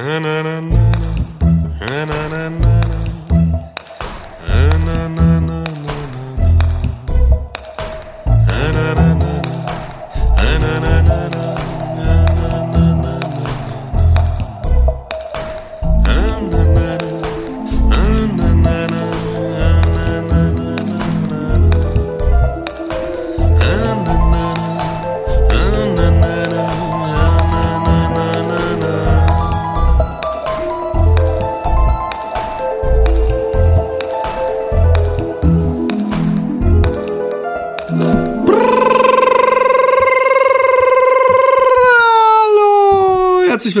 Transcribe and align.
Hallo, 0.00 0.28
herzlich 0.28 0.47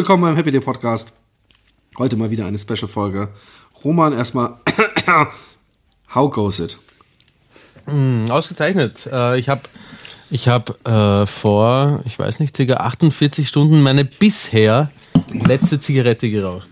willkommen 0.08 0.22
beim 0.22 0.36
Happy 0.36 0.50
Day 0.50 0.60
Podcast. 0.62 1.12
Heute 1.98 2.16
mal 2.16 2.30
wieder 2.30 2.46
eine 2.46 2.58
Special-Folge. 2.58 3.28
Roman, 3.84 4.14
erstmal, 4.14 4.54
how 6.14 6.30
goes 6.30 6.60
it? 6.60 6.78
Ausgezeichnet. 8.30 9.06
Äh, 9.12 9.38
ich 9.38 9.50
habe 9.50 9.60
ich 10.30 10.48
hab, 10.48 10.88
äh, 10.88 11.26
vor, 11.26 12.00
ich 12.06 12.18
weiß 12.18 12.40
nicht, 12.40 12.56
circa 12.56 12.76
48 12.76 13.46
Stunden 13.46 13.82
meine 13.82 14.06
bisher 14.06 14.90
letzte 15.30 15.78
Zigarette 15.78 16.30
geraucht. 16.30 16.70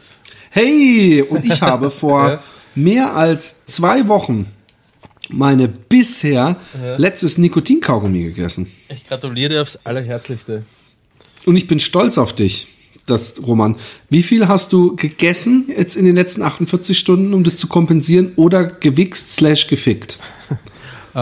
Hey, 0.49 1.21
und 1.21 1.45
ich 1.45 1.61
habe 1.61 1.91
vor 1.91 2.31
Ja. 2.31 2.43
mehr 2.75 3.17
als 3.17 3.67
zwei 3.67 4.09
Wochen 4.09 4.51
meine 5.29 5.69
bisher 5.69 6.57
letztes 6.97 7.37
Nikotinkaugummi 7.37 8.23
gegessen. 8.23 8.73
Ich 8.89 9.05
gratuliere 9.07 9.51
dir 9.51 9.61
aufs 9.61 9.79
Allerherzlichste. 9.85 10.63
Und 11.45 11.57
ich 11.59 11.67
bin 11.67 11.81
stolz 11.81 12.17
auf 12.17 12.33
dich, 12.33 12.69
das 13.07 13.35
Roman. 13.47 13.77
Wie 14.11 14.23
viel 14.23 14.49
hast 14.49 14.73
du 14.73 14.95
gegessen 14.97 15.67
jetzt 15.75 15.97
in 15.97 16.05
den 16.05 16.17
letzten 16.17 16.43
48 16.43 16.99
Stunden, 16.99 17.33
um 17.35 17.45
das 17.45 17.57
zu 17.57 17.67
kompensieren, 17.69 18.33
oder 18.37 18.65
gewichst 18.65 19.33
slash 19.33 19.67
gefickt? 19.69 20.19
Äh, 21.17 21.19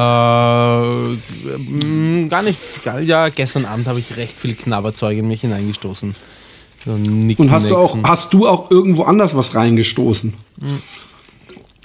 mm, 1.57 2.29
gar 2.29 2.43
nichts. 2.43 2.81
Gar, 2.83 2.99
ja, 2.99 3.29
gestern 3.29 3.65
Abend 3.65 3.87
habe 3.87 4.01
ich 4.01 4.17
recht 4.17 4.37
viel 4.41 4.55
Knabberzeug 4.57 5.17
in 5.19 5.29
mich 5.29 5.43
hineingestoßen. 5.43 6.17
So 6.85 6.91
Und 6.91 7.37
hast 7.49 7.71
du 7.71 7.77
auch, 7.77 7.97
hast 8.03 8.35
du 8.35 8.49
auch 8.49 8.73
irgendwo 8.73 9.05
anders 9.05 9.37
was 9.37 9.55
reingestoßen? 9.55 10.35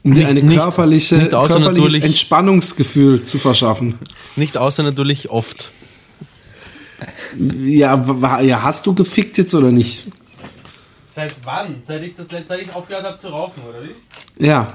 Um 0.03 0.13
dir 0.13 0.22
Nicht- 0.22 0.28
eine 0.28 0.41
nicht- 0.44 0.59
körperliche, 0.59 1.17
nicht 1.17 1.36
außer 1.36 1.56
körperliches 1.59 1.84
natürlich- 1.86 2.03
Entspannungsgefühl 2.03 3.23
zu 3.23 3.38
verschaffen. 3.38 4.00
Nicht 4.36 4.58
außer 4.58 4.81
natürlich 4.81 5.30
oft. 5.30 5.72
Ja, 7.38 8.39
ja, 8.41 8.63
hast 8.63 8.85
du 8.85 8.94
gefickt 8.94 9.38
jetzt 9.38 9.53
oder 9.53 9.72
nicht? 9.72 10.08
Seit 11.08 11.33
wann? 11.44 11.75
Seit 11.81 12.03
ich 12.03 12.16
das 12.16 12.31
letzte, 12.31 12.49
seit 12.49 12.61
ich 12.61 12.73
aufgehört 12.73 13.03
habe 13.03 13.17
zu 13.17 13.27
rauchen, 13.27 13.61
oder 13.67 13.83
wie? 13.83 14.45
Ja, 14.45 14.73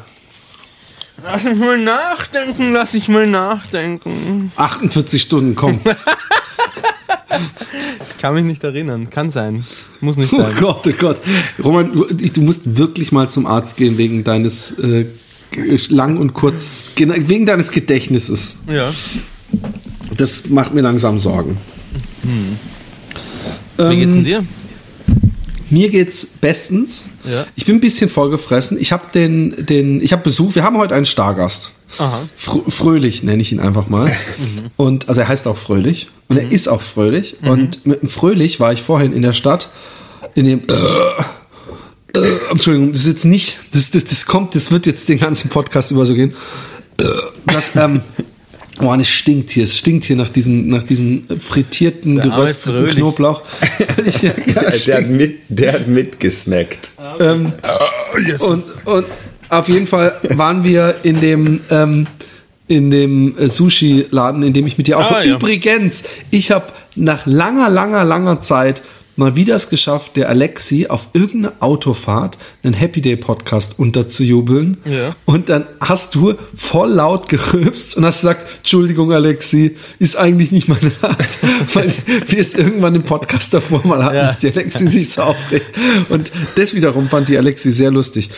Lass 1.22 1.44
mich 1.44 1.56
mal 1.58 1.78
nachdenken, 1.78 2.72
lass 2.72 2.94
mich 2.94 3.08
mal 3.08 3.26
nachdenken. 3.26 4.50
48 4.56 5.20
Stunden, 5.22 5.54
komm. 5.54 5.80
Ich 8.08 8.18
kann 8.18 8.34
mich 8.34 8.44
nicht 8.44 8.64
erinnern. 8.64 9.10
Kann 9.10 9.30
sein. 9.30 9.66
Muss 10.00 10.16
nicht 10.16 10.32
Oh 10.32 10.36
sein. 10.38 10.54
Gott, 10.58 10.86
oh 10.86 10.92
Gott. 10.98 11.20
Roman, 11.62 11.92
du, 11.92 12.40
musst 12.40 12.76
wirklich 12.78 13.12
mal 13.12 13.28
zum 13.28 13.44
Arzt 13.44 13.76
gehen 13.76 13.98
wegen 13.98 14.24
deines 14.24 14.70
äh, 14.78 15.06
lang 15.88 16.16
und 16.16 16.32
kurz, 16.32 16.92
wegen 16.96 17.44
deines 17.44 17.70
Gedächtnisses. 17.70 18.56
Ja. 18.66 18.92
Das 20.16 20.48
macht 20.48 20.72
mir 20.72 20.80
langsam 20.80 21.18
Sorgen. 21.18 21.58
Wie 23.76 23.96
geht's 23.96 24.12
denn 24.12 24.24
dir? 24.24 24.44
Mir 25.70 25.88
geht's 25.88 26.26
bestens. 26.26 27.06
Ja. 27.24 27.46
Ich 27.56 27.64
bin 27.64 27.76
ein 27.76 27.80
bisschen 27.80 28.10
vollgefressen. 28.10 28.78
Ich 28.80 28.92
habe 28.92 29.04
den, 29.12 29.66
den, 29.66 30.00
ich 30.02 30.12
habe 30.12 30.22
Besuch. 30.22 30.54
Wir 30.54 30.62
haben 30.62 30.76
heute 30.78 30.94
einen 30.94 31.06
Stargast. 31.06 31.72
Aha. 31.98 32.28
Fr 32.36 32.60
Fröhlich 32.68 33.22
nenne 33.22 33.40
ich 33.40 33.52
ihn 33.52 33.60
einfach 33.60 33.88
mal. 33.88 34.14
Und 34.76 35.08
also 35.08 35.20
er 35.20 35.28
heißt 35.28 35.46
auch 35.46 35.56
Fröhlich 35.56 36.08
und 36.28 36.36
er 36.36 36.50
ist 36.50 36.68
auch 36.68 36.82
fröhlich. 36.82 37.36
Und 37.42 37.86
mit 37.86 38.02
dem 38.02 38.08
Fröhlich 38.08 38.60
war 38.60 38.72
ich 38.72 38.82
vorhin 38.82 39.12
in 39.12 39.22
der 39.22 39.32
Stadt 39.32 39.68
in 40.34 40.46
dem 40.46 40.62
äh, 40.68 42.18
äh, 42.18 42.50
Entschuldigung, 42.50 42.92
das 42.92 43.02
ist 43.02 43.06
jetzt 43.06 43.24
nicht, 43.24 43.60
das, 43.72 43.90
das, 43.90 44.04
das 44.04 44.26
kommt, 44.26 44.54
das 44.54 44.70
wird 44.70 44.86
jetzt 44.86 45.08
den 45.08 45.18
ganzen 45.18 45.48
Podcast 45.50 45.90
über 45.90 46.04
so 46.04 46.14
gehen. 46.14 46.34
Äh, 46.98 47.04
Das, 47.46 47.74
ähm, 47.76 48.02
oh, 48.80 48.94
es 48.94 49.08
stinkt 49.08 49.50
hier, 49.50 49.64
es 49.64 49.76
stinkt 49.78 50.04
hier 50.04 50.16
nach 50.16 50.28
diesem, 50.28 50.68
nach 50.68 50.82
diesem 50.82 51.24
frittierten, 51.38 52.16
Der 52.16 52.24
gerösteten. 52.26 52.86
Knoblauch. 52.90 53.42
Ja, 54.22 54.30
Der, 54.32 54.70
der, 54.78 54.96
hat 54.96 55.08
mit, 55.08 55.38
der 55.48 55.72
hat 55.74 55.86
mitgesnackt. 55.88 56.90
Ähm, 57.20 57.52
und, 58.48 58.62
und 58.86 59.06
auf 59.48 59.68
jeden 59.68 59.86
Fall 59.86 60.14
waren 60.30 60.64
wir 60.64 60.96
in 61.02 61.20
dem 61.20 61.60
ähm, 61.70 62.06
in 62.66 62.90
dem 62.90 63.36
äh, 63.38 63.48
Sushi-Laden, 63.50 64.42
in 64.42 64.54
dem 64.54 64.66
ich 64.66 64.78
mit 64.78 64.86
dir 64.86 64.98
auch 64.98 65.10
Ah, 65.10 65.14
war. 65.16 65.24
ja. 65.24 65.34
Übrigens, 65.36 66.02
ich 66.30 66.50
habe 66.50 66.66
nach 66.96 67.26
langer, 67.26 67.68
langer, 67.68 68.04
langer 68.04 68.40
Zeit 68.40 68.80
mal 69.16 69.36
wieder 69.36 69.54
es 69.54 69.68
geschafft, 69.68 70.16
der 70.16 70.28
Alexi 70.28 70.86
auf 70.88 71.08
irgendeine 71.12 71.54
Autofahrt 71.60 72.38
einen 72.62 72.74
Happy 72.74 73.00
Day 73.00 73.16
Podcast 73.16 73.78
unterzujubeln. 73.78 74.76
Ja. 74.84 75.14
Und 75.24 75.48
dann 75.48 75.66
hast 75.80 76.14
du 76.14 76.34
voll 76.56 76.90
laut 76.90 77.28
gerülpst 77.28 77.96
und 77.96 78.04
hast 78.04 78.20
gesagt, 78.22 78.46
Entschuldigung, 78.58 79.12
Alexi, 79.12 79.76
ist 79.98 80.16
eigentlich 80.16 80.50
nicht 80.52 80.68
meine 80.68 80.92
Art. 81.02 81.38
Weil 81.74 81.92
wir 82.26 82.38
es 82.40 82.54
irgendwann 82.54 82.94
im 82.94 83.04
Podcast 83.04 83.54
davor 83.54 83.86
mal 83.86 84.02
hatten, 84.04 84.16
Ja. 84.16 84.26
dass 84.26 84.38
die 84.38 84.48
Alexi 84.52 84.86
sich 84.86 85.10
so 85.10 85.22
aufregt. 85.22 85.66
Und 86.08 86.32
das 86.56 86.74
wiederum 86.74 87.08
fand 87.08 87.28
die 87.28 87.36
Alexi 87.38 87.70
sehr 87.70 87.90
lustig. 87.90 88.30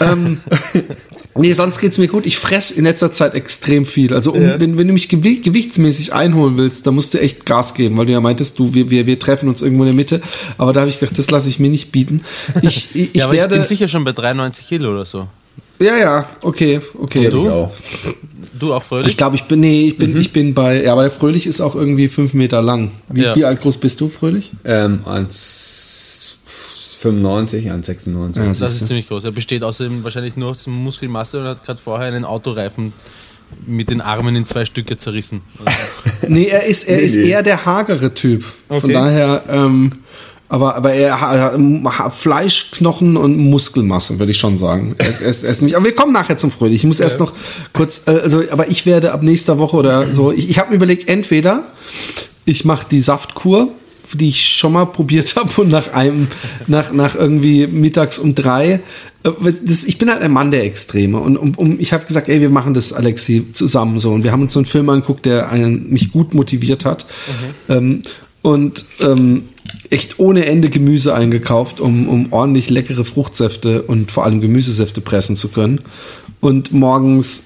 ähm, 0.00 0.40
nee, 1.38 1.52
sonst 1.52 1.78
geht's 1.78 1.98
mir 1.98 2.08
gut. 2.08 2.26
Ich 2.26 2.38
fress 2.38 2.70
in 2.70 2.84
letzter 2.84 3.12
Zeit 3.12 3.34
extrem 3.34 3.86
viel. 3.86 4.12
Also 4.14 4.32
um, 4.32 4.42
Ja. 4.42 4.58
wenn, 4.60 4.76
wenn 4.78 4.86
du 4.86 4.92
mich 4.92 5.08
gewi 5.08 5.40
gewichtsmäßig 5.40 6.12
einholen 6.12 6.58
willst, 6.58 6.86
dann 6.86 6.94
musst 6.94 7.14
du 7.14 7.20
echt 7.20 7.44
Gas 7.46 7.74
geben, 7.74 7.96
weil 7.96 8.06
du 8.06 8.12
ja 8.12 8.20
meintest, 8.20 8.58
du, 8.58 8.74
wir, 8.74 8.90
wir, 8.90 9.06
wir 9.06 9.18
treffen 9.18 9.48
uns 9.48 9.62
irgendwo 9.62 9.82
in 9.84 9.88
der 9.88 9.96
Mitte. 9.96 10.20
Aber 10.58 10.72
da 10.72 10.80
habe 10.80 10.90
ich 10.90 10.98
gedacht, 11.00 11.18
das 11.18 11.30
lasse 11.30 11.48
ich 11.48 11.58
mir 11.58 11.70
nicht 11.70 11.92
bieten. 11.92 12.22
Ich, 12.62 12.88
ich, 12.94 12.96
ich 13.10 13.14
Ja, 13.14 13.24
aber 13.26 13.34
werde. 13.34 13.54
ich 13.54 13.60
bin 13.60 13.66
sicher 13.66 13.88
schon 13.88 14.04
bei 14.04 14.12
93 14.12 14.66
Kilo 14.68 14.90
oder 14.92 15.04
so. 15.04 15.28
ja, 15.78 15.96
ja, 15.98 16.26
okay, 16.42 16.80
okay. 16.98 17.28
du? 17.28 17.42
Ich 17.44 17.48
auch. 17.50 17.72
Du 18.58 18.72
auch 18.72 18.82
fröhlich? 18.82 19.08
Ich 19.08 19.16
glaube, 19.18 19.36
ich 19.36 19.44
bin, 19.44 19.60
nee, 19.60 19.86
ich 19.88 19.98
bin, 19.98 20.16
ich 20.18 20.32
bin 20.32 20.54
bei, 20.54 20.82
ja, 20.84 20.92
aber 20.92 21.02
der 21.02 21.10
Fröhlich 21.10 21.46
ist 21.46 21.60
auch 21.60 21.74
irgendwie 21.74 22.08
fünf 22.08 22.32
Meter 22.32 22.62
lang. 22.62 22.92
Wie, 23.10 23.22
Ja. 23.22 23.36
wie 23.36 23.44
alt 23.44 23.60
groß 23.60 23.76
bist 23.76 24.00
du, 24.00 24.08
Fröhlich? 24.08 24.50
Ähm, 24.64 25.00
1,95, 27.02 27.70
1,96. 27.72 28.36
Ja, 28.38 28.52
das 28.52 28.74
ist 28.74 28.86
ziemlich 28.86 29.08
groß. 29.08 29.24
Er 29.24 29.30
besteht 29.32 29.62
außerdem 29.62 30.02
wahrscheinlich 30.04 30.36
nur 30.36 30.50
aus 30.50 30.66
Muskelmasse 30.66 31.40
und 31.40 31.46
hat 31.46 31.62
gerade 31.64 31.80
vorher 31.80 32.08
einen 32.08 32.24
Autoreifen 32.24 32.92
mit 33.66 33.90
den 33.90 34.00
Armen 34.00 34.34
in 34.36 34.44
zwei 34.46 34.64
Stücke 34.64 34.98
zerrissen. 34.98 35.40
Nee, 36.28 36.46
er 36.46 36.64
ist, 36.64 36.84
er 36.88 36.96
Nee, 36.96 37.02
ist 37.04 37.16
nee. 37.16 37.28
eher 37.28 37.42
der 37.42 37.66
hagere 37.66 38.12
Typ. 38.14 38.42
Von 38.68 38.78
Okay. 38.78 38.92
daher, 38.92 39.44
ähm, 39.48 39.92
aber, 40.48 40.74
aber 40.74 40.92
er 40.92 41.20
hat 41.20 41.52
ha, 41.98 42.10
Fleisch, 42.10 42.70
Knochen 42.72 43.16
und 43.16 43.36
Muskelmasse, 43.36 44.18
würde 44.18 44.32
ich 44.32 44.38
schon 44.38 44.56
sagen. 44.58 44.94
Er 44.98 45.08
ist, 45.10 45.20
er 45.20 45.28
ist, 45.28 45.44
er 45.44 45.50
ist 45.50 45.62
nicht, 45.62 45.76
aber 45.76 45.84
wir 45.84 45.94
kommen 45.94 46.12
nachher 46.12 46.38
zum 46.38 46.50
Fröhlich. 46.50 46.78
Ich 46.78 46.84
muss 46.86 47.00
erst 47.00 47.20
noch 47.20 47.32
kurz, 47.74 48.02
äh, 48.06 48.12
also, 48.12 48.42
aber 48.50 48.68
ich 48.70 48.86
werde 48.86 49.12
ab 49.12 49.22
nächster 49.22 49.58
Woche 49.58 49.76
oder 49.76 50.06
so, 50.06 50.32
ich, 50.32 50.48
ich 50.48 50.58
habe 50.58 50.70
mir 50.70 50.76
überlegt, 50.76 51.08
entweder 51.08 51.64
ich 52.44 52.64
mache 52.64 52.86
die 52.90 53.00
Saftkur, 53.02 53.68
die 54.14 54.28
ich 54.28 54.48
schon 54.48 54.72
mal 54.72 54.86
probiert 54.86 55.36
habe 55.36 55.60
und 55.60 55.70
nach 55.70 55.92
einem, 55.92 56.28
nach, 56.66 56.92
nach 56.92 57.14
irgendwie 57.14 57.66
mittags 57.66 58.18
um 58.18 58.34
drei. 58.34 58.80
äh, 59.24 59.30
Das, 59.62 59.84
ich 59.84 59.98
bin 59.98 60.10
halt 60.10 60.22
ein 60.22 60.32
Mann 60.32 60.50
der 60.50 60.64
Extreme 60.64 61.18
und 61.18 61.36
um, 61.36 61.54
um, 61.56 61.80
ich 61.80 61.92
habe 61.92 62.06
gesagt, 62.06 62.28
ey, 62.28 62.40
wir 62.40 62.50
machen 62.50 62.74
das, 62.74 62.92
Alexi, 62.92 63.46
zusammen 63.52 63.98
so. 63.98 64.12
Und 64.12 64.24
wir 64.24 64.32
haben 64.32 64.42
uns 64.42 64.52
so 64.52 64.60
einen 64.60 64.66
Film 64.66 64.88
angeguckt, 64.88 65.26
der 65.26 65.50
einen, 65.50 65.90
mich 65.90 66.12
gut 66.12 66.34
motiviert 66.34 66.84
hat. 66.84 67.06
Ähm, 67.68 68.02
und 68.42 68.86
ähm, 69.02 69.42
echt 69.90 70.20
ohne 70.20 70.46
Ende 70.46 70.70
Gemüse 70.70 71.14
eingekauft, 71.14 71.80
um, 71.80 72.08
um 72.08 72.32
ordentlich 72.32 72.70
leckere 72.70 73.04
Fruchtsäfte 73.04 73.82
und 73.82 74.12
vor 74.12 74.24
allem 74.24 74.40
Gemüsesäfte 74.40 75.00
pressen 75.00 75.34
zu 75.34 75.48
können. 75.48 75.80
Und 76.40 76.72
morgens 76.72 77.44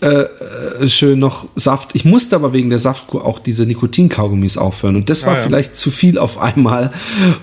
äh, 0.00 0.88
schön 0.88 1.18
noch 1.18 1.48
Saft. 1.56 1.90
Ich 1.94 2.04
musste 2.04 2.36
aber 2.36 2.52
wegen 2.52 2.68
der 2.70 2.78
Saftkur 2.78 3.24
auch 3.24 3.38
diese 3.38 3.64
Nikotinkaugummis 3.64 4.58
aufhören. 4.58 4.96
Und 4.96 5.08
das 5.08 5.24
war 5.24 5.34
Ah, 5.34 5.38
ja. 5.38 5.42
vielleicht 5.44 5.76
zu 5.76 5.90
viel 5.90 6.18
auf 6.18 6.38
einmal. 6.38 6.92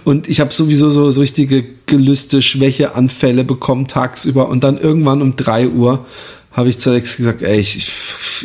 Und 0.04 0.30
ich 0.30 0.40
habe 0.40 0.54
sowieso 0.54 0.90
so, 0.92 1.10
so 1.12 1.22
richtige 1.22 1.66
Gelüste, 1.88 2.42
Schwächeanfälle 2.42 3.44
bekommen 3.44 3.88
tagsüber. 3.88 4.50
Und 4.50 4.64
dann 4.64 4.78
irgendwann 4.80 5.22
um 5.22 5.36
drei 5.36 5.68
Uhr 5.68 6.06
habe 6.52 6.70
ich 6.70 6.78
zu 6.78 6.92
Alex 6.92 7.18
gesagt, 7.18 7.42
ey, 7.42 7.60
ich, 7.60 7.76
ich, 7.78 7.92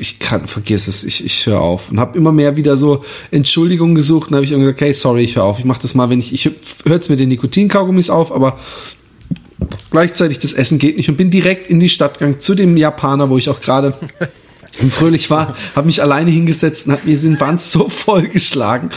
ich 0.01 0.19
kann, 0.19 0.47
vergiss 0.47 0.89
es, 0.89 1.05
ich, 1.05 1.23
ich 1.23 1.45
höre 1.47 1.61
auf. 1.61 1.91
Und 1.91 2.01
habe 2.01 2.17
immer 2.17 2.33
mehr 2.33 2.57
wieder 2.57 2.79
so 2.79 3.05
Entschuldigungen 3.31 3.95
gesucht 3.95 4.31
und 4.31 4.37
habe 4.37 4.45
ich 4.47 4.53
irgendwie 4.53 4.65
gesagt, 4.73 4.81
hey, 4.81 4.95
sorry, 4.95 5.25
ich 5.25 5.37
höre 5.37 5.45
auf. 5.45 5.59
Ich 5.59 5.67
mache 5.67 5.83
das 5.83 5.95
mal, 5.95 6.09
wenn 6.09 6.19
ich, 6.19 6.33
ich 6.33 6.47
höre 6.47 6.95
jetzt 6.95 7.11
mit 7.11 7.21
den 7.21 7.29
Nikotinkaugummis 7.29 8.09
auf, 8.09 8.33
aber 8.33 8.59
gleichzeitig 9.91 10.39
das 10.39 10.53
Essen 10.53 10.79
geht 10.79 10.97
nicht 10.97 11.09
und 11.09 11.17
bin 11.17 11.31
direkt 11.31 11.69
in 11.69 11.81
die 11.81 11.89
Stadt 11.89 12.19
gegangen 12.19 12.41
zu 12.41 12.55
dem 12.55 12.77
Japaner, 12.77 13.31
wo 13.31 13.39
ich 13.39 13.49
auch 13.49 13.61
gerade 13.61 13.95
fröhlich 14.91 15.29
war, 15.31 15.57
habe 15.75 15.87
mich 15.87 16.03
alleine 16.03 16.31
hingesetzt 16.31 16.87
und 16.87 16.93
habe 16.93 17.03
mir 17.09 17.17
den 17.17 17.37
Band 17.37 17.61
so 17.61 17.89
voll 17.89 18.29
geschlagen. 18.29 18.91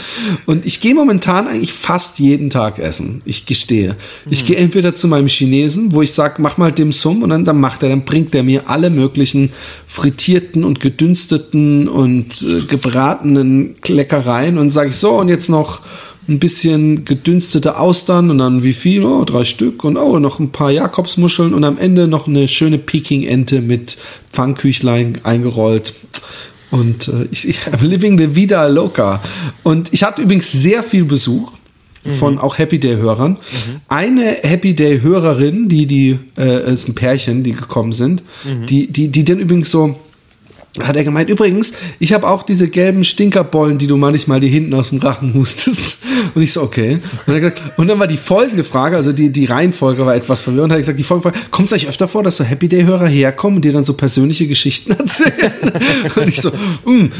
Und 0.46 0.64
ich 0.64 0.80
gehe 0.80 0.94
momentan 0.94 1.48
eigentlich 1.48 1.72
fast 1.72 2.18
jeden 2.18 2.50
Tag 2.50 2.78
essen. 2.78 3.22
Ich 3.24 3.46
gestehe. 3.46 3.96
Ich 4.30 4.44
gehe 4.44 4.56
entweder 4.56 4.94
zu 4.94 5.08
meinem 5.08 5.26
Chinesen, 5.26 5.92
wo 5.92 6.02
ich 6.02 6.12
sage, 6.12 6.40
mach 6.40 6.56
mal 6.56 6.72
Dim 6.72 6.92
Sum 6.92 7.22
und 7.22 7.30
dann, 7.30 7.44
dann 7.44 7.58
macht 7.58 7.82
er, 7.82 7.88
dann 7.88 8.04
bringt 8.04 8.34
er 8.34 8.42
mir 8.42 8.68
alle 8.68 8.90
möglichen 8.90 9.52
frittierten 9.86 10.62
und 10.64 10.80
gedünsteten 10.80 11.88
und 11.88 12.42
äh, 12.42 12.60
gebratenen 12.60 13.74
Leckereien 13.84 14.58
und 14.58 14.70
sage 14.70 14.90
ich 14.90 14.96
so 14.96 15.18
und 15.18 15.28
jetzt 15.28 15.48
noch 15.48 15.80
ein 16.28 16.38
bisschen 16.38 17.04
gedünstete 17.04 17.78
Austern 17.78 18.30
und 18.30 18.38
dann 18.38 18.62
wie 18.62 18.72
viel? 18.72 19.04
Oh, 19.04 19.24
drei 19.24 19.44
Stück 19.44 19.84
und 19.84 19.96
oh, 19.96 20.18
noch 20.18 20.38
ein 20.38 20.50
paar 20.50 20.70
Jakobsmuscheln 20.70 21.52
und 21.52 21.64
am 21.64 21.78
Ende 21.78 22.06
noch 22.06 22.26
eine 22.26 22.48
schöne 22.48 22.78
Peking-Ente 22.78 23.60
mit 23.60 23.98
Pfannkuchlein 24.32 25.20
eingerollt. 25.24 25.94
Und 26.70 27.08
äh, 27.08 27.26
ich, 27.30 27.48
ich 27.48 27.58
I'm 27.72 27.84
living 27.84 28.18
the 28.18 28.34
vida 28.34 28.66
loca. 28.66 29.20
Und 29.62 29.92
ich 29.92 30.04
hatte 30.04 30.22
übrigens 30.22 30.52
sehr 30.52 30.82
viel 30.82 31.04
Besuch 31.04 31.52
von 32.18 32.38
auch 32.38 32.58
Happy 32.58 32.80
Day 32.80 32.96
Hörern. 32.96 33.36
Eine 33.88 34.38
Happy 34.42 34.74
Day 34.74 35.00
Hörerin, 35.00 35.68
die 35.68 35.86
die 35.86 36.18
äh, 36.36 36.72
ist 36.72 36.88
ein 36.88 36.94
Pärchen, 36.94 37.44
die 37.44 37.52
gekommen 37.52 37.92
sind, 37.92 38.24
die 38.68 38.90
die 38.90 39.08
die 39.08 39.24
dann 39.24 39.38
übrigens 39.38 39.70
so 39.70 39.96
hat 40.80 40.96
er 40.96 41.04
gemeint, 41.04 41.28
übrigens, 41.28 41.74
ich 41.98 42.14
habe 42.14 42.26
auch 42.26 42.44
diese 42.44 42.66
gelben 42.66 43.04
Stinkerbollen, 43.04 43.76
die 43.76 43.86
du 43.86 43.98
manchmal 43.98 44.40
die 44.40 44.48
hinten 44.48 44.72
aus 44.72 44.88
dem 44.88 45.00
Rachen 45.00 45.34
hustest. 45.34 46.02
Und 46.34 46.40
ich 46.40 46.52
so, 46.52 46.62
okay. 46.62 46.98
Und, 47.26 47.34
gesagt, 47.34 47.60
und 47.76 47.88
dann 47.88 47.98
war 47.98 48.06
die 48.06 48.16
folgende 48.16 48.64
Frage, 48.64 48.96
also 48.96 49.12
die, 49.12 49.30
die 49.30 49.44
Reihenfolge 49.44 50.06
war 50.06 50.14
etwas 50.14 50.40
verwirrend, 50.40 50.72
hat 50.72 50.78
er 50.78 50.80
gesagt, 50.80 50.98
die 50.98 51.04
folgende 51.04 51.30
Frage, 51.30 51.50
kommt 51.50 51.66
es 51.66 51.72
eigentlich 51.72 51.88
öfter 51.88 52.08
vor, 52.08 52.22
dass 52.22 52.38
so 52.38 52.44
Happy 52.44 52.68
Day-Hörer 52.68 53.06
herkommen 53.06 53.56
und 53.56 53.64
dir 53.64 53.72
dann 53.72 53.84
so 53.84 53.94
persönliche 53.94 54.46
Geschichten 54.46 54.92
erzählen? 54.98 55.52
und 56.16 56.28
ich 56.28 56.40
so, 56.40 56.50
mm. 56.50 57.10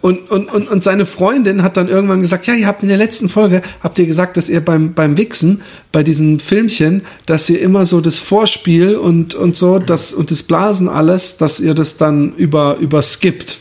und, 0.00 0.30
und, 0.30 0.52
und, 0.52 0.70
und 0.70 0.84
seine 0.84 1.04
Freundin 1.04 1.62
hat 1.62 1.76
dann 1.76 1.88
irgendwann 1.88 2.20
gesagt, 2.20 2.46
ja, 2.46 2.54
ihr 2.54 2.66
habt 2.66 2.82
in 2.82 2.88
der 2.88 2.98
letzten 2.98 3.28
Folge, 3.28 3.62
habt 3.82 3.98
ihr 3.98 4.06
gesagt, 4.06 4.36
dass 4.36 4.48
ihr 4.48 4.64
beim, 4.64 4.94
beim 4.94 5.18
Wichsen, 5.18 5.60
bei 5.92 6.02
diesen 6.02 6.38
Filmchen, 6.38 7.02
dass 7.26 7.50
ihr 7.50 7.60
immer 7.60 7.84
so 7.84 8.00
das 8.00 8.18
Vorspiel 8.18 8.94
und, 8.96 9.34
und 9.34 9.56
so, 9.56 9.78
das, 9.78 10.14
und 10.14 10.30
das 10.30 10.42
Blasen 10.42 10.88
alles, 10.88 11.36
dass 11.36 11.60
ihr 11.60 11.74
das 11.74 11.96
dann 11.96 12.34
über, 12.36 12.69
überskippt. 12.78 13.58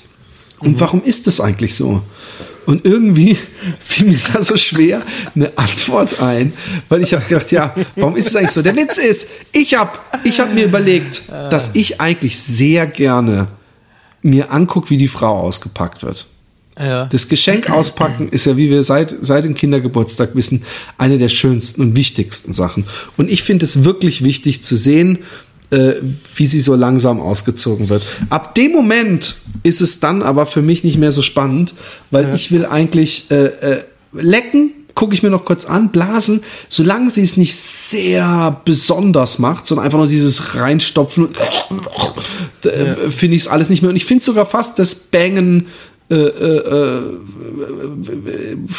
Und 0.60 0.80
warum 0.80 1.04
ist 1.04 1.28
das 1.28 1.40
eigentlich 1.40 1.76
so? 1.76 2.02
Und 2.66 2.86
irgendwie 2.86 3.38
fiel 3.80 4.08
mir 4.08 4.20
da 4.34 4.44
so 4.44 4.58
schwer 4.58 5.02
eine 5.36 5.58
Antwort 5.58 6.22
ein, 6.22 6.54
weil 6.88 7.02
ich 7.02 7.14
habe 7.14 7.26
gedacht, 7.26 7.52
ja, 7.52 7.74
warum 7.96 8.16
ist 8.16 8.28
es 8.28 8.36
eigentlich 8.36 8.52
so? 8.52 8.62
Der 8.62 8.76
Witz 8.76 8.98
ist, 8.98 9.28
ich 9.52 9.76
habe 9.76 9.98
ich 10.24 10.40
hab 10.40 10.54
mir 10.54 10.66
überlegt, 10.66 11.24
dass 11.30 11.72
ich 11.74 12.00
eigentlich 12.02 12.40
sehr 12.40 12.86
gerne 12.86 13.48
mir 14.22 14.52
angucke, 14.52 14.90
wie 14.90 14.98
die 14.98 15.08
Frau 15.08 15.40
ausgepackt 15.40 16.04
wird. 16.04 16.28
Ja. 16.78 17.06
Das 17.06 17.28
Geschenk 17.28 17.70
auspacken 17.70 18.30
ist 18.30 18.46
ja, 18.46 18.56
wie 18.56 18.70
wir 18.70 18.84
seit, 18.84 19.16
seit 19.20 19.44
dem 19.44 19.54
Kindergeburtstag 19.54 20.36
wissen, 20.36 20.64
eine 20.98 21.18
der 21.18 21.28
schönsten 21.28 21.82
und 21.82 21.96
wichtigsten 21.96 22.54
Sachen. 22.54 22.86
Und 23.18 23.30
ich 23.30 23.44
finde 23.44 23.66
es 23.66 23.84
wirklich 23.84 24.24
wichtig 24.24 24.64
zu 24.64 24.76
sehen, 24.76 25.20
äh, 25.72 25.96
wie 26.36 26.46
sie 26.46 26.60
so 26.60 26.76
langsam 26.76 27.20
ausgezogen 27.20 27.90
wird. 27.90 28.04
Ab 28.30 28.56
dem 28.56 28.72
Moment 28.72 29.36
ist 29.64 29.82
es 29.82 30.00
dann 30.00 30.22
aber 30.22 30.46
für 30.46 30.62
mich 30.62 30.84
nicht 30.84 30.98
mehr 30.98 31.12
so 31.12 31.22
spannend, 31.22 31.76
weil 32.12 32.34
ich 32.34 32.52
will 32.52 32.66
eigentlich 32.66 33.30
äh, 33.30 33.46
äh, 33.46 33.84
lecken, 34.14 34.72
gucke 34.96 35.14
ich 35.14 35.24
mir 35.24 35.30
noch 35.30 35.46
kurz 35.46 35.66
an, 35.66 35.92
blasen, 35.92 36.42
solange 36.68 37.10
sie 37.10 37.22
es 37.22 37.38
nicht 37.38 37.56
sehr 37.56 38.62
besonders 38.66 39.40
macht, 39.40 39.66
sondern 39.66 39.86
einfach 39.86 40.00
nur 40.00 40.08
dieses 40.08 40.56
reinstopfen, 40.56 41.30
äh, 42.64 43.10
finde 43.10 43.36
ich 43.38 43.44
es 43.44 43.48
alles 43.48 43.70
nicht 43.70 43.82
mehr. 43.82 43.90
Und 43.90 43.96
ich 43.96 44.06
finde 44.06 44.26
sogar 44.26 44.46
fast 44.46 44.78
das 44.80 44.96
Bangen 44.96 45.68
äh, 46.12 46.16
äh, 46.16 46.58
äh, 46.58 47.18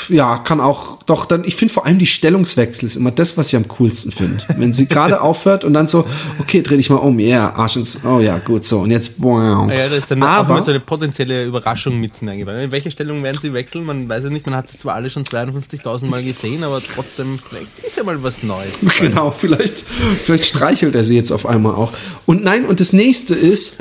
ja, 0.09 0.38
kann 0.38 0.61
auch 0.61 1.00
doch 1.05 1.27
dann, 1.27 1.44
ich 1.44 1.55
finde 1.55 1.73
vor 1.73 1.87
allem 1.87 2.00
die 2.00 2.06
Stellungswechsel 2.06 2.87
ist 2.87 2.97
immer 2.97 3.12
das, 3.12 3.37
was 3.37 3.49
ich 3.49 3.56
am 3.56 3.69
coolsten 3.69 4.11
finde. 4.11 4.43
Wenn 4.56 4.73
sie 4.73 4.87
gerade 4.87 5.21
aufhört 5.23 5.65
und 5.65 5.73
dann 5.73 5.87
so, 5.87 6.05
okay, 6.41 6.62
dreh 6.62 6.77
dich 6.77 6.91
mal 6.91 6.97
um, 6.97 7.21
ja, 7.21 7.29
yeah, 7.29 7.55
Arsch 7.55 7.77
ins, 7.77 8.00
oh 8.05 8.19
ja, 8.19 8.38
gut, 8.38 8.65
so, 8.65 8.81
und 8.81 8.91
jetzt, 8.91 9.12
wow. 9.19 9.71
Ja, 9.71 9.88
das 9.88 9.99
ist 10.00 10.11
dann 10.11 10.23
auch 10.25 10.29
Aber- 10.29 10.55
immer 10.55 10.62
so 10.62 10.73
eine 10.73 10.81
potenzielle 10.81 11.44
Überraschung 11.44 12.00
mit 12.00 12.17
hineingebracht. 12.17 12.56
In 12.56 12.73
welche 12.73 12.91
Stellung 12.91 13.23
werden 13.23 13.38
sie 13.38 13.53
wechseln? 13.53 13.85
Man 13.85 14.09
weiß 14.09 14.25
es 14.25 14.31
nicht, 14.31 14.47
man 14.47 14.56
hat 14.56 14.69
sie 14.69 14.79
zwar 14.79 14.97
alle 14.97 15.09
schon 15.09 15.25
52.000 15.25 16.06
Mal 16.06 16.25
gesehen, 16.25 16.65
aber 16.65 16.82
trotzdem, 16.82 17.38
vielleicht 17.38 17.79
ist 17.79 17.97
ja 17.97 18.03
mal 18.03 18.21
was 18.25 18.43
Neues. 18.43 18.77
Genau, 18.99 19.31
vielleicht, 19.31 19.85
vielleicht 20.25 20.47
streichelt 20.47 20.97
er 20.97 21.05
sie 21.05 21.15
jetzt 21.15 21.31
auf 21.31 21.47
einmal 21.47 21.75
auch. 21.75 21.93
Und 22.27 22.43
nein, 22.43 22.67
und 22.67 22.81
das 22.81 22.93
nächste 22.93 23.35
ist, 23.35 23.77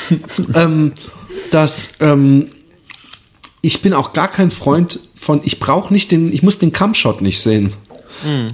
ähm, 0.54 0.92
dass 1.52 1.92
ähm, 2.00 2.48
ich 3.60 3.82
bin 3.82 3.92
auch 3.92 4.12
gar 4.12 4.28
kein 4.28 4.50
Freund 4.50 5.00
von, 5.14 5.40
ich 5.44 5.58
brauche 5.58 5.92
nicht 5.92 6.10
den, 6.10 6.32
ich 6.32 6.42
muss 6.42 6.58
den 6.58 6.72
Cumshot 6.72 7.22
nicht 7.22 7.40
sehen. 7.40 7.72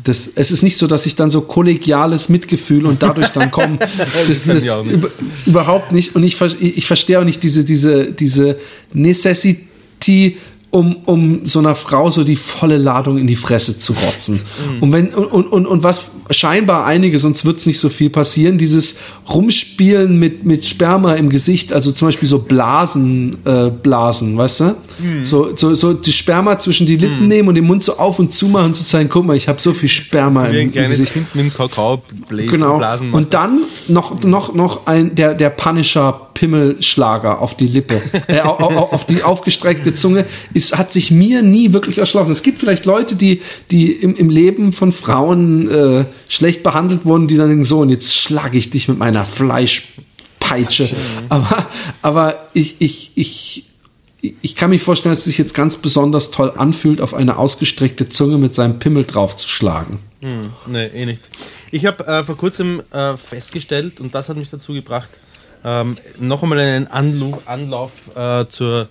Das, 0.05 0.31
es 0.35 0.51
ist 0.51 0.63
nicht 0.63 0.77
so, 0.77 0.87
dass 0.87 1.07
ich 1.07 1.17
dann 1.17 1.31
so 1.31 1.41
kollegiales 1.41 2.29
Mitgefühl 2.29 2.85
und 2.87 3.03
dadurch 3.03 3.29
dann 3.29 3.51
komme. 3.51 3.79
Das, 4.29 4.47
nicht. 4.47 4.67
über, 4.67 5.09
überhaupt 5.47 5.93
nicht. 5.93 6.15
Und 6.15 6.23
ich, 6.23 6.41
ich 6.61 6.87
verstehe 6.87 7.19
auch 7.21 7.25
nicht 7.25 7.43
diese, 7.43 7.65
diese, 7.65 8.13
diese 8.13 8.59
Necessity, 8.93 10.37
um, 10.75 10.97
um 11.05 11.47
so 11.47 11.61
einer 11.61 11.77
Frau 11.77 12.11
so 12.11 12.25
die 12.25 12.35
volle 12.35 12.79
Ladung 12.79 13.17
in 13.17 13.29
die 13.29 13.37
Fresse 13.37 13.79
zu 13.79 13.93
rotzen. 13.93 14.43
Und 14.81 14.91
wenn, 14.91 15.07
und, 15.11 15.47
und, 15.53 15.67
und, 15.67 15.83
was 15.85 16.07
scheinbar 16.31 16.85
einige, 16.85 17.21
sonst 17.21 17.45
wird 17.45 17.59
es 17.59 17.67
nicht 17.67 17.79
so 17.79 17.89
viel 17.89 18.11
passieren, 18.11 18.59
dieses 18.59 18.97
Rumspielen 19.33 20.19
mit, 20.19 20.45
mit 20.45 20.67
Sperma 20.67 21.15
im 21.15 21.29
Gesicht, 21.31 21.73
also 21.73 21.93
zum 21.93 22.09
Beispiel 22.09 22.29
so 22.29 22.41
Blasen, 22.41 23.37
äh, 23.45 23.71
Blasen, 23.71 24.37
weißt 24.37 24.61
du? 24.61 24.75
So, 25.23 25.57
so, 25.57 25.75
so 25.75 25.93
die 25.93 26.13
Sperma 26.13 26.59
zwischen 26.59 26.89
die 26.89 26.97
Lippen 26.97 27.29
nehmen 27.29 27.49
und 27.49 27.55
den 27.55 27.67
Mund 27.67 27.85
so 27.85 27.99
auf 27.99 28.19
und 28.19 28.35
zu 28.35 28.49
machen 28.49 28.67
und 28.67 28.75
zu 28.77 28.83
sagen, 28.83 29.09
guck 29.09 29.25
mal, 29.25 29.37
ich 29.37 29.47
habe 29.47 29.61
so 29.61 29.75
viel 29.75 29.89
Sperma 29.89 30.51
Wie 30.51 30.57
im, 30.57 30.69
ein 30.69 30.73
kleines 30.73 30.97
Gesicht. 30.97 31.13
Kind 31.13 31.35
mit 31.37 31.45
dem 31.45 31.55
Kakao 31.55 32.03
bläsen, 32.29 32.51
Genau. 32.51 32.79
blasen 32.79 33.11
macht. 33.11 33.23
Und 33.23 33.35
dann 33.35 33.61
noch, 33.87 34.25
noch, 34.25 34.55
noch 34.55 34.87
ein, 34.89 35.15
der, 35.15 35.35
der 35.35 35.51
Punisher 35.51 36.31
Pimmelschlager 36.35 37.41
auf 37.41 37.57
die 37.57 37.67
Lippe, 37.69 38.03
äh, 38.27 38.41
au- 38.41 38.59
au- 38.59 38.91
auf 38.93 39.07
die 39.07 39.23
aufgestreckte 39.23 39.95
Zunge, 39.95 40.27
ist, 40.53 40.77
hat 40.77 40.93
sich 40.93 41.11
mir 41.11 41.43
nie 41.43 41.73
wirklich 41.73 41.99
erschlossen. 41.99 42.33
Es 42.33 42.43
gibt 42.43 42.61
vielleicht 42.61 42.85
Leute, 42.85 43.17
die, 43.17 43.41
die 43.71 43.93
im, 43.93 44.15
im 44.17 44.29
Leben 44.29 44.73
von 44.73 44.93
Frauen 44.93 45.71
äh, 45.71 46.05
schlecht 46.29 46.63
behandelt 46.63 47.05
wurden, 47.05 47.29
die 47.29 47.37
dann 47.37 47.49
denken, 47.49 47.65
so, 47.65 47.81
und 47.81 47.89
jetzt 47.91 48.15
schlage 48.15 48.59
ich 48.59 48.71
dich 48.71 48.89
mit 48.89 48.99
meiner 48.99 49.25
Fleischpeitsche. 49.25 50.95
Aber, 51.29 51.67
aber 52.03 52.49
ich, 52.53 52.77
ich, 52.81 53.13
ich, 53.15 53.65
ich 54.43 54.55
kann 54.57 54.71
mich 54.71 54.83
vorstellen, 54.83 55.13
dass 55.13 55.21
es 55.21 55.25
sich 55.27 55.39
jetzt 55.39 55.55
ganz 55.55 55.77
besonders 55.77 56.31
toll 56.31 56.53
anfühlt, 56.57 57.01
auf 57.01 57.15
eine 57.15 57.37
ausgestreckte 57.39 58.09
Zunge 58.09 58.39
mit 58.39 58.55
seinem 58.55 58.79
Pimmel 58.79 59.05
draufzuschlagen. 59.05 59.99
Nee, 60.67 60.87
eh 60.87 61.05
nicht. 61.05 61.29
Ich 61.71 61.85
habe 61.85 62.07
äh, 62.07 62.25
vor 62.25 62.37
kurzem 62.39 62.83
äh, 62.93 63.15
festgestellt, 63.17 64.01
und 64.01 64.15
das 64.15 64.31
hat 64.31 64.39
mich 64.39 64.49
dazu 64.49 64.73
gebracht, 64.73 65.11
ähm, 65.65 65.99
noch 66.19 66.43
einmal 66.43 66.59
einen 66.59 66.87
Anlu 66.87 67.39
Anlauf 67.47 68.15
äh, 68.15 68.47
zur, 68.49 68.89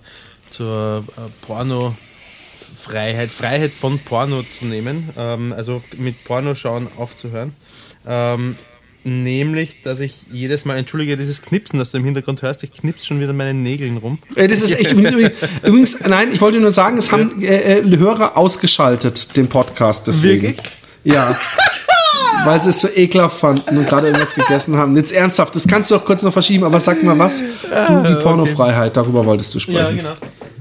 zur 0.50 1.04
äh, 1.16 1.46
Porno-Freiheit, 1.46 3.30
Freiheit 3.30 3.72
von 3.72 3.98
Porno 4.00 4.42
zu 4.42 4.66
nehmen, 4.66 5.10
ähm, 5.16 5.52
also 5.52 5.82
mit 5.96 6.24
Pornoschauen 6.24 6.88
aufzuhören. 6.96 7.54
Ähm, 8.06 8.56
nämlich, 9.04 9.82
dass 9.82 10.00
ich 10.00 10.26
jedes 10.30 10.64
Mal, 10.64 10.76
entschuldige, 10.76 11.16
dieses 11.16 11.42
Knipsen, 11.42 11.78
das 11.78 11.90
du 11.90 11.98
im 11.98 12.04
Hintergrund 12.04 12.42
hörst, 12.42 12.64
ich 12.64 12.72
knips 12.72 13.06
schon 13.06 13.20
wieder 13.20 13.32
meinen 13.32 13.62
Nägeln 13.62 13.98
rum. 13.98 14.18
Ey, 14.34 14.48
das 14.48 14.62
ist 14.62 14.72
echt 14.72 14.92
übrigens, 14.92 15.32
übrigens, 15.62 16.00
nein, 16.00 16.32
ich 16.32 16.40
wollte 16.40 16.58
nur 16.58 16.72
sagen, 16.72 16.96
es 16.98 17.12
haben 17.12 17.42
äh, 17.42 17.78
äh, 17.78 17.96
Hörer 17.96 18.36
ausgeschaltet, 18.36 19.36
den 19.36 19.48
Podcast. 19.48 20.06
Deswegen. 20.06 20.42
Wirklich? 20.42 20.72
Ja. 21.04 21.38
Weil 22.44 22.62
sie 22.62 22.70
es 22.70 22.80
so 22.80 22.88
ekelhaft 22.88 23.38
fanden 23.38 23.78
und 23.78 23.88
gerade 23.88 24.08
irgendwas 24.08 24.34
gegessen 24.34 24.76
haben. 24.76 24.96
Jetzt 24.96 25.12
ernsthaft, 25.12 25.54
das 25.54 25.66
kannst 25.66 25.90
du 25.90 25.96
doch 25.96 26.04
kurz 26.04 26.22
noch 26.22 26.32
verschieben, 26.32 26.64
aber 26.64 26.80
sag 26.80 27.02
mal 27.02 27.18
was. 27.18 27.38
Du, 27.38 28.02
die 28.02 28.22
Pornofreiheit, 28.22 28.96
darüber 28.96 29.24
wolltest 29.24 29.54
du 29.54 29.60
sprechen. 29.60 29.78
Ja, 29.78 29.90
genau. 29.90 30.14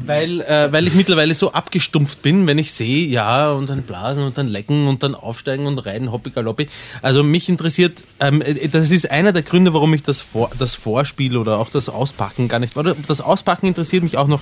Weil, 0.05 0.41
äh, 0.41 0.71
weil 0.71 0.85
ich 0.85 0.95
mittlerweile 0.95 1.33
so 1.33 1.53
abgestumpft 1.53 2.21
bin, 2.21 2.45
wenn 2.45 2.57
ich 2.57 2.73
sehe, 2.73 3.07
ja, 3.07 3.51
und 3.51 3.69
dann 3.69 3.83
blasen 3.83 4.23
und 4.23 4.37
dann 4.37 4.47
lecken 4.47 4.87
und 4.87 5.01
dann 5.01 5.15
aufsteigen 5.15 5.65
und 5.65 5.77
reiten, 5.85 6.11
hoppi 6.11 6.31
galoppi. 6.31 6.67
Also 7.01 7.23
mich 7.23 7.47
interessiert, 7.47 8.03
ähm, 8.19 8.41
äh, 8.41 8.67
das 8.67 8.91
ist 8.91 9.09
einer 9.09 9.31
der 9.31 9.43
Gründe, 9.43 9.73
warum 9.73 9.93
ich 9.93 10.03
das, 10.03 10.21
Vor 10.21 10.49
das 10.57 10.75
Vorspiel 10.75 11.37
oder 11.37 11.57
auch 11.57 11.69
das 11.69 11.87
Auspacken 11.87 12.49
gar 12.49 12.59
nicht, 12.59 12.75
oder 12.75 12.95
das 13.07 13.21
Auspacken 13.21 13.67
interessiert 13.67 14.03
mich 14.03 14.17
auch 14.17 14.27
noch 14.27 14.41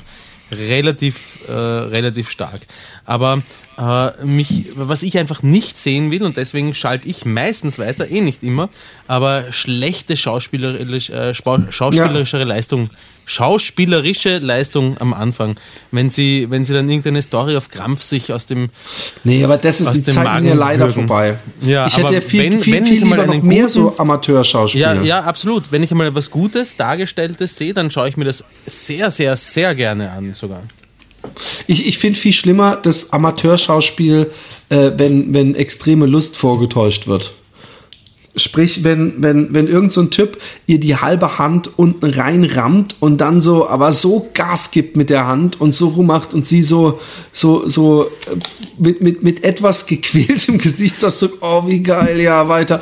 relativ, 0.52 1.40
äh, 1.48 1.52
relativ 1.52 2.30
stark. 2.30 2.62
Aber 3.06 3.42
äh, 3.78 4.26
mich, 4.26 4.66
was 4.76 5.04
ich 5.04 5.18
einfach 5.18 5.44
nicht 5.44 5.78
sehen 5.78 6.12
will, 6.12 6.24
und 6.24 6.38
deswegen 6.38 6.74
schalte 6.74 7.08
ich 7.08 7.26
meistens 7.26 7.80
weiter, 7.80 8.10
eh 8.10 8.22
nicht 8.22 8.44
immer, 8.44 8.70
aber 9.08 9.52
schlechte 9.52 10.18
schauspielerisch, 10.18 11.10
äh, 11.10 11.34
schauspielerischere 11.34 12.42
ja. 12.42 12.48
Leistung, 12.48 12.90
schauspielerische 13.26 14.40
Leistung 14.40 14.98
am 15.00 15.14
Anfang. 15.14 15.56
Wenn 15.92 16.10
sie, 16.10 16.48
wenn 16.50 16.66
sie 16.66 16.74
dann 16.74 16.90
irgendeine 16.90 17.22
Story 17.22 17.56
auf 17.56 17.70
Krampf 17.70 18.02
sich 18.02 18.34
aus 18.34 18.46
dem 18.46 18.70
Nee, 19.24 19.44
aber 19.44 19.58
das 19.58 19.82
ist 19.82 19.92
die 19.94 20.04
Zeit 20.04 20.44
ja 20.44 20.54
leider 20.54 20.88
würgen. 20.88 21.08
vorbei. 21.08 21.38
Ja, 21.62 21.88
ich 21.88 21.98
hätte 21.98 22.14
ja 22.16 22.22
viel, 22.22 22.44
wenn, 22.44 22.62
viel, 22.62 22.74
wenn 22.74 22.86
viel 22.86 22.94
ich 22.96 23.06
mal 23.06 23.20
einen 23.20 23.46
mehr 23.46 23.64
guten, 23.64 23.70
so 23.70 23.98
Amateurschauspieler. 23.98 24.96
Ja, 24.96 25.02
ja, 25.02 25.20
absolut. 25.22 25.72
Wenn 25.72 25.84
ich 25.84 25.92
einmal 25.92 26.08
etwas 26.08 26.32
Gutes, 26.32 26.76
Dargestelltes 26.76 27.58
sehe, 27.58 27.74
dann 27.74 27.92
schaue 27.92 28.10
ich 28.10 28.18
mir 28.18 28.26
das 28.26 28.44
sehr, 28.66 29.12
sehr, 29.12 29.36
sehr 29.38 29.76
gerne 29.76 30.12
an 30.12 30.34
sogar. 30.34 30.64
Ich, 31.68 31.88
ich 31.88 31.98
finde 31.98 32.20
viel 32.20 32.34
schlimmer 32.34 32.76
das 32.76 33.14
Amateurschauspiel, 33.14 34.32
äh, 34.70 34.92
wenn, 34.96 35.34
wenn 35.34 35.56
extreme 35.56 36.06
Lust 36.06 36.36
vorgetäuscht 36.36 37.08
wird. 37.08 37.34
Sprich, 38.36 38.84
wenn, 38.84 39.16
wenn, 39.18 39.54
wenn 39.54 39.68
irgend 39.68 39.92
so 39.92 40.02
ein 40.02 40.10
Typ 40.10 40.38
ihr 40.66 40.80
die 40.80 40.96
halbe 40.96 41.38
Hand 41.38 41.78
unten 41.78 42.06
reinrammt 42.06 42.96
und 43.00 43.20
dann 43.20 43.42
so, 43.42 43.68
aber 43.68 43.92
so 43.92 44.30
Gas 44.34 44.72
gibt 44.72 44.96
mit 44.96 45.10
der 45.10 45.28
Hand 45.28 45.60
und 45.60 45.76
so 45.76 45.90
rummacht 45.90 46.34
und 46.34 46.46
sie 46.46 46.62
so, 46.62 47.00
so, 47.34 47.68
so 47.68 48.06
äh, 48.06 48.08
mit, 48.78 49.02
mit, 49.02 49.24
mit 49.24 49.44
etwas 49.44 49.86
gequältem 49.86 50.58
Gesichtsausdruck, 50.60 51.40
oh, 51.42 51.68
wie 51.68 51.84
geil, 51.84 52.22
ja, 52.22 52.48
weiter 52.48 52.82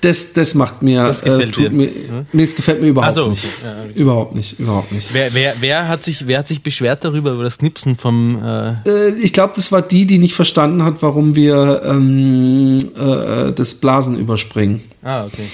das, 0.00 0.32
das 0.32 0.54
macht 0.54 0.82
mir. 0.82 1.02
Das 1.02 1.22
gefällt 1.22 1.58
äh. 1.58 1.70
Mir, 1.70 1.90
nee, 2.32 2.42
es 2.42 2.54
gefällt 2.54 2.80
mir 2.80 2.88
überhaupt 2.88 3.14
so. 3.14 3.28
nicht. 3.28 3.44
Ja, 3.44 3.82
okay. 3.82 3.92
Überhaupt 3.94 4.34
nicht, 4.34 4.58
überhaupt 4.58 4.92
nicht. 4.92 5.08
Wer, 5.12 5.34
wer, 5.34 5.54
wer, 5.60 5.88
hat 5.88 6.02
sich, 6.02 6.26
wer 6.26 6.38
hat 6.38 6.48
sich 6.48 6.62
beschwert 6.62 7.04
darüber, 7.04 7.32
über 7.32 7.44
das 7.44 7.58
Knipsen 7.58 7.96
vom. 7.96 8.42
Äh 8.42 8.88
äh, 8.88 9.10
ich 9.20 9.32
glaube, 9.32 9.54
das 9.56 9.72
war 9.72 9.82
die, 9.82 10.06
die 10.06 10.18
nicht 10.18 10.34
verstanden 10.34 10.84
hat, 10.84 11.02
warum 11.02 11.34
wir 11.34 11.82
ähm, 11.84 12.76
äh, 12.96 13.52
das 13.52 13.74
Blasen 13.74 14.18
überspringen. 14.18 14.82
Ah, 15.02 15.24
okay. 15.24 15.48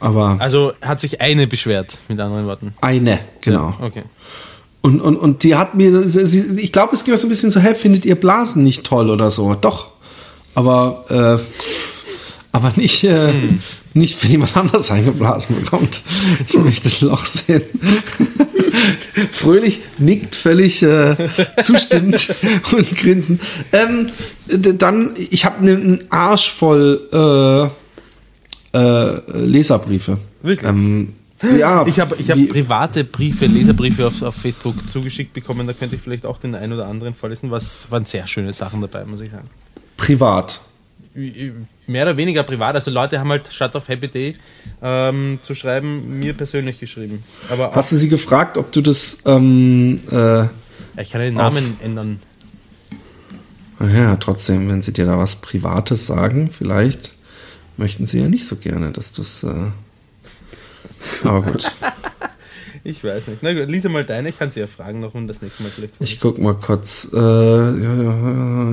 Aber. 0.00 0.36
Also 0.38 0.72
hat 0.80 1.00
sich 1.00 1.20
eine 1.20 1.46
beschwert, 1.46 1.98
mit 2.08 2.18
anderen 2.20 2.46
Worten. 2.46 2.72
Eine, 2.80 3.20
genau. 3.40 3.74
Ja, 3.78 3.86
okay. 3.86 4.02
Und, 4.80 5.00
und, 5.00 5.16
und 5.16 5.42
die 5.42 5.56
hat 5.56 5.74
mir, 5.74 6.04
sie, 6.04 6.60
ich 6.60 6.72
glaube, 6.72 6.94
es 6.94 7.04
ging 7.04 7.16
so 7.16 7.26
ein 7.26 7.28
bisschen 7.28 7.50
so, 7.50 7.60
hey, 7.60 7.74
findet 7.74 8.04
ihr 8.04 8.14
Blasen 8.14 8.62
nicht 8.62 8.84
toll 8.84 9.10
oder 9.10 9.30
so? 9.30 9.54
Doch. 9.54 9.88
Aber 10.54 11.04
äh, 11.08 11.42
aber 12.58 12.72
nicht, 12.76 13.04
äh, 13.04 13.32
hm. 13.32 13.60
nicht 13.94 14.20
wenn 14.22 14.32
jemand 14.32 14.56
anders 14.56 14.90
eingeblasen 14.90 15.60
bekommt. 15.60 16.02
Ich 16.46 16.54
möchte 16.58 16.84
das 16.84 17.00
Loch 17.00 17.24
sehen. 17.24 17.62
Fröhlich 19.30 19.80
nickt 19.98 20.34
völlig 20.34 20.82
äh, 20.82 21.14
zustimmend 21.62 22.34
und 22.72 22.96
grinsen. 22.96 23.38
Ähm, 23.72 24.10
dann, 24.48 25.14
ich 25.30 25.44
habe 25.44 25.64
ne, 25.64 25.72
einen 25.72 26.04
Arsch 26.10 26.50
voll 26.50 27.72
äh, 28.72 28.76
äh, 28.76 29.20
Leserbriefe. 29.38 30.18
Wirklich? 30.42 30.68
Ähm, 30.68 31.14
ja, 31.56 31.86
ich 31.86 32.00
habe 32.00 32.16
ich 32.18 32.28
hab 32.32 32.48
private 32.48 33.04
Briefe, 33.04 33.46
Leserbriefe 33.46 34.08
auf, 34.08 34.20
auf 34.22 34.34
Facebook 34.34 34.88
zugeschickt 34.90 35.32
bekommen. 35.32 35.68
Da 35.68 35.74
könnte 35.74 35.94
ich 35.94 36.02
vielleicht 36.02 36.26
auch 36.26 36.38
den 36.38 36.56
einen 36.56 36.72
oder 36.72 36.88
anderen 36.88 37.14
vorlesen. 37.14 37.52
Was 37.52 37.88
waren 37.92 38.04
sehr 38.04 38.26
schöne 38.26 38.52
Sachen 38.52 38.80
dabei, 38.80 39.04
muss 39.04 39.20
ich 39.20 39.30
sagen. 39.30 39.48
Privat 39.96 40.60
mehr 41.86 42.04
oder 42.04 42.16
weniger 42.16 42.42
privat. 42.42 42.74
Also 42.74 42.90
Leute 42.90 43.18
haben 43.18 43.30
halt 43.30 43.48
statt 43.52 43.74
auf 43.76 43.88
Happy 43.88 44.08
Day 44.08 44.36
ähm, 44.82 45.38
zu 45.42 45.54
schreiben, 45.54 46.18
mir 46.18 46.34
persönlich 46.34 46.78
geschrieben. 46.78 47.24
Aber 47.48 47.74
Hast 47.74 47.92
du 47.92 47.96
sie 47.96 48.08
gefragt, 48.08 48.56
ob 48.56 48.72
du 48.72 48.80
das 48.80 49.18
ähm, 49.26 50.00
äh, 50.10 50.44
Ich 51.00 51.10
kann 51.10 51.20
den 51.20 51.34
Namen 51.34 51.76
ändern. 51.80 52.20
Ja, 53.80 54.16
trotzdem, 54.16 54.68
wenn 54.68 54.82
sie 54.82 54.92
dir 54.92 55.06
da 55.06 55.18
was 55.18 55.36
Privates 55.36 56.06
sagen, 56.06 56.50
vielleicht 56.50 57.14
möchten 57.76 58.06
sie 58.06 58.20
ja 58.20 58.28
nicht 58.28 58.46
so 58.46 58.56
gerne, 58.56 58.90
dass 58.90 59.12
du 59.12 59.22
es. 59.22 59.44
Äh, 59.44 59.54
aber 61.22 61.42
gut. 61.42 61.72
ich 62.84 63.04
weiß 63.04 63.28
nicht. 63.28 63.42
Na 63.42 63.54
gut, 63.54 63.68
lies 63.68 63.88
mal 63.88 64.04
deine, 64.04 64.30
ich 64.30 64.38
kann 64.38 64.50
sie 64.50 64.60
ja 64.60 64.66
fragen 64.66 65.00
noch 65.00 65.14
und 65.14 65.28
das 65.28 65.42
nächste 65.42 65.62
Mal 65.62 65.70
vielleicht. 65.70 65.94
Ich 66.00 66.18
guck 66.18 66.38
mal 66.38 66.54
kurz. 66.54 67.08
Äh, 67.12 67.16
ja, 67.16 67.94
ja, 67.94 68.72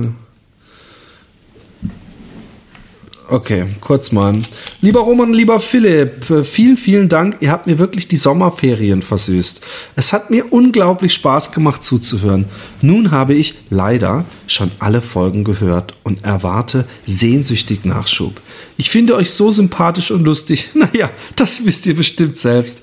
Okay, 3.28 3.66
kurz 3.80 4.12
mal. 4.12 4.40
Lieber 4.80 5.00
Roman, 5.00 5.32
lieber 5.32 5.58
Philipp, 5.58 6.30
äh, 6.30 6.44
vielen, 6.44 6.76
vielen 6.76 7.08
Dank. 7.08 7.38
Ihr 7.40 7.50
habt 7.50 7.66
mir 7.66 7.76
wirklich 7.76 8.06
die 8.06 8.16
Sommerferien 8.16 9.02
versüßt. 9.02 9.62
Es 9.96 10.12
hat 10.12 10.30
mir 10.30 10.52
unglaublich 10.52 11.14
Spaß 11.14 11.50
gemacht 11.50 11.82
zuzuhören. 11.82 12.44
Nun 12.82 13.10
habe 13.10 13.34
ich 13.34 13.54
leider 13.68 14.24
schon 14.46 14.70
alle 14.78 15.02
Folgen 15.02 15.42
gehört 15.42 15.94
und 16.04 16.24
erwarte 16.24 16.84
sehnsüchtig 17.04 17.84
Nachschub. 17.84 18.40
Ich 18.76 18.90
finde 18.90 19.16
euch 19.16 19.32
so 19.32 19.50
sympathisch 19.50 20.12
und 20.12 20.24
lustig. 20.24 20.68
Naja, 20.76 21.10
das 21.34 21.64
wisst 21.64 21.86
ihr 21.86 21.96
bestimmt 21.96 22.38
selbst. 22.38 22.82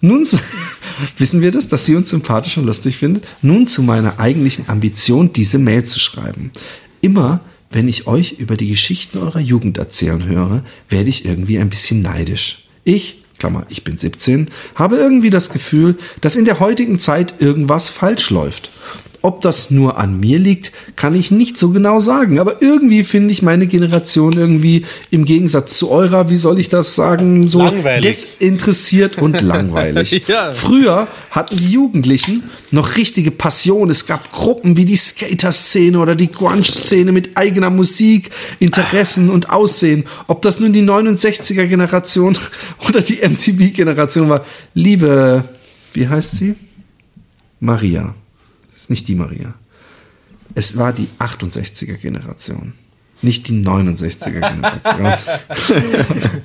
Nun 0.00 0.26
wissen 1.18 1.42
wir 1.42 1.50
das, 1.50 1.68
dass 1.68 1.84
sie 1.84 1.96
uns 1.96 2.08
sympathisch 2.08 2.56
und 2.56 2.64
lustig 2.64 2.96
findet. 2.96 3.24
Nun 3.42 3.66
zu 3.66 3.82
meiner 3.82 4.18
eigentlichen 4.20 4.70
Ambition, 4.70 5.34
diese 5.34 5.58
Mail 5.58 5.84
zu 5.84 5.98
schreiben. 5.98 6.50
Immer 7.02 7.40
wenn 7.70 7.88
ich 7.88 8.06
euch 8.06 8.32
über 8.32 8.56
die 8.56 8.68
Geschichten 8.68 9.18
eurer 9.18 9.40
Jugend 9.40 9.78
erzählen 9.78 10.24
höre, 10.24 10.64
werde 10.88 11.08
ich 11.08 11.24
irgendwie 11.24 11.58
ein 11.58 11.70
bisschen 11.70 12.02
neidisch. 12.02 12.66
Ich, 12.84 13.22
Klammer, 13.38 13.66
ich 13.68 13.84
bin 13.84 13.98
17, 13.98 14.50
habe 14.74 14.96
irgendwie 14.96 15.30
das 15.30 15.50
Gefühl, 15.50 15.98
dass 16.20 16.36
in 16.36 16.44
der 16.44 16.60
heutigen 16.60 16.98
Zeit 16.98 17.34
irgendwas 17.40 17.88
falsch 17.88 18.30
läuft. 18.30 18.70
Ob 19.26 19.40
das 19.40 19.72
nur 19.72 19.98
an 19.98 20.20
mir 20.20 20.38
liegt, 20.38 20.70
kann 20.94 21.12
ich 21.16 21.32
nicht 21.32 21.58
so 21.58 21.70
genau 21.70 21.98
sagen. 21.98 22.38
Aber 22.38 22.62
irgendwie 22.62 23.02
finde 23.02 23.32
ich 23.32 23.42
meine 23.42 23.66
Generation 23.66 24.34
irgendwie 24.34 24.86
im 25.10 25.24
Gegensatz 25.24 25.76
zu 25.76 25.90
eurer, 25.90 26.30
wie 26.30 26.36
soll 26.36 26.60
ich 26.60 26.68
das 26.68 26.94
sagen, 26.94 27.48
so 27.48 27.58
langweilig. 27.58 28.02
desinteressiert 28.38 29.18
und 29.18 29.40
langweilig. 29.40 30.22
ja. 30.28 30.52
Früher 30.52 31.08
hatten 31.32 31.56
die 31.56 31.72
Jugendlichen 31.72 32.44
noch 32.70 32.96
richtige 32.96 33.32
Passion. 33.32 33.90
Es 33.90 34.06
gab 34.06 34.30
Gruppen 34.30 34.76
wie 34.76 34.84
die 34.84 34.94
Skater-Szene 34.94 35.98
oder 35.98 36.14
die 36.14 36.30
Grunge-Szene 36.30 37.10
mit 37.10 37.36
eigener 37.36 37.70
Musik, 37.70 38.30
Interessen 38.60 39.28
und 39.28 39.50
Aussehen. 39.50 40.04
Ob 40.28 40.40
das 40.42 40.60
nun 40.60 40.72
die 40.72 40.82
69er-Generation 40.82 42.38
oder 42.88 43.00
die 43.00 43.26
MTV-Generation 43.28 44.28
war. 44.28 44.44
Liebe, 44.74 45.42
wie 45.94 46.06
heißt 46.06 46.36
sie? 46.36 46.54
Maria 47.58 48.14
ist 48.86 48.90
nicht 48.90 49.08
die 49.08 49.16
Maria. 49.16 49.54
Es 50.54 50.76
war 50.76 50.92
die 50.92 51.08
68er 51.18 51.94
Generation. 51.94 52.74
Nicht 53.20 53.48
die 53.48 53.64
69er 53.64 54.30
Generation. 54.30 55.12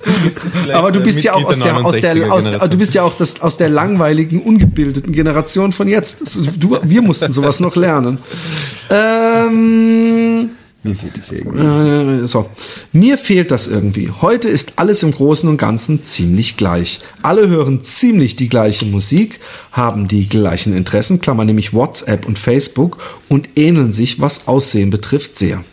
du 0.66 0.74
Aber 0.74 0.92
du 0.92 1.04
bist 1.04 1.24
ja 1.24 1.34
auch 1.34 1.44
aus 1.44 1.60
der, 1.60 1.86
aus 1.86 2.00
der, 2.00 2.34
aus, 2.34 2.70
du 2.70 2.78
bist 2.78 2.96
ja 2.96 3.04
auch 3.04 3.16
das, 3.16 3.40
aus 3.42 3.58
der 3.58 3.70
langweiligen, 3.70 4.42
ungebildeten 4.42 5.12
Generation 5.12 5.72
von 5.72 5.88
jetzt. 5.88 6.40
Du, 6.58 6.80
wir 6.82 7.02
mussten 7.04 7.32
sowas 7.32 7.60
noch 7.60 7.76
lernen. 7.76 8.18
Ähm, 8.90 10.52
mir 10.84 10.96
fehlt 10.96 11.18
das 11.18 11.32
irgendwie. 11.32 12.24
Äh, 12.24 12.28
so. 12.28 12.50
Mir 12.92 13.18
fehlt 13.20 13.52
das 13.52 13.68
irgendwie. 13.68 14.10
Heute 14.22 14.50
ist 14.50 14.80
alles 14.80 15.04
im 15.04 15.12
Großen 15.12 15.48
und 15.48 15.58
Ganzen 15.58 16.04
ziemlich 16.04 16.58
gleich. 16.58 17.02
Alle 17.22 17.48
hören 17.48 17.84
ziemlich 17.84 18.36
die 18.36 18.50
gleiche 18.50 18.86
Musik, 18.86 19.40
haben 19.72 20.08
die 20.08 20.28
gleichen 20.28 20.76
Interessen, 20.76 21.22
Klammer 21.22 21.46
nämlich 21.46 21.74
WhatsApp 21.74 22.26
und 22.26 22.40
Facebook 22.40 22.98
und 23.30 23.50
ähneln 23.56 23.92
sich, 23.92 24.20
was 24.20 24.48
Aussehen 24.48 24.90
betrifft, 24.90 25.38
sehr. 25.38 25.64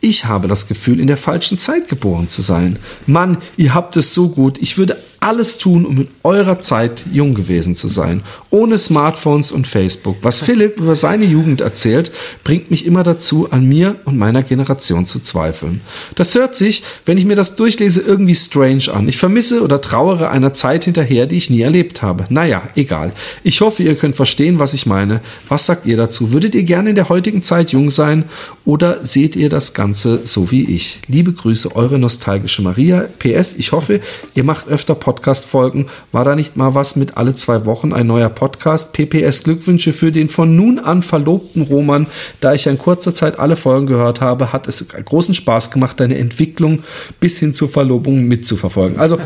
Ich 0.00 0.24
habe 0.24 0.48
das 0.48 0.66
Gefühl, 0.66 0.98
in 0.98 1.06
der 1.06 1.18
falschen 1.18 1.58
Zeit 1.58 1.88
geboren 1.88 2.28
zu 2.28 2.42
sein. 2.42 2.78
Mann, 3.06 3.38
ihr 3.56 3.74
habt 3.74 3.96
es 3.96 4.14
so 4.14 4.30
gut. 4.30 4.58
Ich 4.58 4.78
würde 4.78 4.96
alles 5.20 5.58
tun, 5.58 5.84
um 5.84 5.98
in 5.98 6.08
eurer 6.22 6.60
Zeit 6.60 7.04
jung 7.12 7.34
gewesen 7.34 7.76
zu 7.76 7.88
sein. 7.88 8.22
Ohne 8.48 8.78
Smartphones 8.78 9.52
und 9.52 9.68
Facebook. 9.68 10.16
Was 10.22 10.40
Philipp 10.40 10.78
über 10.78 10.94
seine 10.94 11.26
Jugend 11.26 11.60
erzählt, 11.60 12.10
bringt 12.42 12.70
mich 12.70 12.86
immer 12.86 13.02
dazu, 13.02 13.50
an 13.50 13.66
mir 13.66 13.96
und 14.06 14.16
meiner 14.16 14.42
Generation 14.42 15.04
zu 15.04 15.20
zweifeln. 15.20 15.82
Das 16.14 16.34
hört 16.34 16.56
sich, 16.56 16.82
wenn 17.04 17.18
ich 17.18 17.26
mir 17.26 17.36
das 17.36 17.54
durchlese, 17.54 18.00
irgendwie 18.00 18.34
strange 18.34 18.84
an. 18.92 19.08
Ich 19.08 19.18
vermisse 19.18 19.62
oder 19.62 19.82
trauere 19.82 20.30
einer 20.30 20.54
Zeit 20.54 20.84
hinterher, 20.84 21.26
die 21.26 21.36
ich 21.36 21.50
nie 21.50 21.60
erlebt 21.60 22.00
habe. 22.00 22.24
Naja, 22.30 22.62
egal. 22.74 23.12
Ich 23.44 23.60
hoffe, 23.60 23.82
ihr 23.82 23.96
könnt 23.96 24.16
verstehen, 24.16 24.58
was 24.58 24.72
ich 24.72 24.86
meine. 24.86 25.20
Was 25.50 25.66
sagt 25.66 25.84
ihr 25.84 25.98
dazu? 25.98 26.32
Würdet 26.32 26.54
ihr 26.54 26.64
gerne 26.64 26.90
in 26.90 26.96
der 26.96 27.10
heutigen 27.10 27.42
Zeit 27.42 27.72
jung 27.72 27.90
sein 27.90 28.24
oder 28.64 29.04
seht 29.04 29.36
ihr 29.36 29.50
das 29.50 29.74
Ganze 29.74 30.20
so 30.24 30.50
wie 30.50 30.64
ich? 30.64 31.00
Liebe 31.08 31.34
Grüße, 31.34 31.76
eure 31.76 31.98
nostalgische 31.98 32.62
Maria. 32.62 33.04
PS, 33.18 33.52
ich 33.58 33.72
hoffe, 33.72 34.00
ihr 34.34 34.44
macht 34.44 34.68
öfter 34.68 34.94
Podcasts 34.94 35.09
Podcast-Folgen. 35.10 35.88
War 36.12 36.24
da 36.24 36.36
nicht 36.36 36.56
mal 36.56 36.76
was 36.76 36.94
mit 36.94 37.16
alle 37.16 37.34
zwei 37.34 37.64
Wochen 37.64 37.92
ein 37.92 38.06
neuer 38.06 38.28
Podcast? 38.28 38.92
PPS 38.92 39.42
Glückwünsche 39.42 39.92
für 39.92 40.12
den 40.12 40.28
von 40.28 40.54
nun 40.54 40.78
an 40.78 41.02
verlobten 41.02 41.62
Roman. 41.62 42.06
Da 42.38 42.54
ich 42.54 42.68
in 42.68 42.78
kurzer 42.78 43.12
Zeit 43.12 43.40
alle 43.40 43.56
Folgen 43.56 43.88
gehört 43.88 44.20
habe, 44.20 44.52
hat 44.52 44.68
es 44.68 44.86
großen 44.88 45.34
Spaß 45.34 45.72
gemacht, 45.72 45.98
deine 45.98 46.16
Entwicklung 46.16 46.84
bis 47.18 47.40
hin 47.40 47.54
zur 47.54 47.68
Verlobung 47.68 48.28
mitzuverfolgen. 48.28 49.00
Also, 49.00 49.18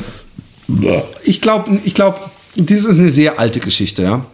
ich 1.23 1.43
glaube, 1.43 1.79
ich 1.85 1.95
glaube, 1.95 2.19
dies 2.55 2.87
ist 2.87 2.99
eine 2.99 3.11
sehr 3.11 3.39
alte 3.39 3.61
Geschichte, 3.61 4.03
ja. 4.03 4.25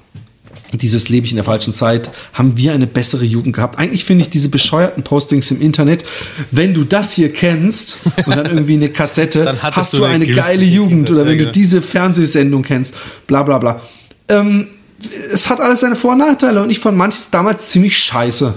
Dieses 0.73 1.09
lebe 1.09 1.27
ich 1.27 1.33
in 1.33 1.37
der 1.37 1.45
falschen 1.45 1.73
Zeit, 1.73 2.11
haben 2.33 2.57
wir 2.57 2.73
eine 2.73 2.87
bessere 2.87 3.25
Jugend 3.25 3.55
gehabt. 3.57 3.79
Eigentlich 3.79 4.05
finde 4.05 4.23
ich 4.23 4.31
diese 4.31 4.49
bescheuerten 4.49 5.03
Postings 5.03 5.51
im 5.51 5.61
Internet, 5.61 6.05
wenn 6.51 6.75
du 6.75 6.85
das 6.85 7.13
hier 7.13 7.33
kennst 7.33 7.99
und 8.27 8.37
dann 8.37 8.47
irgendwie 8.47 8.75
eine 8.75 8.89
Kassette, 8.89 9.45
Dann 9.45 9.63
hast 9.63 9.93
du 9.93 10.05
eine 10.05 10.21
eine 10.25 10.27
geile 10.27 10.65
Jugend 10.65 11.11
oder 11.11 11.27
wenn 11.27 11.39
du 11.39 11.51
diese 11.51 11.83
Fernsehsendung 11.83 12.63
kennst, 12.63 12.95
bla 13.27 13.43
bla 13.43 13.59
bla. 13.59 13.81
Ähm, 14.29 14.69
es 15.33 15.49
hat 15.49 15.61
alles 15.61 15.81
seine 15.81 15.97
Vor- 15.97 16.13
und 16.13 16.19
Nachteile 16.19 16.63
und 16.63 16.71
ich 16.71 16.79
fand 16.79 16.97
manches 16.97 17.31
damals 17.31 17.69
ziemlich 17.69 17.99
scheiße. 17.99 18.55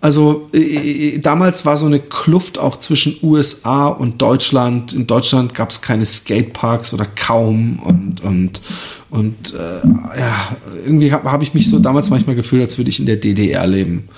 Also 0.00 0.48
äh, 0.52 0.58
äh, 0.58 1.18
damals 1.18 1.66
war 1.66 1.76
so 1.76 1.86
eine 1.86 1.98
Kluft 1.98 2.58
auch 2.58 2.78
zwischen 2.78 3.16
USA 3.22 3.88
und 3.88 4.22
Deutschland. 4.22 4.92
In 4.92 5.08
Deutschland 5.08 5.54
gab 5.54 5.70
es 5.70 5.80
keine 5.80 6.06
Skateparks 6.06 6.94
oder 6.94 7.04
kaum 7.04 7.80
und 7.80 8.20
und 8.22 8.62
und 9.10 9.54
äh, 9.54 10.18
ja 10.18 10.56
irgendwie 10.84 11.12
habe 11.12 11.30
hab 11.32 11.42
ich 11.42 11.52
mich 11.52 11.68
so 11.68 11.80
damals 11.80 12.10
manchmal 12.10 12.36
gefühlt, 12.36 12.62
als 12.62 12.78
würde 12.78 12.90
ich 12.90 13.00
in 13.00 13.06
der 13.06 13.16
DDR 13.16 13.66
leben. 13.66 14.08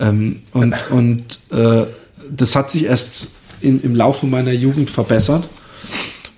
Ähm, 0.00 0.40
und 0.52 0.74
und 0.90 1.40
äh, 1.50 1.86
das 2.34 2.56
hat 2.56 2.70
sich 2.70 2.84
erst 2.84 3.32
in, 3.60 3.82
im 3.82 3.94
Laufe 3.94 4.26
meiner 4.26 4.52
Jugend 4.52 4.90
verbessert. 4.90 5.48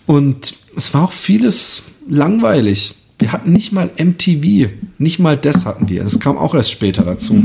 Und 0.06 0.56
es 0.76 0.92
war 0.94 1.04
auch 1.04 1.12
vieles 1.12 1.84
langweilig. 2.08 2.94
Wir 3.18 3.32
hatten 3.32 3.52
nicht 3.52 3.72
mal 3.72 3.90
MTV. 3.98 4.70
Nicht 4.98 5.18
mal 5.18 5.36
das 5.36 5.66
hatten 5.66 5.88
wir. 5.88 6.04
Das 6.04 6.20
kam 6.20 6.38
auch 6.38 6.54
erst 6.54 6.70
später 6.70 7.02
dazu. 7.02 7.42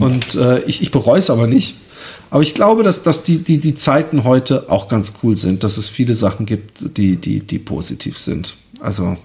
Und 0.00 0.34
äh, 0.34 0.60
ich, 0.64 0.82
ich 0.82 0.90
bereue 0.90 1.18
es 1.18 1.28
aber 1.28 1.46
nicht. 1.46 1.76
Aber 2.30 2.42
ich 2.42 2.54
glaube, 2.54 2.82
dass, 2.82 3.02
dass 3.02 3.22
die, 3.22 3.38
die, 3.38 3.58
die 3.58 3.74
Zeiten 3.74 4.24
heute 4.24 4.70
auch 4.70 4.88
ganz 4.88 5.14
cool 5.22 5.36
sind, 5.36 5.64
dass 5.64 5.76
es 5.76 5.90
viele 5.90 6.14
Sachen 6.14 6.46
gibt, 6.46 6.96
die, 6.96 7.16
die, 7.16 7.40
die 7.40 7.58
positiv 7.58 8.16
sind. 8.18 8.56
Also, 8.80 9.18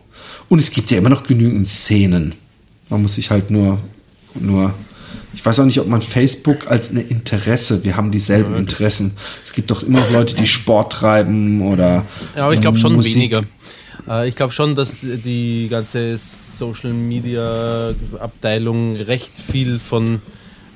und 0.49 0.59
es 0.59 0.71
gibt 0.71 0.91
ja 0.91 0.97
immer 0.97 1.09
noch 1.09 1.23
genügend 1.23 1.69
Szenen. 1.69 2.35
Man 2.89 3.01
muss 3.01 3.15
sich 3.15 3.31
halt 3.31 3.49
nur, 3.49 3.79
nur, 4.35 4.73
ich 5.33 5.45
weiß 5.45 5.61
auch 5.61 5.65
nicht, 5.65 5.79
ob 5.79 5.87
man 5.87 6.01
Facebook 6.01 6.69
als 6.69 6.91
eine 6.91 7.01
Interesse, 7.01 7.85
wir 7.85 7.95
haben 7.95 8.11
dieselben 8.11 8.55
Interessen. 8.55 9.11
Es 9.43 9.53
gibt 9.53 9.71
doch 9.71 9.83
immer 9.83 9.99
noch 9.99 10.11
Leute, 10.11 10.35
die 10.35 10.47
Sport 10.47 10.91
treiben 10.91 11.61
oder. 11.61 12.05
Ja, 12.35 12.43
aber 12.43 12.53
ich 12.53 12.59
glaube 12.59 12.77
schon 12.77 12.93
Musik. 12.93 13.15
weniger. 13.15 13.43
Äh, 14.07 14.27
Ich 14.27 14.35
glaube 14.35 14.53
schon, 14.53 14.75
dass 14.75 14.97
die 15.01 15.67
ganze 15.69 16.17
Social 16.17 16.93
Media 16.93 17.93
Abteilung 18.19 18.95
recht 18.95 19.31
viel 19.39 19.79
von 19.79 20.21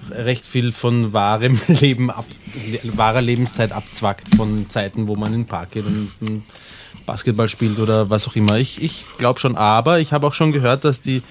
recht 0.09 0.45
viel 0.45 0.71
von 0.71 1.13
wahrem 1.13 1.59
Leben 1.67 2.09
ab, 2.09 2.25
wahrer 2.83 3.21
Lebenszeit 3.21 3.71
abzwackt 3.71 4.35
von 4.35 4.69
Zeiten, 4.69 5.07
wo 5.07 5.15
man 5.15 5.33
in 5.33 5.41
den 5.41 5.47
Park 5.47 5.71
geht 5.71 5.85
und 5.85 6.09
und 6.19 6.43
Basketball 7.05 7.47
spielt 7.47 7.79
oder 7.79 8.09
was 8.09 8.27
auch 8.27 8.35
immer. 8.35 8.57
Ich, 8.57 8.81
ich 8.81 9.05
glaube 9.17 9.39
schon, 9.39 9.55
aber 9.55 9.99
ich 9.99 10.11
habe 10.13 10.27
auch 10.27 10.33
schon 10.33 10.51
gehört, 10.51 10.83
dass 10.83 11.01
die 11.01 11.21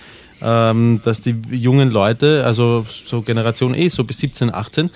ähm, 0.42 1.00
dass 1.04 1.20
die 1.20 1.36
jungen 1.50 1.90
Leute, 1.90 2.44
also 2.46 2.86
so 2.88 3.22
Generation 3.22 3.74
E, 3.74 3.88
so 3.88 4.04
bis 4.04 4.18
17, 4.20 4.52
18, 4.54 4.90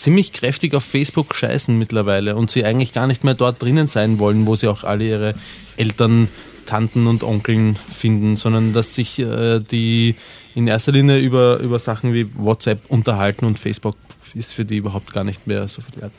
ziemlich 0.00 0.32
kräftig 0.32 0.74
auf 0.74 0.84
Facebook 0.84 1.34
scheißen 1.34 1.78
mittlerweile 1.78 2.34
und 2.34 2.50
sie 2.50 2.64
eigentlich 2.64 2.92
gar 2.92 3.06
nicht 3.06 3.22
mehr 3.22 3.34
dort 3.34 3.62
drinnen 3.62 3.86
sein 3.86 4.18
wollen, 4.18 4.46
wo 4.46 4.56
sie 4.56 4.68
auch 4.68 4.82
alle 4.82 5.04
ihre 5.04 5.34
Eltern, 5.76 6.28
Tanten 6.66 7.06
und 7.06 7.24
Onkeln 7.24 7.74
finden, 7.74 8.36
sondern 8.36 8.72
dass 8.72 8.94
sich 8.94 9.18
äh, 9.18 9.58
die 9.58 10.14
in 10.54 10.68
erster 10.68 10.92
Linie 10.92 11.18
über, 11.18 11.58
über 11.58 11.78
Sachen 11.78 12.14
wie 12.14 12.28
WhatsApp 12.36 12.82
unterhalten 12.88 13.44
und 13.44 13.58
Facebook 13.58 13.96
ist 14.34 14.52
für 14.52 14.64
die 14.64 14.76
überhaupt 14.76 15.12
gar 15.12 15.24
nicht 15.24 15.46
mehr 15.46 15.66
so 15.68 15.82
viel 15.82 16.00
wert. 16.00 16.12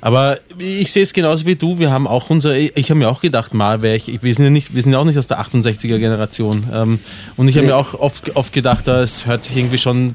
Aber 0.00 0.38
ich 0.58 0.90
sehe 0.92 1.02
es 1.02 1.12
genauso 1.12 1.46
wie 1.46 1.56
du. 1.56 1.78
Wir 1.78 1.90
haben 1.90 2.06
auch 2.06 2.30
unser, 2.30 2.56
ich 2.56 2.90
habe 2.90 2.98
mir 2.98 3.08
auch 3.08 3.20
gedacht, 3.20 3.54
mal 3.54 3.82
wäre 3.82 3.96
ich, 3.96 4.22
wir 4.22 4.34
sind 4.34 4.44
ja 4.44 4.50
nicht, 4.50 4.74
wir 4.74 4.82
sind 4.82 4.92
ja 4.92 4.98
auch 4.98 5.04
nicht 5.04 5.18
aus 5.18 5.26
der 5.26 5.40
68er 5.40 5.98
Generation. 5.98 6.64
Ähm, 6.72 6.98
und 7.36 7.48
ich 7.48 7.56
habe 7.56 7.66
mir 7.66 7.76
auch 7.76 7.94
oft, 7.94 8.34
oft 8.36 8.52
gedacht, 8.52 8.86
da, 8.86 9.02
es 9.02 9.26
hört 9.26 9.44
sich 9.44 9.56
irgendwie 9.56 9.78
schon, 9.78 10.14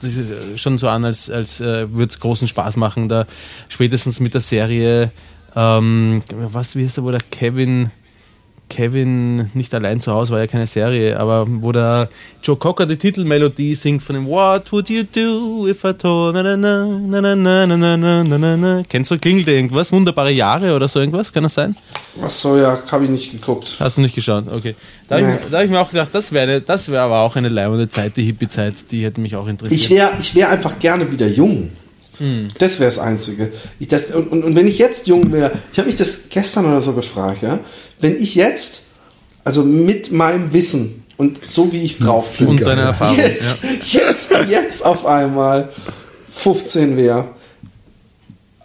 schon 0.55 0.77
so 0.77 0.89
an, 0.89 1.05
als, 1.05 1.29
als 1.29 1.61
äh, 1.61 1.91
würde 1.91 2.11
es 2.11 2.19
großen 2.19 2.47
Spaß 2.47 2.77
machen, 2.77 3.09
da 3.09 3.25
spätestens 3.69 4.19
mit 4.19 4.33
der 4.33 4.41
Serie, 4.41 5.11
ähm, 5.55 6.23
was, 6.33 6.75
wie 6.75 6.85
heißt 6.85 6.97
der, 6.97 7.03
wo 7.03 7.11
der 7.11 7.21
Kevin, 7.31 7.91
Kevin 8.69 9.49
nicht 9.53 9.73
allein 9.73 9.99
zu 9.99 10.11
Hause, 10.11 10.33
war 10.33 10.39
ja 10.39 10.47
keine 10.47 10.67
Serie, 10.67 11.19
aber 11.19 11.45
wo 11.47 11.71
der 11.71 12.09
Joe 12.43 12.57
Cocker 12.57 12.85
die 12.85 12.97
Titelmelodie 12.97 13.75
singt 13.75 14.03
von 14.03 14.15
dem 14.15 14.27
What 14.27 14.71
would 14.71 14.89
you 14.89 15.03
do 15.03 15.67
if 15.67 15.83
I 15.83 15.93
told 15.93 16.35
na 16.35 16.43
na 16.43 16.57
na 16.57 16.85
na 16.85 17.35
na 17.35 17.65
na 17.65 17.77
na 17.77 17.97
na 17.97 18.23
na 18.23 18.57
na 18.57 18.83
Kennst 18.89 19.11
du, 19.11 19.17
klingelt 19.17 19.47
irgendwas? 19.47 19.91
Wunderbare 19.91 20.31
Jahre 20.31 20.75
oder 20.75 20.87
so 20.87 20.99
irgendwas? 20.99 21.31
Kann 21.31 21.43
das 21.43 21.53
sein? 21.53 21.75
Ach 22.21 22.29
so, 22.29 22.57
ja, 22.57 22.81
habe 22.91 23.05
ich 23.05 23.09
nicht 23.09 23.31
geguckt. 23.31 23.75
Hast 23.79 23.97
du 23.97 24.01
nicht 24.01 24.15
geschaut? 24.15 24.45
Okay. 24.51 24.75
Da 25.07 25.15
habe 25.19 25.39
ich, 25.47 25.53
hab 25.53 25.63
ich 25.63 25.69
mir 25.69 25.79
auch 25.79 25.89
gedacht, 25.89 26.09
das 26.11 26.31
wäre 26.31 26.61
das 26.61 26.89
wäre 26.89 27.03
aber 27.03 27.19
auch 27.19 27.35
eine 27.35 27.49
leibende 27.49 27.87
Zeit, 27.87 28.17
die 28.17 28.23
Hippie-Zeit, 28.23 28.91
die 28.91 29.03
hätte 29.03 29.21
mich 29.21 29.35
auch 29.35 29.47
interessiert. 29.47 29.81
Ich 29.81 29.89
wäre 29.89 30.11
ich 30.19 30.35
wär 30.35 30.49
einfach 30.49 30.77
gerne 30.79 31.09
wieder 31.11 31.27
jung. 31.27 31.69
Das 32.57 32.79
wäre 32.79 32.87
das 32.87 32.99
Einzige. 32.99 33.51
Ich, 33.79 33.87
das, 33.87 34.05
und, 34.05 34.27
und, 34.27 34.43
und 34.43 34.55
wenn 34.55 34.67
ich 34.67 34.77
jetzt 34.77 35.07
jung 35.07 35.31
wäre, 35.31 35.51
ich 35.71 35.77
habe 35.77 35.87
mich 35.87 35.97
das 35.97 36.29
gestern 36.29 36.65
oder 36.65 36.81
so 36.81 36.93
gefragt, 36.93 37.43
ja, 37.43 37.59
wenn 37.99 38.15
ich 38.15 38.35
jetzt, 38.35 38.83
also 39.43 39.63
mit 39.63 40.11
meinem 40.11 40.51
Wissen 40.53 41.03
und 41.17 41.49
so 41.49 41.71
wie 41.71 41.83
ich 41.83 41.99
drauf 41.99 42.37
bin, 42.37 42.47
und 42.47 42.61
deine 42.61 42.81
Erfahrung. 42.81 43.17
jetzt, 43.17 43.63
jetzt, 43.91 44.31
jetzt 44.49 44.85
auf 44.85 45.05
einmal 45.05 45.69
15 46.31 46.97
wäre. 46.97 47.29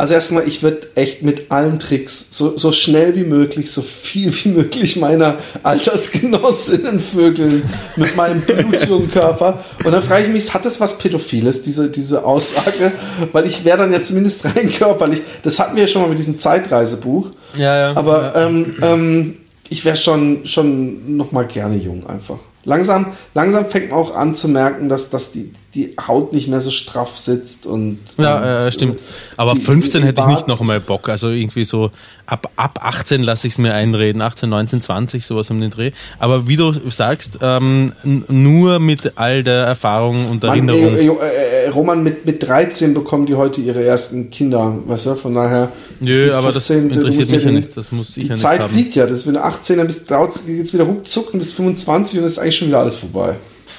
Also 0.03 0.15
erstmal, 0.15 0.49
ich 0.49 0.65
würde 0.65 0.89
echt 0.97 1.23
mit 1.23 1.53
allen 1.53 1.79
Tricks 1.79 2.27
so, 2.33 2.57
so 2.57 2.73
schnell 2.73 3.15
wie 3.15 3.23
möglich, 3.23 3.71
so 3.71 3.83
viel 3.83 4.35
wie 4.43 4.49
möglich 4.49 4.97
meiner 4.97 5.39
Altersgenossinnen 5.63 6.99
vögeln 6.99 7.63
mit 7.95 8.17
meinem 8.17 8.41
blutigen 8.41 9.09
Körper. 9.13 9.63
Und 9.85 9.93
dann 9.93 10.03
frage 10.03 10.25
ich 10.25 10.33
mich, 10.33 10.53
hat 10.53 10.67
das 10.67 10.81
was 10.81 10.99
Pädophiles, 10.99 11.63
diese, 11.63 11.89
diese 11.89 12.25
Aussage? 12.25 12.91
Weil 13.31 13.47
ich 13.47 13.65
wäre 13.65 13.79
dann 13.79 13.93
ja 13.93 14.03
zumindest 14.03 14.45
rein 14.45 14.73
körperlich. 14.73 15.23
Das 15.45 15.61
hatten 15.61 15.77
wir 15.77 15.83
ja 15.83 15.89
schon 15.89 16.03
mal 16.03 16.09
mit 16.09 16.19
diesem 16.19 16.37
Zeitreisebuch. 16.37 17.31
Ja, 17.55 17.79
ja. 17.93 17.97
Aber 17.97 18.35
ja. 18.35 18.47
ähm, 18.47 18.75
ähm, 18.83 19.37
ich 19.69 19.85
wäre 19.85 19.95
schon, 19.95 20.45
schon 20.47 21.17
noch 21.17 21.31
mal 21.31 21.47
gerne 21.47 21.77
jung 21.77 22.09
einfach. 22.09 22.41
Langsam, 22.65 23.13
langsam 23.35 23.67
fängt 23.67 23.91
man 23.91 24.01
auch 24.01 24.17
an 24.17 24.35
zu 24.35 24.49
merken, 24.49 24.89
dass, 24.89 25.11
dass 25.11 25.31
die, 25.31 25.53
die 25.75 25.95
Haut 26.07 26.33
nicht 26.35 26.49
mehr 26.49 26.61
so 26.61 26.71
straff 26.71 27.17
sitzt 27.17 27.65
und. 27.67 27.99
Ja, 28.19 28.37
und, 28.37 28.43
äh, 28.67 28.73
stimmt. 28.73 29.01
äh, 29.01 29.03
Aber 29.39 29.55
die- 29.55 29.61
15 29.61 30.03
die 30.03 30.09
hätte 30.09 30.21
ich 30.21 30.27
nicht 30.27 30.37
Bart- 30.41 30.49
noch 30.49 30.61
einmal 30.61 30.81
Bock. 30.81 31.09
Also 31.09 31.31
irgendwie 31.31 31.65
so 31.65 31.91
ab, 32.27 32.51
ab 32.57 32.79
18 32.83 33.23
lasse 33.23 33.47
ich 33.47 33.55
es 33.55 33.59
mir 33.59 33.73
einreden. 33.73 34.21
18, 34.21 34.51
19, 34.51 34.81
20, 34.83 35.25
sowas 35.25 35.51
um 35.51 35.61
den 35.61 35.71
Dreh. 35.71 35.93
Aber 36.19 36.47
wie 36.47 36.57
du 36.57 36.73
sagst, 36.91 37.39
ähm, 37.41 37.91
nur 38.29 38.81
mit 38.81 39.13
all 39.17 39.43
der 39.43 39.65
Erfahrung 39.65 40.29
und 40.29 40.43
Mann, 40.43 40.69
Erinnerung. 40.69 40.97
äh, 40.97 41.07
äh, 41.07 41.65
äh, 41.65 41.69
Roman, 41.71 42.03
mit, 42.03 42.27
mit 42.27 42.43
13 42.47 42.93
bekommen 42.93 43.25
die 43.27 43.35
heute 43.35 43.61
ihre 43.63 43.83
ersten 43.83 44.31
Kinder, 44.31 44.77
weißt 44.87 45.07
du? 45.07 45.15
Von 45.15 45.35
daher. 45.35 45.73
Nö, 46.01 46.33
aber 46.35 46.53
das 46.53 46.67
15, 46.67 46.89
du 46.91 46.95
interessiert 46.97 47.31
mich 47.31 47.39
ja 47.45 47.49
den- 47.49 47.55
nicht. 47.55 47.77
Das 47.77 47.93
muss 47.93 48.09
ich 48.11 48.15
Die 48.15 48.21
ja 48.25 48.35
nicht 48.35 48.43
Zeit 48.43 48.61
haben. 48.61 48.73
fliegt 48.75 48.95
ja. 48.95 49.07
Das, 49.07 49.27
wenn 49.27 49.35
du 49.35 49.43
18 49.43 49.79
dann 49.79 49.87
bist, 49.87 50.11
dauert 50.11 50.35
jetzt 50.47 50.75
wieder 50.75 50.85
ruckzuck 50.85 51.33
und 51.33 51.39
bis 51.39 51.53
25 51.53 52.19
und 52.19 52.25
ist 52.27 52.39
eigentlich 52.39 52.57
schon 52.57 52.69
wieder 52.69 52.81
alles 52.81 52.97
vorbei. 52.97 53.37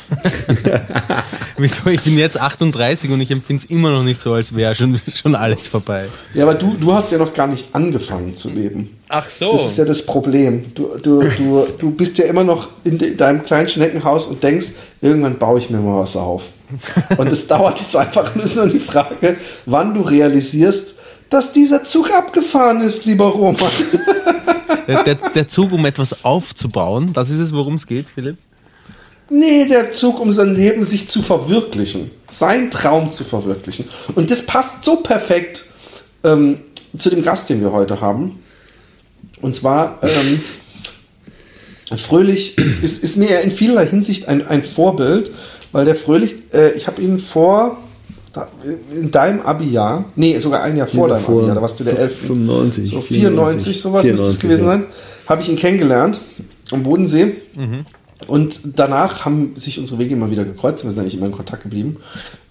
Wieso? 1.58 1.90
Ich 1.90 2.02
bin 2.02 2.18
jetzt 2.18 2.40
38 2.40 3.12
und 3.12 3.22
ich 3.22 3.32
empfinde 3.32 3.64
es 3.64 3.70
immer 3.70 3.92
noch 3.92 4.04
nicht 4.04 4.22
so, 4.22 4.34
als 4.34 4.56
wäre 4.56 4.76
schon, 4.76 5.00
schon 5.14 5.36
alles 5.36 5.68
vorbei. 5.68 6.08
Ja, 6.34 6.44
aber 6.44 6.56
du, 6.56 6.76
du 6.80 6.94
hast 6.94 7.12
ja 7.12 7.18
noch 7.18 7.34
gar 7.34 7.48
nicht 7.48 7.74
angefangen 7.74 8.36
zu 8.36 8.50
leben. 8.50 8.98
Ach 9.10 9.30
so. 9.30 9.54
Das 9.54 9.66
ist 9.68 9.78
ja 9.78 9.86
das 9.86 10.06
Problem. 10.06 10.74
Du, 10.74 10.98
du, 11.02 11.22
du, 11.22 11.68
du 11.78 11.92
bist 11.92 12.18
ja 12.18 12.26
immer 12.26 12.44
noch 12.44 12.70
in 12.84 12.98
de, 12.98 13.16
deinem 13.16 13.44
kleinen 13.44 13.68
Schneckenhaus 13.68 14.28
und 14.28 14.42
denkst, 14.44 14.68
irgendwann 15.02 15.38
baue 15.38 15.60
ich 15.60 15.70
mir 15.70 15.80
mal 15.80 16.02
was 16.02 16.16
auf. 16.16 16.44
Und 17.18 17.32
es 17.32 17.48
dauert 17.48 17.80
jetzt 17.80 17.96
einfach 17.96 18.34
nur, 18.36 18.46
ist 18.46 18.56
nur 18.56 18.68
die 18.68 18.80
Frage, 18.80 19.38
wann 19.66 19.94
du 19.94 20.02
realisierst, 20.02 20.96
dass 21.30 21.52
dieser 21.52 21.84
Zug 21.84 22.12
abgefahren 22.12 22.82
ist, 22.82 23.06
lieber 23.06 23.26
Roman. 23.26 23.58
der, 24.88 25.04
der, 25.04 25.16
der 25.16 25.48
Zug, 25.48 25.72
um 25.72 25.86
etwas 25.86 26.24
aufzubauen, 26.24 27.14
das 27.14 27.30
ist 27.30 27.40
es, 27.40 27.54
worum 27.54 27.76
es 27.76 27.88
geht, 27.88 28.10
Philipp. 28.10 28.38
Nee, 29.36 29.66
der 29.66 29.94
Zug, 29.94 30.20
um 30.20 30.32
sein 30.32 30.56
Leben 30.56 30.86
sich 30.86 31.10
zu 31.10 31.24
verwirklichen. 31.24 32.12
Sein 32.30 32.70
Traum 32.70 33.12
zu 33.12 33.24
verwirklichen. 33.24 33.90
Und 34.14 34.30
das 34.30 34.46
passt 34.46 34.84
so 34.84 34.98
perfekt 34.98 35.66
ähm, 36.24 36.60
zu 36.96 37.10
dem 37.10 37.24
Gast, 37.24 37.50
den 37.50 37.60
wir 37.62 37.72
heute 37.72 38.00
haben. 38.00 38.44
Und 39.42 39.56
zwar, 39.56 40.00
ähm, 40.04 40.40
Fröhlich 41.98 42.58
ist, 42.60 42.84
ist, 42.84 43.04
ist 43.04 43.18
mir 43.18 43.42
in 43.42 43.50
vielerlei 43.50 43.88
Hinsicht 43.88 44.28
ein, 44.28 44.48
ein 44.48 44.62
Vorbild, 44.62 45.32
weil 45.72 45.86
der 45.86 45.96
Fröhlich, 45.96 46.36
äh, 46.54 46.72
ich 46.74 46.86
habe 46.86 47.02
ihn 47.02 47.18
vor, 47.18 47.78
in 48.92 49.10
deinem 49.10 49.42
Abi-Jahr, 49.42 50.06
nee, 50.16 50.38
sogar 50.40 50.62
ein 50.62 50.78
Jahr 50.78 50.88
vor 50.88 51.08
deinem. 51.08 51.26
Abi-Jahr, 51.26 51.56
da 51.56 51.62
warst 51.62 51.80
du 51.80 51.84
der 51.84 51.98
11. 51.98 52.18
95, 52.28 52.90
So 52.90 53.02
94, 53.02 53.82
sowas 53.82 54.06
müsste 54.06 54.28
es 54.28 54.38
94, 54.38 54.42
gewesen 54.42 54.66
ja. 54.66 54.72
sein. 54.72 54.86
Habe 55.28 55.42
ich 55.42 55.50
ihn 55.50 55.56
kennengelernt 55.56 56.22
am 56.72 56.84
Bodensee. 56.84 57.36
Und 58.28 58.62
danach 58.76 59.26
haben 59.26 59.56
sich 59.56 59.80
unsere 59.80 60.00
Wege 60.00 60.14
immer 60.14 60.32
wieder 60.32 60.46
gekreuzt. 60.46 60.84
Wir 60.84 60.92
sind 60.92 61.02
eigentlich 61.02 61.16
immer 61.16 61.28
in 61.28 61.32
Kontakt 61.32 61.64
geblieben. 61.64 61.98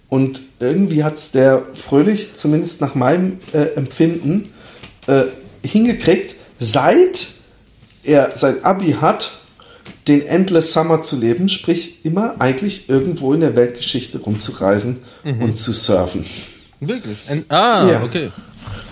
Und 0.09 0.41
irgendwie 0.59 1.03
hat 1.03 1.15
es 1.17 1.31
der 1.31 1.63
Fröhlich, 1.73 2.35
zumindest 2.35 2.81
nach 2.81 2.93
meinem 2.95 3.39
äh, 3.51 3.75
Empfinden, 3.75 4.53
äh, 5.07 5.23
hingekriegt, 5.63 6.35
seit 6.59 7.27
er 8.03 8.35
sein 8.35 8.63
Abi 8.63 8.97
hat, 9.01 9.31
den 10.07 10.25
Endless 10.25 10.73
Summer 10.73 11.01
zu 11.01 11.17
leben, 11.17 11.49
sprich 11.49 12.05
immer 12.05 12.39
eigentlich 12.39 12.89
irgendwo 12.89 13.33
in 13.33 13.39
der 13.39 13.55
Weltgeschichte 13.55 14.19
rumzureisen 14.19 14.97
und 15.23 15.55
zu 15.57 15.71
surfen. 15.71 16.25
Wirklich? 16.79 17.17
Ein, 17.27 17.45
ah, 17.49 17.89
Ja. 17.89 18.03
okay. 18.03 18.31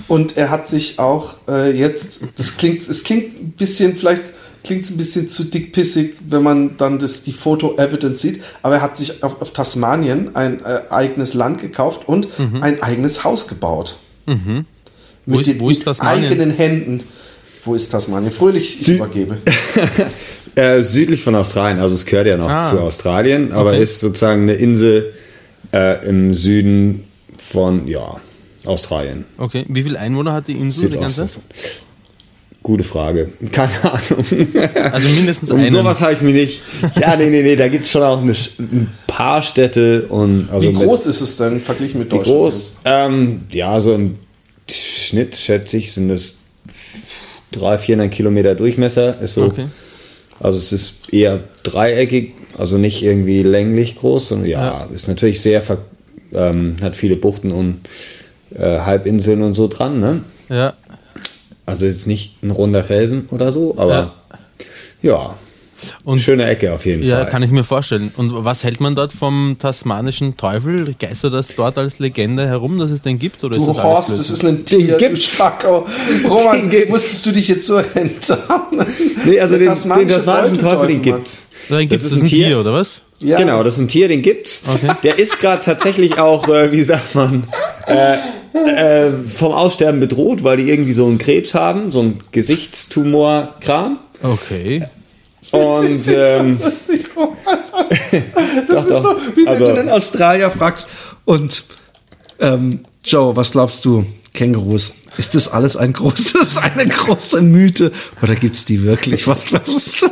Und 0.07 0.35
er 0.35 0.49
hat 0.49 0.67
sich 0.67 0.99
auch 0.99 1.35
äh, 1.47 1.71
jetzt, 1.71 2.21
das 2.37 2.57
klingt, 2.57 2.87
es 2.87 3.03
klingt 3.03 3.41
ein 3.41 3.51
bisschen, 3.51 3.95
vielleicht 3.95 4.23
klingt 4.63 4.85
es 4.85 4.91
ein 4.91 4.97
bisschen 4.97 5.27
zu 5.29 5.43
dickpissig, 5.45 6.15
wenn 6.29 6.43
man 6.43 6.77
dann 6.77 6.99
das, 6.99 7.23
die 7.23 7.31
Foto-Evidence 7.33 8.21
sieht, 8.21 8.41
aber 8.61 8.75
er 8.75 8.81
hat 8.81 8.97
sich 8.97 9.23
auf, 9.23 9.41
auf 9.41 9.51
Tasmanien 9.51 10.35
ein 10.35 10.63
äh, 10.63 10.83
eigenes 10.89 11.33
Land 11.33 11.61
gekauft 11.61 12.07
und 12.07 12.27
ein 12.61 12.81
eigenes 12.83 13.23
Haus 13.23 13.47
gebaut. 13.47 13.97
Mhm. 14.27 14.65
Wo 15.25 15.39
ist- 15.39 15.59
wo 15.59 15.69
ist 15.69 15.77
mit 15.79 15.85
Tasmanien? 15.85 16.25
eigenen 16.31 16.51
Händen. 16.51 17.03
Wo 17.63 17.75
ist 17.75 17.89
Tasmanien? 17.89 18.31
Fröhlich, 18.31 18.81
ich 18.81 18.87
Sü- 18.87 18.95
übergebe. 18.95 19.37
Äh, 20.55 20.83
südlich 20.83 21.23
von 21.23 21.33
Australien, 21.35 21.79
also 21.79 21.95
es 21.95 22.05
gehört 22.05 22.27
ja 22.27 22.35
noch 22.35 22.49
Ah. 22.49 22.69
zu 22.69 22.79
Australien, 22.81 23.53
aber 23.53 23.69
Okay. 23.69 23.83
ist 23.83 24.01
sozusagen 24.01 24.41
eine 24.41 24.55
Insel 24.55 25.13
äh, 25.71 26.05
im 26.05 26.33
Süden 26.33 27.05
von, 27.41 27.87
ja, 27.87 28.17
Australien. 28.65 29.23
Okay. 29.37 29.63
Wie 29.69 29.81
viele 29.83 29.97
Einwohner 29.97 30.33
hat 30.33 30.49
die 30.49 30.57
Insel, 30.57 30.89
die 30.89 30.97
ganze? 30.97 31.25
Gute 32.63 32.83
Frage. 32.83 33.29
Keine 33.51 33.71
Ahnung. 33.83 34.47
Also 34.93 35.09
mindestens 35.09 35.49
um 35.51 35.59
einen. 35.59 35.71
sowas 35.71 35.99
habe 36.01 36.13
ich 36.13 36.21
mir 36.21 36.33
nicht. 36.33 36.61
Ja, 36.99 37.15
nee, 37.15 37.29
nee, 37.29 37.41
nee, 37.41 37.55
da 37.55 37.67
gibt 37.67 37.85
es 37.85 37.91
schon 37.91 38.03
auch 38.03 38.21
eine, 38.21 38.33
ein 38.59 38.87
paar 39.07 39.41
Städte 39.41 40.03
und 40.07 40.47
also 40.51 40.67
Wie 40.69 40.73
mit- 40.73 40.83
groß 40.83 41.07
ist 41.07 41.21
es 41.21 41.37
denn 41.37 41.59
verglichen 41.61 41.99
mit 41.99 42.11
Wie 42.11 42.17
Deutschland? 42.17 42.37
groß? 42.37 42.75
Ähm, 42.85 43.41
ja, 43.51 43.79
so 43.79 43.95
im 43.95 44.15
Schnitt 44.69 45.35
schätze 45.37 45.77
ich, 45.77 45.91
sind 45.91 46.11
es 46.11 46.35
300, 47.53 47.81
400 47.81 48.11
Kilometer 48.11 48.53
Durchmesser. 48.55 49.19
Ist 49.21 49.33
so, 49.35 49.45
Okay. 49.45 49.65
Also 50.39 50.57
es 50.57 50.71
ist 50.71 51.11
eher 51.13 51.39
dreieckig, 51.63 52.33
also 52.57 52.77
nicht 52.77 53.03
irgendwie 53.03 53.43
länglich 53.43 53.95
groß. 53.95 54.29
sondern 54.29 54.49
ja, 54.49 54.65
Ja. 54.65 54.87
ist 54.93 55.07
natürlich 55.07 55.41
sehr, 55.41 55.61
ähm, 56.33 56.77
hat 56.81 56.95
viele 56.95 57.15
Buchten 57.15 57.51
und 57.51 57.81
äh, 58.55 58.79
Halbinseln 58.79 59.41
und 59.43 59.53
so 59.53 59.67
dran. 59.67 59.99
Ne? 59.99 60.23
Ja. 60.49 60.73
Also 61.65 61.85
es 61.85 61.95
ist 61.95 62.07
nicht 62.07 62.41
ein 62.43 62.51
runder 62.51 62.83
Felsen 62.83 63.27
oder 63.31 63.51
so, 63.51 63.75
aber 63.77 64.13
ja, 65.01 65.35
Und 66.03 66.19
schöne 66.19 66.45
Ecke 66.45 66.73
auf 66.73 66.85
jeden 66.85 67.03
ja, 67.03 67.17
Fall. 67.17 67.25
kann 67.27 67.43
ich 67.43 67.51
mir 67.51 67.63
vorstellen. 67.63 68.11
Und 68.15 68.31
was 68.45 68.63
hält 68.63 68.79
man 68.81 68.93
dort 68.95 69.13
vom 69.13 69.55
tasmanischen 69.59 70.37
Teufel? 70.37 70.93
Geistert 70.99 71.33
das 71.33 71.55
dort 71.55 71.77
als 71.77 71.97
Legende 71.99 72.47
herum, 72.47 72.77
dass 72.77 72.91
es 72.91 73.01
den 73.01 73.17
gibt? 73.17 73.43
Oder 73.43 73.55
ist 73.57 73.63
Du 73.63 73.67
das 73.67 73.77
alles 73.79 73.95
Horst, 73.97 74.09
das 74.11 74.27
Blödsinn? 74.27 74.35
ist 74.35 74.43
ein 74.43 74.65
Tier, 74.65 74.87
du 74.87 74.97
gibt's. 74.97 75.25
Spacko. 75.25 75.87
Den 76.23 76.29
Roman, 76.31 76.69
gibt's. 76.69 76.89
musstest 76.89 77.25
du 77.25 77.31
dich 77.31 77.47
jetzt 77.47 77.65
so 77.67 77.77
enttarnen? 77.77 78.85
nee, 79.25 79.39
also 79.39 79.53
den, 79.55 79.63
den 79.63 80.07
tasmanischen 80.07 80.57
Teufel, 80.59 80.87
den 80.87 80.95
Mann. 80.97 81.01
gibt's. 81.01 81.45
Dann 81.69 81.79
gibt 81.87 82.03
es 82.03 82.11
ist 82.11 82.21
ein 82.21 82.27
Tier, 82.27 82.59
oder 82.59 82.73
was? 82.73 83.01
Ja. 83.19 83.37
Genau, 83.37 83.63
das 83.63 83.75
ist 83.75 83.79
ein 83.81 83.87
Tier, 83.87 84.07
den 84.07 84.21
gibt's. 84.23 84.61
Okay. 84.67 84.93
Der 85.03 85.19
ist 85.19 85.39
gerade 85.39 85.63
tatsächlich 85.63 86.17
auch, 86.19 86.47
äh, 86.49 86.71
wie 86.71 86.81
sagt 86.83 87.13
man, 87.15 87.47
äh, 87.87 88.17
äh, 88.77 89.11
vom 89.11 89.51
Aussterben 89.53 89.99
bedroht, 89.99 90.43
weil 90.43 90.57
die 90.57 90.69
irgendwie 90.69 90.93
so 90.93 91.05
einen 91.05 91.17
Krebs 91.17 91.53
haben, 91.53 91.91
so 91.91 91.99
einen 92.01 92.23
Gesichtstumor-Kram. 92.31 93.97
Okay. 94.23 94.85
Und 95.51 96.03
ähm, 96.13 96.59
Das 98.67 98.85
ist 98.85 98.91
doch. 98.93 99.03
so, 99.03 99.15
wie 99.35 99.41
wenn 99.41 99.47
Also- 99.47 99.67
du 99.67 99.73
den 99.75 99.89
Australier 99.89 100.51
fragst. 100.51 100.87
Und 101.25 101.63
ähm, 102.39 102.81
Joe, 103.03 103.35
was 103.35 103.51
glaubst 103.51 103.85
du? 103.85 104.05
Kängurus. 104.33 104.93
Ist 105.17 105.35
das 105.35 105.49
alles 105.49 105.75
ein 105.75 105.91
großes, 105.93 106.57
eine 106.57 106.87
große 106.87 107.41
Mythe? 107.41 107.91
Oder 108.21 108.35
gibt's 108.35 108.63
die 108.65 108.83
wirklich? 108.83 109.27
Was 109.27 109.45
glaubst 109.45 110.01
du? 110.03 110.07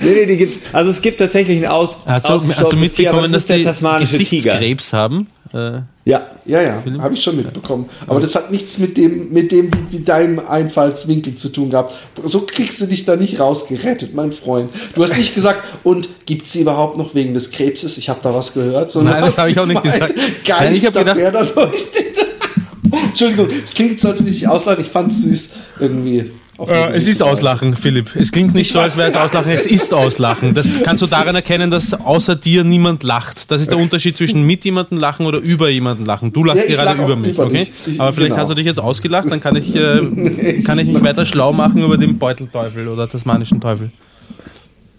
nee, 0.00 0.10
nee, 0.12 0.26
die 0.26 0.36
gibt, 0.36 0.72
also 0.74 0.90
es 0.92 1.02
gibt 1.02 1.18
tatsächlich 1.18 1.56
einen 1.56 1.66
Aus, 1.66 1.98
Hast 2.06 2.28
du, 2.28 2.34
hast 2.54 2.72
du 2.72 2.76
mitbekommen, 2.76 3.32
das 3.32 3.46
dass 3.46 3.56
die 3.56 3.64
tasmanische 3.64 4.16
Tiger. 4.18 4.24
Gesichtskrebs 4.52 4.92
haben? 4.92 5.26
Äh, 5.54 5.82
Ja, 6.04 6.26
Ja, 6.46 6.60
ja, 6.60 6.82
habe 7.00 7.14
ich 7.14 7.22
schon 7.22 7.36
mitbekommen. 7.36 7.88
Aber 8.06 8.20
das 8.20 8.34
hat 8.34 8.50
nichts 8.50 8.78
mit 8.78 8.96
dem, 8.96 9.32
mit 9.32 9.52
dem 9.52 9.70
wie, 9.72 9.98
wie 9.98 10.04
deinem 10.04 10.40
Einfallswinkel 10.40 11.36
zu 11.36 11.48
tun 11.50 11.70
gehabt. 11.70 11.94
So 12.24 12.40
kriegst 12.46 12.80
du 12.82 12.86
dich 12.86 13.04
da 13.06 13.16
nicht 13.16 13.38
rausgerettet, 13.40 14.14
mein 14.14 14.32
Freund. 14.32 14.70
Du 14.94 15.02
hast 15.02 15.16
nicht 15.16 15.34
gesagt, 15.34 15.62
und 15.84 16.08
gibt's 16.26 16.52
sie 16.52 16.60
überhaupt 16.62 16.98
noch 16.98 17.14
wegen 17.14 17.32
des 17.34 17.50
Krebses? 17.50 17.96
Ich 17.98 18.08
habe 18.10 18.20
da 18.22 18.34
was 18.34 18.52
gehört. 18.52 18.90
sondern 18.90 19.14
Nein, 19.14 19.24
das 19.24 19.38
habe 19.38 19.50
ich 19.50 19.58
auch 19.58 19.66
nicht 19.66 19.82
gesagt. 19.82 20.12
Nein, 20.48 20.74
ich 20.74 20.84
hab 20.86 20.94
gedacht- 20.94 21.16
werden 21.16 21.48
durch 21.54 21.90
den- 21.92 23.00
Entschuldigung, 23.08 23.48
es 23.62 23.74
klingt 23.74 23.92
jetzt 23.92 24.02
so, 24.02 24.08
als 24.08 24.20
würde 24.20 24.30
ich 24.32 24.46
auslachen. 24.48 24.80
Ich 24.82 24.90
fand's 24.90 25.22
süß 25.22 25.50
irgendwie. 25.80 26.30
Äh, 26.58 26.92
es 26.92 27.06
ist 27.06 27.20
Weise. 27.20 27.30
Auslachen, 27.30 27.74
Philipp. 27.76 28.14
Es 28.14 28.30
klingt 28.30 28.54
nicht 28.54 28.72
so, 28.72 28.78
als 28.78 28.96
wäre 28.96 29.08
es 29.08 29.16
Auslachen. 29.16 29.50
es 29.52 29.64
Es 29.66 29.70
ist 29.72 29.92
Auslachen. 29.92 30.54
Das 30.54 30.70
kannst 30.84 31.02
du 31.02 31.06
daran 31.06 31.34
erkennen, 31.34 31.70
dass 31.70 31.92
außer 31.94 32.36
dir 32.36 32.62
niemand 32.62 33.02
lacht. 33.02 33.50
Das 33.50 33.60
ist 33.60 33.70
der 33.72 33.78
Unterschied 33.78 34.16
zwischen 34.16 34.46
mit 34.46 34.64
jemandem 34.64 34.98
lachen 34.98 35.26
oder 35.26 35.38
über 35.38 35.68
jemanden 35.68 36.04
lachen. 36.04 36.32
Du 36.32 36.44
lachst 36.44 36.68
Ja, 36.68 36.76
gerade 36.76 36.96
lach 36.98 37.04
über 37.04 37.16
mich, 37.16 37.32
über 37.34 37.46
okay? 37.46 37.66
Ich- 37.86 38.00
Aber 38.00 38.12
vielleicht 38.12 38.30
genau. 38.32 38.42
hast 38.42 38.50
du 38.50 38.54
dich 38.54 38.66
jetzt 38.66 38.78
ausgelacht, 38.78 39.30
dann 39.30 39.40
kann 39.40 39.56
ich, 39.56 39.74
äh, 39.74 40.62
kann 40.64 40.78
ich 40.78 40.86
mich 40.86 41.02
weiter 41.02 41.26
schlau 41.26 41.52
machen 41.52 41.82
über 41.82 41.96
den 41.98 42.18
Beutelteufel 42.18 42.86
oder 42.88 43.08
tasmanischen 43.08 43.60
Teufel. 43.60 43.90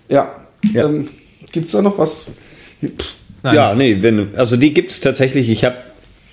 Ja. 0.09 0.35
Ja. 0.73 0.85
Ähm, 0.85 1.05
gibt's 1.51 1.71
da 1.71 1.81
noch 1.81 1.97
was? 1.97 2.25
Nein. 3.43 3.55
ja, 3.55 3.75
nee, 3.75 3.97
wenn, 4.01 4.17
du- 4.17 4.27
also 4.37 4.57
die 4.57 4.73
gibt's 4.73 4.99
tatsächlich. 4.99 5.49
Ich 5.49 5.63
habe, 5.63 5.75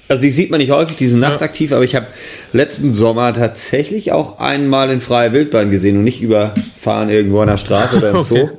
also 0.09 0.23
die 0.23 0.31
sieht 0.31 0.51
man 0.51 0.59
nicht 0.59 0.71
häufig, 0.71 0.97
die 0.97 1.07
sind 1.07 1.21
nachtaktiv, 1.21 1.73
aber 1.73 1.85
ich 1.85 1.95
habe 1.95 2.07
letzten 2.53 2.93
Sommer 2.93 3.33
tatsächlich 3.33 4.13
auch 4.13 4.39
einmal 4.39 4.91
in 4.91 5.01
freier 5.01 5.33
Wildbahn 5.33 5.71
gesehen 5.71 5.97
und 5.99 6.05
nicht 6.05 6.21
überfahren 6.21 7.09
irgendwo 7.09 7.41
an 7.41 7.49
der 7.49 7.59
Straße 7.59 7.97
oder 7.99 8.11
im 8.11 8.17
Okay. 8.23 8.47
Zoo, 8.47 8.51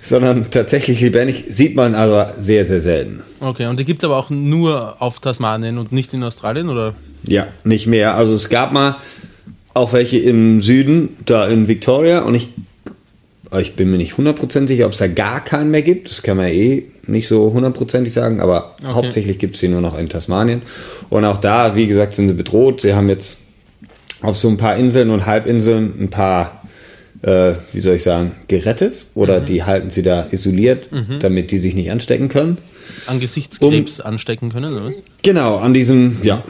sondern 0.00 0.50
tatsächlich 0.50 1.00
lebendig. 1.00 1.44
Sieht 1.48 1.76
man 1.76 1.94
aber 1.94 2.34
sehr, 2.38 2.64
sehr 2.64 2.80
selten. 2.80 3.22
Okay, 3.40 3.66
und 3.66 3.78
die 3.78 3.84
gibt 3.84 4.02
es 4.02 4.08
aber 4.08 4.16
auch 4.16 4.30
nur 4.30 5.02
auf 5.02 5.20
Tasmanien 5.20 5.78
und 5.78 5.92
nicht 5.92 6.14
in 6.14 6.22
Australien, 6.22 6.68
oder? 6.68 6.94
Ja, 7.26 7.46
nicht 7.64 7.86
mehr. 7.86 8.14
Also 8.14 8.32
es 8.34 8.48
gab 8.48 8.72
mal 8.72 8.96
auch 9.74 9.92
welche 9.92 10.18
im 10.18 10.60
Süden, 10.60 11.16
da 11.24 11.46
in 11.46 11.68
Victoria 11.68 12.20
und 12.20 12.34
ich, 12.34 12.48
ich 13.60 13.74
bin 13.74 13.90
mir 13.90 13.98
nicht 13.98 14.16
hundertprozentig 14.16 14.76
sicher, 14.76 14.86
ob 14.86 14.92
es 14.92 14.98
da 14.98 15.06
gar 15.08 15.44
keinen 15.44 15.70
mehr 15.70 15.82
gibt. 15.82 16.08
Das 16.10 16.22
kann 16.22 16.36
man 16.36 16.46
eh 16.46 16.84
nicht 17.06 17.28
so 17.28 17.52
hundertprozentig 17.52 18.12
sagen, 18.12 18.40
aber 18.40 18.76
Okay. 18.82 18.92
hauptsächlich 18.94 19.38
gibt 19.38 19.54
es 19.56 19.60
sie 19.60 19.68
nur 19.68 19.80
noch 19.80 19.98
in 19.98 20.08
Tasmanien. 20.08 20.62
Und 21.10 21.24
auch 21.24 21.38
da, 21.38 21.74
wie 21.76 21.86
gesagt, 21.86 22.14
sind 22.14 22.28
sie 22.28 22.34
bedroht. 22.34 22.80
Sie 22.80 22.94
haben 22.94 23.08
jetzt 23.08 23.36
auf 24.22 24.36
so 24.36 24.48
ein 24.48 24.56
paar 24.56 24.76
Inseln 24.76 25.10
und 25.10 25.26
Halbinseln 25.26 25.94
ein 26.00 26.10
paar, 26.10 26.62
äh, 27.22 27.54
wie 27.72 27.80
soll 27.80 27.96
ich 27.96 28.02
sagen, 28.04 28.32
gerettet 28.48 29.06
oder 29.14 29.40
die 29.40 29.64
halten 29.64 29.90
sie 29.90 30.02
da 30.02 30.26
isoliert, 30.30 30.88
damit 31.20 31.50
die 31.50 31.58
sich 31.58 31.74
nicht 31.74 31.90
anstecken 31.90 32.28
können. 32.28 32.58
An 33.06 33.18
Gesichtskrebs 33.20 34.00
anstecken 34.00 34.50
können, 34.50 34.72
oder 34.74 34.86
was? 34.86 34.94
Genau, 35.22 35.56
an 35.56 35.74
diesem, 35.74 36.18
ja. 36.22 36.44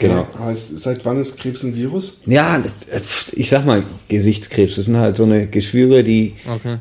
Genau. 0.00 0.26
Heißt, 0.38 0.78
seit 0.78 1.04
wann 1.04 1.18
ist 1.20 1.38
Krebs 1.38 1.62
ein 1.62 1.74
Virus? 1.76 2.18
Ja, 2.26 2.58
das- 2.58 3.32
ich 3.32 3.48
sag 3.48 3.64
mal, 3.64 3.84
Gesichtskrebs, 4.08 4.76
das 4.76 4.86
sind 4.86 4.96
halt 4.96 5.16
so 5.16 5.22
eine 5.24 5.46
Geschwüre, 5.46 6.02
die 6.04 6.34
Okay. 6.46 6.78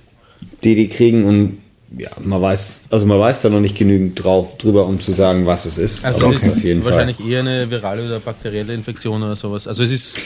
die, 0.63 0.75
die 0.75 0.89
kriegen 0.89 1.25
und 1.25 1.57
ja, 1.97 2.09
man 2.23 2.41
weiß, 2.41 2.81
also 2.89 3.05
man 3.05 3.19
weiß 3.19 3.43
da 3.43 3.49
noch 3.49 3.59
nicht 3.59 3.77
genügend 3.77 4.23
drauf, 4.23 4.57
drüber, 4.57 4.87
um 4.87 4.99
zu 4.99 5.11
sagen, 5.11 5.45
was 5.45 5.65
es 5.67 5.77
ist. 5.77 6.03
Also 6.03 6.31
es 6.31 6.43
ist 6.43 6.63
jeden 6.63 6.83
wahrscheinlich 6.83 7.23
eher 7.23 7.41
eine 7.41 7.69
virale 7.69 8.05
oder 8.07 8.19
bakterielle 8.19 8.73
Infektion 8.73 9.21
oder 9.21 9.35
sowas. 9.35 9.67
Also 9.67 9.83
es 9.83 9.91
ist 9.91 10.17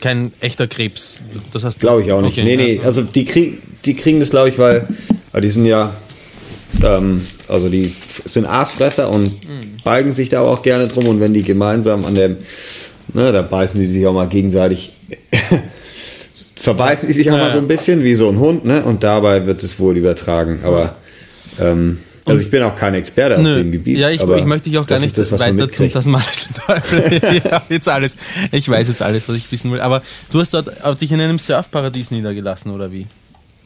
kein 0.00 0.32
echter 0.40 0.66
Krebs. 0.66 1.20
Das 1.52 1.62
heißt, 1.62 1.78
Glaube 1.78 2.02
ich 2.02 2.10
auch 2.10 2.20
nicht. 2.20 2.32
Okay, 2.32 2.42
nee, 2.42 2.56
nee, 2.56 2.74
ja. 2.74 2.82
also 2.82 3.02
die, 3.02 3.24
krieg, 3.24 3.62
die 3.84 3.94
kriegen 3.94 4.18
das, 4.18 4.30
glaube 4.30 4.48
ich, 4.48 4.58
weil, 4.58 4.88
weil 5.30 5.42
die 5.42 5.50
sind 5.50 5.64
ja, 5.64 5.94
ähm, 6.82 7.26
also 7.48 7.68
die 7.68 7.94
sind 8.24 8.46
Aasfresser 8.46 9.10
und 9.10 9.24
Mhm. 9.24 9.76
balgen 9.84 10.12
sich 10.12 10.28
da 10.28 10.40
aber 10.40 10.50
auch 10.50 10.62
gerne 10.62 10.88
drum 10.88 11.06
und 11.06 11.20
wenn 11.20 11.34
die 11.34 11.42
gemeinsam 11.42 12.04
an 12.04 12.14
dem, 12.14 12.36
ne, 13.12 13.32
da 13.32 13.42
beißen 13.42 13.80
die 13.80 13.86
sich 13.86 14.06
auch 14.06 14.12
mal 14.14 14.28
gegenseitig, 14.28 14.92
verbeißen 16.56 17.08
die 17.08 17.12
sich 17.14 17.30
auch 17.30 17.36
mal 17.38 17.50
so 17.52 17.58
ein 17.58 17.68
bisschen 17.68 18.02
wie 18.02 18.14
so 18.14 18.28
ein 18.28 18.38
Hund, 18.38 18.64
ne, 18.64 18.84
und 18.84 19.02
dabei 19.02 19.46
wird 19.46 19.62
es 19.62 19.78
wohl 19.78 19.96
übertragen, 19.96 20.60
aber, 20.64 20.96
ähm, 21.60 21.98
also 22.24 22.40
ich 22.40 22.50
bin 22.50 22.62
auch 22.62 22.76
kein 22.76 22.94
Experte 22.94 23.36
auf 23.36 23.42
Nö. 23.42 23.56
dem 23.56 23.72
Gebiet. 23.72 23.98
Ja, 23.98 24.08
ich, 24.08 24.22
ich 24.22 24.44
möchte 24.44 24.70
dich 24.70 24.78
auch 24.78 24.86
gar 24.86 25.00
nicht 25.00 25.18
das, 25.18 25.32
weiter 25.32 25.68
zum 25.68 25.90
tasmanischen 25.90 26.54
Teufel. 26.54 27.20
ja, 27.44 27.62
jetzt 27.68 27.88
alles. 27.88 28.16
Ich 28.52 28.68
weiß 28.68 28.86
jetzt 28.86 29.02
alles, 29.02 29.28
was 29.28 29.36
ich 29.36 29.50
wissen 29.50 29.72
will. 29.72 29.80
Aber 29.80 30.02
du 30.30 30.38
hast 30.38 30.54
dort 30.54 30.84
auf 30.84 30.94
dich 30.94 31.10
in 31.10 31.20
einem 31.20 31.40
Surfparadies 31.40 32.12
niedergelassen, 32.12 32.70
oder 32.70 32.92
wie? 32.92 33.06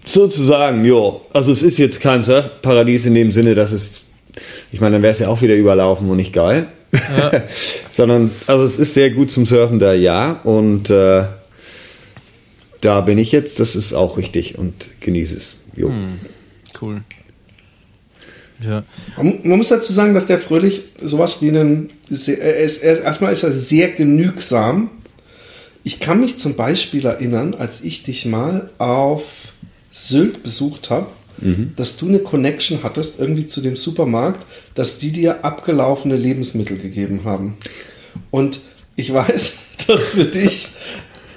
Sozusagen, 0.07 0.85
ja. 0.85 1.17
Also 1.33 1.51
es 1.53 1.63
ist 1.63 1.79
jetzt 1.79 2.01
kein 2.01 2.23
Surfparadies 2.25 3.07
in 3.07 3.15
dem 3.15 3.31
Sinne, 3.33 3.55
dass 3.55 3.73
es, 3.73 4.03
ich 4.73 4.81
meine, 4.81 4.95
dann 4.95 5.03
wäre 5.03 5.11
es 5.13 5.19
ja 5.19 5.29
auch 5.29 5.43
wieder 5.43 5.55
überlaufen 5.57 6.09
und 6.09 6.17
nicht 6.17 6.33
geil. 6.33 6.69
Sondern, 7.91 8.31
also 8.47 8.65
es 8.65 8.79
ist 8.79 8.95
sehr 8.95 9.11
gut 9.11 9.31
zum 9.31 9.45
Surfen 9.47 9.79
da, 9.79 9.93
ja. 9.93 10.41
Und 10.45 10.89
äh, 10.91 11.25
da 12.81 13.01
bin 13.01 13.19
ich 13.19 13.33
jetzt, 13.33 13.59
das 13.61 13.75
ist 13.77 13.93
auch 13.93 14.17
richtig 14.17 14.57
und 14.59 14.89
genieße 15.01 15.37
es. 15.37 15.57
Jo. 15.77 15.91
Cool. 16.81 17.03
Ja. 18.65 18.85
Man, 19.17 19.41
man 19.43 19.59
muss 19.59 19.69
dazu 19.69 19.93
sagen, 19.93 20.15
dass 20.15 20.27
der 20.27 20.39
Fröhlich 20.39 20.83
sowas 21.03 21.43
wie 21.43 21.49
einen. 21.49 21.91
sehr- 22.09 22.41
Er 22.41 22.57
ist, 22.59 22.83
er 22.83 22.93
ist, 22.93 23.01
erstmal 23.01 23.33
ist 23.33 23.43
er 23.43 23.53
sehr 23.53 23.89
genügsam. 23.89 24.91
Ich 25.85 26.01
kann 26.01 26.21
mich 26.21 26.39
zum 26.39 26.55
Beispiel 26.55 27.05
erinnern, 27.05 27.55
als 27.55 27.83
ich 27.83 28.03
dich 28.03 28.25
mal 28.25 28.71
auf 28.79 29.53
Sylt 29.99 30.43
besucht 30.43 30.91
habe, 30.91 31.07
dass 31.77 31.97
du 31.97 32.09
eine 32.09 32.19
Connection 32.19 32.83
hattest 32.83 33.21
irgendwie 33.21 33.47
zu 33.47 33.61
dem 33.61 33.77
Supermarkt, 33.77 34.47
dass 34.75 34.99
die 34.99 35.11
dir 35.11 35.45
abgelaufene 35.45 36.17
Lebensmittel 36.17 36.79
gegeben 36.79 37.23
haben. 37.25 37.57
Und 38.31 38.61
ich 38.95 39.13
weiß, 39.13 39.59
dass 39.87 40.07
für 40.07 40.25
dich, 40.25 40.69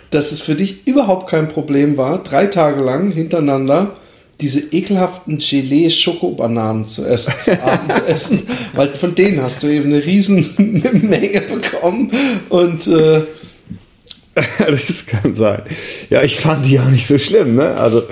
dass 0.09 0.31
es 0.31 0.41
für 0.41 0.55
dich 0.55 0.87
überhaupt 0.87 1.29
kein 1.29 1.47
Problem 1.47 1.97
war, 1.97 2.23
drei 2.23 2.47
Tage 2.47 2.81
lang 2.81 3.11
hintereinander 3.11 3.97
diese 4.41 4.59
ekelhaften 4.59 5.37
Gelee-Schokobananen 5.37 6.87
zu 6.87 7.05
essen, 7.05 7.33
zu 7.41 7.61
Abend 7.63 7.93
zu 7.93 8.07
essen, 8.07 8.41
weil 8.73 8.95
von 8.95 9.15
denen 9.15 9.41
hast 9.41 9.63
du 9.63 9.67
eben 9.67 9.93
eine 9.93 10.05
riesen 10.05 10.45
Menge 11.09 11.41
bekommen 11.41 12.11
und 12.49 12.87
äh, 12.87 13.23
das 14.35 15.05
kann 15.05 15.35
sein. 15.35 15.63
Ja, 16.09 16.23
ich 16.23 16.37
fand 16.37 16.65
die 16.65 16.79
auch 16.79 16.89
nicht 16.89 17.07
so 17.07 17.19
schlimm, 17.19 17.55
ne? 17.55 17.75
Also, 17.75 18.03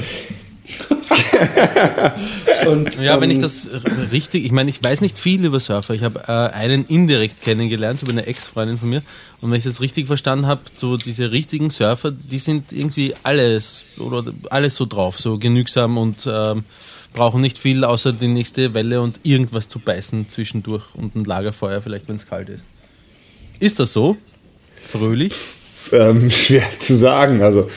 und 2.67 2.95
Ja, 3.01 3.19
wenn 3.21 3.31
ich 3.31 3.37
ähm, 3.37 3.43
das 3.43 3.69
richtig, 4.11 4.45
ich 4.45 4.51
meine, 4.51 4.69
ich 4.69 4.81
weiß 4.81 5.01
nicht 5.01 5.17
viel 5.17 5.45
über 5.45 5.59
Surfer. 5.59 5.93
Ich 5.93 6.03
habe 6.03 6.21
äh, 6.27 6.55
einen 6.55 6.85
indirekt 6.85 7.41
kennengelernt 7.41 8.01
über 8.01 8.11
eine 8.11 8.25
Ex-Freundin 8.25 8.77
von 8.77 8.89
mir. 8.89 9.03
Und 9.41 9.51
wenn 9.51 9.57
ich 9.57 9.63
das 9.63 9.81
richtig 9.81 10.07
verstanden 10.07 10.47
habe, 10.47 10.61
so 10.75 10.97
diese 10.97 11.31
richtigen 11.31 11.69
Surfer, 11.69 12.11
die 12.11 12.39
sind 12.39 12.71
irgendwie 12.71 13.13
alles 13.23 13.85
oder 13.97 14.23
alles 14.49 14.75
so 14.75 14.85
drauf, 14.85 15.19
so 15.19 15.37
genügsam 15.37 15.97
und 15.97 16.29
ähm, 16.31 16.63
brauchen 17.13 17.41
nicht 17.41 17.57
viel 17.57 17.83
außer 17.83 18.13
die 18.13 18.27
nächste 18.27 18.73
Welle 18.73 19.01
und 19.01 19.19
irgendwas 19.23 19.67
zu 19.67 19.79
beißen 19.79 20.29
zwischendurch 20.29 20.95
und 20.95 21.15
ein 21.15 21.23
Lagerfeuer, 21.23 21.81
vielleicht 21.81 22.07
wenn 22.07 22.15
es 22.15 22.27
kalt 22.27 22.49
ist. 22.49 22.65
Ist 23.59 23.79
das 23.79 23.93
so? 23.93 24.17
Fröhlich? 24.87 25.33
ähm, 25.91 26.29
schwer 26.29 26.67
zu 26.79 26.97
sagen. 26.97 27.41
Also, 27.41 27.69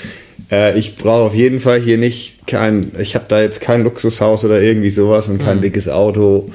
äh, 0.50 0.78
ich 0.78 0.96
brauche 0.96 1.26
auf 1.26 1.34
jeden 1.34 1.58
Fall 1.58 1.80
hier 1.80 1.98
nicht 1.98 2.46
kein, 2.46 2.92
ich 2.98 3.14
habe 3.14 3.26
da 3.28 3.40
jetzt 3.40 3.60
kein 3.60 3.84
Luxushaus 3.84 4.44
oder 4.44 4.60
irgendwie 4.60 4.90
sowas 4.90 5.28
und 5.28 5.38
kein 5.38 5.60
dickes 5.60 5.88
Auto. 5.88 6.50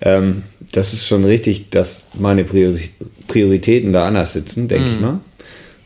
Ähm, 0.00 0.42
das 0.72 0.92
ist 0.92 1.06
schon 1.06 1.24
richtig, 1.24 1.70
dass 1.70 2.06
meine 2.14 2.44
Priori 2.44 2.90
Prioritäten 3.28 3.92
da 3.92 4.06
anders 4.06 4.34
sitzen, 4.34 4.68
denke 4.68 4.88
ich 4.88 5.00
mal. 5.00 5.20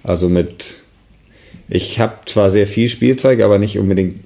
Also 0.02 0.28
mit, 0.28 0.80
ich 1.68 1.98
habe 1.98 2.16
zwar 2.26 2.50
sehr 2.50 2.66
viel 2.66 2.88
Spielzeug, 2.88 3.40
aber 3.40 3.58
nicht 3.58 3.78
unbedingt 3.78 4.16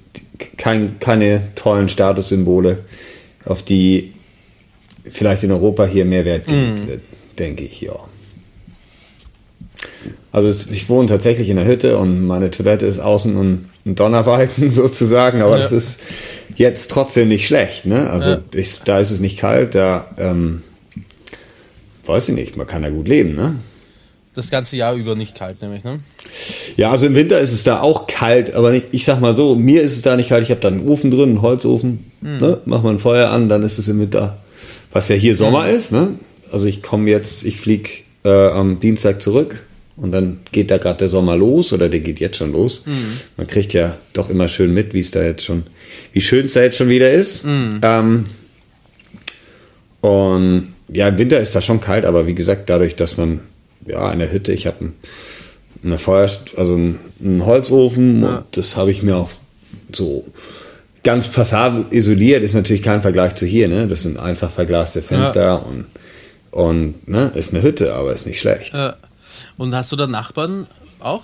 kein, 0.57 0.99
keine 0.99 1.41
tollen 1.55 1.87
Statussymbole, 1.87 2.79
auf 3.45 3.63
die 3.63 4.13
vielleicht 5.07 5.43
in 5.43 5.51
Europa 5.51 5.85
hier 5.85 6.05
mehr 6.05 6.25
Wert 6.25 6.45
gelegt 6.45 6.87
wird, 6.87 7.01
denke 7.39 7.63
ich, 7.63 7.81
ja. 7.81 7.95
Also 10.31 10.49
ich 10.71 10.89
wohne 10.89 11.07
tatsächlich 11.07 11.49
in 11.49 11.55
der 11.57 11.65
Hütte 11.65 11.97
und 11.97 12.25
meine 12.25 12.51
Toilette 12.51 12.85
ist 12.85 12.99
außen 12.99 13.35
und 13.35 13.69
ein 13.85 13.95
Donnerbalken 13.95 14.69
sozusagen, 14.71 15.41
aber 15.41 15.57
Ja. 15.57 15.63
das 15.63 15.71
ist 15.71 15.99
jetzt 16.55 16.91
trotzdem 16.91 17.27
nicht 17.29 17.45
schlecht. 17.47 17.85
Ne? 17.85 18.09
Also 18.09 18.29
Ja. 18.31 18.41
ich, 18.53 18.81
da 18.85 18.99
ist 18.99 19.11
es 19.11 19.19
nicht 19.19 19.37
kalt, 19.39 19.75
da 19.75 20.07
ähm, 20.17 20.61
weiß 22.05 22.29
ich 22.29 22.35
nicht, 22.35 22.57
man 22.57 22.67
kann 22.67 22.81
da 22.81 22.89
gut 22.89 23.07
leben. 23.07 23.35
Ne? 23.35 23.55
Das 24.33 24.51
ganze 24.51 24.75
Jahr 24.75 24.95
über 24.95 25.15
nicht 25.15 25.35
kalt, 25.35 25.61
nämlich, 25.61 25.85
ne? 25.85 25.99
Ja, 26.75 26.91
also 26.91 27.05
im 27.05 27.15
Winter 27.15 27.39
ist 27.39 27.53
es 27.53 27.63
da 27.63 27.79
auch 27.79 28.05
kalt, 28.05 28.53
aber 28.53 28.71
nicht, 28.71 28.87
ich 28.91 29.05
sag 29.05 29.21
mal 29.21 29.33
so, 29.33 29.55
mir 29.55 29.81
ist 29.81 29.93
es 29.95 30.01
da 30.01 30.17
nicht 30.17 30.27
kalt. 30.29 30.43
Ich 30.43 30.49
habe 30.51 30.59
da 30.59 30.67
einen 30.67 30.85
Ofen 30.85 31.09
drin, 31.09 31.29
einen 31.29 31.41
Holzofen. 31.41 32.11
Ne? 32.21 32.59
Mach 32.65 32.83
mal 32.83 32.89
ein 32.89 32.99
Feuer 32.99 33.29
an, 33.29 33.47
dann 33.47 33.63
ist 33.63 33.77
es 33.77 33.87
im 33.87 33.99
Winter, 34.01 34.37
was 34.91 35.07
ja 35.07 35.15
hier 35.15 35.35
Sommer 35.37 35.69
ist. 35.69 35.93
Ne? 35.93 36.19
Also 36.51 36.65
ich 36.67 36.83
komme 36.83 37.09
jetzt, 37.09 37.45
ich 37.45 37.59
fliege 37.61 37.89
äh, 38.25 38.47
am 38.49 38.79
Dienstag 38.79 39.21
zurück 39.21 39.63
und 39.95 40.11
dann 40.11 40.39
geht 40.51 40.71
da 40.71 40.77
gerade 40.77 40.97
der 40.97 41.07
Sommer 41.07 41.37
los 41.37 41.71
oder 41.71 41.87
der 41.87 42.01
geht 42.01 42.19
jetzt 42.19 42.37
schon 42.37 42.51
los. 42.51 42.83
Man 43.37 43.47
kriegt 43.47 43.71
ja 43.73 43.97
doch 44.13 44.29
immer 44.29 44.47
schön 44.49 44.73
mit, 44.73 44.93
wie 44.93 44.99
es 44.99 45.11
da 45.11 45.23
jetzt 45.23 45.45
schon, 45.45 45.63
wie 46.11 46.19
schön 46.21 46.47
es 46.47 46.53
da 46.53 46.61
jetzt 46.63 46.77
schon 46.77 46.89
wieder 46.89 47.11
ist. 47.11 47.43
Ähm, 47.81 48.25
und 50.01 50.73
ja, 50.89 51.07
im 51.07 51.17
Winter 51.17 51.39
ist 51.39 51.55
da 51.55 51.61
schon 51.61 51.79
kalt, 51.79 52.05
aber 52.05 52.27
wie 52.27 52.35
gesagt, 52.35 52.69
dadurch, 52.69 52.95
dass 52.95 53.15
man 53.17 53.39
ja 53.87 54.11
in 54.11 54.19
der 54.19 54.31
Hütte, 54.31 54.51
ich 54.53 54.67
habe 54.67 54.85
ein, 54.85 54.93
eine 55.83 55.97
Feuer, 55.97 56.29
also 56.57 56.73
einen, 56.73 56.99
einen 57.23 57.45
Holzofen 57.45 58.23
und 58.23 58.43
das 58.51 58.75
habe 58.75 58.91
ich 58.91 59.01
mir 59.01 59.15
auch 59.15 59.31
so 59.91 60.25
ganz 61.03 61.27
passabel 61.27 61.85
isoliert, 61.91 62.43
ist 62.43 62.55
natürlich 62.55 62.81
kein 62.81 63.01
Vergleich 63.01 63.35
zu 63.35 63.45
hier, 63.45 63.67
ne? 63.67 63.87
Das 63.87 64.03
sind 64.03 64.19
einfach 64.19 64.51
verglaste 64.51 65.01
Fenster 65.01 65.65
und 65.65 65.85
und 66.55 67.05
ne, 67.05 67.33
ist 67.35 67.53
eine 67.53 67.61
Hütte, 67.61 67.93
aber 67.93 68.13
ist 68.13 68.25
nicht 68.25 68.39
schlecht. 68.39 68.73
Äh, 68.73 68.93
und 69.57 69.75
hast 69.75 69.91
du 69.91 69.97
da 69.97 70.07
Nachbarn 70.07 70.67
auch? 71.01 71.23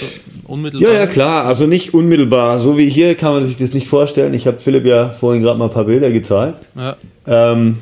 So 0.00 0.06
unmittelbar? 0.48 0.90
Ja, 0.90 0.98
ja, 0.98 1.06
klar. 1.06 1.44
Also 1.44 1.68
nicht 1.68 1.94
unmittelbar. 1.94 2.58
So 2.58 2.76
wie 2.76 2.88
hier 2.88 3.14
kann 3.14 3.32
man 3.34 3.46
sich 3.46 3.56
das 3.56 3.72
nicht 3.72 3.86
vorstellen. 3.86 4.34
Ich 4.34 4.48
habe 4.48 4.58
Philipp 4.58 4.84
ja 4.84 5.10
vorhin 5.10 5.42
gerade 5.42 5.58
mal 5.58 5.66
ein 5.66 5.70
paar 5.70 5.84
Bilder 5.84 6.10
gezeigt. 6.10 6.66
Ja. 6.74 6.96
Ähm, 7.26 7.78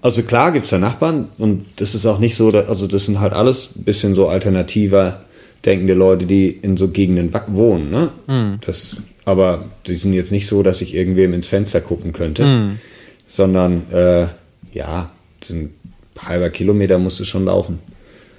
also 0.00 0.22
klar 0.22 0.52
gibt 0.52 0.64
es 0.64 0.70
da 0.70 0.78
Nachbarn 0.78 1.28
und 1.36 1.66
das 1.76 1.94
ist 1.94 2.06
auch 2.06 2.18
nicht 2.18 2.36
so, 2.36 2.50
dass, 2.50 2.68
also 2.68 2.86
das 2.86 3.04
sind 3.04 3.20
halt 3.20 3.34
alles 3.34 3.68
ein 3.76 3.84
bisschen 3.84 4.14
so 4.14 4.28
alternativer 4.28 5.20
denkende 5.66 5.92
Leute, 5.92 6.24
die 6.24 6.48
in 6.48 6.78
so 6.78 6.88
Gegenden 6.88 7.34
wohnen. 7.48 7.90
Ne? 7.90 8.58
Das, 8.62 8.96
aber 9.26 9.66
die 9.86 9.96
sind 9.96 10.14
jetzt 10.14 10.32
nicht 10.32 10.46
so, 10.46 10.62
dass 10.62 10.80
ich 10.80 10.94
irgendwem 10.94 11.34
ins 11.34 11.48
Fenster 11.48 11.82
gucken 11.82 12.12
könnte, 12.12 12.78
sondern 13.26 13.90
äh, 13.92 14.28
ja, 14.72 15.10
ein 15.50 15.74
halber 16.18 16.50
Kilometer 16.50 16.98
musst 16.98 17.20
du 17.20 17.24
schon 17.24 17.44
laufen 17.44 17.78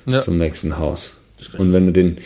Ja. 0.05 0.21
zum 0.21 0.37
nächsten 0.37 0.77
Haus. 0.77 1.11
Und 1.57 1.71
wenn 1.73 1.85
du 1.87 1.91
den, 1.91 2.17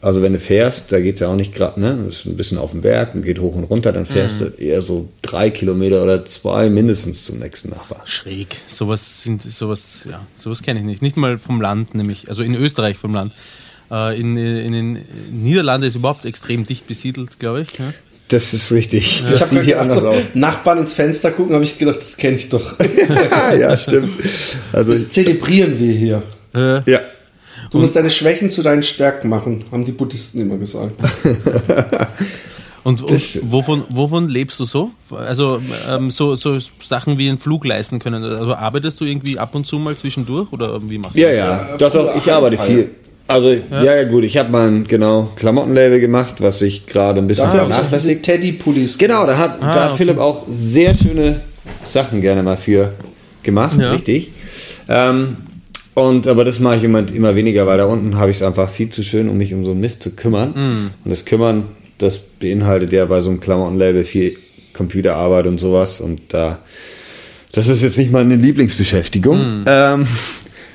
also 0.00 0.22
wenn 0.22 0.32
du 0.32 0.38
fährst, 0.40 0.90
da 0.92 1.00
geht 1.00 1.14
es 1.16 1.20
ja 1.20 1.28
auch 1.28 1.36
nicht 1.36 1.54
gerade, 1.54 1.78
ne? 1.80 1.98
Das 2.06 2.20
ist 2.20 2.26
ein 2.26 2.36
bisschen 2.36 2.56
auf 2.58 2.70
dem 2.70 2.80
Berg 2.80 3.14
und 3.14 3.22
geht 3.22 3.38
hoch 3.40 3.54
und 3.54 3.64
runter, 3.64 3.92
dann 3.92 4.06
fährst 4.06 4.40
du 4.40 4.46
eher 4.46 4.80
so 4.82 5.08
drei 5.22 5.50
Kilometer 5.50 6.02
oder 6.02 6.24
zwei 6.24 6.70
mindestens 6.70 7.24
zum 7.24 7.38
nächsten 7.40 7.70
Nachbar. 7.70 8.00
Schräg. 8.06 8.56
Sowas 8.66 9.22
sind 9.22 9.42
sowas, 9.42 10.06
ja, 10.10 10.26
sowas 10.38 10.62
kenne 10.62 10.80
ich 10.80 10.86
nicht. 10.86 11.02
Nicht 11.02 11.16
mal 11.16 11.36
vom 11.38 11.60
Land, 11.60 11.94
nämlich, 11.94 12.28
also 12.28 12.42
in 12.42 12.54
Österreich 12.54 12.96
vom 12.96 13.12
Land. 13.14 13.34
Äh, 13.90 14.18
in, 14.18 14.36
in 14.38 14.72
den 14.72 14.98
Niederlanden 15.30 15.86
ist 15.88 15.96
überhaupt 15.96 16.24
extrem 16.24 16.64
dicht 16.64 16.86
besiedelt, 16.86 17.38
glaube 17.38 17.62
ich. 17.62 17.78
Ja? 17.78 17.92
Das 18.34 18.52
ist 18.52 18.72
richtig. 18.72 19.22
ich 19.24 19.30
Das 19.30 19.40
habe 19.42 19.50
sieht 19.50 19.58
mir 19.58 19.64
hier 19.64 19.80
anders 19.80 20.00
so, 20.00 20.08
aus. 20.08 20.16
Nachbarn 20.34 20.78
ins 20.78 20.92
Fenster 20.92 21.30
gucken, 21.30 21.54
habe 21.54 21.62
ich 21.62 21.76
gedacht, 21.76 21.98
das 21.98 22.16
kenne 22.16 22.34
ich 22.36 22.48
doch. 22.48 22.74
ja, 23.58 23.76
stimmt. 23.76 24.10
Also, 24.72 24.90
Das 24.92 25.08
zelebrieren 25.10 25.78
wir 25.78 25.92
hier. 25.92 26.22
Äh, 26.54 26.90
ja. 26.90 27.00
Du 27.70 27.78
musst 27.78 27.94
deine 27.94 28.10
Schwächen 28.10 28.50
zu 28.50 28.62
deinen 28.62 28.82
Stärken 28.82 29.28
machen, 29.28 29.64
haben 29.70 29.84
die 29.84 29.92
Buddhisten 29.92 30.40
immer 30.40 30.56
gesagt. 30.56 30.94
Und, 32.84 33.00
und 33.00 33.40
wovon, 33.50 33.84
wovon 33.88 34.28
lebst 34.28 34.60
du 34.60 34.66
so? 34.66 34.90
Also 35.10 35.58
ähm, 35.90 36.10
so, 36.10 36.36
so 36.36 36.58
Sachen 36.82 37.16
wie 37.18 37.30
einen 37.30 37.38
Flug 37.38 37.64
leisten 37.64 37.98
können. 37.98 38.22
Also 38.22 38.54
arbeitest 38.54 39.00
du 39.00 39.06
irgendwie 39.06 39.38
ab 39.38 39.54
und 39.54 39.66
zu 39.66 39.78
mal 39.78 39.96
zwischendurch 39.96 40.52
oder 40.52 40.78
wie 40.90 40.98
machst 40.98 41.16
du 41.16 41.20
Ja, 41.22 41.28
das? 41.28 41.38
ja. 41.38 41.76
Doch, 41.78 41.90
doch, 41.90 42.14
ich 42.14 42.30
arbeite 42.30 42.58
viel. 42.58 42.90
Also, 43.26 43.52
ja, 43.52 43.82
ja, 43.96 44.04
gut, 44.04 44.24
ich 44.24 44.36
habe 44.36 44.50
mal 44.50 44.68
ein 44.68 44.84
genau 44.86 45.30
Klamottenlabel 45.36 45.98
gemacht, 45.98 46.36
was 46.40 46.60
ich 46.60 46.84
gerade 46.84 47.20
ein 47.20 47.26
bisschen 47.26 47.46
diese 47.46 47.56
vernachlässigt. 47.56 48.22
Teddy-Pullis. 48.22 48.98
Genau, 48.98 49.24
da 49.26 49.38
hat, 49.38 49.62
da 49.62 49.66
hat 49.74 49.88
okay. 49.92 49.96
Philipp 49.98 50.18
auch 50.18 50.44
sehr 50.46 50.94
schöne 50.94 51.40
Sachen 51.84 52.20
gerne 52.20 52.42
mal 52.42 52.58
für 52.58 52.92
gemacht, 53.42 53.80
Ja. 53.80 53.92
richtig. 53.92 54.30
Ähm, 54.88 55.38
und 55.94 56.26
aber 56.26 56.44
das 56.44 56.60
mache 56.60 56.76
ich 56.76 56.84
immer, 56.84 57.08
immer 57.08 57.34
weniger, 57.36 57.66
weil 57.66 57.78
da 57.78 57.86
unten 57.86 58.16
habe 58.16 58.30
ich 58.30 58.36
es 58.36 58.42
einfach 58.42 58.68
viel 58.68 58.90
zu 58.90 59.02
schön, 59.02 59.28
um 59.30 59.38
mich 59.38 59.54
um 59.54 59.64
so 59.64 59.70
einen 59.70 59.80
Mist 59.80 60.02
zu 60.02 60.10
kümmern. 60.10 60.90
Und 61.04 61.10
das 61.10 61.24
Kümmern, 61.24 61.68
das 61.98 62.18
beinhaltet 62.18 62.92
ja 62.92 63.04
bei 63.06 63.20
so 63.22 63.30
einem 63.30 63.40
Klamottenlabel 63.40 64.04
viel 64.04 64.36
Computerarbeit 64.74 65.46
und 65.46 65.58
sowas. 65.58 66.00
Und 66.00 66.20
da, 66.34 66.58
das 67.52 67.68
ist 67.68 67.82
jetzt 67.82 67.96
nicht 67.96 68.10
meine 68.10 68.34
Lieblingsbeschäftigung. 68.36 69.64
Ähm, 69.66 70.06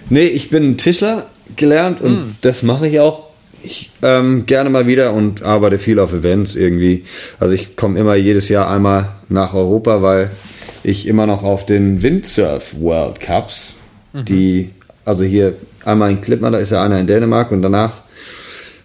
nee, 0.10 0.26
ich 0.26 0.50
bin 0.50 0.78
Tischler 0.78 1.26
gelernt 1.56 2.02
und 2.02 2.36
das 2.42 2.64
mache 2.64 2.88
ich 2.88 3.00
auch. 3.00 3.28
Ich, 3.62 3.92
ähm, 4.02 4.46
gerne 4.46 4.70
mal 4.70 4.88
wieder 4.88 5.14
und 5.14 5.44
arbeite 5.44 5.80
viel 5.80 6.00
auf 6.00 6.14
Events 6.14 6.56
irgendwie. 6.56 7.04
Also 7.40 7.54
ich 7.54 7.76
komme 7.76 8.00
immer 8.00 8.16
jedes 8.16 8.48
Jahr 8.48 8.70
einmal 8.70 9.10
nach 9.28 9.54
Europa, 9.54 10.02
weil 10.02 10.32
ich 10.84 11.08
immer 11.08 11.26
noch 11.26 11.44
auf 11.44 11.66
den 11.66 12.02
Windsurf 12.02 12.74
World 12.80 13.20
Cups, 13.20 13.74
die, 14.14 14.70
also 15.04 15.24
hier 15.26 15.56
einmal 15.84 16.10
in 16.12 16.22
Klippmann, 16.22 16.54
da 16.54 16.60
ist 16.60 16.72
ja 16.72 16.82
einer 16.84 17.00
in 17.00 17.08
Dänemark 17.08 17.52
und 17.52 17.62
danach, 17.62 18.04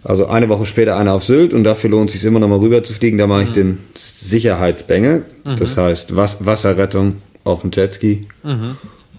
also 0.03 0.27
eine 0.27 0.49
Woche 0.49 0.65
später 0.65 0.97
einer 0.97 1.13
auf 1.13 1.23
Sylt 1.23 1.53
und 1.53 1.63
dafür 1.63 1.89
lohnt 1.89 2.09
es 2.09 2.15
sich 2.19 2.25
immer 2.25 2.39
noch 2.39 2.49
mal 2.49 2.59
rüber 2.59 2.83
zu 2.83 2.93
fliegen. 2.93 3.17
Da 3.17 3.27
mache 3.27 3.43
ich 3.43 3.51
den 3.53 3.79
Sicherheitsbänge, 3.95 5.23
das 5.57 5.77
heißt 5.77 6.15
Was 6.17 6.45
Wasserrettung 6.45 7.21
auf 7.45 7.61
dem 7.61 7.71
Jetski. 7.71 8.27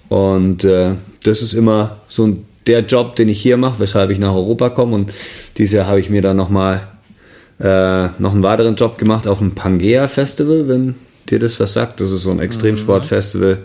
Und 0.09 0.64
äh, 0.64 0.95
das 1.25 1.42
ist 1.42 1.53
immer 1.53 1.99
so 2.09 2.27
ein, 2.27 2.47
der 2.66 2.81
Job, 2.81 3.16
den 3.16 3.29
ich 3.29 3.40
hier 3.40 3.57
mache, 3.57 3.79
weshalb 3.79 4.11
ich 4.11 4.19
nach 4.19 4.33
Europa 4.33 4.71
komme. 4.71 4.95
Und 4.95 5.12
dieses 5.57 5.75
Jahr 5.75 5.87
habe 5.87 6.01
ich 6.01 6.11
mir 6.11 6.23
dann 6.23 6.37
nochmal 6.37 6.88
äh, 7.59 8.09
noch 8.19 8.33
einen 8.33 8.42
weiteren 8.42 8.77
Job 8.77 8.99
gemacht 8.99 9.27
auf 9.27 9.38
dem 9.38 9.55
Pangea 9.55 10.09
Festival, 10.09 10.69
wenn 10.69 10.95
dir 11.29 11.38
das 11.38 11.59
was 11.59 11.73
sagt. 11.73 12.01
Das 12.01 12.11
ist 12.11 12.23
so 12.23 12.31
ein 12.31 12.40
Extremsportfestival 12.40 13.59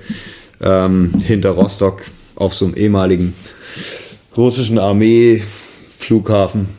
ähm, 0.61 1.13
hinter 1.23 1.51
Rostock 1.51 2.01
auf 2.35 2.53
so 2.53 2.65
einem 2.65 2.75
ehemaligen 2.75 3.33
russischen 4.35 4.79
Armee-Flughafen, 4.79 6.69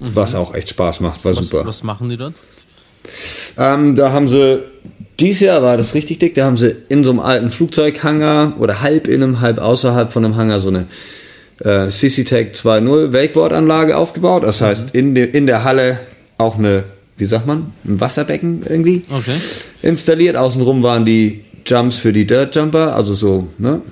was 0.00 0.34
auch 0.34 0.54
echt 0.54 0.70
Spaß 0.70 1.00
macht, 1.00 1.24
war 1.24 1.36
Was, 1.36 1.48
super. 1.48 1.66
was 1.66 1.82
machen 1.82 2.08
die 2.08 2.16
dort? 2.16 2.34
Ähm, 3.56 3.94
da 3.94 4.12
haben 4.12 4.28
sie, 4.28 4.62
dieses 5.20 5.40
Jahr 5.40 5.62
war 5.62 5.76
das 5.76 5.94
richtig 5.94 6.18
dick, 6.18 6.34
da 6.34 6.44
haben 6.44 6.56
sie 6.56 6.74
in 6.88 7.04
so 7.04 7.10
einem 7.10 7.20
alten 7.20 7.50
Flugzeughangar 7.50 8.54
oder 8.58 8.80
halb 8.80 9.08
in 9.08 9.22
einem, 9.22 9.40
halb 9.40 9.58
außerhalb 9.58 10.12
von 10.12 10.24
einem 10.24 10.36
Hangar 10.36 10.60
so 10.60 10.68
eine 10.68 10.86
äh, 11.64 11.88
CC-Tech 11.88 12.52
2.0 12.54 13.12
Wakeboard-Anlage 13.12 13.96
aufgebaut. 13.96 14.44
Das 14.44 14.60
heißt, 14.60 14.94
in, 14.94 15.14
de, 15.14 15.28
in 15.28 15.46
der 15.46 15.64
Halle 15.64 16.00
auch 16.38 16.56
eine, 16.56 16.84
wie 17.16 17.26
sagt 17.26 17.46
man, 17.46 17.72
ein 17.84 18.00
Wasserbecken 18.00 18.62
irgendwie 18.68 19.02
Okay. 19.10 19.34
installiert. 19.82 20.36
Außenrum 20.36 20.82
waren 20.84 21.04
die 21.04 21.44
Jumps 21.66 21.98
für 21.98 22.12
die 22.12 22.26
Dirt 22.26 22.54
Jumper, 22.54 22.94
also 22.94 23.14
so, 23.14 23.48
ne? 23.58 23.82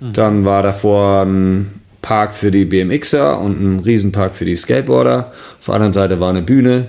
Dann 0.00 0.44
war 0.44 0.62
davor 0.62 1.22
ein 1.22 1.80
Park 2.00 2.34
für 2.34 2.50
die 2.50 2.64
BMXer 2.64 3.38
und 3.40 3.60
ein 3.60 3.78
Riesenpark 3.80 4.34
für 4.34 4.44
die 4.44 4.56
Skateboarder. 4.56 5.32
Auf 5.60 5.66
der 5.66 5.74
anderen 5.74 5.92
Seite 5.92 6.18
war 6.18 6.30
eine 6.30 6.42
Bühne 6.42 6.86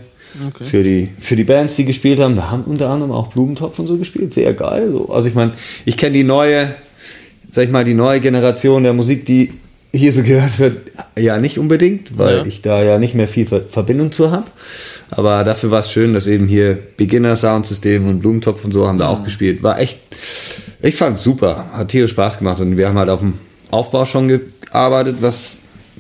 Okay. 0.48 0.64
für, 0.64 0.84
die, 0.84 1.10
für 1.20 1.36
die 1.36 1.44
Bands, 1.44 1.76
die 1.76 1.86
gespielt 1.86 2.20
haben. 2.20 2.36
Da 2.36 2.50
haben 2.50 2.64
unter 2.64 2.90
anderem 2.90 3.12
auch 3.12 3.28
Blumentopf 3.28 3.78
und 3.80 3.88
so 3.88 3.98
gespielt. 3.98 4.34
Sehr 4.34 4.54
geil. 4.54 4.90
So. 4.92 5.10
Also 5.10 5.28
ich 5.28 5.36
meine, 5.36 5.54
ich 5.86 5.98
kenne 5.98 6.14
die 6.14 6.24
neue, 6.24 6.74
sag 7.52 7.66
ich 7.66 7.70
mal, 7.72 7.84
die 7.84 7.94
neue 7.94 8.20
Generation 8.20 8.84
der 8.84 8.94
Musik, 8.94 9.26
die 9.26 9.54
hier 9.96 10.12
so 10.12 10.24
gehört 10.24 10.58
wird, 10.58 10.92
ja 11.16 11.38
nicht 11.38 11.60
unbedingt, 11.60 12.18
weil 12.18 12.38
Ja. 12.38 12.46
ich 12.48 12.62
da 12.64 12.82
ja 12.82 12.98
nicht 12.98 13.14
mehr 13.14 13.28
viel 13.28 13.46
Ver 13.46 13.62
Verbindung 13.70 14.12
zu 14.12 14.32
habe. 14.32 14.46
Aber 15.12 15.44
dafür 15.44 15.70
war 15.70 15.82
es 15.82 15.92
schön, 15.92 16.14
dass 16.16 16.26
eben 16.26 16.48
hier 16.48 16.80
Beginner 16.98 17.36
Soundsystem 17.36 18.08
und 18.08 18.20
Blumentopf 18.22 18.66
und 18.66 18.74
so 18.74 18.88
haben 18.88 18.98
da 18.98 19.10
auch 19.10 19.24
gespielt. 19.24 19.62
War 19.62 19.80
echt, 19.80 20.00
ich 20.82 20.96
fand 20.96 21.20
super. 21.20 21.66
Hat 21.74 21.90
tierisch 21.90 22.10
Spaß 22.12 22.40
gemacht 22.40 22.60
und 22.60 22.76
wir 22.76 22.88
haben 22.88 22.98
halt 22.98 23.10
auf 23.10 23.20
dem 23.20 23.36
Aufbau 23.70 24.06
schon 24.06 24.28
gearbeitet, 24.30 25.18
was 25.20 25.52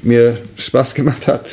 mir 0.01 0.39
Spaß 0.57 0.95
gemacht 0.95 1.27
hat. 1.27 1.45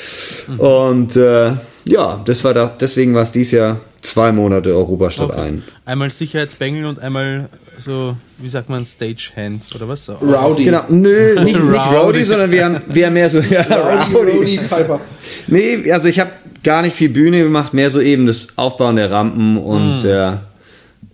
Und 0.56 1.16
äh, 1.16 1.52
ja, 1.84 2.20
das 2.24 2.42
war 2.44 2.54
da, 2.54 2.66
deswegen 2.80 3.14
war 3.14 3.22
es 3.22 3.32
dieses 3.32 3.52
Jahr 3.52 3.80
zwei 4.02 4.32
Monate 4.32 4.70
Europa 4.74 5.10
statt 5.10 5.30
Okay. 5.30 5.40
ein. 5.40 5.62
Einmal 5.84 6.10
Sicherheitsbengel 6.10 6.84
und 6.86 6.98
einmal 7.00 7.48
so, 7.78 8.16
wie 8.38 8.48
sagt 8.48 8.68
man, 8.68 8.84
Stagehand 8.84 9.74
oder 9.74 9.88
was? 9.88 10.04
So. 10.06 10.12
Rowdy. 10.14 10.64
Genau, 10.64 10.84
nö, 10.88 11.34
nicht, 11.44 11.44
nicht 11.44 11.58
Rowdy. 11.60 11.96
Rowdy, 11.96 12.24
sondern 12.24 12.50
wir 12.52 12.64
haben, 12.64 12.80
wir 12.88 13.06
haben 13.06 13.12
mehr 13.14 13.30
so, 13.30 13.38
ja, 13.40 13.62
Rowdy, 13.62 14.14
Rowdy 14.14 14.56
Piper. 14.58 15.00
Nee, 15.46 15.90
also 15.92 16.08
ich 16.08 16.18
habe 16.20 16.30
gar 16.62 16.82
nicht 16.82 16.94
viel 16.96 17.08
Bühne 17.08 17.42
gemacht, 17.42 17.72
mehr 17.74 17.90
so 17.90 18.00
eben 18.00 18.26
das 18.26 18.48
Aufbauen 18.56 18.96
der 18.96 19.10
Rampen 19.10 19.56
und 19.56 20.02
der, 20.02 20.42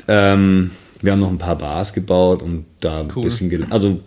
ähm, 0.09 0.71
wir 1.03 1.13
haben 1.13 1.21
noch 1.21 1.31
ein 1.31 1.39
paar 1.39 1.57
Bars 1.57 1.93
gebaut 1.93 2.43
und 2.43 2.65
da 2.81 3.01
ein 3.01 3.09
Cool. 3.15 3.25
bisschen, 3.25 3.51
gel- 3.51 3.67
also 3.71 4.01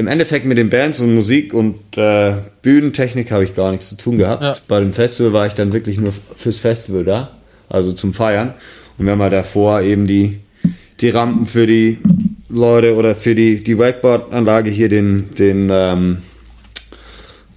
im 0.00 0.06
Endeffekt 0.06 0.46
mit 0.46 0.56
den 0.56 0.70
Bands 0.70 0.98
und 1.00 1.14
Musik 1.14 1.52
und 1.52 1.76
äh, 1.98 2.36
Bühnentechnik 2.62 3.30
habe 3.30 3.44
ich 3.44 3.54
gar 3.54 3.70
nichts 3.70 3.90
zu 3.90 3.98
tun 3.98 4.16
gehabt. 4.16 4.42
Ja. 4.42 4.56
Bei 4.66 4.80
dem 4.80 4.94
Festival 4.94 5.34
war 5.34 5.46
ich 5.46 5.52
dann 5.52 5.74
wirklich 5.74 5.98
nur 5.98 6.14
fürs 6.34 6.56
Festival 6.56 7.04
da, 7.04 7.32
also 7.68 7.92
zum 7.92 8.14
Feiern. 8.14 8.54
Und 8.96 9.04
wir 9.04 9.12
haben 9.12 9.20
halt 9.20 9.34
davor 9.34 9.82
eben 9.82 10.06
die, 10.06 10.38
die 11.02 11.10
Rampen 11.10 11.44
für 11.44 11.66
die 11.66 11.98
Leute 12.48 12.96
oder 12.96 13.14
für 13.14 13.34
die, 13.34 13.62
die 13.62 13.78
Wakeboard-Anlage 13.78 14.70
hier 14.70 14.88
den, 14.88 15.34
den, 15.38 15.68
ähm, 15.70 16.22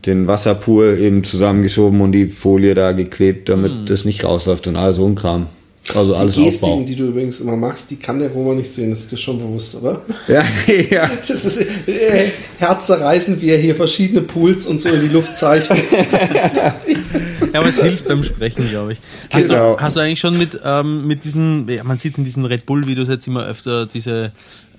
den 0.06 0.28
Wasserpool 0.28 0.98
eben 1.00 1.24
zusammengeschoben 1.24 2.02
und 2.02 2.12
die 2.12 2.28
Folie 2.28 2.74
da 2.74 2.92
geklebt, 2.92 3.48
damit 3.48 3.72
das 3.90 4.04
nicht 4.04 4.26
rausläuft 4.26 4.68
und 4.68 4.76
all 4.76 4.92
so 4.92 5.08
ein 5.08 5.16
Kram. 5.16 5.48
Also 5.94 6.16
alles 6.16 6.36
Die 6.36 6.46
Gestiken, 6.46 6.70
Aufbau. 6.72 6.86
die 6.86 6.96
du 6.96 7.08
übrigens 7.08 7.42
immer 7.42 7.58
machst, 7.58 7.92
die 7.92 7.98
kann 7.98 8.18
der 8.18 8.32
Roma 8.32 8.54
nicht 8.56 8.74
sehen, 8.74 8.90
das 8.92 9.02
ist 9.02 9.12
dir 9.12 9.18
schon 9.18 9.38
bewusst, 9.38 9.76
oder? 9.76 10.02
Ja, 10.30 10.44
ja. 10.90 11.12
Das 11.28 11.44
ist 11.44 11.58
äh, 11.60 12.32
herzzerreißend, 12.58 13.42
wie 13.42 13.50
er 13.50 13.58
hier 13.58 13.76
verschiedene 13.76 14.22
Pools 14.22 14.66
und 14.66 14.80
so 14.80 14.88
in 14.88 15.02
die 15.02 15.08
Luft 15.14 15.36
zeichnet. 15.38 15.80
Ja, 17.52 17.60
aber 17.60 17.68
es 17.68 17.82
hilft 17.82 18.08
beim 18.08 18.24
Sprechen, 18.24 18.70
glaube 18.70 18.94
ich. 18.94 19.00
Hast, 19.32 19.50
Genau. 19.50 19.76
du, 19.76 19.82
hast 19.82 19.98
du 19.98 20.00
eigentlich 20.00 20.20
schon 20.20 20.38
mit, 20.38 20.58
ähm, 20.64 21.06
mit 21.06 21.26
diesen, 21.26 21.68
ja, 21.70 21.84
man 21.84 21.98
sieht 21.98 22.18
in 22.18 22.24
diesen 22.24 22.46
Red 22.46 22.66
Bull-Videos 22.66 23.10
jetzt 23.10 23.28
immer 23.28 23.46
öfter 23.46 23.86
diese, 23.86 24.32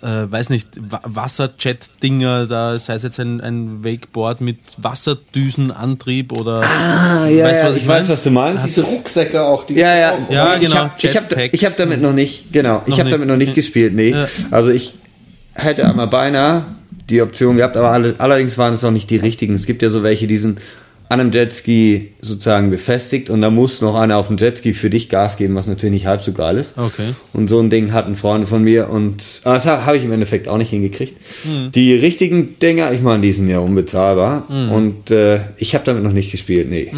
äh, 0.04 0.30
weiß 0.30 0.50
nicht, 0.50 0.68
Wa 0.80 1.00
Wasserjet-Dinger, 1.04 2.46
da 2.46 2.78
sei 2.78 2.94
es 2.94 3.02
jetzt 3.02 3.18
ein, 3.18 3.40
ein 3.40 3.82
Wakeboard 3.82 4.40
mit 4.42 4.58
Wasserdüsenantrieb 4.76 6.32
oder. 6.32 6.62
Ah, 6.62 7.26
ja, 7.26 7.46
Weißt 7.46 7.60
du, 7.60 7.64
ja, 7.64 7.68
was 7.68 7.76
ich 7.76 7.82
ich 7.82 7.88
weiß, 7.88 8.08
was 8.08 8.22
du 8.22 8.30
meinst. 8.30 8.66
Diese 8.66 8.82
Rucksäcke 8.82 9.42
auch, 9.42 9.64
die 9.64 9.74
Ja, 9.74 9.96
ja, 9.96 10.12
auch. 10.12 10.30
Ja, 10.30 10.58
genau, 10.58 10.90
Ich 10.98 11.16
habe 11.16 11.26
ich 11.34 11.36
hab, 11.36 11.54
ich 11.54 11.64
hab 11.64 11.76
damit 11.76 12.02
noch 12.02 12.12
nicht, 12.12 12.52
genau, 12.52 12.82
ich 12.84 12.88
Noch 12.88 12.98
habe 12.98 13.04
nicht, 13.04 13.14
damit 13.14 13.28
noch 13.28 13.36
nicht 13.36 13.54
gespielt, 13.54 13.94
nee. 13.94 14.10
Ja. 14.10 14.28
Also 14.50 14.70
ich 14.70 14.94
hätte 15.54 15.86
einmal 15.86 16.08
beinahe 16.08 16.64
die 17.08 17.22
Option 17.22 17.56
gehabt, 17.56 17.76
aber 17.76 17.90
alle, 17.90 18.14
allerdings 18.18 18.58
waren 18.58 18.74
es 18.74 18.82
noch 18.82 18.90
nicht 18.90 19.10
die 19.10 19.16
richtigen. 19.16 19.54
Es 19.54 19.66
gibt 19.66 19.82
ja 19.82 19.90
so 19.90 20.02
welche, 20.02 20.26
die 20.26 20.38
sind 20.38 20.60
an 21.08 21.20
einem 21.20 21.32
Jetski 21.32 22.12
sozusagen 22.22 22.70
befestigt 22.70 23.28
und 23.30 23.42
da 23.42 23.50
muss 23.50 23.80
noch 23.82 23.94
einer 23.94 24.16
auf 24.16 24.28
dem 24.28 24.38
Jetski 24.38 24.72
für 24.72 24.88
dich 24.90 25.08
Gas 25.10 25.36
geben, 25.36 25.54
was 25.54 25.66
natürlich 25.66 25.92
nicht 25.92 26.06
halb 26.06 26.22
so 26.22 26.32
geil 26.32 26.56
ist. 26.56 26.78
Okay. 26.78 27.14
Und 27.34 27.48
so 27.48 27.60
ein 27.60 27.68
Ding 27.70 27.92
hatten 27.92 28.16
Freunde 28.16 28.46
von 28.46 28.62
mir 28.64 28.88
und 28.88 29.22
aber 29.44 29.54
das 29.54 29.66
habe 29.66 29.96
ich 29.98 30.04
im 30.04 30.12
Endeffekt 30.12 30.48
auch 30.48 30.56
nicht 30.56 30.70
hingekriegt. 30.70 31.14
Die 31.74 31.94
richtigen 31.94 32.58
Dinger, 32.58 32.90
ich 32.92 33.02
meine, 33.02 33.22
die 33.22 33.32
sind 33.32 33.48
ja 33.48 33.58
unbezahlbar 33.58 34.48
und 34.72 35.10
äh, 35.10 35.40
ich 35.58 35.74
habe 35.74 35.84
damit 35.84 36.02
noch 36.04 36.12
nicht 36.12 36.30
gespielt, 36.32 36.70
nee. 36.70 36.90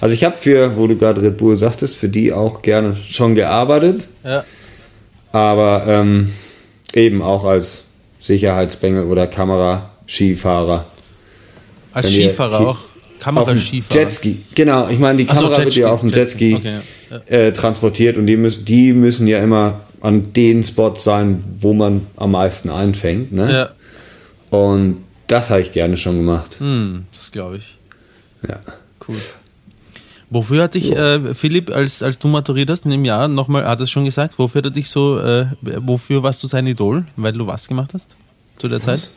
Also 0.00 0.12
ich 0.14 0.24
habe 0.24 0.36
für, 0.36 0.76
wo 0.76 0.86
du 0.88 0.96
gerade 0.96 1.22
Red 1.22 1.36
Bull 1.38 1.56
sagtest, 1.56 1.94
für 1.96 2.08
die 2.08 2.32
auch 2.32 2.60
gerne 2.62 2.96
schon 3.08 3.34
gearbeitet, 3.36 4.08
Ja. 4.24 4.44
aber 5.32 5.84
ähm, 5.86 6.32
eben 6.92 7.22
auch 7.22 7.44
als 7.44 7.84
Sicherheitsbengel 8.20 9.04
oder 9.04 9.26
Kamera-Skifahrer. 9.28 10.86
Als 11.92 12.06
Wenn 12.12 12.20
ihr- 12.20 12.28
Skifahrer 12.30 12.60
auch. 12.68 12.78
Kamera-Skifahrer. 13.20 14.00
Jetski, 14.00 14.42
genau. 14.54 14.88
Ich 14.88 14.98
meine, 14.98 15.18
die 15.24 15.28
Ach 15.28 15.34
so, 15.36 15.42
Kamera 15.48 15.64
wird 15.64 15.74
ja 15.76 15.90
auf 15.90 16.00
dem 16.00 16.08
Jetski, 16.10 16.50
Jetski. 16.52 16.80
Okay, 17.10 17.20
ja. 17.30 17.36
äh, 17.36 17.52
transportiert 17.52 18.16
und 18.16 18.26
die 18.26 18.36
müssen, 18.36 18.64
die 18.64 18.92
müssen 18.92 19.26
ja 19.26 19.42
immer 19.42 19.80
an 20.00 20.32
den 20.32 20.62
Spots 20.62 21.04
sein, 21.04 21.42
wo 21.60 21.72
man 21.72 22.06
am 22.16 22.32
meisten 22.32 22.70
einfängt. 22.70 23.32
Ne? 23.32 23.50
Ja, 23.52 24.58
Und 24.58 24.98
das 25.26 25.50
habe 25.50 25.60
ich 25.62 25.72
gerne 25.72 25.96
schon 25.96 26.16
gemacht. 26.18 26.56
hm, 26.60 27.04
das 27.12 27.30
glaube 27.30 27.56
ich. 27.56 27.76
Ja. 28.48 28.60
Cool. 29.08 29.16
Wofür 30.28 30.64
hat 30.64 30.74
dich 30.74 30.90
äh, 30.94 31.34
Philipp, 31.34 31.74
als, 31.74 32.02
als 32.02 32.18
du 32.18 32.26
maturiert 32.28 32.68
hast 32.68 32.84
in 32.84 32.90
dem 32.90 33.04
Jahr, 33.04 33.28
nochmal, 33.28 33.64
hat 33.66 33.78
er 33.80 33.84
es 33.84 33.90
schon 33.90 34.04
gesagt, 34.04 34.38
wofür 34.38 34.58
hat 34.58 34.66
er 34.66 34.70
dich 34.72 34.88
so, 34.88 35.18
äh, 35.20 35.46
wofür 35.62 36.22
warst 36.22 36.42
du 36.42 36.48
sein 36.48 36.66
Idol? 36.66 37.04
Weil 37.16 37.32
du 37.32 37.46
was 37.46 37.68
gemacht 37.68 37.92
hast 37.94 38.16
zu 38.58 38.68
der 38.68 38.80
Zeit? 38.80 39.08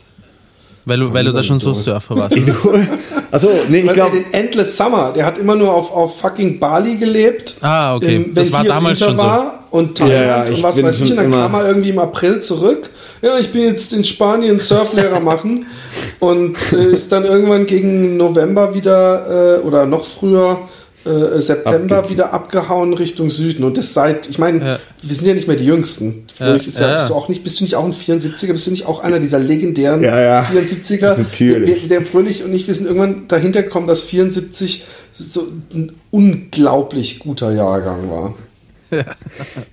Weil 0.86 0.98
du, 0.98 1.12
weil 1.12 1.24
du 1.24 1.32
da 1.32 1.42
schon 1.42 1.60
so 1.60 1.72
Surfer 1.72 2.16
warst. 2.16 2.36
Achso, 3.30 3.50
nee, 3.68 3.80
ich 3.80 3.92
glaube, 3.92 4.16
den 4.16 4.32
Endless 4.32 4.76
Summer, 4.76 5.12
der 5.12 5.26
hat 5.26 5.38
immer 5.38 5.54
nur 5.54 5.72
auf, 5.72 5.92
auf 5.92 6.18
fucking 6.18 6.58
Bali 6.58 6.96
gelebt. 6.96 7.56
Ah, 7.60 7.94
okay. 7.94 8.24
Wenn 8.26 8.34
Das 8.34 8.50
war 8.50 8.64
damals 8.64 8.98
schon 8.98 9.16
so. 9.16 9.22
war 9.22 9.64
Und 9.70 9.98
Thailand 9.98 10.26
Ja, 10.26 10.44
ja, 10.44 10.54
und 10.54 10.62
was 10.62 10.82
weiß 10.82 10.98
ich. 10.98 11.08
schon 11.08 11.18
Und 11.18 11.30
dann 11.30 11.32
kam 11.32 11.54
er 11.54 11.68
irgendwie 11.68 11.90
im 11.90 11.98
April 11.98 12.40
zurück. 12.40 12.90
Ja, 13.22 13.38
ich 13.38 13.52
bin 13.52 13.62
jetzt 13.62 13.92
in 13.92 14.02
Spanien 14.04 14.58
Surflehrer 14.58 15.20
machen. 15.20 15.66
Und 16.20 16.56
äh, 16.72 16.92
ist 16.92 17.12
dann 17.12 17.24
irgendwann 17.24 17.66
gegen 17.66 18.16
November 18.16 18.74
wieder 18.74 19.58
äh, 19.58 19.60
oder 19.60 19.86
noch 19.86 20.06
früher 20.06 20.68
äh, 21.04 21.40
September 21.40 22.08
wieder 22.10 22.32
abgehauen 22.32 22.92
Richtung 22.94 23.30
Süden. 23.30 23.64
Und 23.64 23.78
das 23.78 23.94
seit, 23.94 24.28
ich 24.28 24.38
meine, 24.38 24.58
Ja. 24.64 24.78
wir 25.02 25.14
sind 25.14 25.26
ja 25.26 25.34
nicht 25.34 25.46
mehr 25.46 25.56
die 25.56 25.64
Jüngsten. 25.64 26.26
Ja, 26.38 26.46
Fröhlich 26.46 26.66
ist 26.68 26.78
ja, 26.78 26.88
ja. 26.88 26.96
Bist 26.96 27.10
du 27.10 27.14
auch 27.14 27.28
nicht, 27.28 27.42
bist 27.42 27.60
du 27.60 27.64
nicht 27.64 27.74
auch 27.76 27.84
ein 27.84 27.92
74er? 27.92 28.52
Bist 28.52 28.66
du 28.66 28.70
nicht 28.70 28.86
auch 28.86 29.00
einer 29.00 29.18
dieser 29.18 29.38
legendären 29.38 30.02
Ja, 30.02 30.20
ja. 30.20 30.42
74er? 30.42 31.16
Natürlich. 31.18 31.80
Der, 31.88 32.00
der 32.00 32.06
Fröhlich 32.06 32.44
und 32.44 32.52
ich, 32.52 32.66
wir 32.66 32.74
sind 32.74 32.86
irgendwann 32.86 33.28
dahinter 33.28 33.62
gekommen, 33.62 33.86
dass 33.86 34.02
74 34.02 34.84
so 35.12 35.46
ein 35.72 35.92
unglaublich 36.10 37.18
guter 37.18 37.52
Jahrgang 37.52 38.10
war. 38.10 38.34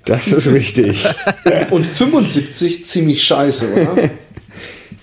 das 0.06 0.28
ist 0.28 0.48
richtig. 0.52 1.04
Und 1.72 1.86
75 1.86 2.86
ziemlich 2.86 3.24
scheiße, 3.24 3.66
oder? 3.74 4.10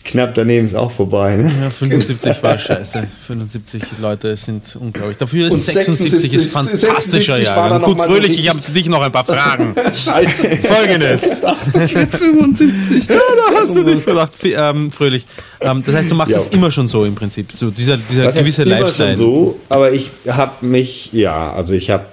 Knapp 0.04 0.34
daneben 0.34 0.66
ist 0.66 0.74
auch 0.74 0.90
vorbei. 0.92 1.34
Ne? 1.36 1.50
Ja, 1.62 1.70
75 1.70 2.42
war 2.42 2.58
scheiße. 2.58 3.06
75 3.26 3.82
Leute 4.00 4.36
sind 4.36 4.76
unglaublich. 4.78 5.16
Dafür 5.16 5.48
ist 5.48 5.54
Und 5.54 5.60
76 5.60 6.34
ist 6.34 6.52
76 6.52 6.52
fantastischer 6.52 7.36
76 7.36 7.44
Jahr. 7.44 7.80
Gut, 7.80 8.00
Fröhlich, 8.00 8.38
ich 8.38 8.48
habe 8.50 8.60
dich 8.60 8.86
noch 8.88 9.00
ein 9.00 9.10
paar 9.10 9.24
Fragen. 9.24 9.74
scheiße. 10.04 10.58
Folgendes. 10.62 11.40
75. 12.18 13.08
Ja, 13.08 13.16
da 13.16 13.60
hast 13.60 13.76
du 13.76 13.82
dich 13.84 14.04
gedacht, 14.04 14.32
F- 14.40 14.54
ähm, 14.56 14.90
Fröhlich. 14.92 15.24
Ähm, 15.60 15.82
das 15.84 15.94
heißt, 15.94 16.10
du 16.10 16.14
machst 16.14 16.32
Ja. 16.32 16.38
es 16.40 16.46
immer 16.48 16.70
schon 16.70 16.86
so 16.88 17.04
im 17.06 17.14
Prinzip. 17.14 17.50
So 17.52 17.70
dieser, 17.70 17.96
dieser 17.96 18.24
Das 18.24 18.34
heißt, 18.34 18.38
gewisse 18.44 18.64
Lifestyle. 18.64 19.10
Schon 19.16 19.18
so, 19.18 19.60
aber 19.70 19.92
ich 19.92 20.10
habe 20.28 20.66
mich, 20.66 21.12
ja, 21.12 21.52
also 21.52 21.72
ich 21.74 21.90
habe 21.90 22.04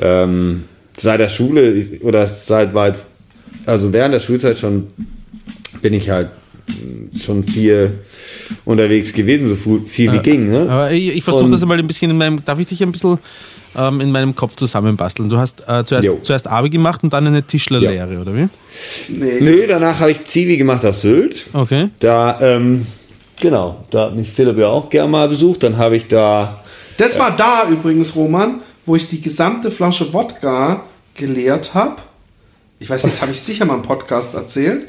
ähm, 0.00 0.64
seit 0.96 1.18
der 1.20 1.28
Schule 1.28 1.98
oder 2.02 2.30
seit 2.46 2.74
weit, 2.74 2.96
also 3.66 3.92
während 3.92 4.14
der 4.14 4.20
Schulzeit 4.20 4.58
schon 4.58 4.86
bin 5.82 5.92
ich 5.94 6.10
halt 6.10 6.28
schon 7.18 7.44
viel 7.44 8.00
unterwegs 8.64 9.12
gewesen, 9.12 9.48
so 9.48 9.56
viel 9.86 10.12
wie 10.12 10.18
ging. 10.18 10.50
Ne? 10.50 10.68
Aber 10.68 10.90
ich, 10.90 11.16
ich 11.16 11.24
versuche 11.24 11.50
das 11.50 11.64
mal 11.64 11.78
ein 11.78 11.86
bisschen 11.86 12.10
in 12.10 12.18
meinem, 12.18 12.44
darf 12.44 12.58
ich 12.58 12.66
dich 12.66 12.82
ein 12.82 12.92
bisschen 12.92 13.18
ähm, 13.76 14.00
in 14.00 14.10
meinem 14.10 14.34
Kopf 14.34 14.56
zusammenbasteln? 14.56 15.28
Du 15.28 15.36
hast 15.36 15.62
äh, 15.68 15.84
zuerst, 15.84 16.06
Jo. 16.06 16.18
zuerst 16.22 16.48
Abi 16.48 16.70
gemacht 16.70 17.02
und 17.02 17.12
dann 17.12 17.26
eine 17.26 17.42
Tischlerlehre, 17.42 18.18
oder 18.20 18.34
wie? 18.34 18.48
Nee. 19.08 19.40
Nö, 19.40 19.66
danach 19.66 20.00
habe 20.00 20.12
ich 20.12 20.24
Zivi 20.24 20.56
gemacht 20.56 20.84
auf 20.86 20.96
Sylt. 20.96 21.46
Okay. 21.52 21.88
Da, 22.00 22.40
ähm, 22.40 22.86
genau, 23.40 23.84
da 23.90 24.06
hat 24.06 24.14
mich 24.16 24.30
Philipp 24.30 24.58
ja 24.58 24.68
auch 24.68 24.88
gern 24.90 25.10
mal 25.10 25.28
besucht. 25.28 25.62
Dann 25.62 25.76
habe 25.76 25.96
ich 25.96 26.06
da, 26.06 26.62
Das 26.96 27.18
war 27.18 27.34
da 27.36 27.68
übrigens, 27.68 28.16
Roman, 28.16 28.60
wo 28.86 28.96
ich 28.96 29.06
die 29.06 29.20
gesamte 29.20 29.70
Flasche 29.70 30.12
Wodka 30.12 30.84
geleert 31.14 31.74
habe. 31.74 31.96
Ich 32.84 32.90
weiß 32.90 33.04
nicht, 33.04 33.14
das 33.14 33.22
habe 33.22 33.32
ich 33.32 33.40
sicher 33.40 33.64
mal 33.64 33.76
im 33.76 33.82
Podcast 33.82 34.34
erzählt. 34.34 34.88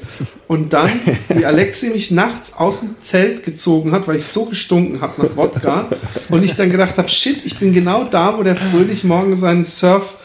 Und 0.50 0.74
dann, 0.74 0.92
wie 1.30 1.46
Alexi 1.46 1.92
mich 1.92 2.12
nachts 2.12 2.52
aus 2.58 2.82
dem 2.82 3.00
Zelt 3.00 3.46
gezogen 3.46 3.94
hat, 3.94 4.06
weil 4.06 4.18
ich 4.18 4.26
so 4.26 4.44
gestunken 4.44 5.00
habe 5.00 5.26
nach 5.26 5.38
Wodka. 5.38 5.88
Und 6.28 6.44
ich 6.44 6.56
dann 6.56 6.70
gedacht 6.72 6.98
habe, 6.98 7.08
shit, 7.08 7.46
ich 7.46 7.58
bin 7.58 7.72
genau 7.72 8.04
da, 8.04 8.38
wo 8.38 8.44
der 8.44 8.58
Fröhlich 8.58 9.06
morgen 9.06 9.38
seinen 9.38 9.64
Surf 9.64 10.18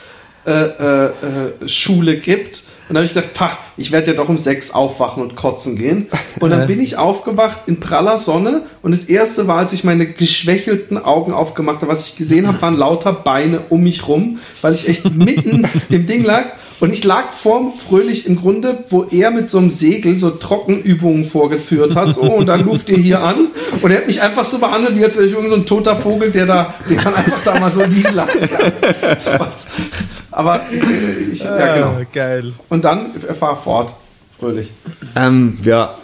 äh, 0.47 0.51
äh, 0.51 1.05
äh, 1.07 2.17
gibt. 2.17 2.65
Und 2.89 2.97
dann 2.97 2.97
habe 2.97 3.07
ich 3.07 3.15
gedacht, 3.15 3.35
pah, 3.35 3.57
ich 3.81 3.93
werde 3.93 4.09
ja 4.09 4.17
doch 4.17 4.29
um 4.29 4.37
sechs 4.37 4.73
aufwachen 4.73 5.23
und 5.23 5.37
kotzen 5.37 5.77
gehen. 5.77 6.09
Und 6.39 6.51
dann 6.51 6.67
bin 6.67 6.81
ich 6.81 6.99
aufgewacht 6.99 7.61
in 7.67 7.81
praller 7.81 8.19
Sonne 8.19 8.63
und 8.83 8.93
das 8.93 9.05
erste 9.05 9.49
war, 9.49 9.59
als 9.59 9.73
ich 9.73 9.85
meine 9.85 10.07
geschwächelten 10.07 10.99
Augen 10.99 11.33
aufgemacht 11.33 11.81
habe, 11.81 11.91
was 11.91 12.07
ich 12.07 12.17
gesehen 12.17 12.47
habe, 12.47 12.61
waren 12.61 12.77
lauter 12.77 13.13
Beine 13.13 13.61
um 13.71 13.83
mich 13.83 14.07
rum, 14.07 14.39
weil 14.61 14.75
ich 14.75 14.89
echt 14.89 15.15
mitten 15.15 15.67
im 15.89 16.07
Ding 16.07 16.25
lag. 16.25 16.45
Und 16.81 16.95
ich 16.95 17.05
lag 17.05 17.33
vorm 17.33 17.73
Fröhlich 17.73 18.27
im 18.27 18.37
Grunde, 18.37 18.85
wo 18.89 19.05
er 19.05 19.31
mit 19.31 19.51
so 19.51 19.59
einem 19.59 19.69
Segel 19.69 20.17
so 20.17 20.31
Trockenübungen 20.31 21.25
vorgeführt 21.25 21.95
hat. 21.95 22.15
So, 22.15 22.23
und 22.23 22.47
dann 22.47 22.63
ruft 22.63 22.89
ihr 22.89 22.97
hier 22.97 23.23
an. 23.23 23.49
Und 23.83 23.91
er 23.91 23.99
hat 23.99 24.07
mich 24.07 24.23
einfach 24.23 24.45
so 24.45 24.59
behandelt, 24.59 24.99
wie 24.99 25.05
als 25.05 25.17
wäre 25.17 25.27
ich 25.27 25.33
irgend 25.33 25.51
so 25.51 25.57
ein 25.57 25.67
toter 25.67 25.95
Vogel, 25.97 26.31
der 26.31 26.47
da, 26.47 26.75
den 26.89 26.97
kann 26.97 27.15
einfach 27.15 27.45
da 27.45 27.61
mal 27.61 27.71
so 27.71 27.83
liegen 27.85 28.15
lassen. 28.15 28.49
Aber 30.31 30.61
äh, 30.73 31.33
ich, 31.33 31.41
ja, 31.41 31.75
genau. 31.75 31.87
Ah, 31.87 32.03
geil. 32.13 32.53
Und 32.69 32.85
dann 32.85 33.11
fahr 33.13 33.57
fort, 33.71 33.95
Fröhlich. 34.39 34.73
Ähm, 35.17 35.59
ja, 35.63 35.99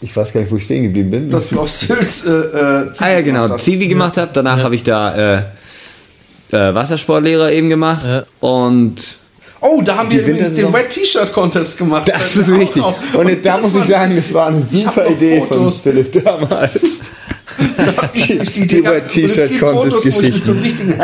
ich 0.00 0.16
weiß 0.16 0.32
gar 0.32 0.40
nicht, 0.40 0.52
wo 0.52 0.56
ich 0.56 0.64
stehen 0.64 0.84
geblieben 0.84 1.10
bin. 1.10 1.30
Dass 1.30 1.48
du 1.48 1.60
auf 1.60 1.68
Sylt 1.68 2.24
äh, 2.26 2.30
äh, 2.30 2.92
ah 2.98 3.08
ja, 3.10 3.20
genau. 3.22 3.56
Zivi 3.56 3.88
gemacht 3.88 4.16
habe. 4.16 4.30
Danach 4.32 4.62
habe 4.62 4.74
ich 4.76 4.84
da 4.84 5.14
äh, 5.14 5.42
äh, 6.52 6.74
Wassersportlehrer 6.74 7.50
eben 7.52 7.68
gemacht. 7.68 8.06
Ja. 8.06 8.24
Und 8.40 9.18
Oh, 9.60 9.80
da 9.82 9.96
haben 9.96 10.10
Die 10.10 10.16
wir 10.16 10.26
übrigens 10.26 10.54
den 10.54 10.70
Wet 10.74 10.90
T-Shirt 10.90 11.32
Contest 11.32 11.78
gemacht. 11.78 12.08
das 12.08 12.36
ist 12.36 12.50
richtig. 12.50 12.76
noch. 12.82 12.96
Und, 13.14 13.44
da 13.44 13.58
muss 13.58 13.74
ich 13.74 13.84
sagen, 13.84 14.14
das 14.14 14.32
war 14.34 14.48
eine 14.48 14.62
super 14.62 15.06
Idee 15.06 15.42
von. 15.48 15.72
Philipp 15.72 16.22
damals. 16.22 16.70
die, 18.14 18.66
Dinger. 18.66 18.92
Es 18.94 19.12
gibt 19.12 19.34
T-Shirt 19.34 19.50
Fotos, 19.52 20.04
wo 20.04 20.20
ich 20.20 20.34
mit 20.34 20.44
so 20.44 20.52
einem 20.52 20.62
richtigen 20.62 20.94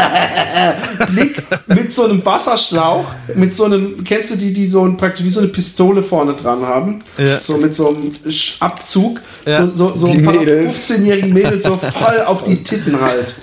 Blick 1.13 1.43
mit 1.67 1.93
so 1.93 2.05
einem 2.05 2.25
Wasserschlauch, 2.25 3.07
mit 3.35 3.55
so 3.55 3.65
einem, 3.65 4.03
kennst 4.05 4.31
du 4.31 4.37
die, 4.37 4.53
die 4.53 4.67
so 4.67 4.85
ein, 4.85 4.97
praktisch 4.97 5.25
wie 5.25 5.31
so 5.31 5.41
eine 5.41 5.49
Pistole 5.49 6.03
vorne 6.03 6.35
dran 6.35 6.63
haben? 6.63 7.01
Ja. 7.19 7.41
So 7.41 7.57
mit 7.57 7.75
so 7.75 7.89
einem 7.89 8.13
Abzug, 8.61 9.21
Ja. 9.47 9.67
so, 9.67 9.91
so, 9.91 9.97
so 9.97 10.09
ein 10.09 10.25
paar 10.25 10.35
Mädels. 10.35 10.91
15-jährigen 10.91 11.33
Mädels 11.33 11.65
so 11.65 11.77
voll 11.77 12.21
auf 12.27 12.45
die 12.45 12.63
Titten 12.63 13.01
halt. 13.01 13.35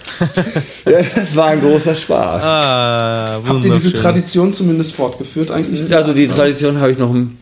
Ja, 0.86 1.00
das 1.16 1.36
war 1.36 1.48
ein 1.48 1.62
großer 1.62 1.96
Spaß. 1.96 2.44
Ah, 2.44 3.42
Habt 3.46 3.64
ihr 3.66 3.74
diese. 3.74 3.94
Tradition 3.94 4.54
zumindest 4.54 4.94
fortgeführt 4.96 5.52
eigentlich? 5.52 5.94
Also 5.94 6.14
die 6.14 6.28
Tradition 6.28 6.80
habe 6.80 6.92
ich 6.92 6.98
noch 6.98 7.14
ein 7.14 7.38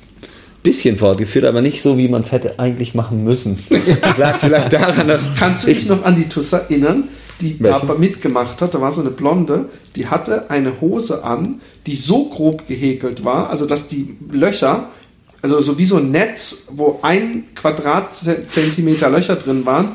bisschen 0.65 0.97
fortgeführt, 0.97 1.45
aber 1.45 1.61
nicht 1.61 1.81
so, 1.81 1.97
wie 1.97 2.09
man 2.09 2.23
es 2.23 2.31
hätte 2.31 2.59
eigentlich 2.59 2.93
machen 2.93 3.23
müssen. 3.23 3.63
Das 4.01 4.17
lag 4.17 4.39
vielleicht 4.39 4.73
daran, 4.73 5.07
dass 5.07 5.23
Kannst 5.37 5.63
du 5.63 5.73
dich 5.73 5.87
noch 5.87 6.03
an 6.03 6.15
die 6.15 6.27
Tuss 6.27 6.51
erinnern, 6.53 7.05
die 7.41 7.59
Welche? 7.59 7.85
da 7.85 7.93
mitgemacht 7.93 8.61
hat? 8.61 8.73
Da 8.73 8.81
war 8.81 8.91
so 8.91 9.01
eine 9.01 9.11
Blonde, 9.11 9.69
die 9.95 10.07
hatte 10.07 10.49
eine 10.49 10.81
Hose 10.81 11.23
an, 11.23 11.61
die 11.85 11.95
so 11.95 12.25
grob 12.25 12.67
gehäkelt 12.67 13.23
war, 13.23 13.49
also 13.49 13.65
dass 13.65 13.87
die 13.87 14.17
Löcher, 14.31 14.89
also 15.41 15.61
so 15.61 15.77
wie 15.77 15.85
so 15.85 15.97
ein 15.97 16.11
Netz, 16.11 16.67
wo 16.71 16.99
ein 17.01 17.45
Quadratzentimeter 17.55 19.09
Löcher 19.09 19.35
drin 19.35 19.65
waren, 19.65 19.93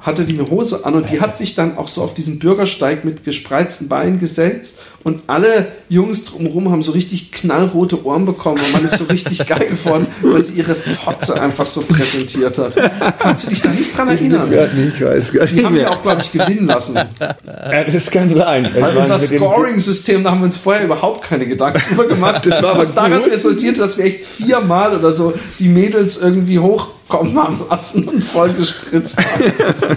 hatte 0.00 0.24
die 0.24 0.38
eine 0.38 0.48
Hose 0.48 0.86
an 0.86 0.94
und 0.94 1.10
die 1.10 1.20
hat 1.20 1.36
sich 1.36 1.56
dann 1.56 1.76
auch 1.76 1.88
so 1.88 2.02
auf 2.02 2.14
diesen 2.14 2.38
Bürgersteig 2.38 3.04
mit 3.04 3.24
gespreizten 3.24 3.88
Beinen 3.88 4.20
gesetzt 4.20 4.76
und 5.02 5.22
alle 5.26 5.72
Jungs 5.88 6.24
drumherum 6.24 6.70
haben 6.70 6.82
so 6.82 6.92
richtig 6.92 7.32
knallrote 7.32 8.04
Ohren 8.04 8.24
bekommen 8.24 8.60
und 8.64 8.72
man 8.72 8.84
ist 8.84 8.98
so 8.98 9.04
richtig 9.04 9.44
geil 9.46 9.68
geworden, 9.70 10.06
weil 10.22 10.44
sie 10.44 10.54
ihre 10.54 10.76
Fotze 10.76 11.40
einfach 11.40 11.66
so 11.66 11.82
präsentiert 11.82 12.58
hat. 12.58 12.76
Kannst 13.18 13.44
du 13.44 13.48
dich 13.48 13.60
da 13.60 13.70
nicht 13.70 13.96
dran 13.96 14.08
erinnern? 14.08 14.48
Gott, 14.50 14.70
ich 14.74 15.04
weiß 15.04 15.32
gar 15.32 15.46
Die 15.46 15.56
nicht 15.56 15.64
haben 15.64 15.74
wir 15.74 15.90
auch, 15.90 16.00
glaube 16.00 16.20
ich, 16.22 16.30
gewinnen 16.30 16.66
lassen. 16.66 16.96
Ja, 17.18 17.84
das 17.84 18.10
kann 18.10 18.28
sein. 18.28 18.68
Weil 18.78 18.92
Ich 18.92 18.98
unser 18.98 19.18
Scoring-System, 19.18 20.22
da 20.22 20.30
haben 20.30 20.40
wir 20.40 20.46
uns 20.46 20.58
vorher 20.58 20.84
überhaupt 20.84 21.22
keine 21.24 21.46
Gedanken 21.46 21.80
drüber 21.88 22.06
gemacht. 22.06 22.46
Das 22.46 22.62
war 22.62 22.78
was 22.78 22.94
daran 22.94 23.22
gut. 23.22 23.32
resultierte, 23.32 23.80
dass 23.80 23.98
wir 23.98 24.04
echt 24.04 24.24
viermal 24.24 24.96
oder 24.96 25.10
so 25.10 25.34
die 25.58 25.68
Mädels 25.68 26.18
irgendwie 26.18 26.60
hochkommen 26.60 26.97
haben 27.10 27.60
lassen 27.68 28.08
und 28.08 28.22
voll 28.22 28.52
gespritzt 28.52 29.18
haben. 29.18 29.52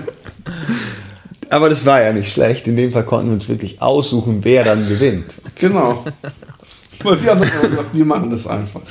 Aber 1.50 1.70
das 1.70 1.86
war 1.86 2.02
ja 2.02 2.14
nicht 2.14 2.32
schlecht. 2.32 2.68
In 2.68 2.78
dem 2.78 2.92
Fall 2.94 3.04
konnten 3.04 3.28
wir 3.28 3.34
uns 3.34 3.50
wirklich 3.50 3.82
aussuchen, 3.82 4.40
wer 4.44 4.64
dann 4.64 4.80
gewinnt. 4.88 5.34
Genau. 5.56 6.06
Weil 7.04 7.22
wir 7.22 7.32
haben 7.32 7.42
gedacht, 7.42 7.88
wir 7.92 8.06
machen 8.06 8.30
das 8.30 8.48
einfach. 8.48 8.82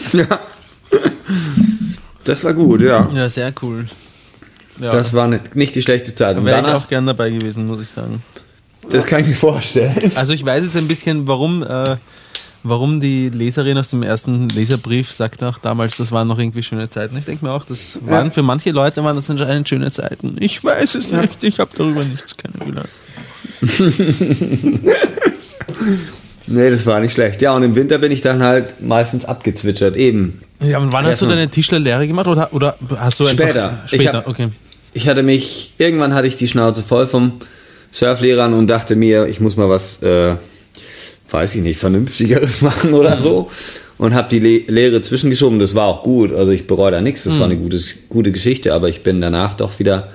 Das 2.25 2.45
war 2.45 2.53
gut, 2.53 2.83
ja. 2.83 3.09
Ja, 3.15 3.29
sehr 3.29 3.53
cool. 3.63 3.87
Ja, 4.79 4.93
Das 4.93 5.13
war 5.13 5.27
nicht, 5.27 5.57
nicht 5.57 5.75
die 5.75 5.83
schlechte 5.83 6.15
Zeit. 6.15 6.37
Und 6.37 6.45
wäre 6.45 6.61
ich 6.61 6.67
auch 6.75 6.87
gern 6.87 7.07
dabei 7.07 7.31
gewesen, 7.31 7.67
muss 7.67 7.81
ich 7.81 7.89
sagen. 7.89 8.23
das 8.91 9.07
kann 9.07 9.23
ich 9.23 9.29
mir 9.29 9.35
vorstellen. 9.37 10.13
Also 10.15 10.33
ich 10.35 10.45
weiß 10.45 10.65
jetzt 10.65 10.77
ein 10.77 10.89
bisschen, 10.89 11.27
warum, 11.27 11.63
äh, 11.63 11.97
warum 12.63 13.01
die 13.01 13.29
Leserin 13.31 13.79
aus 13.79 13.91
dem 13.91 14.03
ersten 14.03 14.49
Leserbrief 14.49 15.11
sagt 15.13 15.43
auch 15.43 15.59
damals, 15.59 15.97
das 15.97 16.13
waren 16.13 16.29
noch 16.29 16.39
irgendwie 16.39 16.63
schöne 16.63 16.89
Zeiten. 16.89 17.17
Ich 17.17 17.25
denke 17.25 17.45
mir 17.45 17.53
auch, 17.53 17.65
das 17.65 17.99
waren 18.07 18.31
für 18.33 18.43
manche 18.43 18.71
Leute 18.71 19.03
waren 19.05 19.17
das 19.17 19.31
anscheinend 19.31 19.69
schöne 19.69 19.91
Zeiten. 19.91 20.37
Ich 20.41 20.63
weiß 20.63 20.95
es 20.95 21.11
nicht, 21.13 21.43
ich 21.43 21.59
habe 21.59 21.71
darüber 21.77 22.05
nichts 22.05 22.37
kennengelernt. 22.37 22.89
Nee, 26.47 26.71
das 26.71 26.85
war 26.85 26.99
nicht 27.01 27.13
schlecht. 27.13 27.41
Ja, 27.43 27.55
und 27.55 27.63
im 27.63 27.77
Winter 27.77 27.99
bin 27.99 28.11
ich 28.11 28.23
dann 28.23 28.43
halt 28.43 28.83
meistens 28.83 29.25
abgezwitschert. 29.25 29.95
Eben. 29.97 30.41
Ja, 30.63 30.79
und 30.79 30.93
wann 30.93 31.07
hast 31.07 31.23
du 31.23 31.27
deine 31.27 31.49
Tischlerlehre 31.49 32.07
gemacht 32.09 32.27
oder, 32.27 32.53
oder 32.53 32.77
hast 32.97 33.21
du 33.21 33.25
einfach 33.27 33.45
Später. 33.45 33.83
Ich 33.87 33.93
Später, 33.93 34.19
hab- 34.19 34.29
okay. 34.29 34.49
Ich 34.93 35.07
hatte 35.07 35.23
mich, 35.23 35.75
irgendwann 35.79 36.13
hatte 36.13 36.27
ich 36.27 36.37
die 36.37 36.49
Schnauze 36.49 36.83
voll 36.83 37.07
vom 37.07 37.35
Surflehrern 37.93 38.53
und 38.53 38.67
dachte 38.67 38.97
mir, 38.97 39.27
ich 39.29 39.39
muss 39.41 39.57
mal 39.57 39.69
was, 39.69 40.03
äh, 40.03 40.35
weiß 41.31 41.55
ich 41.55 41.63
nicht, 41.63 41.79
Vernünftigeres 41.79 42.63
machen 42.63 42.95
oder 42.95 43.17
so. 43.17 43.51
Und 43.99 44.15
habe 44.15 44.29
die 44.31 44.39
Le 44.39 44.59
Lehre 44.69 45.03
zwischengeschoben. 45.03 45.59
Das 45.59 45.75
war 45.75 45.87
auch 45.87 46.03
gut. 46.03 46.33
Also 46.33 46.53
ich 46.53 46.67
bereue 46.67 46.91
da 46.91 47.03
nichts. 47.03 47.25
Das 47.25 47.39
war 47.39 47.47
eine 47.47 47.57
gute, 47.57 47.81
gute 48.09 48.33
Geschichte. 48.33 48.73
Aber 48.73 48.89
ich 48.89 49.03
bin 49.03 49.21
danach 49.21 49.55
doch 49.55 49.79
wieder 49.79 50.09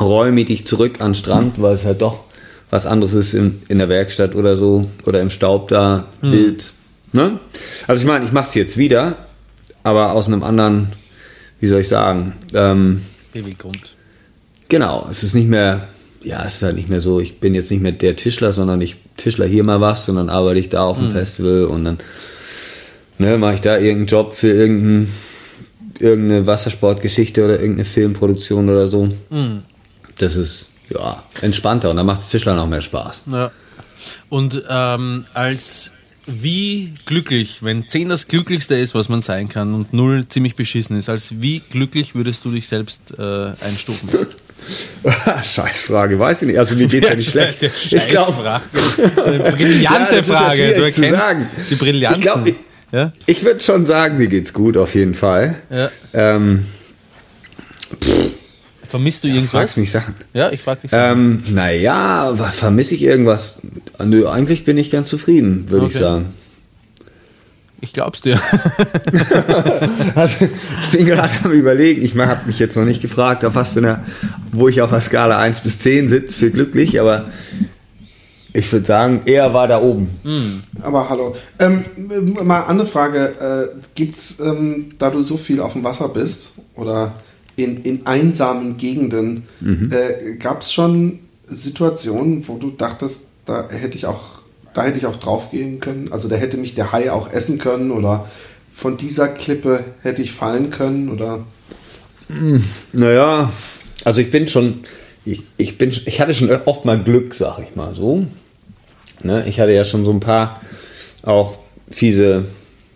reumütig 0.00 0.66
zurück 0.66 1.00
an 1.00 1.10
den 1.10 1.14
Strand, 1.14 1.60
weil 1.60 1.74
es 1.74 1.84
halt 1.84 2.00
doch 2.00 2.24
was 2.70 2.86
anderes 2.86 3.12
ist 3.12 3.34
in, 3.34 3.62
in 3.68 3.78
der 3.78 3.90
Werkstatt 3.90 4.34
oder 4.34 4.56
so. 4.56 4.88
Oder 5.04 5.20
im 5.20 5.28
Staub 5.28 5.68
da, 5.68 6.06
wild. 6.22 6.72
Ne? 7.12 7.38
Also 7.86 8.00
ich 8.00 8.06
meine, 8.06 8.24
ich 8.24 8.32
mache 8.32 8.48
es 8.48 8.54
jetzt 8.54 8.78
wieder. 8.78 9.26
Aber 9.82 10.12
aus 10.12 10.26
einem 10.26 10.42
anderen, 10.42 10.92
wie 11.60 11.66
soll 11.66 11.80
ich 11.80 11.88
sagen, 11.88 12.32
ähm, 12.54 13.02
Beweggrund. 13.32 13.96
Genau, 14.68 15.06
es 15.10 15.22
ist 15.22 15.34
nicht 15.34 15.48
mehr, 15.48 15.88
ja, 16.22 16.44
es 16.44 16.56
ist 16.56 16.62
halt 16.62 16.76
nicht 16.76 16.88
mehr 16.88 17.00
so, 17.00 17.20
ich 17.20 17.40
bin 17.40 17.54
jetzt 17.54 17.70
nicht 17.70 17.80
mehr 17.80 17.92
der 17.92 18.16
Tischler, 18.16 18.52
sondern 18.52 18.82
ich 18.82 18.96
Tischler 19.18 19.46
hier 19.46 19.64
mal 19.64 19.80
was, 19.80 20.06
sondern 20.06 20.30
arbeite 20.30 20.60
ich 20.60 20.70
da 20.70 20.84
auf 20.84 20.96
dem 20.96 21.08
Festival 21.12 21.64
und 21.64 21.84
dann 21.84 21.98
ne, 23.18 23.36
mache 23.36 23.54
ich 23.54 23.60
da 23.60 23.76
irgendeinen 23.76 24.06
Job 24.06 24.32
für 24.32 24.50
irgendein, 24.50 25.12
irgendeine 25.98 26.46
Wassersportgeschichte 26.46 27.44
oder 27.44 27.60
irgendeine 27.60 27.84
Filmproduktion 27.84 28.68
oder 28.68 28.88
so. 28.88 29.08
Das 30.16 30.36
ist, 30.36 30.68
ja, 30.88 31.22
entspannter 31.42 31.90
und 31.90 31.96
dann 31.96 32.06
macht 32.06 32.28
Tischler 32.30 32.54
noch 32.54 32.66
mehr 32.66 32.82
Spaß. 32.82 33.22
Ja. 33.30 33.50
Und 34.28 34.62
ähm, 34.68 35.24
als 35.34 35.92
wie 36.26 36.92
glücklich, 37.06 37.62
wenn 37.62 37.88
10 37.88 38.10
das 38.10 38.28
Glücklichste 38.28 38.74
ist, 38.74 38.94
was 38.94 39.08
man 39.08 39.22
sein 39.22 39.48
kann 39.48 39.74
und 39.74 39.92
0 39.94 40.28
ziemlich 40.28 40.54
beschissen 40.54 40.96
ist, 40.96 41.08
als 41.08 41.40
wie 41.40 41.60
glücklich 41.60 42.14
würdest 42.14 42.44
du 42.44 42.50
dich 42.50 42.68
selbst 42.68 43.18
äh, 43.18 43.52
einstufen? 43.60 44.10
Scheißfrage, 45.44 46.18
weiß 46.18 46.42
ich 46.42 46.48
nicht. 46.48 46.58
Also 46.58 46.74
mir 46.74 46.86
geht's 46.88 47.08
ja 47.08 47.14
nicht 47.16 47.30
schlecht. 47.30 47.62
Ja 47.62 47.68
Ich 48.00 48.08
glaub- 48.08 48.26
Scheißfrage. 48.36 48.62
Eine 49.24 49.38
brillante 49.52 50.14
Ja, 50.16 50.16
ja 50.16 50.22
Frage. 50.22 50.74
Du 50.74 50.82
erkennst 50.82 51.22
sagen. 51.24 51.46
die 51.70 51.74
Brillanzen. 51.76 52.18
Ich 52.20 52.24
glaub, 52.26 52.46
ich- 52.46 52.56
ja? 52.92 53.12
Ich 53.26 53.44
würde 53.44 53.60
schon 53.60 53.86
sagen, 53.86 54.16
mir 54.18 54.28
geht's 54.28 54.52
gut 54.52 54.76
auf 54.76 54.94
jeden 54.94 55.14
Fall. 55.14 55.56
Ja. 55.70 55.90
Ähm, 56.14 56.64
Vermisst 58.82 59.24
du 59.24 59.28
irgendwas? 59.28 59.50
fragst 59.50 59.78
mich 59.78 59.90
Sachen. 59.90 60.14
Ja, 60.32 60.50
ich 60.50 60.62
frag 60.62 60.80
dich 60.80 60.90
so. 60.90 60.96
Ähm, 60.96 61.42
naja, 61.50 62.34
vermisse 62.54 62.94
ich 62.94 63.02
irgendwas? 63.02 63.58
Nö, 64.02 64.26
eigentlich 64.26 64.64
bin 64.64 64.78
ich 64.78 64.90
ganz 64.90 65.10
zufrieden, 65.10 65.68
würde 65.68 65.86
ich 65.86 65.94
Okay. 65.96 66.02
sagen. 66.02 66.34
Ich 67.80 67.92
glaub's 67.92 68.20
dir. 68.20 68.40
Also, 70.14 70.46
ich 70.46 70.98
bin 70.98 71.06
gerade 71.06 71.30
am 71.44 71.52
überlegen, 71.52 72.02
ich 72.02 72.16
habe 72.16 72.46
mich 72.46 72.58
jetzt 72.58 72.76
noch 72.76 72.84
nicht 72.84 73.00
gefragt, 73.00 73.44
auf 73.44 73.54
was 73.54 73.70
für 73.70 73.78
einer, 73.78 74.04
wo 74.52 74.68
ich 74.68 74.80
auf 74.82 74.90
der 74.90 75.00
Skala 75.00 75.38
1 75.38 75.60
bis 75.60 75.78
10 75.78 76.08
sitze 76.08 76.36
für 76.36 76.50
glücklich, 76.50 77.00
aber 77.00 77.26
ich 78.52 78.72
würde 78.72 78.86
sagen, 78.86 79.22
eher 79.26 79.54
war 79.54 79.68
da 79.68 79.80
oben. 79.80 80.08
Aber 80.82 81.08
hallo. 81.08 81.36
Ähm, 81.58 81.84
mal 82.42 82.62
andere 82.62 82.88
Frage. 82.88 83.70
Äh, 83.74 83.80
gibt's, 83.94 84.40
ähm, 84.40 84.94
da 84.98 85.10
du 85.10 85.22
so 85.22 85.36
viel 85.36 85.60
auf 85.60 85.74
dem 85.74 85.84
Wasser 85.84 86.08
bist 86.08 86.54
oder 86.74 87.14
in, 87.56 87.82
in 87.82 88.06
einsamen 88.06 88.76
Gegenden, 88.76 89.44
äh, 89.90 90.34
gab 90.34 90.62
es 90.62 90.72
schon 90.72 91.20
Situationen, 91.48 92.46
wo 92.48 92.56
du 92.56 92.70
dachtest, 92.70 93.26
da 93.46 93.68
hätte 93.68 93.96
ich 93.96 94.06
auch, 94.06 94.37
da 94.74 94.84
hätte 94.84 94.98
ich 94.98 95.06
auch 95.06 95.16
drauf 95.16 95.50
gehen 95.50 95.80
können. 95.80 96.12
Also 96.12 96.28
da 96.28 96.36
hätte 96.36 96.56
mich 96.56 96.74
der 96.74 96.92
Hai 96.92 97.10
auch 97.10 97.32
essen 97.32 97.58
können 97.58 97.90
oder 97.90 98.28
von 98.74 98.96
dieser 98.96 99.28
Klippe 99.28 99.84
hätte 100.02 100.22
ich 100.22 100.32
fallen 100.32 100.70
können 100.70 101.08
oder. 101.10 101.44
Naja, 102.92 103.50
also 104.04 104.20
ich 104.20 104.30
bin 104.30 104.46
schon, 104.46 104.80
ich, 105.24 105.42
ich 105.56 105.78
bin, 105.78 105.90
ich 105.90 106.20
hatte 106.20 106.34
schon 106.34 106.50
oft 106.64 106.84
mal 106.84 107.02
Glück, 107.02 107.34
sag 107.34 107.58
ich 107.58 107.74
mal 107.74 107.94
so. 107.94 108.26
Ne? 109.22 109.44
Ich 109.48 109.58
hatte 109.58 109.72
ja 109.72 109.84
schon 109.84 110.04
so 110.04 110.12
ein 110.12 110.20
paar 110.20 110.60
auch 111.22 111.58
fiese 111.90 112.44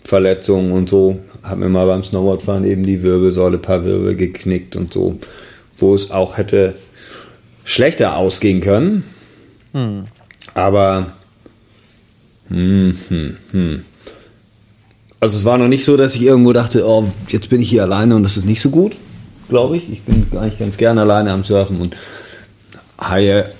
Verletzungen 0.05 0.73
und 0.73 0.89
so. 0.89 1.19
Hab 1.43 1.59
mir 1.59 1.69
mal 1.69 1.87
beim 1.87 2.05
Snowboardfahren 2.05 2.65
eben 2.65 2.85
die 2.85 3.03
Wirbelsäule, 3.03 3.59
paar 3.59 3.85
Wirbel 3.85 4.15
geknickt 4.15 4.77
und 4.77 4.93
so, 4.93 5.19
wo 5.79 5.95
es 5.95 6.11
auch 6.11 6.37
hätte 6.37 6.75
schlechter 7.65 8.17
ausgehen 8.17 8.61
können. 8.61 9.03
Aber 10.55 11.13
hm, 12.53 12.97
hm, 13.09 13.37
hm. 13.51 13.85
also 15.21 15.39
es 15.39 15.45
war 15.45 15.57
noch 15.59 15.69
nicht 15.69 15.85
so, 15.85 15.97
dass 15.97 16.15
ich 16.15 16.23
irgendwo 16.23 16.53
dachte, 16.53 16.87
oh, 16.87 17.11
jetzt 17.29 17.49
bin 17.49 17.61
ich 17.63 17.71
hier 17.71 17.83
alleine 17.83 18.15
und 18.15 18.23
das 18.23 18.37
ist 18.37 18.45
nicht 18.45 18.61
so 18.61 18.71
gut, 18.71 18.93
glaube 19.49 19.77
ich. 19.79 19.91
Ich 19.91 20.03
bin 20.03 20.27
eigentlich 20.39 20.59
ganz 20.59 20.77
gerne 20.77 21.01
alleine 21.01 21.33
am 21.33 21.45
Surfen 21.45 21.81
und 21.81 21.97
Haie 23.01 23.51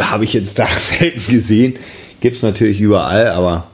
habe 0.00 0.24
ich 0.24 0.32
jetzt 0.34 0.58
da 0.58 0.66
selten 0.66 1.30
gesehen. 1.30 1.76
Gibt 2.20 2.36
es 2.36 2.42
natürlich 2.42 2.80
überall, 2.80 3.28
aber 3.28 3.68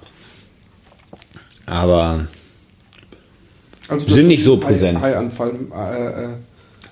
aber 1.66 2.26
Also 3.88 4.08
Sind 4.08 4.28
nicht 4.28 4.44
so 4.44 4.56
Hai- 4.56 4.66
präsent. 4.66 5.00
Haianfall. 5.00 5.52
Äh, 5.74 6.24
äh, 6.24 6.28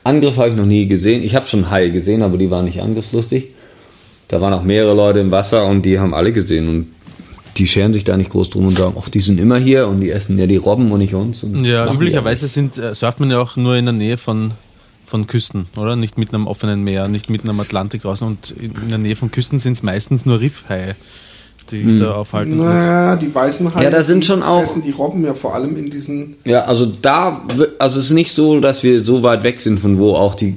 Angriff 0.05 0.37
habe 0.37 0.49
ich 0.49 0.57
noch 0.57 0.67
nie 0.67 0.87
gesehen. 0.89 1.23
Ich 1.23 1.35
habe 1.35 1.47
schon 1.47 1.71
Haie 1.71 1.91
gesehen, 1.91 2.23
aber 2.23 2.39
die 2.39 2.51
waren 2.51 2.65
nicht 2.65 2.81
angriffslustig. 2.81 3.49
Da 4.29 4.41
waren 4.41 4.53
auch 4.55 4.63
mehrere 4.63 4.95
Leute 4.95 5.21
im 5.21 5.31
Wasser 5.31 5.67
und 5.67 5.83
die 5.83 5.99
haben 5.99 6.15
alle 6.15 6.33
gesehen 6.33 6.69
und 6.69 6.87
die 7.57 7.67
scheren 7.67 7.93
sich 7.93 8.05
da 8.05 8.17
nicht 8.17 8.31
groß 8.31 8.51
drum 8.51 8.67
und 8.67 8.79
sagen, 8.79 8.97
ach, 8.99 9.09
die 9.09 9.21
sind 9.21 9.39
immer 9.41 9.59
hier 9.59 9.89
und 9.89 10.01
die 10.01 10.11
essen 10.11 10.39
ja 10.39 10.47
die 10.47 10.57
Robben 10.57 10.91
und 10.91 10.99
nicht 10.99 11.15
uns. 11.15 11.43
Und 11.45 11.65
Ja, 11.67 11.93
üblicherweise 11.93 12.47
sind, 12.47 12.79
äh, 12.79 12.95
surft 12.95 13.21
man 13.21 13.31
ja 13.31 13.39
auch 13.41 13.57
nur 13.57 13.77
in 13.77 13.85
der 13.85 13.93
Nähe 13.93 14.17
von, 14.17 14.53
von 15.05 15.27
Küsten, 15.27 15.67
oder? 15.77 15.97
Nicht 15.97 16.17
mitten 16.19 16.35
am 16.37 16.47
offenen 16.47 16.83
Meer, 16.83 17.09
nicht 17.09 17.29
mitten 17.29 17.51
am 17.51 17.61
Atlantik 17.61 18.03
draußen. 18.03 18.27
Und 18.27 18.53
in 18.59 18.89
der 18.89 18.99
Nähe 18.99 19.17
von 19.17 19.31
Küsten 19.31 19.59
sind 19.59 19.73
es 19.75 19.83
meistens 19.83 20.25
nur 20.25 20.41
Riffhaie, 20.41 20.95
die 21.71 21.89
sich 21.89 22.01
da 22.01 22.13
aufhalten. 22.13 22.57
Naja, 22.57 23.17
die 23.17 23.35
weißen 23.35 23.75
Haie. 23.75 23.85
Ja, 23.85 23.91
da 23.91 24.03
sind 24.03 24.25
die 24.25 24.27
schon 24.29 24.43
auch- 24.43 24.61
fressen 24.61 24.83
die 24.83 24.91
Robben 24.91 25.25
ja 25.25 25.35
vor 25.35 25.55
allem 25.55 25.77
in 25.77 25.91
diesen. 25.91 26.37
Ja, 26.45 26.65
also 26.65 26.87
da, 26.87 27.43
also 27.79 28.01
es 28.01 28.07
ist 28.07 28.13
nicht 28.13 28.35
so, 28.35 28.61
dass 28.61 28.83
wir 28.83 29.05
so 29.05 29.23
weit 29.23 29.43
weg 29.43 29.61
sind, 29.61 29.79
von 29.81 29.99
wo 29.99 30.15
auch 30.15 30.35
die 30.35 30.57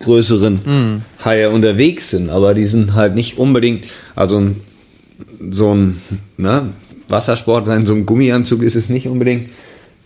größeren 0.00 1.02
Haie 1.24 1.48
unterwegs 1.50 2.10
sind, 2.10 2.28
aber 2.30 2.52
die 2.54 2.66
sind 2.66 2.94
halt 2.94 3.14
nicht 3.14 3.38
unbedingt, 3.38 3.84
also 4.14 4.38
ein, 4.38 4.60
so 5.50 5.74
ein 5.74 6.00
ne, 6.36 6.70
Wassersport 7.08 7.66
sein, 7.66 7.86
so 7.86 7.94
ein 7.94 8.06
Gummianzug 8.06 8.62
ist 8.62 8.76
es 8.76 8.88
nicht 8.88 9.08
unbedingt 9.08 9.50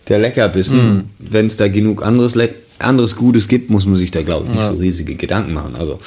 der 0.07 0.19
Leckerbissen. 0.19 1.09
Wenn 1.19 1.47
es 1.47 1.57
da 1.57 1.67
genug 1.67 2.03
anderes, 2.03 2.37
anderes 2.79 3.15
Gutes 3.15 3.47
gibt, 3.47 3.69
muss 3.69 3.85
man 3.85 3.97
sich 3.97 4.11
da, 4.11 4.21
glaube 4.21 4.47
ich, 4.47 4.55
nicht 4.55 4.65
so 4.65 4.73
riesige 4.73 5.15
Gedanken 5.15 5.53
machen. 5.53 5.75
Also 5.75 5.97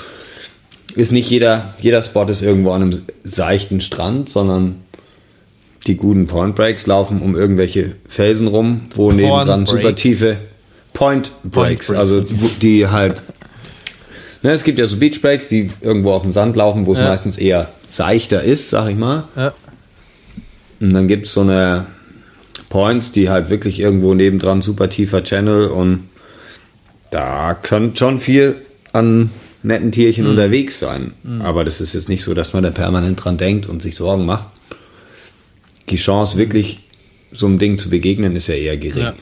ist 0.94 1.12
nicht 1.12 1.30
jeder, 1.30 1.74
jeder 1.80 2.02
Spot 2.02 2.24
ist 2.24 2.42
irgendwo 2.42 2.72
an 2.72 2.82
einem 2.82 3.02
seichten 3.24 3.80
Strand, 3.80 4.28
sondern 4.28 4.80
die 5.86 5.96
guten 5.96 6.26
Point 6.26 6.54
Breaks 6.54 6.86
laufen 6.86 7.20
um 7.20 7.34
irgendwelche 7.34 7.96
Felsen 8.06 8.46
rum, 8.46 8.82
wo 8.94 9.10
nebendran 9.10 9.66
super 9.66 9.94
tiefe 9.94 10.38
Point 10.92 11.32
Breaks, 11.42 11.88
Breaks, 11.88 11.90
also 11.90 12.20
die 12.60 12.86
halt. 12.86 13.22
Ne, 14.42 14.50
es 14.50 14.64
gibt 14.64 14.78
ja 14.78 14.86
so 14.86 14.96
Beach 14.96 15.20
Breaks, 15.20 15.46
die 15.48 15.70
irgendwo 15.80 16.12
auf 16.12 16.22
dem 16.22 16.32
Sand 16.32 16.56
laufen, 16.56 16.86
wo 16.86 16.92
es 16.92 16.98
Ja. 16.98 17.08
meistens 17.08 17.38
eher 17.38 17.68
seichter 17.88 18.42
ist, 18.42 18.70
sag 18.70 18.88
ich 18.90 18.96
mal. 18.96 19.28
Ja. 19.36 19.54
Und 20.80 20.92
dann 20.92 21.06
gibt 21.06 21.26
es 21.26 21.32
so 21.32 21.42
eine 21.42 21.86
Points, 22.68 23.12
die 23.12 23.28
halt 23.30 23.50
wirklich 23.50 23.78
irgendwo 23.78 24.14
nebendran 24.14 24.60
super 24.62 24.88
tiefer 24.88 25.22
Channel 25.22 25.66
und 25.68 26.08
da 27.10 27.54
kann 27.54 27.94
schon 27.94 28.18
viel 28.18 28.56
an 28.92 29.30
netten 29.62 29.92
Tierchen 29.92 30.26
unterwegs 30.26 30.78
sein. 30.80 31.12
Aber 31.40 31.62
das 31.62 31.80
ist 31.80 31.92
jetzt 31.94 32.08
nicht 32.08 32.24
so, 32.24 32.34
dass 32.34 32.52
man 32.52 32.64
da 32.64 32.70
permanent 32.70 33.22
dran 33.22 33.36
denkt 33.36 33.68
und 33.68 33.80
sich 33.80 33.94
Sorgen 33.94 34.24
macht. 34.26 34.48
Die 35.88 35.96
Chance, 35.96 36.36
wirklich 36.38 36.80
so 37.30 37.46
einem 37.46 37.58
Ding 37.58 37.78
zu 37.78 37.90
begegnen, 37.90 38.34
ist 38.34 38.48
ja 38.48 38.54
eher 38.54 38.76
gering. 38.76 39.02
Ja. 39.02 39.14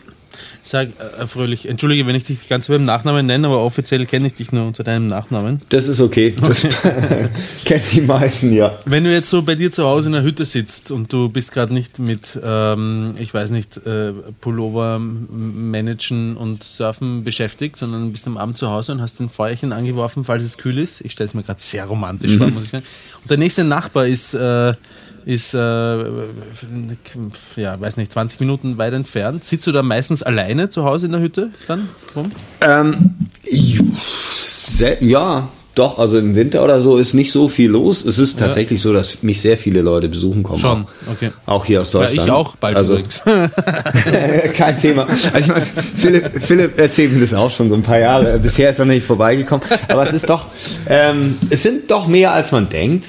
Sag, 0.70 0.90
äh, 1.00 1.26
Fröhlich, 1.26 1.68
entschuldige, 1.68 2.06
wenn 2.06 2.14
ich 2.14 2.22
dich 2.22 2.48
ganz 2.48 2.68
beim 2.68 2.84
Nachnamen 2.84 3.26
nenne, 3.26 3.48
aber 3.48 3.60
offiziell 3.64 4.06
kenne 4.06 4.28
ich 4.28 4.34
dich 4.34 4.52
nur 4.52 4.68
unter 4.68 4.84
deinem 4.84 5.08
Nachnamen. 5.08 5.60
Das 5.70 5.88
ist 5.88 6.00
okay. 6.00 6.32
Das 6.40 6.60
kennen 7.64 7.82
die 7.90 8.00
meisten, 8.02 8.52
ja. 8.52 8.78
Wenn 8.84 9.02
du 9.02 9.12
jetzt 9.12 9.30
so 9.30 9.42
bei 9.42 9.56
dir 9.56 9.72
zu 9.72 9.82
Hause 9.82 10.10
in 10.10 10.12
der 10.12 10.22
Hütte 10.22 10.44
sitzt 10.44 10.92
und 10.92 11.12
du 11.12 11.28
bist 11.28 11.50
gerade 11.50 11.74
nicht 11.74 11.98
mit, 11.98 12.38
ähm, 12.40 13.14
ich 13.18 13.34
weiß 13.34 13.50
nicht, 13.50 13.84
äh, 13.84 14.12
Pullover 14.40 15.00
managen 15.00 16.36
und 16.36 16.62
surfen 16.62 17.24
beschäftigt, 17.24 17.76
sondern 17.76 18.12
bist 18.12 18.28
am 18.28 18.36
Abend 18.36 18.56
zu 18.56 18.70
Hause 18.70 18.92
und 18.92 19.00
hast 19.00 19.18
ein 19.18 19.28
Feuerchen 19.28 19.72
angeworfen, 19.72 20.22
falls 20.22 20.44
es 20.44 20.56
kühl 20.56 20.78
ist. 20.78 21.00
Ich 21.00 21.10
stelle 21.10 21.26
es 21.26 21.34
mir 21.34 21.42
gerade 21.42 21.60
sehr 21.60 21.84
romantisch 21.86 22.36
vor, 22.38 22.48
muss 22.48 22.62
ich 22.62 22.70
sagen. 22.70 22.84
Und 23.20 23.28
der 23.28 23.38
nächste 23.38 23.64
Nachbar 23.64 24.06
ist, 24.06 24.34
äh, 24.34 24.74
ist 25.24 25.54
äh, 25.54 25.58
ja, 27.56 27.80
weiß 27.80 27.96
nicht, 27.96 28.12
20 28.12 28.40
Minuten 28.40 28.78
weit 28.78 28.94
entfernt. 28.94 29.44
Sitzt 29.44 29.66
du 29.66 29.72
da 29.72 29.82
meistens 29.82 30.22
alleine 30.22 30.68
zu 30.68 30.84
Hause 30.84 31.06
in 31.06 31.12
der 31.12 31.20
Hütte 31.20 31.50
dann 31.66 31.88
rum? 32.16 32.30
Ähm, 32.60 33.14
ja, 35.00 35.48
doch, 35.76 35.98
also 35.98 36.18
im 36.18 36.34
Winter 36.34 36.64
oder 36.64 36.80
so 36.80 36.96
ist 36.96 37.14
nicht 37.14 37.30
so 37.30 37.48
viel 37.48 37.70
los. 37.70 38.04
Es 38.04 38.18
ist 38.18 38.38
tatsächlich 38.38 38.82
so, 38.82 38.92
dass 38.92 39.22
mich 39.22 39.40
sehr 39.40 39.56
viele 39.56 39.82
Leute 39.82 40.08
besuchen 40.08 40.42
kommen. 40.42 40.58
Schon, 40.58 40.82
auch, 41.06 41.12
okay. 41.12 41.30
Auch 41.46 41.64
hier 41.64 41.80
aus 41.80 41.92
Ja, 41.92 42.00
Deutschland. 42.00 42.26
ich 42.26 42.32
auch 42.32 42.56
bald 42.56 42.76
also, 42.76 42.94
übrigens. 42.94 43.22
Kein 44.56 44.76
Thema. 44.76 45.06
Also 45.06 45.38
ich 45.38 45.46
meine, 45.46 45.66
Philipp, 45.94 46.42
Philipp 46.42 46.78
erzählt 46.78 47.12
mir 47.12 47.20
das 47.20 47.32
auch 47.34 47.50
schon 47.52 47.68
so 47.68 47.76
ein 47.76 47.82
paar 47.82 47.98
Jahre. 48.00 48.38
Bisher 48.40 48.70
ist 48.70 48.80
er 48.80 48.84
noch 48.84 48.94
nicht 48.94 49.06
vorbeigekommen. 49.06 49.64
Aber 49.88 50.02
es 50.02 50.12
ist 50.12 50.28
doch, 50.28 50.46
ähm, 50.88 51.38
es 51.50 51.62
sind 51.62 51.90
doch 51.90 52.08
mehr 52.08 52.32
als 52.32 52.50
man 52.50 52.68
denkt. 52.68 53.06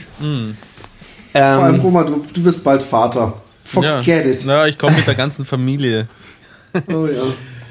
Vor 1.31 1.41
allem, 1.41 1.75
Ähm, 1.75 1.81
Roma, 1.81 2.03
du, 2.03 2.23
du 2.33 2.43
wirst 2.43 2.63
bald 2.63 2.83
Vater. 2.83 3.33
Forget 3.63 4.05
ja. 4.05 4.19
it. 4.19 4.43
Na, 4.45 4.67
ich 4.67 4.77
komme 4.77 4.97
mit 4.97 5.07
der 5.07 5.15
ganzen 5.15 5.45
Familie. 5.45 6.07
Oh, 6.93 7.05
ja. 7.05 7.21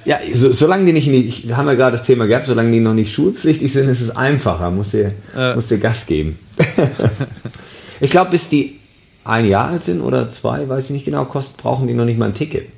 ja, 0.04 0.18
so, 0.34 0.52
solange 0.52 0.84
die 0.84 0.92
nicht, 0.92 1.06
in 1.06 1.14
die, 1.14 1.26
ich, 1.26 1.48
wir 1.48 1.56
haben 1.56 1.66
ja 1.68 1.72
gerade 1.72 1.96
das 1.96 2.02
Thema 2.06 2.26
gehabt, 2.26 2.46
solange 2.48 2.70
die 2.70 2.80
noch 2.80 2.92
nicht 2.92 3.14
schulpflichtig 3.14 3.72
sind, 3.72 3.88
ist 3.88 4.02
es 4.02 4.14
einfacher. 4.14 4.70
Muss 4.70 4.90
dir, 4.90 5.12
Ja. 5.34 5.54
muss 5.54 5.68
dir 5.68 5.78
Gas 5.78 6.04
geben. 6.04 6.38
ich 8.00 8.10
glaube, 8.10 8.32
bis 8.32 8.50
die 8.50 8.78
ein 9.24 9.46
Jahr 9.46 9.68
alt 9.68 9.84
sind 9.84 10.02
oder 10.02 10.30
zwei, 10.30 10.68
weiß 10.68 10.84
ich 10.86 10.90
nicht 10.90 11.04
genau, 11.06 11.24
kost, 11.24 11.56
brauchen 11.56 11.86
die 11.86 11.94
noch 11.94 12.04
nicht 12.04 12.18
mal 12.18 12.26
ein 12.26 12.34
Ticket. 12.34 12.68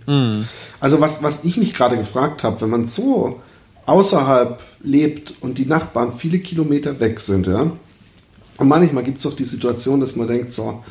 Also 0.79 1.01
was, 1.01 1.23
was 1.25 1.45
ich 1.45 1.57
mich 1.57 1.75
gerade 1.75 1.97
gefragt 1.97 2.45
habe, 2.45 2.61
wenn 2.61 2.71
man 2.71 2.87
so 2.87 3.41
außerhalb 3.87 4.61
lebt 4.83 5.35
und 5.41 5.59
die 5.59 5.67
Nachbarn 5.67 6.13
viele 6.13 6.39
Kilometer 6.39 6.99
weg 7.01 7.19
sind, 7.21 7.47
ja, 7.47 7.71
und 8.63 8.69
manchmal 8.69 9.03
gibt 9.03 9.17
es 9.17 9.25
doch 9.25 9.35
die 9.35 9.43
Situation, 9.43 9.99
dass 9.99 10.15
man 10.15 10.29
denkt, 10.29 10.53
so, 10.53 10.85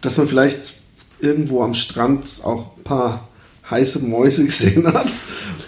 dass 0.00 0.16
man 0.16 0.26
vielleicht 0.26 0.76
irgendwo 1.20 1.62
am 1.62 1.74
Strand 1.74 2.40
auch 2.42 2.74
ein 2.78 2.84
paar 2.84 3.28
heiße 3.70 3.98
Mäuse 3.98 4.44
gesehen 4.46 4.90
hat 4.90 5.08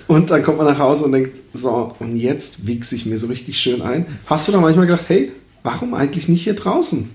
und 0.07 0.31
dann 0.31 0.43
kommt 0.43 0.57
man 0.57 0.66
nach 0.66 0.79
Hause 0.79 1.05
und 1.05 1.12
denkt, 1.12 1.37
so, 1.53 1.95
und 1.99 2.16
jetzt 2.16 2.66
wichse 2.66 2.95
ich 2.95 3.05
mir 3.05 3.18
so 3.18 3.26
richtig 3.26 3.59
schön 3.59 3.83
ein. 3.83 4.07
Hast 4.24 4.49
du 4.49 4.53
da 4.53 4.61
manchmal 4.61 4.87
gedacht, 4.87 5.05
hey, 5.09 5.33
warum 5.62 5.93
eigentlich 5.93 6.29
nicht 6.29 6.45
hier 6.45 6.55
draußen? 6.55 7.11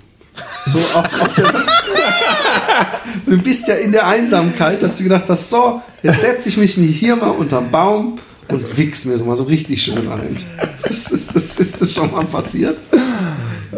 So 0.68 0.78
auf, 0.78 1.22
auf 1.22 1.34
der 1.34 1.46
Du 3.26 3.38
bist 3.40 3.68
ja 3.68 3.76
in 3.76 3.94
der 3.94 4.06
Einsamkeit, 4.06 4.84
dass 4.84 4.98
du 4.98 5.04
gedacht 5.04 5.26
hast, 5.28 5.50
so, 5.50 5.82
jetzt 6.04 6.22
setze 6.22 6.50
ich 6.50 6.58
mich 6.58 6.76
hier 6.76 7.16
mal 7.16 7.32
unterm 7.32 7.72
Baum 7.72 8.20
und 8.48 8.78
wichs 8.78 9.06
mir 9.06 9.18
so 9.18 9.26
mal 9.26 9.36
so 9.36 9.44
richtig 9.44 9.82
schön 9.82 10.08
ein. 10.08 10.38
Das 10.84 11.12
ist, 11.12 11.36
das, 11.36 11.58
ist 11.58 11.82
das 11.82 11.94
schon 11.94 12.12
mal 12.12 12.26
passiert? 12.26 12.82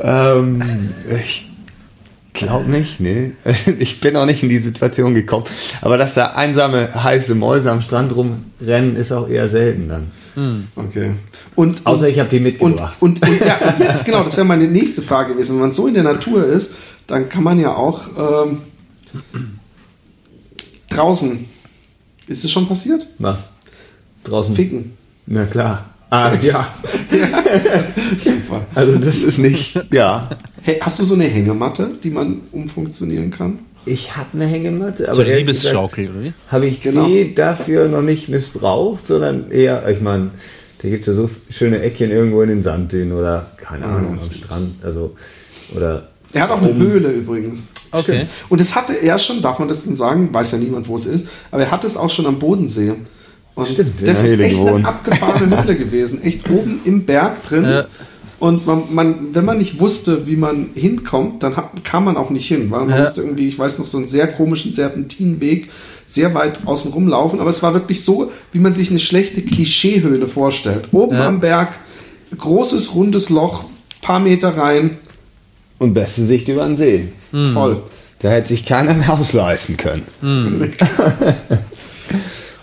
Ähm, 0.02 0.62
ich 1.24 1.50
glaube 2.34 2.70
nicht, 2.70 3.00
nee. 3.00 3.32
Ich 3.80 4.00
bin 4.02 4.16
auch 4.16 4.26
nicht 4.26 4.44
in 4.44 4.50
die 4.50 4.60
Situation 4.60 5.14
gekommen. 5.14 5.46
Aber 5.82 5.98
dass 5.98 6.14
da 6.14 6.28
einsame, 6.28 6.94
heiße 7.04 7.36
Mäuse 7.36 7.72
am 7.72 7.82
Strand 7.82 8.16
rumrennen, 8.16 8.96
ist 8.96 9.12
auch 9.12 9.28
eher 9.28 9.50
selten 9.50 9.90
dann. 9.90 10.12
Okay. 10.76 11.14
Und, 11.56 11.86
Außer 11.86 12.02
und, 12.04 12.10
ich 12.10 12.20
habe 12.20 12.30
die 12.30 12.38
und, 12.38 12.44
mitgebracht. 12.44 12.98
und, 13.02 13.26
und, 13.28 13.40
ja, 13.40 13.58
und 13.58 13.80
jetzt 13.80 14.06
genau, 14.06 14.24
das 14.24 14.36
wäre 14.36 14.46
meine 14.46 14.68
nächste 14.68 15.02
Frage 15.02 15.34
gewesen. 15.34 15.56
Wenn 15.56 15.62
man 15.62 15.74
so 15.74 15.88
in 15.88 15.94
der 15.94 16.04
Natur 16.04 16.46
ist, 16.46 16.74
dann 17.08 17.30
kann 17.30 17.44
man 17.44 17.60
ja 17.60 17.74
auch 17.74 18.10
ähm, 18.18 18.62
draußen. 20.90 21.46
Ist 22.28 22.44
es 22.44 22.52
schon 22.52 22.68
passiert? 22.68 23.08
Was? 23.20 23.40
Draußen? 24.24 24.56
Ficken. 24.56 24.98
Na 25.26 25.46
klar. 25.46 25.90
Ah, 26.10 26.34
ja. 26.36 26.68
Super. 28.18 28.66
Also 28.76 28.98
das 28.98 29.24
ist 29.24 29.38
nicht, 29.38 29.94
ja. 29.94 30.30
Hey, 30.62 30.78
hast 30.82 31.00
du 31.00 31.04
so 31.04 31.16
eine 31.16 31.26
Hängematte, 31.26 31.92
die 32.04 32.10
man 32.10 32.42
umfunktionieren 32.52 33.32
kann? 33.32 33.60
Ich 33.86 34.16
habe 34.16 34.30
eine 34.34 34.46
Hängematte, 34.46 35.06
aber 35.06 35.14
So 35.14 35.22
gesagt 35.22 35.40
Liebesschaukel, 35.40 36.10
oder 36.10 36.24
wie? 36.24 36.34
habe 36.50 36.66
ich 36.68 36.80
Genau. 36.82 37.06
die 37.06 37.36
dafür 37.36 37.88
noch 37.88 38.02
nicht 38.02 38.30
missbraucht, 38.30 39.06
sondern 39.08 39.52
eher, 39.52 39.88
ich 39.90 40.02
meine, 40.02 40.32
da 40.82 40.90
gibt 40.90 41.08
es 41.08 41.16
ja 41.16 41.22
so 41.22 41.30
schöne 41.50 41.82
Eckchen 41.82 42.10
irgendwo 42.12 42.42
in 42.42 42.50
den 42.50 42.64
Sanddünen 42.64 43.14
oder 43.18 43.52
keine 43.58 43.86
Ahnung 43.86 44.20
am 44.22 44.32
Strand, 44.32 44.84
also 44.84 45.16
oder 45.76 46.08
Er 46.34 46.44
hat 46.44 46.52
auch 46.52 46.62
eine 46.62 46.74
Höhle 46.76 47.10
übrigens. 47.10 47.68
Okay. 47.92 48.26
Und 48.50 48.60
das 48.60 48.76
hatte 48.76 48.94
er 48.94 49.18
schon, 49.20 49.42
darf 49.42 49.60
man 49.60 49.68
das 49.68 49.84
denn 49.84 49.96
sagen? 49.96 50.34
Weiß 50.34 50.52
ja 50.52 50.58
niemand, 50.58 50.88
wo 50.88 50.96
es 50.96 51.06
ist. 51.06 51.28
Aber 51.52 51.64
er 51.64 51.72
hatte 51.72 51.88
es 51.88 51.96
auch 51.96 52.10
schon 52.10 52.26
am 52.26 52.40
Bodensee. 52.40 52.94
Und 53.56 53.68
Stimmt, 53.70 53.94
das 54.06 54.22
ist 54.22 54.38
echt 54.40 54.56
gewohnt. 54.56 54.76
eine 54.86 54.88
abgefahrene 54.88 55.62
Höhle 55.64 55.76
gewesen. 55.78 56.22
Echt 56.24 56.50
oben 56.50 56.82
im 56.84 57.06
Berg 57.06 57.42
drin. 57.44 57.64
Ja. 57.64 57.86
Und 58.38 58.68
man, 58.68 58.84
man, 58.94 59.34
wenn 59.34 59.46
man 59.46 59.58
nicht 59.58 59.80
wusste, 59.80 60.28
wie 60.28 60.36
man 60.36 60.72
hinkommt, 60.76 61.42
dann 61.42 61.56
hat, 61.56 61.86
kam 61.86 62.04
man 62.04 62.18
auch 62.18 62.30
nicht 62.30 62.48
hin, 62.48 62.70
weil 62.70 62.82
man 62.82 62.90
Ja. 62.90 63.00
musste 63.00 63.22
irgendwie, 63.22 63.48
ich 63.48 63.58
weiß 63.58 63.80
noch, 63.80 63.86
so 63.86 63.98
einen 63.98 64.10
sehr 64.10 64.28
komischen 64.28 64.74
Serpentinenweg 64.74 65.70
sehr 66.06 66.34
weit 66.36 66.68
außen 66.68 66.92
rumlaufen. 66.92 67.40
Aber 67.40 67.50
es 67.50 67.64
war 67.64 67.74
wirklich 67.74 68.04
so, 68.04 68.30
wie 68.52 68.60
man 68.60 68.74
sich 68.74 68.90
eine 68.90 69.00
schlechte 69.00 69.42
Klischeehöhle 69.42 70.28
vorstellt. 70.28 70.90
Oben 70.92 71.16
Ja. 71.16 71.28
am 71.28 71.40
Berg, 71.40 71.74
großes, 72.38 72.94
rundes 72.94 73.30
Loch, 73.30 73.64
paar 74.02 74.20
Meter 74.20 74.50
rein, 74.58 74.98
Und 75.80 75.94
beste 75.94 76.26
Sicht 76.26 76.50
über 76.50 76.66
den 76.68 76.76
See. 76.78 77.08
voll. 77.54 77.84
Da 78.20 78.30
hätte 78.30 78.50
sich 78.50 78.66
keiner 78.66 78.92
ein 78.92 79.08
Haus 79.08 79.32
leisten 79.34 79.78
können. 79.78 80.04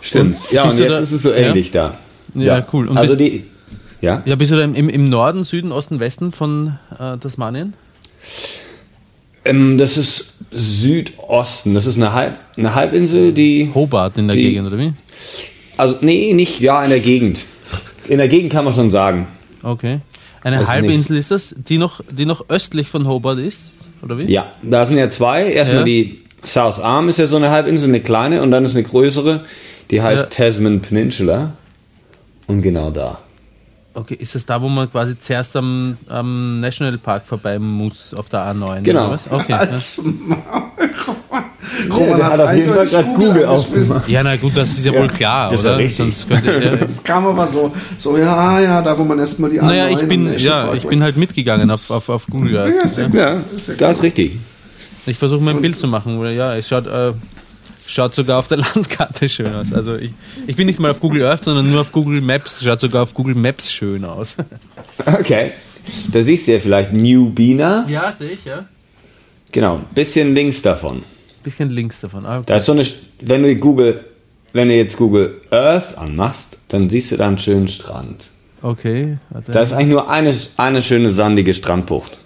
Stimmt. 0.02 0.36
Und 0.36 0.52
ja, 0.52 0.64
und 0.64 0.78
jetzt 0.78 0.90
da- 0.90 0.98
ist 0.98 1.12
es 1.12 1.22
so 1.22 1.30
ja? 1.30 1.36
ähnlich 1.38 1.70
da. 1.70 1.94
Ja, 2.34 2.64
cool. 2.72 2.88
Und 2.88 2.98
also 2.98 3.16
bist- 3.16 3.32
die. 3.32 3.44
Ja? 4.02 4.22
Ja, 4.26 4.34
bist 4.36 4.50
du 4.52 4.56
da 4.56 4.64
im, 4.64 4.74
im 4.88 5.08
Norden, 5.08 5.44
Süden, 5.44 5.72
Osten, 5.72 6.00
Westen 6.00 6.32
von 6.32 6.78
äh, 6.98 7.16
Tasmanien? 7.18 7.72
Ähm, 9.44 9.78
das 9.78 9.96
ist 9.96 10.34
Südosten. 10.50 11.74
Das 11.74 11.86
ist 11.86 11.96
eine, 11.96 12.12
Halb, 12.12 12.38
eine 12.56 12.74
Halbinsel, 12.74 13.32
die. 13.32 13.70
Hobart 13.74 14.18
in 14.18 14.28
der 14.28 14.36
Die- 14.36 14.42
Gegend, 14.42 14.66
oder 14.68 14.78
wie? 14.78 14.92
Also, 15.76 15.96
nee, 16.00 16.32
nicht, 16.34 16.60
ja, 16.60 16.82
in 16.82 16.90
der 16.90 17.00
Gegend. 17.00 17.44
In 18.08 18.18
der 18.18 18.28
Gegend 18.28 18.52
kann 18.52 18.64
man 18.64 18.74
schon 18.74 18.90
sagen. 18.90 19.26
Okay. 19.62 20.00
Eine 20.42 20.56
Das 20.56 20.64
ist 20.64 20.70
Halbinsel 20.70 21.16
ist 21.16 21.30
das, 21.30 21.54
die 21.56 21.78
noch, 21.78 22.00
die 22.10 22.26
noch 22.26 22.48
östlich 22.48 22.88
von 22.88 23.06
Hobart 23.06 23.38
ist, 23.38 23.74
oder 24.02 24.18
wie? 24.18 24.24
Ja, 24.30 24.52
da 24.62 24.84
sind 24.84 24.98
ja 24.98 25.08
zwei. 25.08 25.44
Erstmal 25.52 25.78
Ja. 25.80 25.84
die 25.84 26.20
South 26.44 26.80
Arm 26.80 27.08
ist 27.08 27.18
ja 27.20 27.26
so 27.26 27.36
eine 27.36 27.50
Halbinsel, 27.50 27.88
eine 27.88 28.00
kleine, 28.00 28.42
und 28.42 28.50
dann 28.50 28.64
ist 28.64 28.74
eine 28.74 28.82
größere, 28.82 29.44
die 29.92 30.02
heißt 30.02 30.22
Ja. 30.38 30.46
Tasman 30.46 30.80
Peninsula. 30.80 31.52
Und 32.48 32.62
genau 32.62 32.90
da. 32.90 33.18
Okay, 33.94 34.14
ist 34.18 34.34
das 34.34 34.46
da, 34.46 34.60
wo 34.60 34.68
man 34.68 34.90
quasi 34.90 35.16
zuerst 35.18 35.54
am, 35.54 35.96
am 36.08 36.60
Nationalpark 36.60 37.26
vorbei 37.26 37.58
muss, 37.58 38.14
auf 38.14 38.28
der 38.30 38.40
A9? 38.40 38.80
Genau. 38.80 39.04
Oder 39.04 39.10
was? 39.12 39.30
Okay. 39.30 39.52
Ja. 39.52 39.58
Als. 39.58 40.02
Roman, 40.02 40.38
der 41.88 41.96
Roman 41.96 42.24
hat 42.24 42.40
auf 42.40 42.52
jeden 42.54 42.72
Fall 42.74 42.86
grad 42.86 43.14
Google 43.14 43.44
angeschmissen. 43.46 44.02
ja, 44.06 44.22
na 44.22 44.36
gut, 44.36 44.56
das 44.56 44.70
ist 44.78 44.84
ja, 44.86 44.92
wohl 44.92 45.08
klar, 45.08 45.50
das 45.50 45.60
ist 45.60 45.66
ja 45.66 45.74
oder? 45.76 45.88
Sonst 45.90 46.28
könnte 46.28 46.52
ja. 46.52 46.70
Das 46.76 47.02
kam 47.04 47.26
aber 47.26 47.46
so, 47.46 47.72
so 47.98 48.16
ja, 48.18 48.60
ja, 48.60 48.82
da 48.82 48.98
wo 48.98 49.04
man 49.04 49.18
erstmal 49.18 49.50
die 49.50 49.58
Naja, 49.58 49.86
A9 49.86 50.00
ich 50.02 50.08
bin, 50.08 50.38
ja, 50.38 50.72
ich 50.74 50.86
bin 50.86 51.02
halt 51.02 51.16
mitgegangen 51.16 51.70
auf, 51.70 51.90
auf, 51.90 52.08
auf 52.08 52.26
Google 52.28 52.54
Ja, 52.54 52.64
Earth. 52.64 52.84
ist 52.84 52.98
ja 52.98 53.06
Ja. 53.08 53.34
Ja, 53.34 53.40
Ist 53.56 53.68
ja 53.68 53.74
das 53.74 53.96
ist 53.98 54.02
richtig. 54.02 54.38
Ich 55.06 55.16
versuche 55.18 55.42
mir 55.42 55.50
ein 55.50 55.60
Bild 55.60 55.78
zu 55.78 55.86
machen, 55.88 56.18
oder? 56.18 56.30
Ja, 56.30 56.54
es 56.56 56.68
schaut, 56.68 56.86
äh, 56.86 57.12
schaut 57.86 58.14
sogar 58.14 58.38
auf 58.38 58.48
der 58.48 58.58
Landkarte 58.74 59.28
schön 59.28 59.52
aus. 59.54 59.72
Also 59.72 59.96
ich, 59.96 60.12
ich 60.46 60.56
bin 60.56 60.66
nicht 60.66 60.80
mal 60.80 60.90
auf 60.90 61.00
Google 61.00 61.24
Earth, 61.24 61.44
sondern 61.44 61.70
nur 61.70 61.80
auf 61.80 61.92
Google 61.92 62.20
Maps. 62.20 62.62
Schaut 62.62 62.80
sogar 62.80 63.02
auf 63.02 63.14
Google 63.14 63.34
Maps 63.34 63.72
schön 63.72 64.04
aus. 64.04 64.36
Okay. 65.04 65.50
Da 66.12 66.22
siehst 66.22 66.46
du 66.46 66.52
ja 66.52 66.60
vielleicht 66.60 66.92
New 66.92 67.30
Bina. 67.30 67.86
Ja, 67.88 68.12
sehe 68.12 68.30
ich, 68.30 68.44
ja. 68.44 68.66
Genau, 69.50 69.80
bisschen 69.94 70.34
links 70.34 70.62
davon. 70.62 71.02
Bisschen 71.42 71.70
links 71.70 72.00
davon. 72.00 72.24
Ah, 72.24 72.36
okay. 72.38 72.44
Da 72.46 72.56
ist 72.56 72.66
so 72.66 72.72
eine, 72.72 72.86
wenn 73.20 73.42
du 73.42 73.56
Google, 73.56 74.04
wenn 74.52 74.68
du 74.68 74.76
jetzt 74.76 74.96
Google 74.96 75.40
Earth 75.50 75.98
anmachst, 75.98 76.58
dann 76.68 76.88
siehst 76.88 77.10
du 77.10 77.16
da 77.16 77.26
einen 77.26 77.38
schönen 77.38 77.66
Strand. 77.68 78.28
okay, 78.62 79.18
warte. 79.30 79.50
Da 79.50 79.62
ist 79.62 79.72
eigentlich 79.72 79.88
nur 79.88 80.08
eine, 80.08 80.34
eine 80.56 80.82
schöne 80.82 81.10
sandige 81.10 81.52
Strandbucht. 81.52 82.18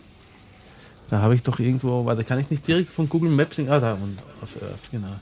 Da 1.08 1.20
habe 1.20 1.34
ich 1.34 1.42
doch 1.42 1.58
irgendwo, 1.58 2.04
warte, 2.04 2.24
kann 2.24 2.38
ich 2.38 2.50
nicht 2.50 2.66
direkt 2.66 2.90
von 2.90 3.08
Google 3.08 3.30
Maps, 3.30 3.58
ah, 3.60 3.80
da, 3.80 3.92
auf 4.42 4.62
Earth, 4.62 4.90
genau. 4.90 5.16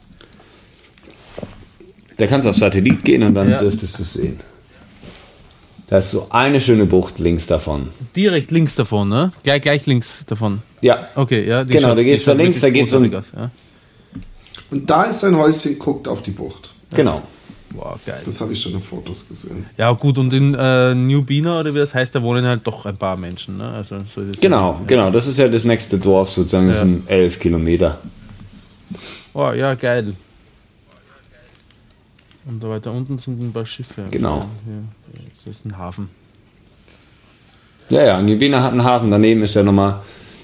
Da 2.17 2.27
kannst 2.27 2.45
du 2.47 2.51
auf 2.51 2.57
Satellit 2.57 3.05
gehen 3.05 3.23
und 3.23 3.35
dann 3.35 3.51
Ja. 3.51 3.59
dürftest 3.59 3.99
du 3.99 4.03
es 4.03 4.13
sehen. 4.15 4.41
Da 5.87 5.99
ist 5.99 6.11
so 6.13 6.27
eine 6.31 6.61
schöne 6.61 6.87
Bucht 6.87 7.19
links 7.19 7.47
davon. 7.47 7.89
Direkt 8.17 8.51
links 8.51 8.75
davon, 8.75 9.09
ne? 9.09 9.33
Gleich, 9.43 9.61
gleich 9.63 9.87
links 9.87 10.25
davon. 10.25 10.61
Ja, 10.81 11.09
Okay, 11.15 11.47
ja. 11.47 11.63
Die 11.65 11.75
Genau, 11.75 11.89
schaut- 11.89 11.99
da 11.99 12.03
gehst 12.03 12.27
du 12.27 12.33
links, 12.33 12.61
da 12.61 12.69
wirklich 12.69 12.91
geht's 12.91 12.95
um- 12.95 13.13
ja. 13.41 13.51
Und 14.71 14.89
da 14.89 15.05
ist 15.05 15.21
sein 15.21 15.37
Häuschen, 15.37 15.79
guckt 15.79 16.09
auf 16.09 16.23
die 16.23 16.31
Bucht. 16.31 16.71
genau. 16.95 17.23
Wow, 17.77 17.99
geil. 18.07 18.23
Das 18.25 18.41
habe 18.41 18.53
ich 18.53 18.63
schon 18.63 18.73
in 18.75 18.81
Fotos 18.81 19.27
gesehen. 19.27 19.67
Ja, 19.77 19.91
gut, 19.93 20.17
und 20.17 20.33
in 20.33 20.55
äh, 20.55 20.95
New 20.95 21.23
Bina, 21.23 21.59
oder 21.59 21.75
wie 21.75 21.79
das 21.79 21.93
heißt, 21.93 22.15
da 22.15 22.23
wohnen 22.23 22.47
halt 22.47 22.65
doch 22.65 22.87
ein 22.87 22.97
paar 22.97 23.17
Menschen, 23.17 23.59
ne? 23.59 23.69
Also, 23.69 23.99
so 24.15 24.21
ist 24.21 24.37
es 24.37 24.41
Genau, 24.41 24.75
ja. 24.75 24.81
genau. 24.87 25.11
Das 25.11 25.27
ist 25.27 25.41
ja 25.41 25.49
das 25.49 25.65
nächste 25.65 25.99
Dorf 25.99 26.31
sozusagen. 26.31 26.69
Das 26.69 26.77
Ja. 26.77 26.83
sind 26.85 27.11
elf 27.11 27.41
Kilometer. 27.41 27.99
Oh, 29.33 29.51
ja, 29.51 29.75
geil. 29.75 30.15
Und 32.47 32.63
da 32.63 32.69
weiter 32.69 32.93
unten 32.93 33.19
sind 33.19 33.41
ein 33.41 33.53
paar 33.53 33.65
Schiffe. 33.67 34.05
Genau. 34.11 34.41
Ja, 34.41 35.21
das 35.45 35.57
ist 35.57 35.65
ein 35.65 35.79
Hafen. 35.79 36.09
Ja, 37.89 38.03
ja. 38.03 38.21
Nubina 38.23 38.63
hat 38.63 38.73
einen 38.73 38.85
Hafen. 38.85 39.11
Daneben 39.11 39.43
ist 39.43 39.55
ja 39.55 39.63
nochmal 39.63 40.01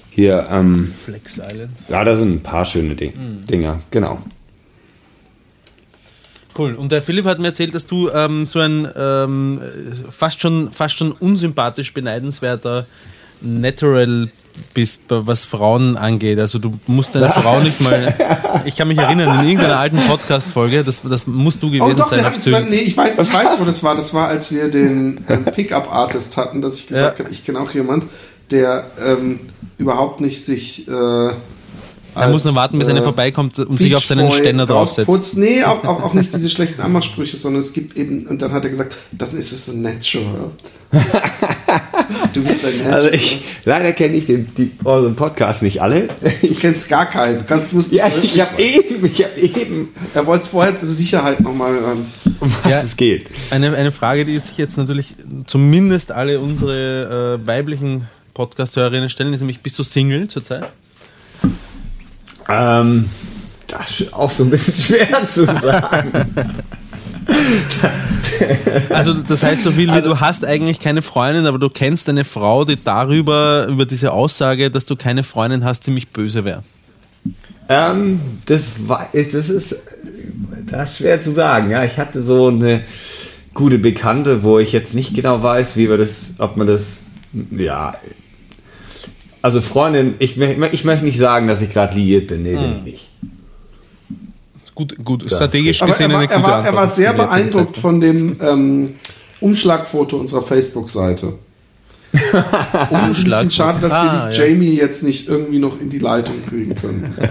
hier, 0.09 0.47
ähm, 0.49 0.87
Flex 0.87 1.37
Island. 1.37 1.71
ja, 1.89 2.03
da 2.03 2.15
sind 2.15 2.33
ein 2.35 2.43
paar 2.43 2.65
schöne 2.65 2.95
Ding 2.95 3.13
Mhm. 3.15 3.45
Dinger. 3.45 3.79
Genau. 3.91 4.19
Cool. 6.57 6.73
Und 6.75 6.91
der 6.91 7.01
Philipp 7.01 7.25
hat 7.25 7.39
mir 7.39 7.47
erzählt, 7.47 7.73
dass 7.73 7.87
du 7.87 8.09
ähm, 8.09 8.45
so 8.45 8.59
ein 8.59 8.87
ähm, 8.95 9.61
fast, 10.09 10.41
schon, 10.41 10.69
fast 10.71 10.97
schon 10.97 11.13
unsympathisch 11.13 11.93
beneidenswerter 11.93 12.87
Natural 13.41 14.29
bist, 14.73 15.03
was 15.07 15.45
Frauen 15.45 15.97
angeht. 15.97 16.37
Also 16.39 16.59
du 16.59 16.71
musst 16.87 17.15
deine 17.15 17.29
Frau 17.29 17.59
nicht 17.61 17.81
mal. 17.81 18.13
Ich 18.65 18.75
kann 18.75 18.89
mich 18.89 18.97
erinnern, 18.97 19.39
in 19.39 19.47
irgendeiner 19.47 19.79
alten 19.79 19.97
Podcast-Folge, 20.07 20.83
das, 20.83 21.01
das 21.03 21.25
musst 21.25 21.63
du 21.63 21.67
Oh 21.67 21.71
gewesen 21.71 21.99
doch, 21.99 22.07
sein 22.09 22.25
auf 22.25 22.35
Sylt. 22.35 22.69
nee, 22.69 22.79
ich 22.79 22.97
weiß, 22.97 23.17
ich 23.17 23.33
weiß, 23.33 23.55
wo 23.59 23.63
das 23.63 23.81
war. 23.81 23.95
Das 23.95 24.13
war, 24.13 24.27
als 24.27 24.51
wir 24.51 24.69
den 24.69 25.23
ähm, 25.29 25.45
Pickup-Artist 25.55 26.35
hatten, 26.37 26.61
dass 26.61 26.77
ich 26.79 26.87
gesagt 26.87 27.17
Ja. 27.17 27.23
habe, 27.23 27.33
ich 27.33 27.45
kenne 27.45 27.59
auch 27.61 27.71
jemand, 27.71 28.05
der 28.51 28.91
ähm, 29.03 29.39
überhaupt 29.77 30.19
nicht 30.21 30.45
sich. 30.45 30.87
Äh, 30.87 31.31
Er 32.15 32.29
muss 32.29 32.43
nur 32.43 32.55
warten, 32.55 32.77
bis 32.77 32.87
einer 32.89 32.99
äh, 32.99 33.03
vorbeikommt 33.03 33.57
und 33.59 33.79
sich 33.79 33.95
auf 33.95 34.05
seinen 34.05 34.29
Ständer 34.31 34.65
draufsetzt. 34.65 35.07
draufputzt. 35.07 35.37
Nee, 35.37 35.63
auch, 35.63 35.83
auch, 35.85 36.03
auch 36.03 36.13
nicht 36.13 36.33
diese 36.33 36.49
schlechten 36.49 36.81
Anmachsprüche, 36.81 37.37
sondern 37.37 37.61
es 37.61 37.71
gibt 37.73 37.95
eben, 37.97 38.27
und 38.27 38.41
dann 38.41 38.51
hat 38.51 38.63
er 38.65 38.69
gesagt, 38.69 38.95
das 39.11 39.33
ist 39.33 39.51
es 39.51 39.65
so 39.67 39.73
natural. 39.73 40.51
du 42.33 42.43
bist 42.43 42.65
ein 42.65 42.77
natural. 42.77 42.91
Also 43.01 43.09
ich, 43.09 43.43
leider 43.65 43.93
kenne 43.93 44.17
ich 44.17 44.25
den, 44.25 44.53
die, 44.55 44.71
euren 44.83 45.15
Podcast 45.15 45.61
nicht 45.63 45.81
alle. 45.81 46.09
du 46.41 46.53
kennst 46.55 46.89
gar 46.89 47.05
keinen. 47.05 47.39
Du 47.39 47.45
kannst, 47.45 47.73
musst 47.73 47.91
Ja, 47.91 48.07
es 48.07 48.23
ich 48.23 48.39
habe 48.41 48.61
eben, 48.61 49.05
ich 49.05 49.23
habe 49.23 49.39
eben, 49.39 49.89
Er 50.13 50.25
wollte 50.25 50.49
vorher 50.49 50.73
die 50.73 50.85
Sicherheit 50.85 51.39
nochmal 51.39 51.71
hören. 51.71 52.05
um 52.39 52.51
was 52.63 52.71
Ja. 52.71 52.81
es 52.81 52.95
geht. 52.97 53.27
Eine, 53.49 53.73
eine 53.75 53.91
Frage, 53.91 54.25
die 54.25 54.37
sich 54.39 54.57
jetzt 54.57 54.77
natürlich 54.77 55.15
zumindest 55.45 56.11
alle 56.11 56.39
unsere 56.39 57.39
äh, 57.41 57.47
weiblichen 57.47 58.07
Podcast-Hörerinnen 58.33 59.09
stellen, 59.09 59.33
ist 59.33 59.41
nämlich, 59.41 59.61
bist 59.61 59.77
du 59.79 59.83
Single 59.83 60.27
zurzeit? 60.27 60.65
Ähm, 62.49 63.09
das 63.67 64.01
ist 64.01 64.13
auch 64.13 64.31
so 64.31 64.43
ein 64.43 64.49
bisschen 64.49 64.73
schwer 64.77 65.27
zu 65.27 65.45
sagen. 65.45 66.11
Also 68.89 69.13
das 69.13 69.43
heißt 69.43 69.63
so 69.63 69.71
viel 69.71 69.93
wie, 69.93 70.01
du 70.01 70.19
hast 70.19 70.45
eigentlich 70.45 70.79
keine 70.79 71.01
Freundin, 71.01 71.45
aber 71.45 71.59
du 71.59 71.69
kennst 71.69 72.09
eine 72.09 72.23
Frau, 72.23 72.65
die 72.65 72.81
darüber, 72.81 73.67
über 73.67 73.85
diese 73.85 74.11
Aussage, 74.11 74.71
dass 74.71 74.85
du 74.85 74.95
keine 74.95 75.23
Freundin 75.23 75.63
hast, 75.63 75.83
ziemlich 75.83 76.09
böse 76.09 76.43
wäre. 76.43 76.63
ähm, 77.69 78.19
das, 78.45 78.63
war, 78.87 79.09
das 79.13 79.49
ist 79.49 79.75
das 80.71 80.91
ist 80.91 80.97
schwer 80.97 81.21
zu 81.21 81.31
sagen. 81.31 81.71
Ja, 81.71 81.83
ich 81.83 81.97
hatte 81.97 82.21
so 82.21 82.47
eine 82.47 82.81
gute 83.53 83.77
Bekannte, 83.77 84.43
wo 84.43 84.59
ich 84.59 84.71
jetzt 84.71 84.93
nicht 84.93 85.13
genau 85.13 85.43
weiß, 85.43 85.75
wie 85.75 85.89
wir 85.89 85.97
das, 85.97 86.33
ob 86.37 86.57
man 86.57 86.67
das, 86.67 86.99
ja. 87.51 87.95
Also 89.41 89.61
Freundin, 89.61 90.15
ich, 90.19 90.39
ich 90.39 90.83
möchte 90.83 91.05
nicht 91.05 91.17
sagen, 91.17 91.47
dass 91.47 91.61
ich 91.61 91.71
gerade 91.71 91.95
liiert 91.95 92.27
bin. 92.27 92.43
Nee, 92.43 92.55
bin 92.55 92.75
ich 92.77 92.83
nicht. 92.83 93.09
Gut, 94.75 94.95
gut 95.03 95.23
strategisch 95.29 95.79
gesehen 95.79 96.11
er 96.11 96.15
war, 96.17 96.21
eine 96.21 96.31
er 96.31 96.37
gute 96.37 96.47
war, 96.49 96.53
er 96.53 96.57
Antwort 96.67 96.75
war 96.75 96.87
sehr 96.87 97.13
beeindruckt 97.13 97.77
von 97.77 97.99
dem 97.99 98.37
ähm, 98.41 98.93
Umschlagfoto 99.39 100.17
unserer 100.17 100.43
Facebook-Seite. 100.43 101.33
Es 102.13 102.19
ist 102.21 103.17
ein 103.19 103.23
bisschen 103.23 103.51
schade, 103.51 103.79
dass 103.79 103.93
Ah, 103.93 104.25
wir 104.25 104.31
die 104.31 104.37
ja. 104.37 104.45
Jamie 104.47 104.75
jetzt 104.75 105.01
nicht 105.03 105.27
irgendwie 105.29 105.59
noch 105.59 105.79
in 105.79 105.89
die 105.89 105.99
Leitung 105.99 106.35
kriegen 106.47 106.75
können. 106.75 107.13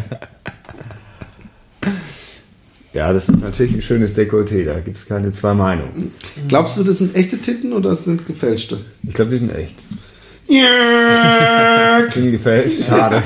Ja, 2.93 3.13
das 3.13 3.29
ist 3.29 3.41
natürlich 3.41 3.73
ein 3.73 3.83
schönes 3.83 4.17
Dekolleté, 4.17 4.65
da 4.65 4.81
gibt 4.81 4.97
es 4.97 5.07
keine 5.07 5.31
zwei 5.31 5.55
Meinungen. 5.55 6.11
Glaubst 6.49 6.77
du, 6.77 6.83
das 6.83 6.99
sind 6.99 7.15
echte 7.15 7.39
Titten 7.39 7.73
oder 7.73 7.91
das 7.91 8.05
sind 8.05 8.27
gefälschte? 8.27 8.81
Ich 9.05 9.15
glaube, 9.15 9.31
die 9.31 9.39
sind 9.39 9.55
echt. 9.55 9.77
Ja. 12.01 12.11
Sind 12.13 12.33
gefälscht, 12.33 12.85
schade. 12.85 13.23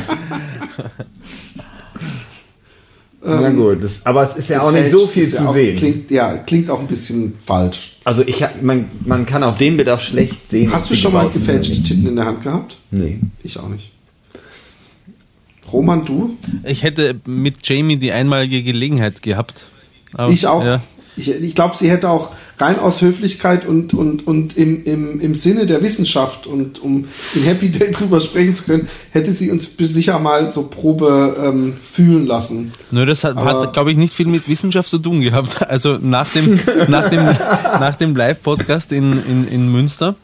Na 3.27 3.49
gut, 3.49 3.83
das, 3.83 4.05
aber 4.05 4.25
es 4.25 4.37
ist 4.37 4.51
ja 4.51 4.61
auch 4.61 4.71
nicht 4.71 4.91
so 4.91 5.07
viel 5.07 5.23
Ist 5.23 5.33
ja 5.33 5.39
zu 5.39 5.49
auch, 5.49 5.55
sehen. 5.55 5.77
Klingt, 5.79 6.11
ja, 6.11 6.37
klingt 6.37 6.69
auch 6.69 6.81
ein 6.81 6.87
bisschen 6.87 7.35
falsch. 7.43 7.97
Also 8.05 8.23
ich 8.27 8.45
man, 8.61 8.91
man 9.07 9.25
kann 9.25 9.43
auf 9.43 9.57
dem 9.57 9.79
Bild 9.79 9.89
auch 9.89 10.01
schlecht 10.01 10.51
sehen. 10.51 10.71
Hast 10.71 10.91
du 10.91 10.95
schon 10.95 11.15
mal 11.15 11.31
gefälschte. 11.31 11.83
Titten 11.83 12.07
in 12.07 12.17
der 12.17 12.27
Hand 12.27 12.43
gehabt? 12.43 12.77
Nee. 12.91 13.21
Ich 13.43 13.59
auch 13.59 13.69
nicht. 13.69 13.93
Roman, 15.73 16.05
du? 16.05 16.37
Ich 16.65 16.83
hätte 16.83 17.17
mit 17.27 17.67
Jamie 17.67 17.97
die 17.97 18.13
einmalige 18.13 18.63
Gelegenheit 18.63 19.23
gehabt. 19.23 19.65
Aber, 20.13 20.31
ich 20.31 20.47
auch. 20.47 20.63
Ja. 20.63 20.83
Ich, 21.17 21.31
ich 21.31 21.55
glaube, 21.55 21.77
sie 21.77 21.91
hätte 21.91 22.09
auch 22.09 22.33
rein 22.59 22.79
aus 22.79 23.03
Höflichkeit 23.03 23.67
und, 23.67 23.95
und, 23.95 24.27
und 24.27 24.57
im, 24.57 24.85
im, 24.85 25.21
im 25.21 25.35
Sinne 25.35 25.67
der 25.67 25.83
Wissenschaft 25.83 26.47
und 26.47 26.81
um 26.81 27.07
im 27.35 27.43
Happy 27.43 27.71
Day 27.71 27.91
drüber 27.93 28.21
sprechen 28.21 28.55
zu 28.55 28.65
können, 28.65 28.89
hätte 29.11 29.33
sie 29.33 29.51
uns 29.51 29.69
sicher 29.79 30.19
mal 30.19 30.51
so 30.51 30.69
Probe 30.69 31.37
ähm, 31.41 31.75
fühlen 31.81 32.27
lassen. 32.27 32.73
Nö, 32.91 33.07
das 33.07 33.25
hat, 33.25 33.37
hat 33.37 33.73
glaube 33.73 33.91
ich, 33.91 33.97
nicht 33.97 34.15
viel 34.15 34.27
mit 34.27 34.49
Wissenschaft 34.49 34.89
zu 34.89 34.99
tun 34.99 35.21
gehabt. 35.21 35.59
Also 35.75 35.99
nach 36.01 36.31
dem, 36.31 36.61
nach 36.89 37.09
dem, 37.09 37.25
nach 37.25 37.95
dem 37.97 38.15
Live-Podcast 38.15 38.93
in, 38.93 39.21
in, 39.25 39.49
in 39.49 39.73
Münster 39.73 40.15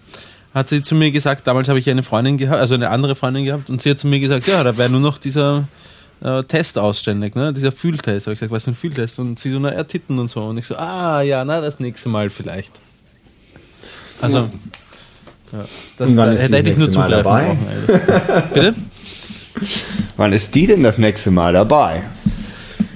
hat 0.55 0.69
sie 0.69 0.83
zu 0.83 0.95
mir 0.95 1.11
gesagt, 1.11 1.47
damals 1.47 1.69
habe 1.69 1.79
ich 1.79 1.89
eine 1.91 2.03
Freundin 2.03 2.37
gehabt, 2.37 2.61
also 2.61 2.75
eine 2.75 2.91
andere 2.91 3.15
Freundin 3.15 3.45
gehabt, 3.45 3.71
und 3.71 3.83
sie 3.83 3.91
hat 3.91 3.99
zu 3.99 4.07
mir 4.07 4.21
gesagt, 4.21 4.47
ja, 4.47 4.63
da 4.63 4.77
wäre 4.77 4.91
nur 4.91 5.01
noch 5.01 5.19
dieser 5.19 5.67
äh, 6.23 6.43
Test 6.45 6.79
ausständig, 6.79 7.35
ne? 7.35 7.53
dieser 7.53 7.73
Fühltest. 7.73 8.27
Habe 8.27 8.35
ich 8.35 8.41
gesagt, 8.41 8.53
was 8.53 8.63
ist 8.63 8.69
ein 8.69 8.75
Fühltest? 8.75 9.19
Und 9.19 9.39
sie 9.39 9.51
so, 9.51 9.59
na, 9.59 9.71
er 9.71 9.87
Titten 9.87 10.19
und 10.19 10.29
so. 10.29 10.45
Und 10.45 10.59
ich 10.59 10.67
so, 10.67 10.77
ah, 10.77 11.23
ja, 11.23 11.45
na, 11.45 11.61
das 11.61 11.81
nächste 11.81 12.09
Mal 12.09 12.31
vielleicht. 12.31 12.81
Also, 14.21 14.51
ja, 15.53 15.65
das 15.97 16.15
da, 16.15 16.31
hätte 16.33 16.71
ich 16.71 16.77
nur 16.77 16.91
zugreifen 16.91 17.25
brauchen. 17.25 18.51
Bitte? 18.53 18.75
Wann 20.17 20.33
ist 20.33 20.55
die 20.55 20.67
denn 20.67 20.83
das 20.83 20.99
nächste 20.99 21.31
Mal 21.31 21.53
dabei? 21.53 22.05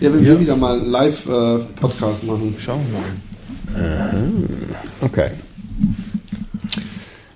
Ja, 0.00 0.12
wenn 0.12 0.22
ja. 0.22 0.32
wir 0.32 0.40
wieder 0.40 0.56
mal 0.56 0.78
Live-Podcast 0.78 2.22
äh, 2.22 2.26
machen. 2.26 2.54
Schauen 2.58 2.86
wir 2.86 3.00
mal. 3.00 3.04
Okay. 5.00 5.30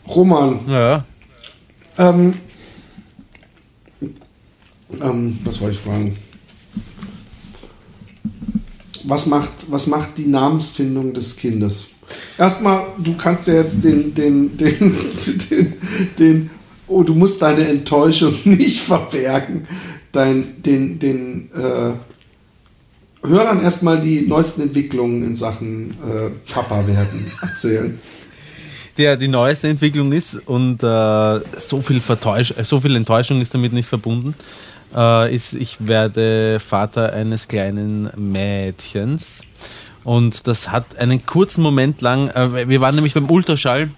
Roman. 0.08 0.60
Ja. 0.68 1.04
Ähm, 1.98 2.34
ähm, 5.00 5.38
was 5.44 5.60
wollte 5.60 5.76
ich 5.76 5.82
fragen? 5.82 6.16
Was 9.04 9.26
macht, 9.26 9.50
was 9.68 9.86
macht 9.86 10.18
die 10.18 10.26
Namensfindung 10.26 11.14
des 11.14 11.36
Kindes? 11.36 11.88
Erstmal, 12.36 12.86
du 12.98 13.16
kannst 13.16 13.46
ja 13.48 13.54
jetzt 13.54 13.84
den, 13.84 14.14
den, 14.14 14.56
den, 14.56 14.96
den, 15.50 15.72
den, 16.18 16.50
oh, 16.86 17.02
du 17.02 17.14
musst 17.14 17.40
deine 17.42 17.68
Enttäuschung 17.68 18.34
nicht 18.44 18.80
verbergen, 18.80 19.66
dein, 20.12 20.62
den, 20.62 20.98
den 20.98 21.50
äh, 21.52 21.92
Hörern 23.26 23.60
erstmal 23.60 24.00
die 24.00 24.22
neuesten 24.22 24.62
Entwicklungen 24.62 25.24
in 25.24 25.36
Sachen 25.36 25.90
äh, 25.90 26.30
Papa 26.52 26.86
werden 26.86 27.26
erzählen 27.42 27.98
der 28.98 29.16
die 29.16 29.28
neueste 29.28 29.68
Entwicklung 29.68 30.12
ist 30.12 30.34
und 30.46 30.82
äh, 30.82 31.40
so, 31.56 31.80
viel 31.80 32.00
Vertäusch 32.00 32.52
so 32.64 32.80
viel 32.80 32.96
Enttäuschung 32.96 33.40
ist 33.40 33.54
damit 33.54 33.72
nicht 33.72 33.88
verbunden 33.88 34.34
äh, 34.94 35.34
ist, 35.34 35.54
ich 35.54 35.86
werde 35.86 36.58
Vater 36.60 37.12
eines 37.12 37.48
kleinen 37.48 38.10
Mädchens. 38.16 39.42
Und 40.04 40.46
das 40.46 40.70
hat 40.70 40.98
einen 40.98 41.26
kurzen 41.26 41.62
Moment 41.62 42.00
lang, 42.00 42.28
äh, 42.28 42.68
wir 42.68 42.80
waren 42.80 42.94
nämlich 42.94 43.14
beim 43.14 43.30
Ultraschall 43.30 43.90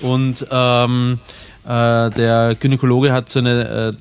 und 0.00 0.46
ähm, 0.50 1.20
äh, 1.68 2.10
der 2.10 2.56
Gynäkologe 2.58 3.12
hat 3.12 3.28
so 3.28 3.40
eine 3.40 3.94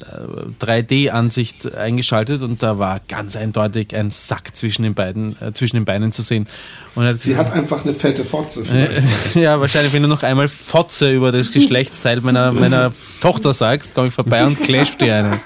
äh, 0.61 0.63
3D-Ansicht 0.63 1.75
eingeschaltet 1.75 2.41
und 2.41 2.63
da 2.63 2.79
war 2.79 3.01
ganz 3.09 3.35
eindeutig 3.35 3.93
ein 3.93 4.09
Sack 4.09 4.55
zwischen 4.55 4.83
den 4.83 4.93
beiden, 4.93 5.35
äh, 5.41 5.51
zwischen 5.51 5.75
den 5.75 5.83
Beinen 5.83 6.13
zu 6.13 6.21
sehen. 6.21 6.47
Und 6.95 7.03
hat 7.05 7.19
Sie 7.19 7.31
gesagt, 7.31 7.49
hat 7.49 7.57
einfach 7.57 7.83
eine 7.83 7.93
fette 7.93 8.23
Fotze. 8.23 8.63
ja, 9.33 9.59
wahrscheinlich, 9.59 9.91
wenn 9.91 10.03
du 10.03 10.07
noch 10.07 10.23
einmal 10.23 10.47
Fotze 10.47 11.11
über 11.11 11.33
das 11.33 11.51
Geschlechtsteil 11.51 12.21
meiner, 12.21 12.53
meiner 12.53 12.93
Tochter 13.19 13.53
sagst, 13.53 13.93
komme 13.93 14.07
ich 14.07 14.13
vorbei 14.13 14.45
und 14.45 14.61
clash 14.61 14.95
dir 14.95 15.15
eine. 15.15 15.41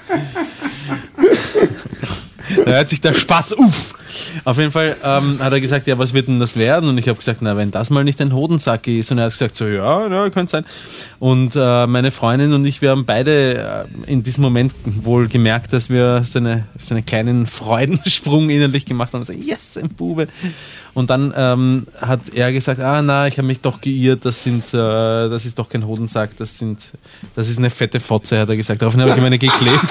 da 2.64 2.72
hört 2.72 2.88
sich 2.88 3.00
der 3.00 3.14
Spaß 3.14 3.54
auf. 3.54 3.94
Auf 4.44 4.58
jeden 4.58 4.70
Fall 4.70 4.96
ähm, 5.02 5.38
hat 5.40 5.52
er 5.52 5.60
gesagt, 5.60 5.86
ja, 5.86 5.98
was 5.98 6.12
wird 6.12 6.28
denn 6.28 6.38
das 6.38 6.56
werden? 6.56 6.88
Und 6.88 6.98
ich 6.98 7.08
habe 7.08 7.16
gesagt, 7.16 7.40
na, 7.40 7.56
wenn 7.56 7.70
das 7.70 7.90
mal 7.90 8.04
nicht 8.04 8.20
ein 8.20 8.34
Hodensack 8.34 8.86
ist. 8.86 9.10
Und 9.10 9.18
er 9.18 9.24
hat 9.24 9.32
gesagt, 9.32 9.56
so, 9.56 9.66
ja, 9.66 10.06
ja 10.06 10.30
könnte 10.30 10.50
sein. 10.50 10.64
Und 11.18 11.56
äh, 11.56 11.86
meine 11.86 12.10
Freundin 12.10 12.52
und 12.52 12.64
ich, 12.64 12.82
wir 12.82 12.90
haben 12.90 13.06
beide 13.06 13.86
äh, 14.06 14.10
in 14.10 14.22
diesem 14.22 14.42
Moment 14.42 14.74
wohl 14.84 15.28
gemerkt, 15.28 15.72
dass 15.72 15.88
wir 15.88 16.24
so, 16.24 16.38
eine, 16.38 16.66
so 16.76 16.94
einen 16.94 17.06
kleinen 17.06 17.46
Freudensprung 17.46 18.50
innerlich 18.50 18.84
gemacht 18.84 19.14
haben. 19.14 19.24
So, 19.24 19.32
yes, 19.32 19.78
ein 19.78 19.90
Bube. 19.90 20.28
Und 20.94 21.08
dann 21.08 21.32
ähm, 21.36 21.86
hat 22.00 22.20
er 22.34 22.52
gesagt, 22.52 22.80
ah 22.80 23.00
na, 23.00 23.26
ich 23.26 23.38
habe 23.38 23.46
mich 23.46 23.60
doch 23.60 23.80
geirrt, 23.80 24.26
das 24.26 24.42
sind, 24.42 24.74
äh, 24.74 24.76
das 24.76 25.46
ist 25.46 25.58
doch 25.58 25.68
kein 25.68 25.86
Hodensack, 25.86 26.36
das 26.36 26.58
sind, 26.58 26.78
das 27.34 27.48
ist 27.48 27.58
eine 27.58 27.70
fette 27.70 27.98
Fotze, 27.98 28.38
hat 28.38 28.50
er 28.50 28.56
gesagt. 28.56 28.82
Daraufhin 28.82 29.00
habe 29.00 29.12
ich 29.12 29.16
ihm 29.16 29.24
eine 29.24 29.38
geklebt. 29.38 29.80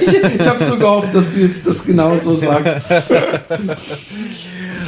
ich 0.00 0.40
ich 0.40 0.46
habe 0.46 0.64
so 0.64 0.76
gehofft, 0.76 1.14
dass 1.14 1.30
du 1.30 1.38
jetzt 1.38 1.66
das 1.66 1.84
genau 1.84 2.16
so 2.16 2.34
sagst. 2.34 2.74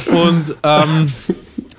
Und 0.07 0.57
ähm, 0.63 1.13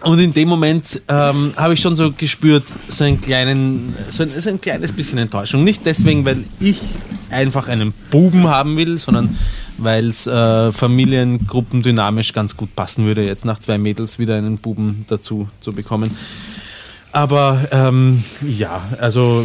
und 0.03 0.19
in 0.19 0.33
dem 0.33 0.49
Moment 0.49 1.03
ähm, 1.09 1.53
habe 1.57 1.75
ich 1.75 1.81
schon 1.81 1.95
so 1.95 2.11
gespürt, 2.11 2.65
so, 2.89 3.05
einen 3.05 3.21
kleinen, 3.21 3.95
so, 4.09 4.23
ein, 4.23 4.31
so 4.35 4.49
ein 4.49 4.61
kleines 4.61 4.93
bisschen 4.93 5.19
Enttäuschung. 5.19 5.63
Nicht 5.63 5.85
deswegen, 5.85 6.25
weil 6.25 6.45
ich 6.59 6.97
einfach 7.29 7.69
einen 7.69 7.93
Buben 8.11 8.49
haben 8.49 8.77
will, 8.77 8.99
sondern 8.99 9.37
weil 9.83 10.09
es 10.09 10.27
äh, 10.27 10.73
familiengruppendynamisch 10.73 12.33
ganz 12.33 12.57
gut 12.57 12.75
passen 12.77 13.05
würde, 13.07 13.25
jetzt 13.25 13.45
nach 13.45 13.59
zwei 13.59 13.79
Mädels 13.79 14.19
wieder 14.19 14.37
einen 14.37 14.59
Buben 14.59 15.05
dazu 15.09 15.49
zu 15.61 15.73
bekommen. 15.73 16.15
Aber 17.13 17.67
ähm, 17.73 18.23
ja, 18.47 18.89
also 19.01 19.45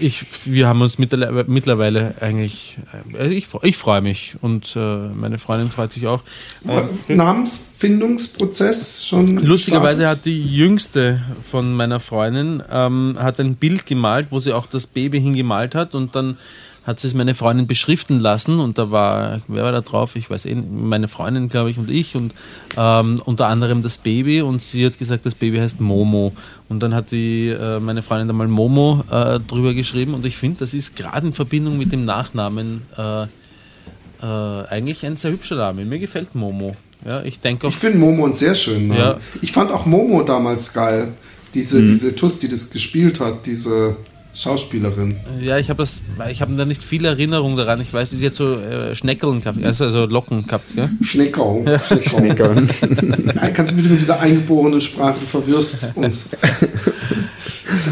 ich, 0.00 0.24
wir 0.46 0.66
haben 0.66 0.80
uns 0.80 0.96
mittlerweile 0.98 2.14
eigentlich, 2.20 2.78
äh, 3.18 3.28
ich, 3.28 3.48
ich 3.62 3.76
freue 3.76 4.00
mich 4.00 4.36
und 4.40 4.74
äh, 4.76 5.08
meine 5.08 5.38
Freundin 5.38 5.70
freut 5.70 5.92
sich 5.92 6.06
auch. 6.06 6.22
Äh, 6.66 7.14
Namensfindungsprozess 7.14 9.06
schon. 9.06 9.26
Lustigerweise 9.26 10.04
gestartet? 10.04 10.20
hat 10.20 10.24
die 10.24 10.42
jüngste 10.42 11.20
von 11.42 11.74
meiner 11.74 12.00
Freundin 12.00 12.62
ähm, 12.72 13.16
hat 13.20 13.40
ein 13.40 13.56
Bild 13.56 13.84
gemalt, 13.84 14.28
wo 14.30 14.40
sie 14.40 14.54
auch 14.54 14.66
das 14.66 14.86
Baby 14.86 15.20
hingemalt 15.20 15.74
hat 15.74 15.94
und 15.94 16.14
dann 16.16 16.38
hat 16.86 17.00
sie 17.00 17.08
es 17.08 17.14
meine 17.14 17.34
Freundin 17.34 17.66
beschriften 17.66 18.20
lassen 18.20 18.60
und 18.60 18.78
da 18.78 18.92
war, 18.92 19.40
wer 19.48 19.64
war 19.64 19.72
da 19.72 19.80
drauf? 19.80 20.14
Ich 20.14 20.30
weiß 20.30 20.46
eh, 20.46 20.54
meine 20.54 21.08
Freundin, 21.08 21.48
glaube 21.48 21.70
ich, 21.70 21.78
und 21.78 21.90
ich 21.90 22.14
und 22.14 22.32
ähm, 22.76 23.20
unter 23.24 23.48
anderem 23.48 23.82
das 23.82 23.98
Baby 23.98 24.40
und 24.40 24.62
sie 24.62 24.86
hat 24.86 24.96
gesagt, 24.96 25.26
das 25.26 25.34
Baby 25.34 25.58
heißt 25.58 25.80
Momo 25.80 26.32
und 26.68 26.82
dann 26.82 26.94
hat 26.94 27.10
die, 27.10 27.48
äh, 27.48 27.80
meine 27.80 28.02
Freundin 28.02 28.28
da 28.28 28.34
mal 28.34 28.46
Momo 28.46 29.02
äh, 29.10 29.40
drüber 29.40 29.74
geschrieben 29.74 30.14
und 30.14 30.24
ich 30.24 30.36
finde, 30.36 30.60
das 30.60 30.74
ist 30.74 30.94
gerade 30.94 31.26
in 31.26 31.32
Verbindung 31.32 31.76
mit 31.76 31.90
dem 31.90 32.04
Nachnamen 32.04 32.82
äh, 32.96 33.24
äh, 33.24 33.26
eigentlich 34.22 35.04
ein 35.04 35.16
sehr 35.16 35.32
hübscher 35.32 35.56
Name. 35.56 35.84
Mir 35.84 35.98
gefällt 35.98 36.36
Momo. 36.36 36.76
Ja, 37.04 37.22
ich 37.22 37.40
denke 37.40 37.66
Ich 37.66 37.76
finde 37.76 37.98
Momo 37.98 38.24
einen 38.24 38.34
sehr 38.34 38.54
schönen 38.54 38.88
Namen. 38.88 39.00
Ja. 39.00 39.18
Ich 39.42 39.52
fand 39.52 39.70
auch 39.72 39.86
Momo 39.86 40.22
damals 40.22 40.72
geil. 40.72 41.14
Diese, 41.52 41.80
mhm. 41.80 41.86
diese 41.88 42.14
Tuss, 42.14 42.38
die 42.38 42.48
das 42.48 42.70
gespielt 42.70 43.18
hat, 43.20 43.46
diese 43.46 43.96
Schauspielerin. 44.36 45.16
Ja, 45.40 45.58
ich 45.58 45.70
habe 45.70 45.82
das, 45.82 46.02
ich 46.30 46.42
habe 46.42 46.54
da 46.56 46.66
nicht 46.66 46.82
viel 46.82 47.04
Erinnerung 47.06 47.56
daran. 47.56 47.80
Ich 47.80 47.92
weiß, 47.92 48.10
sie 48.10 48.26
hat 48.26 48.34
so 48.34 48.56
äh, 48.56 48.94
Schneckeln 48.94 49.40
gehabt, 49.40 49.64
also, 49.64 49.84
also 49.84 50.04
Locken 50.04 50.46
gehabt, 50.46 50.74
gell? 50.74 50.90
Schneckerl. 51.00 51.64
Ja. 51.66 51.80
Schneckerl. 52.02 52.54
Kannst 53.54 53.72
du 53.72 53.76
bitte 53.76 53.88
mit 53.88 54.00
dieser 54.00 54.20
eingeborenen 54.20 54.80
Sprache 54.80 55.20
verwirrst 55.20 55.90
uns. 55.94 56.28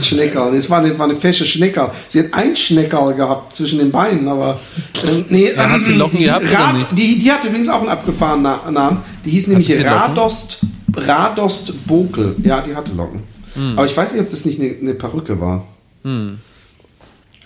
Schnecker. 0.02 0.52
Es 0.52 0.68
war 0.68 0.80
eine, 0.80 0.98
war 0.98 1.06
eine 1.06 1.16
fesche 1.16 1.46
Schnecker. 1.46 1.92
Sie 2.08 2.20
hat 2.20 2.26
ein 2.32 2.54
Schneckerl 2.54 3.14
gehabt 3.14 3.54
zwischen 3.54 3.78
den 3.78 3.90
Beinen, 3.90 4.28
aber 4.28 4.60
ähm, 5.08 5.24
nee, 5.30 5.50
ja, 5.50 5.70
hat 5.70 5.82
sie 5.82 5.94
Locken 5.94 6.20
gehabt 6.20 6.44
Rad, 6.52 6.70
oder 6.70 6.78
nicht? 6.78 6.98
Die, 6.98 7.18
die 7.18 7.32
hat 7.32 7.44
übrigens 7.44 7.68
auch 7.68 7.80
einen 7.80 7.88
abgefahrenen 7.88 8.74
Namen. 8.74 8.98
Die 9.24 9.30
hieß 9.30 9.46
nämlich 9.48 9.84
Radost, 9.84 10.60
Radost 10.94 11.86
Bokel. 11.86 12.36
Ja, 12.42 12.60
die 12.60 12.76
hatte 12.76 12.92
Locken. 12.92 13.22
Hm. 13.54 13.78
Aber 13.78 13.86
ich 13.86 13.96
weiß 13.96 14.12
nicht, 14.12 14.22
ob 14.22 14.30
das 14.30 14.44
nicht 14.44 14.60
eine, 14.60 14.74
eine 14.80 14.94
Perücke 14.94 15.40
war. 15.40 15.66
Hm. 16.04 16.38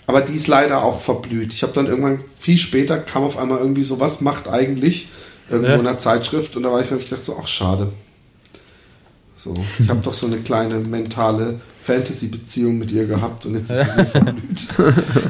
Aber 0.05 0.21
die 0.21 0.33
ist 0.33 0.47
leider 0.47 0.83
auch 0.83 0.99
verblüht. 0.99 1.53
Ich 1.53 1.63
habe 1.63 1.73
dann 1.73 1.85
irgendwann, 1.85 2.21
viel 2.39 2.57
später, 2.57 2.97
kam 2.97 3.23
auf 3.23 3.37
einmal 3.37 3.59
irgendwie 3.59 3.83
so, 3.83 3.99
was 3.99 4.21
macht 4.21 4.47
eigentlich 4.47 5.07
irgendwo 5.49 5.71
ja. 5.71 5.75
in 5.75 5.87
einer 5.87 5.97
Zeitschrift 5.97 6.55
und 6.55 6.63
da 6.63 6.71
war 6.71 6.81
ich, 6.81 6.91
habe 6.91 7.01
ich 7.01 7.09
gedacht, 7.09 7.25
so, 7.25 7.37
ach 7.41 7.47
schade. 7.47 7.91
So, 9.35 9.53
ich 9.79 9.87
habe 9.87 10.01
doch 10.01 10.13
so 10.13 10.25
eine 10.25 10.37
kleine 10.37 10.79
mentale 10.79 11.61
Fantasy-Beziehung 11.83 12.77
mit 12.77 12.91
ihr 12.91 13.05
gehabt 13.05 13.45
und 13.45 13.55
jetzt 13.55 13.71
ist 13.71 13.83
sie 13.83 14.01
so 14.01 14.05
verblüht. 14.09 14.67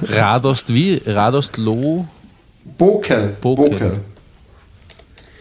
Radost 0.07 0.73
wie? 0.73 1.01
Radost 1.05 1.57
Loh? 1.57 2.07
Bokel. 2.77 3.35
Bokel. 3.39 3.69
Bokel. 3.69 3.91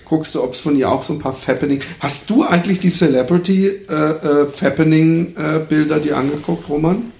Guckst 0.05 0.34
du, 0.34 0.43
ob 0.43 0.55
es 0.55 0.61
von 0.61 0.76
ihr 0.76 0.91
auch 0.91 1.03
so 1.03 1.12
ein 1.12 1.18
paar 1.18 1.32
Fappening. 1.32 1.80
Hast 2.01 2.30
du 2.30 2.45
eigentlich 2.45 2.80
die 2.80 2.89
Celebrity 2.89 3.68
äh, 3.68 3.93
äh, 3.93 4.49
Fappening-Bilder 4.49 5.97
äh, 5.97 6.01
dir 6.01 6.16
angeguckt, 6.16 6.68
Roman? 6.68 7.12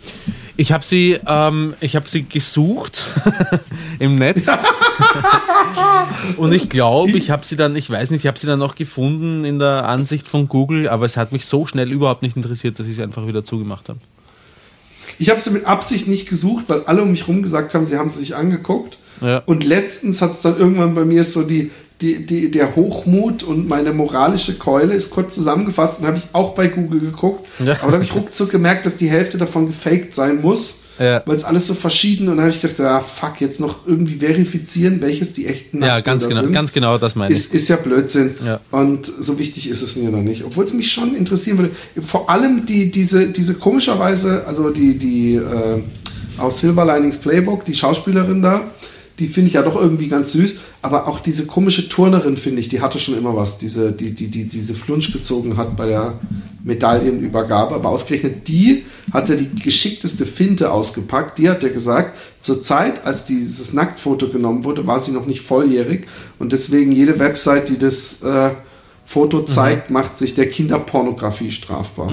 Ich 0.61 0.73
habe 0.73 0.85
sie, 0.85 1.17
ähm, 1.25 1.75
ich 1.79 1.95
habe 1.95 2.09
sie 2.09 2.25
gesucht 2.25 3.07
im 4.01 4.17
Netz 4.17 4.51
und 6.37 6.53
ich 6.53 6.69
glaube, 6.69 7.13
ich 7.13 7.31
habe 7.31 7.47
sie 7.47 7.55
dann, 7.55 7.77
ich 7.77 7.89
weiß 7.89 8.11
nicht, 8.11 8.25
ich 8.25 8.27
habe 8.27 8.37
sie 8.37 8.49
dann 8.49 8.59
noch 8.59 8.75
gefunden 8.75 9.45
in 9.45 9.61
der 9.61 9.89
Ansicht 9.89 10.27
von 10.27 10.49
Google, 10.49 10.89
aber 10.89 11.05
es 11.05 11.17
hat 11.17 11.31
mich 11.31 11.47
so 11.47 11.65
schnell 11.65 11.93
überhaupt 11.93 12.23
nicht 12.23 12.37
interessiert, 12.37 12.81
dass 12.81 12.89
ich 12.89 12.97
sie 12.97 13.05
einfach 13.05 13.29
wieder 13.29 13.45
zugemacht 13.45 13.89
habe. 13.89 14.01
Ich 15.21 15.31
habe 15.31 15.41
sie 15.41 15.51
mit 15.51 15.65
Absicht 15.65 16.09
nicht 16.09 16.29
gesucht, 16.29 16.65
weil 16.67 16.83
alle 16.87 17.03
um 17.03 17.13
mich 17.13 17.29
rum 17.29 17.41
gesagt 17.41 17.73
haben, 17.75 17.87
sie 17.87 17.97
haben 17.97 18.11
sie 18.11 18.19
sich 18.19 18.35
angeguckt. 18.35 18.99
Ja. 19.21 19.45
Und 19.47 19.63
letztens 19.63 20.21
hat 20.23 20.33
es 20.33 20.41
dann 20.41 20.57
irgendwann 20.57 20.93
bei 20.95 21.05
mir 21.05 21.23
so 21.23 21.45
die, 21.45 21.71
die, 22.01 22.25
die, 22.25 22.51
der 22.51 22.77
Hochmut 22.77 23.43
und 23.43 23.69
meine 23.69 23.93
moralische 23.93 24.55
Keule 24.55 24.95
ist 24.95 25.11
kurz 25.11 25.35
zusammengefasst 25.35 26.01
und 26.01 26.07
habe 26.07 26.19
ich 26.19 26.29
auch 26.33 26.55
bei 26.55 26.69
Google 26.69 27.01
geguckt. 27.01 27.47
Ja. 27.59 27.75
Aber 27.81 27.89
da 27.89 27.93
habe 27.95 28.05
ich 28.05 28.15
ruckzuck 28.15 28.51
gemerkt, 28.51 28.87
dass 28.87 28.97
die 28.97 29.09
Hälfte 29.09 29.37
davon 29.37 29.67
gefaked 29.67 30.15
sein 30.15 30.41
muss. 30.41 30.81
Ja. 31.01 31.23
Weil 31.27 31.37
es 31.37 31.45
alles 31.45 31.67
so 31.69 31.75
verschieden 31.75 32.29
und 32.29 32.39
dann 32.39 32.47
habe 32.47 32.51
ich 32.51 32.61
gedacht, 32.61 32.81
ah, 32.81 33.01
fuck, 33.01 33.41
jetzt 33.41 33.61
noch 33.61 33.87
irgendwie 33.87 34.17
verifizieren, 34.17 35.01
welches 35.01 35.33
die 35.33 35.47
echten 35.47 35.81
Ja, 35.81 36.01
ganz 36.01 36.29
genau, 36.29 36.41
sind. 36.41 36.53
ganz 36.53 36.73
genau 36.73 36.99
das 36.99 37.15
meine 37.15 37.33
ich. 37.33 37.39
Ist, 37.39 37.55
ist 37.55 37.69
ja 37.69 37.77
Blödsinn. 37.77 38.35
Ja. 38.45 38.59
Und 38.73 39.07
so 39.07 39.39
wichtig 39.39 39.69
ist 39.69 39.81
es 39.81 39.95
mir 39.95 40.11
noch 40.11 40.23
nicht. 40.23 40.45
Obwohl 40.45 40.65
es 40.65 40.73
mich 40.73 40.91
schon 40.91 41.15
interessieren 41.15 41.59
würde. 41.59 41.71
Vor 42.05 42.29
allem 42.29 42.67
die, 42.67 42.91
diese, 42.91 43.29
diese 43.29 43.55
komischerweise, 43.55 44.45
also 44.49 44.71
die, 44.71 44.99
die 44.99 45.37
äh, 45.37 45.81
aus 46.39 46.61
Silver 46.61 46.85
Linings 46.85 47.19
Playbook, 47.19 47.65
die 47.65 47.75
Schauspielerin 47.75 48.43
da, 48.43 48.65
die 49.19 49.29
finde 49.29 49.49
ich 49.49 49.55
ja 49.55 49.63
doch 49.63 49.77
irgendwie 49.77 50.09
ganz 50.09 50.33
süß. 50.33 50.61
Aber 50.83 51.09
auch 51.09 51.21
diese 51.21 51.47
komische 51.47 51.89
Turnerin, 51.89 52.37
finde 52.37 52.61
ich, 52.61 52.69
die 52.69 52.81
hatte 52.81 52.99
schon 52.99 53.17
immer 53.19 53.37
was. 53.37 53.59
Diese, 53.59 53.93
die, 53.93 54.13
die, 54.13 54.29
die 54.29 54.45
diese 54.45 54.75
Flunsch 54.75 55.13
gezogen 55.13 55.57
hat 55.57 55.77
bei 55.77 55.87
der 55.87 56.19
Medaillenübergabe. 56.63 57.75
Aber 57.75 57.89
ausgerechnet 57.89 58.47
die 58.47 58.85
hatte 59.13 59.37
die 59.37 59.55
geschickteste 59.61 60.25
Finte 60.25 60.71
ausgepackt. 60.71 61.39
Die 61.39 61.49
hat 61.49 61.63
ja 61.63 61.69
gesagt, 61.69 62.17
zur 62.41 62.63
Zeit, 62.63 63.05
als 63.05 63.25
dieses 63.25 63.73
Nacktfoto 63.73 64.29
genommen 64.29 64.65
wurde, 64.65 64.87
war 64.87 65.01
sie 65.01 65.13
noch 65.13 65.27
nicht 65.27 65.43
volljährig. 65.43 66.07
Und 66.39 66.53
deswegen 66.53 66.93
jede 66.93 67.19
Website, 67.19 67.69
die 67.69 67.79
das 67.79 68.23
äh, 68.23 68.51
Foto 69.05 69.43
zeigt, 69.43 69.91
macht 69.91 70.19
sich 70.19 70.35
der 70.35 70.49
Kinderpornografie 70.49 71.51
strafbar. 71.51 72.13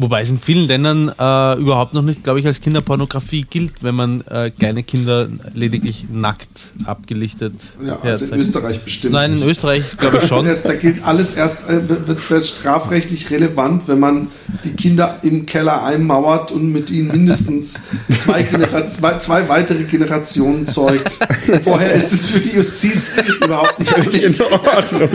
Wobei 0.00 0.22
es 0.22 0.30
in 0.30 0.38
vielen 0.38 0.66
Ländern 0.66 1.08
äh, 1.08 1.60
überhaupt 1.60 1.92
noch 1.92 2.00
nicht, 2.00 2.24
glaube 2.24 2.40
ich, 2.40 2.46
als 2.46 2.62
Kinderpornografie 2.62 3.42
gilt, 3.42 3.82
wenn 3.82 3.94
man 3.94 4.22
äh, 4.22 4.50
kleine 4.50 4.82
Kinder 4.82 5.28
lediglich 5.52 6.06
nackt 6.10 6.72
abgelichtet 6.86 7.52
Ja, 7.84 7.98
also 8.00 8.02
in 8.02 8.08
herzeigt. 8.08 8.36
Österreich 8.40 8.80
bestimmt. 8.80 9.12
Nein, 9.12 9.34
in. 9.34 9.42
Österreich 9.42 9.96
glaube 9.98 10.18
ich 10.18 10.24
schon. 10.24 10.46
Erst, 10.50 10.64
da 10.64 10.72
gilt 10.72 11.04
alles 11.04 11.34
erst, 11.34 11.68
äh, 11.68 11.86
wird 11.86 12.30
erst 12.30 12.48
strafrechtlich 12.48 13.30
relevant, 13.30 13.88
wenn 13.88 14.00
man 14.00 14.28
die 14.64 14.70
Kinder 14.70 15.18
im 15.20 15.44
Keller 15.44 15.84
einmauert 15.84 16.50
und 16.50 16.72
mit 16.72 16.88
ihnen 16.90 17.08
mindestens 17.08 17.82
zwei, 18.16 18.42
Genera 18.42 18.88
zwei, 18.88 19.18
zwei 19.18 19.50
weitere 19.50 19.84
Generationen 19.84 20.66
zeugt. 20.66 21.18
Vorher 21.64 21.92
ist 21.92 22.10
es 22.10 22.26
für 22.26 22.40
die 22.40 22.56
Justiz 22.56 23.10
überhaupt 23.44 23.78
nicht. 23.78 23.90
In 24.20 24.34
Ordnung. 24.40 25.10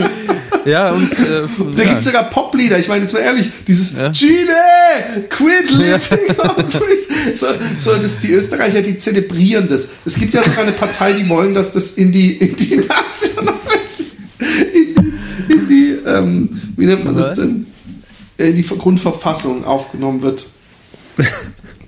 Ja, 0.66 0.90
und 0.90 1.12
äh, 1.12 1.42
Da 1.76 1.82
ja. 1.82 1.88
gibt 1.88 2.00
es 2.00 2.04
sogar 2.04 2.24
Poplieder. 2.24 2.78
Ich 2.78 2.88
meine, 2.88 3.02
jetzt 3.02 3.12
mal 3.12 3.20
ehrlich, 3.20 3.50
dieses 3.66 3.96
Ja. 3.96 4.08
Gine, 4.08 5.26
quit 5.28 5.70
living. 5.70 6.36
So, 7.34 7.46
so, 7.76 7.96
das, 7.96 8.18
die 8.20 8.32
Österreicher, 8.32 8.82
die 8.82 8.96
zelebrieren 8.96 9.68
das. 9.68 9.88
Es 10.04 10.18
gibt 10.18 10.32
ja 10.32 10.42
sogar 10.42 10.62
eine 10.62 10.72
Partei, 10.72 11.12
die 11.12 11.28
wollen, 11.28 11.54
dass 11.54 11.72
das 11.72 11.90
in 11.92 12.12
die, 12.12 12.36
in 12.36 12.54
die 12.56 12.76
nationale, 12.76 13.58
in 14.38 14.94
die, 14.94 15.52
in 15.52 15.68
die 15.68 15.90
ähm, 16.06 16.60
wie 16.76 16.86
nennt 16.86 17.04
man 17.04 17.16
das 17.16 17.30
Was? 17.30 17.36
denn? 17.36 17.66
In 18.38 18.54
die 18.54 18.62
Grundverfassung 18.62 19.64
aufgenommen 19.64 20.22
wird. 20.22 20.46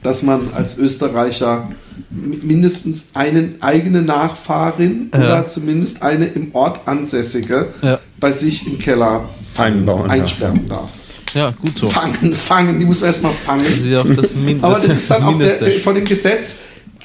Dass 0.03 0.23
man 0.23 0.51
als 0.55 0.79
Österreicher 0.79 1.71
mi- 2.11 2.39
mindestens 2.43 3.09
eine 3.15 3.55
eigene 3.61 4.03
Nachfahrin 4.03 5.11
Ja. 5.13 5.19
oder 5.21 5.49
zumindest 5.49 6.03
eine 6.03 6.27
im 6.27 6.55
Ort 6.55 6.81
ansässige 6.87 7.69
Ja. 7.83 7.99
bei 8.21 8.31
sich 8.33 8.67
im 8.67 8.79
Keller 8.79 9.29
darf. 9.57 10.09
einsperren 10.09 10.69
darf. 10.69 10.89
ja, 11.35 11.51
gut 11.61 11.77
so. 11.77 11.91
Fangen, 11.91 12.35
fangen, 12.35 12.79
die 12.79 12.87
muss 12.87 13.01
man 13.01 13.09
erstmal 13.09 13.33
Das 13.33 13.41
fangen. 13.45 13.65
ist 13.67 13.87
ja 13.87 14.01
auch 14.03 14.07
das, 14.15 14.37
Min 14.37 14.63
Aber 14.63 14.75
das 14.75 14.85
ist 14.85 15.11
dann 15.11 15.23
auch 15.25 15.37
der, 15.39 15.49
Mindeste. 15.59 15.81
von 15.81 15.95
dem 15.97 16.05
Gesetz, 16.05 16.59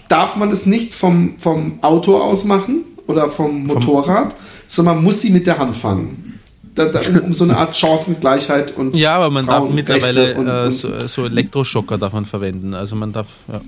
darf 0.08 0.36
man 0.36 0.52
es 0.52 0.66
nicht 0.68 0.94
vom, 0.94 1.36
vom 1.40 1.80
Auto 1.82 2.18
aus 2.18 2.44
machen 2.46 2.84
oder 3.08 3.30
vom 3.30 3.64
Motorrad, 3.66 4.36
sondern 4.68 4.96
man 4.96 5.04
muss 5.06 5.22
sie 5.22 5.32
mit 5.32 5.48
der 5.48 5.58
Hand 5.58 5.76
fangen. 5.76 6.33
Da, 6.76 6.86
da, 6.86 7.02
um, 7.24 7.34
so 7.34 7.44
eine 7.44 7.56
Art 7.58 7.76
Chancengleichheit 7.78 8.76
und 8.76 8.96
Ja, 8.96 9.16
aber 9.18 9.30
man 9.30 9.46
darf 9.46 9.58
Frauenrechte 9.66 9.94
mittlerweile 9.94 10.36
und- 10.36 10.48
äh, 10.48 10.66
und- 10.66 10.72
so, 10.72 11.08
so 11.08 11.26
Elektroschocker 11.26 11.98
darf 12.00 12.14
man 12.14 12.26
verwenden. 12.26 12.74
Also 12.74 12.96
man 12.96 13.12
darf, 13.12 13.28
ja, 13.52 13.62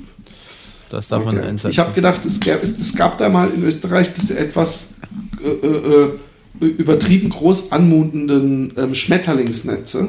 das 0.90 1.08
darf 1.10 1.24
man 1.24 1.38
Okay. 1.38 1.48
einsetzen. 1.48 1.72
Ich 1.72 1.80
habe 1.80 1.94
gedacht, 1.94 2.26
es 2.26 2.40
gab, 2.40 2.64
es, 2.64 2.96
gab 2.96 3.18
da 3.20 3.30
mal 3.30 3.50
in 3.56 3.64
Österreich 3.64 4.12
diese 4.14 4.38
etwas 4.40 4.96
äh, 5.44 5.50
äh, 5.50 6.10
äh, 6.62 6.66
übertrieben 6.66 7.30
groß 7.30 7.72
anmutenden 7.72 8.74
ähm, 8.78 8.96
Schmetterlingsnetze. 8.96 10.08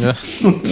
ja. 0.00 0.14
Und 0.42 0.62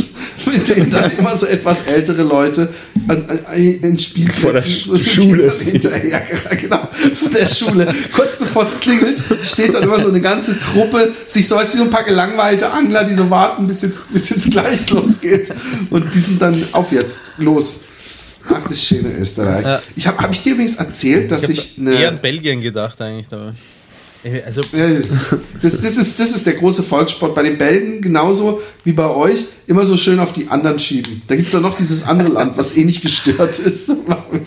mit 0.55 0.69
denen 0.69 0.91
dann 0.91 1.11
immer 1.13 1.35
so 1.37 1.47
etwas 1.47 1.85
ältere 1.85 2.23
Leute 2.23 2.69
an, 3.09 3.25
an, 3.29 3.57
in 3.57 3.99
Spielplätzen 3.99 4.43
Vor 4.43 4.53
der 4.53 4.63
so 4.63 4.99
Schule. 4.99 5.55
Hinterher, 5.59 6.23
genau, 6.57 6.89
von 7.15 7.33
der 7.33 7.47
Schule. 7.47 7.95
Kurz 8.13 8.37
bevor 8.37 8.63
es 8.63 8.81
klingelt, 8.81 9.23
steht 9.43 9.75
dann 9.75 9.83
immer 9.83 9.99
so 9.99 10.09
eine 10.09 10.21
ganze 10.21 10.57
Gruppe, 10.73 11.13
sich 11.27 11.47
so, 11.49 11.57
ein 11.57 11.91
paar 11.91 12.05
gelangweilte 12.05 12.71
Angler, 12.71 13.05
die 13.05 13.15
so 13.15 13.29
warten, 13.31 13.67
bis 13.67 13.83
jetzt, 13.83 14.13
bis 14.13 14.31
jetzt 14.31 14.51
gleich 14.51 14.89
losgeht. 14.91 15.53
Und 15.91 16.15
die 16.15 16.21
sind 16.21 16.41
dann 16.41 16.63
auf 16.73 16.93
jetzt, 16.93 17.33
los. 17.39 17.85
Ach, 18.49 18.63
das 18.69 18.83
schöne 18.83 19.11
Österreich. 19.17 19.65
Ja. 19.65 19.83
Ich 19.97 20.07
habe 20.07 20.19
hab 20.19 20.33
ich 20.33 20.43
dir 20.43 20.53
übrigens 20.53 20.77
erzählt, 20.77 21.31
dass 21.31 21.49
Ich 21.49 21.79
ich, 21.79 21.79
habe 21.79 21.95
eher 21.95 22.09
an 22.09 22.15
eine. 22.15 22.21
Belgien 22.21 22.61
gedacht 22.61 23.01
eigentlich 23.01 23.27
dabei. 23.29 23.53
Äh, 24.25 24.43
Also, 24.47 24.63
das, 25.63 25.81
das, 25.81 25.99
ist, 25.99 26.19
das 26.19 26.33
ist 26.33 26.47
der 26.47 26.55
große 26.55 26.83
Volkssport. 26.83 27.35
Bei 27.35 27.43
den 27.43 27.59
Belgen 27.59 28.01
genauso 28.01 28.61
wie 28.83 28.93
bei 28.93 29.09
euch 29.09 29.47
immer 29.67 29.85
so 29.85 29.97
schön 29.97 30.19
auf 30.19 30.33
die 30.33 30.49
anderen 30.49 30.79
schieben. 30.79 31.23
Da 31.27 31.37
gibt 31.37 31.49
es 31.49 31.53
ja 31.53 31.61
noch 31.61 31.75
dieses 31.75 32.05
andere 32.05 32.29
Land, 32.29 32.57
was 32.57 32.77
eh 32.77 32.85
nicht 32.85 33.03
gestört 33.03 33.59
ist. 33.59 33.91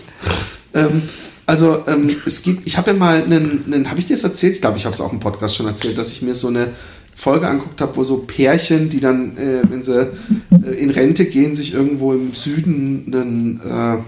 ähm, 0.73 1.03
also 1.45 1.83
ähm, 1.87 2.13
es 2.25 2.41
gibt, 2.41 2.67
ich 2.67 2.77
habe 2.77 2.91
ja 2.91 2.97
mal 2.97 3.23
einen, 3.23 3.63
einen 3.65 3.89
habe 3.89 3.99
ich 3.99 4.05
dir 4.05 4.15
das 4.15 4.23
erzählt? 4.23 4.55
Ich 4.55 4.61
glaube, 4.61 4.77
ich 4.77 4.85
habe 4.85 4.93
es 4.93 4.99
auch 4.99 5.13
im 5.13 5.19
Podcast 5.19 5.55
schon 5.55 5.67
erzählt, 5.67 5.97
dass 5.97 6.09
ich 6.09 6.21
mir 6.21 6.33
so 6.33 6.49
eine 6.49 6.73
Folge 7.15 7.47
anguckt 7.47 7.79
habe, 7.81 7.95
wo 7.95 8.03
so 8.03 8.17
Pärchen, 8.17 8.89
die 8.89 8.99
dann, 8.99 9.37
äh, 9.37 9.61
wenn 9.69 9.81
sie 9.81 10.11
äh, 10.51 10.71
in 10.77 10.89
Rente 10.89 11.25
gehen, 11.25 11.55
sich 11.55 11.73
irgendwo 11.73 12.13
im 12.13 12.33
Süden 12.33 13.05
einen 13.07 14.03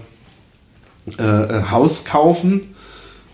äh, 1.18 1.22
äh, 1.22 1.62
Haus 1.70 2.04
kaufen. 2.04 2.74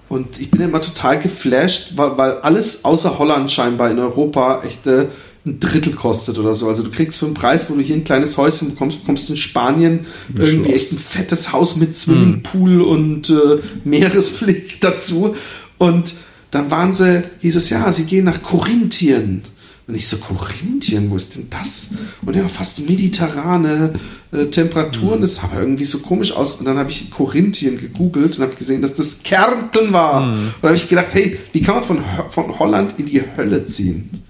Und 0.08 0.40
ich 0.40 0.50
bin 0.50 0.60
immer 0.60 0.80
total 0.80 1.20
geflasht, 1.20 1.92
weil, 1.96 2.16
weil 2.16 2.32
alles 2.38 2.84
außer 2.84 3.18
Holland 3.18 3.50
scheinbar 3.50 3.90
in 3.90 3.98
Europa 3.98 4.62
echt 4.64 4.86
äh, 4.86 5.06
ein 5.44 5.60
Drittel 5.60 5.94
kostet 5.94 6.38
oder 6.38 6.54
so. 6.54 6.68
Also 6.68 6.82
du 6.82 6.90
kriegst 6.90 7.18
für 7.18 7.26
einen 7.26 7.34
Preis, 7.34 7.70
wo 7.70 7.74
du 7.74 7.80
hier 7.80 7.96
ein 7.96 8.04
kleines 8.04 8.36
Häuschen 8.36 8.70
bekommst, 8.70 9.00
bekommst 9.00 9.30
in 9.30 9.36
Spanien 9.36 10.06
irgendwie 10.36 10.72
echt 10.72 10.92
ein 10.92 10.98
fettes 10.98 11.52
Haus 11.52 11.76
mit 11.76 11.96
Swimmingpool 11.96 12.82
und 12.82 13.30
äh, 13.30 13.58
Meeresblick 13.84 14.80
dazu. 14.80 15.36
Und 15.78 16.14
dann 16.50 16.70
waren 16.70 16.92
sie, 16.92 17.22
hieß 17.40 17.56
es 17.56 17.70
ja, 17.70 17.90
sie 17.92 18.04
gehen 18.04 18.24
nach 18.24 18.42
Korinthien. 18.42 19.42
Und 19.88 19.94
ich 19.94 20.08
so, 20.08 20.16
Korinthien, 20.16 21.10
wo 21.10 21.16
ist 21.16 21.36
denn 21.36 21.46
das? 21.48 21.94
Und 22.24 22.34
ja, 22.34 22.48
fast 22.48 22.80
mediterrane 22.80 23.92
äh, 24.32 24.46
Temperaturen, 24.46 25.20
das 25.20 25.36
sah 25.36 25.44
aber 25.44 25.60
irgendwie 25.60 25.84
so 25.84 26.00
komisch 26.00 26.32
aus. 26.32 26.54
Und 26.54 26.64
dann 26.64 26.76
habe 26.76 26.90
ich 26.90 27.10
Korinthien 27.10 27.78
gegoogelt 27.78 28.36
und 28.36 28.42
habe 28.44 28.56
gesehen, 28.56 28.82
dass 28.82 28.96
das 28.96 29.22
Kärnten 29.22 29.92
war. 29.92 30.24
Und 30.28 30.54
da 30.60 30.68
habe 30.68 30.76
ich 30.76 30.88
gedacht, 30.88 31.10
hey, 31.12 31.38
wie 31.52 31.62
kann 31.62 31.76
man 31.76 31.84
von, 31.84 32.04
von 32.30 32.58
Holland 32.58 32.94
in 32.98 33.06
die 33.06 33.22
Hölle 33.36 33.66
ziehen? 33.66 34.22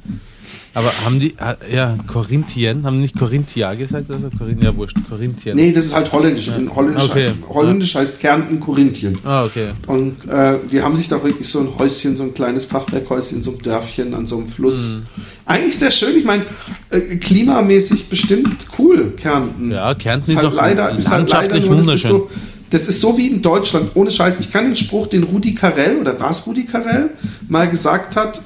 Aber 0.76 0.92
haben 1.06 1.18
die, 1.18 1.34
äh, 1.38 1.74
ja, 1.74 1.96
Korinthien, 2.06 2.84
haben 2.84 2.96
die 2.96 3.02
nicht 3.02 3.18
Corinthia 3.18 3.72
gesagt? 3.72 4.10
Oder 4.10 4.28
Corinthia, 4.36 4.70
ja, 4.70 4.76
wurscht, 4.76 4.98
Korinthien. 5.08 5.56
Nee, 5.56 5.72
das 5.72 5.86
ist 5.86 5.94
halt 5.94 6.12
holländisch. 6.12 6.48
In 6.48 6.74
Holländisch, 6.74 7.04
Okay. 7.10 7.32
holländisch 7.48 7.94
heißt 7.94 8.20
Kärnten 8.20 8.60
Korinthien. 8.60 9.18
Ah, 9.24 9.44
okay. 9.44 9.70
Und 9.86 10.16
äh, 10.28 10.58
die 10.70 10.82
haben 10.82 10.94
sich 10.94 11.08
da 11.08 11.22
wirklich 11.24 11.48
so 11.48 11.60
ein 11.60 11.68
Häuschen, 11.78 12.14
so 12.18 12.24
ein 12.24 12.34
kleines 12.34 12.66
Fachwerkhäuschen, 12.66 13.42
so 13.42 13.52
ein 13.52 13.58
Dörfchen 13.60 14.12
an 14.14 14.26
so 14.26 14.36
einem 14.36 14.48
Fluss. 14.48 14.90
Mhm. 14.90 15.06
Eigentlich 15.46 15.78
sehr 15.78 15.90
schön. 15.90 16.14
Ich 16.14 16.24
meine, 16.26 16.44
äh, 16.90 17.00
klimamäßig 17.16 18.10
bestimmt 18.10 18.66
cool, 18.78 19.14
Kärnten. 19.16 19.70
Ja, 19.70 19.94
Kärnten 19.94 20.30
Ist 20.30 20.36
ist, 20.36 20.42
halt 20.44 20.52
auch 20.52 20.56
leider, 20.56 20.90
ist 20.90 21.10
halt 21.10 21.30
leider 21.30 21.38
landschaftlich 21.38 21.66
nur, 21.66 21.76
das 21.76 21.84
ist 21.86 21.88
wunderschön. 21.88 22.10
so, 22.10 22.30
das 22.68 22.86
ist 22.86 23.00
so 23.00 23.16
wie 23.16 23.28
in 23.28 23.40
Deutschland, 23.40 23.92
ohne 23.94 24.10
Scheiß. 24.10 24.40
Ich 24.40 24.52
kann 24.52 24.66
den 24.66 24.76
Spruch, 24.76 25.06
den 25.06 25.22
Rudi 25.22 25.54
Carell, 25.54 25.96
oder 26.00 26.20
war 26.20 26.30
es 26.32 26.46
Rudi 26.46 26.66
Carell, 26.66 27.10
mal 27.48 27.70
gesagt 27.70 28.14
hat, 28.16 28.42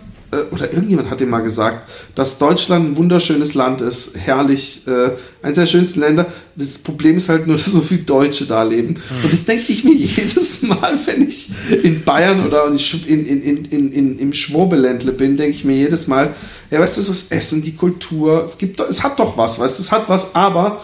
oder 0.53 0.73
irgendjemand 0.73 1.11
hat 1.11 1.21
den 1.21 1.29
mal 1.29 1.41
gesagt, 1.41 1.89
dass 2.15 2.39
Deutschland 2.39 2.91
ein 2.91 2.97
wunderschönes 2.97 3.55
Land 3.55 3.81
ist, 3.81 4.17
herrlich, 4.17 4.83
äh, 4.87 5.11
eines 5.43 5.57
der 5.57 5.67
schönsten 5.67 6.01
Länder. 6.01 6.27
Das 6.57 6.79
Problem 6.79 7.17
ist 7.17 7.29
halt 7.29 7.47
nur, 7.47 7.57
dass 7.59 7.67
so 7.67 7.81
viele 7.81 8.03
Deutsche 8.03 8.47
da 8.47 8.63
leben. 8.63 9.01
Und 9.23 9.33
das 9.33 9.45
denke 9.45 9.73
ich 9.73 9.85
mir 9.85 9.95
jedes 9.95 10.63
Mal, 10.63 10.99
wenn 11.07 11.27
ich 11.27 11.51
in 11.83 12.05
Bayern 12.05 12.47
oder 12.47 12.67
in, 12.67 12.77
in, 13.07 13.43
in, 13.43 13.65
in, 13.65 13.93
in, 13.93 14.19
im 14.19 14.33
Schwurbeländle 14.33 15.13
bin, 15.13 15.37
denke 15.37 15.57
ich 15.57 15.65
mir 15.65 15.77
jedes 15.77 16.07
Mal, 16.07 16.35
ja, 16.71 16.79
weißt 16.79 16.99
du, 16.99 17.03
so 17.03 17.11
das 17.11 17.33
Essen, 17.33 17.63
die 17.63 17.75
Kultur, 17.75 18.43
es 18.45 18.57
gibt, 18.57 18.79
doch- 18.79 18.89
es 18.89 19.03
hat 19.03 19.19
doch 19.19 19.37
was, 19.37 19.59
weißt 19.59 19.79
du, 19.79 19.83
es 19.83 19.91
hat 19.91 20.09
was, 20.09 20.35
aber 20.35 20.81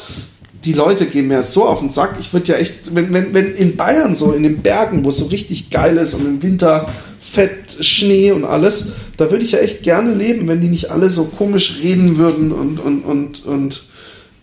die 0.64 0.72
Leute 0.72 1.06
gehen 1.06 1.28
mir 1.28 1.42
so 1.42 1.64
auf 1.64 1.80
den 1.80 1.90
Sack. 1.90 2.16
Ich 2.18 2.32
würde 2.32 2.52
ja 2.52 2.58
echt, 2.58 2.94
wenn, 2.94 3.12
wenn, 3.12 3.34
wenn 3.34 3.52
in 3.52 3.76
Bayern 3.76 4.16
so 4.16 4.32
in 4.32 4.42
den 4.42 4.62
Bergen, 4.62 5.04
wo 5.04 5.08
es 5.08 5.18
so 5.18 5.26
richtig 5.26 5.70
geil 5.70 5.96
ist 5.96 6.14
und 6.14 6.26
im 6.26 6.42
Winter 6.42 6.92
Fett, 7.20 7.84
Schnee 7.84 8.32
und 8.32 8.44
alles, 8.44 8.92
da 9.16 9.30
würde 9.30 9.44
ich 9.44 9.52
ja 9.52 9.58
echt 9.58 9.82
gerne 9.82 10.14
leben, 10.14 10.48
wenn 10.48 10.60
die 10.60 10.68
nicht 10.68 10.90
alle 10.90 11.10
so 11.10 11.24
komisch 11.24 11.80
reden 11.82 12.18
würden 12.18 12.52
und, 12.52 12.78
und, 12.78 13.00
und, 13.00 13.44
und 13.44 13.82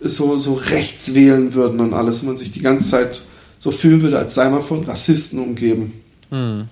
so, 0.01 0.37
so 0.37 0.53
rechts 0.53 1.13
wählen 1.13 1.53
würden 1.53 1.79
und 1.79 1.93
alles, 1.93 2.21
und 2.21 2.27
man 2.27 2.37
sich 2.37 2.51
die 2.51 2.61
ganze 2.61 2.89
Zeit 2.89 3.21
so 3.57 3.71
fühlen 3.71 4.01
würde, 4.01 4.19
als 4.19 4.35
sei 4.35 4.49
man 4.49 4.61
von 4.61 4.83
Rassisten 4.83 5.39
umgeben. 5.39 5.93
Hm. 6.29 6.65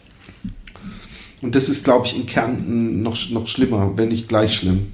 Und 1.41 1.55
das 1.55 1.69
ist, 1.69 1.83
glaube 1.83 2.05
ich, 2.05 2.15
in 2.15 2.25
Kärnten 2.25 3.01
noch, 3.01 3.17
noch 3.31 3.47
schlimmer, 3.47 3.93
wenn 3.95 4.09
nicht 4.09 4.27
gleich 4.27 4.55
schlimm. 4.55 4.91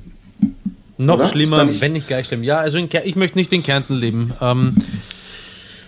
Noch 0.98 1.16
Oder? 1.20 1.26
Schlimmer, 1.28 1.66
nicht- 1.66 1.82
wenn 1.82 1.92
nicht 1.94 2.08
gleich 2.08 2.28
schlimm. 2.28 2.44
Ja, 2.44 2.58
also 2.58 2.78
ich 2.78 3.16
möchte 3.16 3.38
nicht 3.38 3.54
in 3.54 3.62
Kärnten 3.64 3.94
leben. 3.96 4.34
Ähm, 4.42 4.76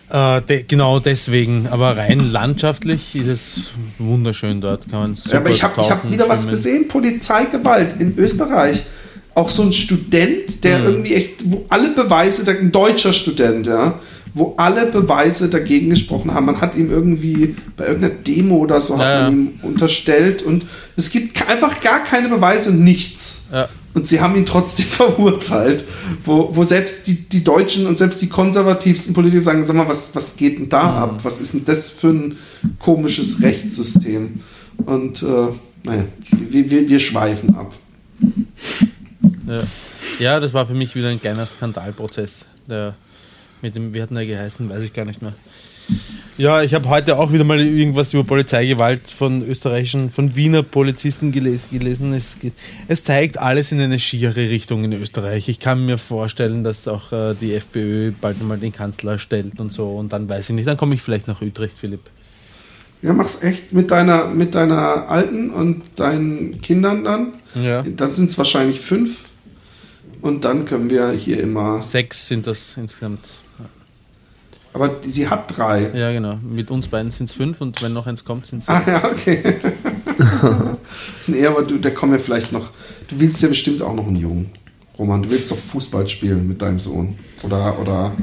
äh, 0.09 0.41
de 0.41 0.63
genau 0.67 0.99
deswegen. 0.99 1.67
Aber 1.67 1.97
rein 1.97 2.31
landschaftlich 2.31 3.15
ist 3.15 3.27
es 3.27 3.69
wunderschön 3.97 4.61
dort. 4.61 4.89
Kann 4.89 4.99
man 4.99 5.15
super 5.15 5.33
Ja, 5.35 5.39
aber 5.39 5.49
ich 5.49 5.63
habe 5.63 5.81
hab 5.89 6.11
wieder 6.11 6.27
was 6.29 6.39
schwimmen. 6.41 6.51
gesehen, 6.51 6.87
Polizeigewalt 6.87 7.99
in 7.99 8.17
Österreich. 8.17 8.83
Auch 9.35 9.49
so 9.49 9.61
ein 9.63 9.73
Student, 9.73 10.63
der 10.63 10.83
irgendwie 10.83 11.13
echt, 11.13 11.31
wo 11.45 11.65
alle 11.69 11.89
Beweise, 11.89 12.49
ein 12.49 12.71
deutscher 12.71 13.13
Student, 13.13 13.67
ja, 13.67 13.99
wo 14.33 14.53
alle 14.57 14.87
Beweise 14.87 15.47
dagegen 15.49 15.89
gesprochen 15.91 16.33
haben. 16.33 16.45
Man 16.47 16.59
hat 16.61 16.75
ihm 16.75 16.91
irgendwie 16.91 17.55
bei 17.77 17.85
irgendeiner 17.87 18.15
Demo 18.15 18.57
oder 18.57 18.81
so 18.81 18.97
hat 18.97 19.01
Ja, 19.05 19.21
man 19.21 19.23
ja. 19.23 19.29
ihm 19.29 19.59
unterstellt 19.63 20.41
und 20.41 20.65
es 20.97 21.09
gibt 21.11 21.47
einfach 21.47 21.79
gar 21.81 22.03
keine 22.03 22.27
Beweise 22.29 22.71
und 22.71 22.83
nichts. 22.83 23.47
Ja. 23.53 23.69
Und 23.93 24.07
sie 24.07 24.21
haben 24.21 24.35
ihn 24.35 24.45
trotzdem 24.45 24.85
verurteilt, 24.89 25.85
wo, 26.23 26.55
wo 26.55 26.63
selbst 26.63 27.07
die, 27.07 27.15
die 27.15 27.43
Deutschen 27.43 27.87
und 27.87 27.97
selbst 27.97 28.21
die 28.21 28.29
konservativsten 28.29 29.13
Politiker 29.13 29.41
sagen, 29.41 29.63
sag 29.63 29.75
mal, 29.75 29.87
was, 29.87 30.15
was 30.15 30.37
geht 30.37 30.59
denn 30.59 30.69
da 30.69 30.83
Mhm. 30.83 30.97
ab? 30.97 31.19
Was 31.23 31.39
ist 31.39 31.53
denn 31.53 31.65
das 31.65 31.89
für 31.89 32.09
ein 32.09 32.37
komisches 32.79 33.41
Rechtssystem? 33.41 34.41
Und 34.77 35.23
äh, 35.23 35.47
naja, 35.83 36.05
wir, 36.31 36.69
wir, 36.69 36.89
wir 36.89 36.99
schweifen 36.99 37.55
ab. 37.55 37.73
Ja. 39.47 39.63
ja, 40.19 40.39
das 40.39 40.53
war 40.53 40.65
für 40.67 40.75
mich 40.75 40.95
wieder 40.95 41.09
ein 41.09 41.19
kleiner 41.19 41.45
Skandalprozess. 41.45 42.45
Der 42.67 42.95
mit 43.61 43.75
dem, 43.75 43.93
wie 43.93 44.01
hat 44.01 44.11
der 44.11 44.25
geheißen, 44.25 44.69
weiß 44.69 44.83
ich 44.83 44.93
gar 44.93 45.05
nicht 45.05 45.21
mehr. 45.21 45.33
Ja, 46.39 46.61
ich 46.61 46.73
habe 46.73 46.87
heute 46.87 47.17
auch 47.17 47.33
wieder 47.33 47.43
mal 47.43 47.59
irgendwas 47.59 48.13
über 48.13 48.23
Polizeigewalt 48.23 49.09
von 49.09 49.45
österreichischen, 49.45 50.09
von 50.09 50.37
Wiener 50.37 50.63
Polizisten 50.63 51.31
geles 51.31 51.67
gelesen. 51.69 52.13
Es, 52.13 52.37
es 52.87 53.03
zeigt 53.03 53.37
alles 53.37 53.73
in 53.73 53.81
eine 53.81 53.99
schiere 53.99 54.37
Richtung 54.37 54.85
in 54.85 54.93
Österreich. 54.93 55.49
Ich 55.49 55.59
kann 55.59 55.85
mir 55.85 55.97
vorstellen, 55.97 56.63
dass 56.63 56.87
auch 56.87 57.11
äh, 57.11 57.35
die 57.35 57.53
FPÖ 57.53 58.13
bald 58.21 58.41
mal 58.41 58.57
den 58.57 58.71
Kanzler 58.71 59.17
stellt 59.17 59.59
und 59.59 59.73
so. 59.73 59.89
Und 59.89 60.13
dann 60.13 60.29
weiß 60.29 60.49
ich 60.49 60.55
nicht, 60.55 60.65
dann 60.65 60.77
komme 60.77 60.95
ich 60.95 61.01
vielleicht 61.01 61.27
nach 61.27 61.41
Utrecht, 61.41 61.77
Philipp. 61.77 62.09
Ja, 63.01 63.11
mach's 63.11 63.43
echt 63.43 63.73
mit 63.73 63.91
deiner, 63.91 64.27
mit 64.27 64.55
deiner 64.55 65.09
Alten 65.09 65.49
und 65.49 65.83
deinen 65.97 66.61
Kindern 66.61 67.03
dann. 67.03 67.33
Ja. 67.61 67.83
Dann 67.83 68.13
sind 68.13 68.29
es 68.29 68.37
wahrscheinlich 68.37 68.79
fünf. 68.79 69.17
Und 70.21 70.45
dann 70.45 70.65
können 70.65 70.89
wir 70.89 71.11
hier 71.11 71.41
immer. 71.41 71.81
Sechs 71.81 72.27
sind 72.29 72.47
das 72.47 72.77
insgesamt. 72.77 73.43
Aber 74.73 74.97
sie 75.05 75.27
hat 75.27 75.57
drei. 75.57 75.89
Ja, 75.93 76.11
genau. 76.11 76.37
Mit 76.43 76.69
uns 76.69 76.87
beiden 76.87 77.11
sind 77.11 77.29
es 77.29 77.33
fünf 77.35 77.59
und 77.61 77.81
wenn 77.81 77.93
noch 77.93 78.07
eins 78.07 78.23
kommt, 78.23 78.45
sind 78.45 78.59
es 78.59 78.69
Ah 78.69 78.81
sechs. 78.81 78.87
ja, 78.87 79.09
okay. 79.09 79.55
nee, 81.27 81.45
aber 81.45 81.63
du, 81.63 81.77
da 81.77 81.89
kommen 81.89 82.11
wir 82.11 82.19
vielleicht 82.19 82.51
noch. 82.51 82.69
Du 83.07 83.19
willst 83.19 83.41
ja 83.41 83.49
bestimmt 83.49 83.81
auch 83.81 83.93
noch 83.93 84.07
einen 84.07 84.15
Jungen. 84.15 84.51
Roman, 84.97 85.23
du 85.23 85.31
willst 85.31 85.49
doch 85.49 85.57
Fußball 85.57 86.07
spielen 86.07 86.47
mit 86.47 86.61
deinem 86.61 86.79
Sohn. 86.79 87.15
Oder, 87.43 87.79
oder 87.79 88.13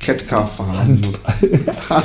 Catcar 0.00 0.46
fahren. 0.46 0.76
Handball. 0.76 1.34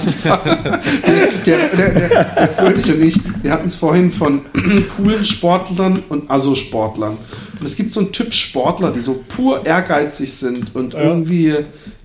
der, 1.05 1.27
der, 1.45 1.69
der, 1.69 2.25
der 2.35 2.49
Fröhlich 2.49 2.91
und 2.93 3.01
ich, 3.01 3.19
wir 3.41 3.51
hatten 3.51 3.67
es 3.67 3.75
vorhin 3.75 4.11
von 4.11 4.41
coolen 4.97 5.25
Sportlern 5.25 6.03
und 6.09 6.29
Aso-Sportlern. 6.29 7.17
Und 7.59 7.65
es 7.65 7.75
gibt 7.75 7.91
so 7.91 8.01
einen 8.01 8.11
Typ 8.11 8.33
Sportler, 8.33 8.91
die 8.91 9.01
so 9.01 9.23
pur 9.27 9.65
ehrgeizig 9.65 10.33
sind 10.33 10.75
und 10.75 10.93
irgendwie 10.93 11.55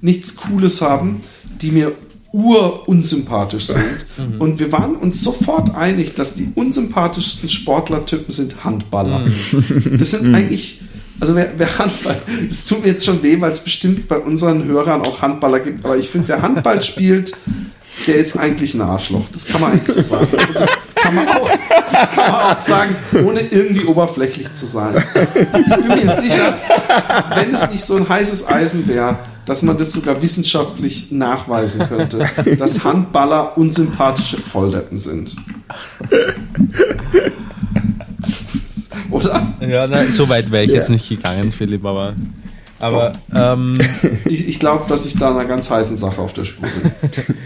nichts 0.00 0.36
Cooles 0.36 0.80
haben, 0.80 1.20
die 1.60 1.70
mir 1.70 1.92
urunsympathisch 2.32 3.66
sind. 3.66 4.04
Und 4.38 4.58
wir 4.58 4.70
waren 4.70 4.96
uns 4.96 5.22
sofort 5.22 5.74
einig, 5.74 6.14
dass 6.14 6.34
die 6.34 6.52
unsympathischsten 6.54 7.48
Sportlertypen 7.48 8.30
sind 8.30 8.64
Handballer. 8.64 9.22
Das 9.98 10.10
sind 10.10 10.34
eigentlich, 10.34 10.82
also 11.20 11.34
wer, 11.34 11.54
wer 11.56 11.78
Handball, 11.78 12.20
es 12.48 12.66
tut 12.66 12.82
mir 12.82 12.88
jetzt 12.92 13.04
schon 13.06 13.22
weh, 13.22 13.40
weil 13.40 13.50
es 13.50 13.60
bestimmt 13.60 14.08
bei 14.08 14.18
unseren 14.18 14.64
Hörern 14.64 15.02
auch 15.02 15.22
Handballer 15.22 15.60
gibt, 15.60 15.84
aber 15.84 15.96
ich 15.96 16.10
finde, 16.10 16.28
wer 16.28 16.42
Handball 16.42 16.82
spielt, 16.82 17.32
der 18.06 18.16
ist 18.16 18.36
eigentlich 18.36 18.74
ein 18.74 18.82
Arschloch. 18.82 19.24
Das 19.32 19.46
kann 19.46 19.60
man 19.60 19.72
eigentlich 19.72 19.96
so 19.96 20.02
sagen. 20.02 20.28
Und 20.30 20.54
das 20.54 20.70
kann 20.94 21.14
man 21.14 21.28
auch, 21.28 21.50
das 21.90 22.12
kann 22.12 22.30
man 22.30 22.56
auch 22.56 22.60
sagen, 22.60 22.96
ohne 23.26 23.40
irgendwie 23.40 23.84
oberflächlich 23.84 24.52
zu 24.52 24.66
sein. 24.66 25.02
Ich 25.34 25.76
bin 25.76 26.06
mir 26.06 26.16
sicher, 26.16 26.58
wenn 27.34 27.54
es 27.54 27.70
nicht 27.70 27.84
so 27.84 27.96
ein 27.96 28.08
heißes 28.08 28.46
Eisen 28.46 28.86
wäre, 28.86 29.18
dass 29.48 29.62
man 29.62 29.78
das 29.78 29.92
sogar 29.92 30.20
wissenschaftlich 30.20 31.10
nachweisen 31.10 31.88
könnte, 31.88 32.28
dass 32.58 32.84
Handballer 32.84 33.56
unsympathische 33.56 34.36
Volldeppen 34.36 34.98
sind. 34.98 35.34
Oder? 39.10 39.54
Ja, 39.60 39.86
na, 39.86 40.04
so 40.04 40.28
weit 40.28 40.52
wäre 40.52 40.64
ich 40.64 40.72
jetzt 40.72 40.90
nicht 40.90 41.08
gegangen, 41.08 41.50
Philipp, 41.50 41.84
aber. 41.84 42.14
Aber, 42.78 43.14
ähm, 43.34 43.80
Ich, 44.26 44.46
ich 44.46 44.60
glaube, 44.60 44.84
dass 44.88 45.06
ich 45.06 45.16
da 45.18 45.30
einer 45.30 45.46
ganz 45.46 45.70
heißen 45.70 45.96
Sache 45.96 46.20
auf 46.20 46.34
der 46.34 46.44
Spur 46.44 46.68
bin. 46.68 46.92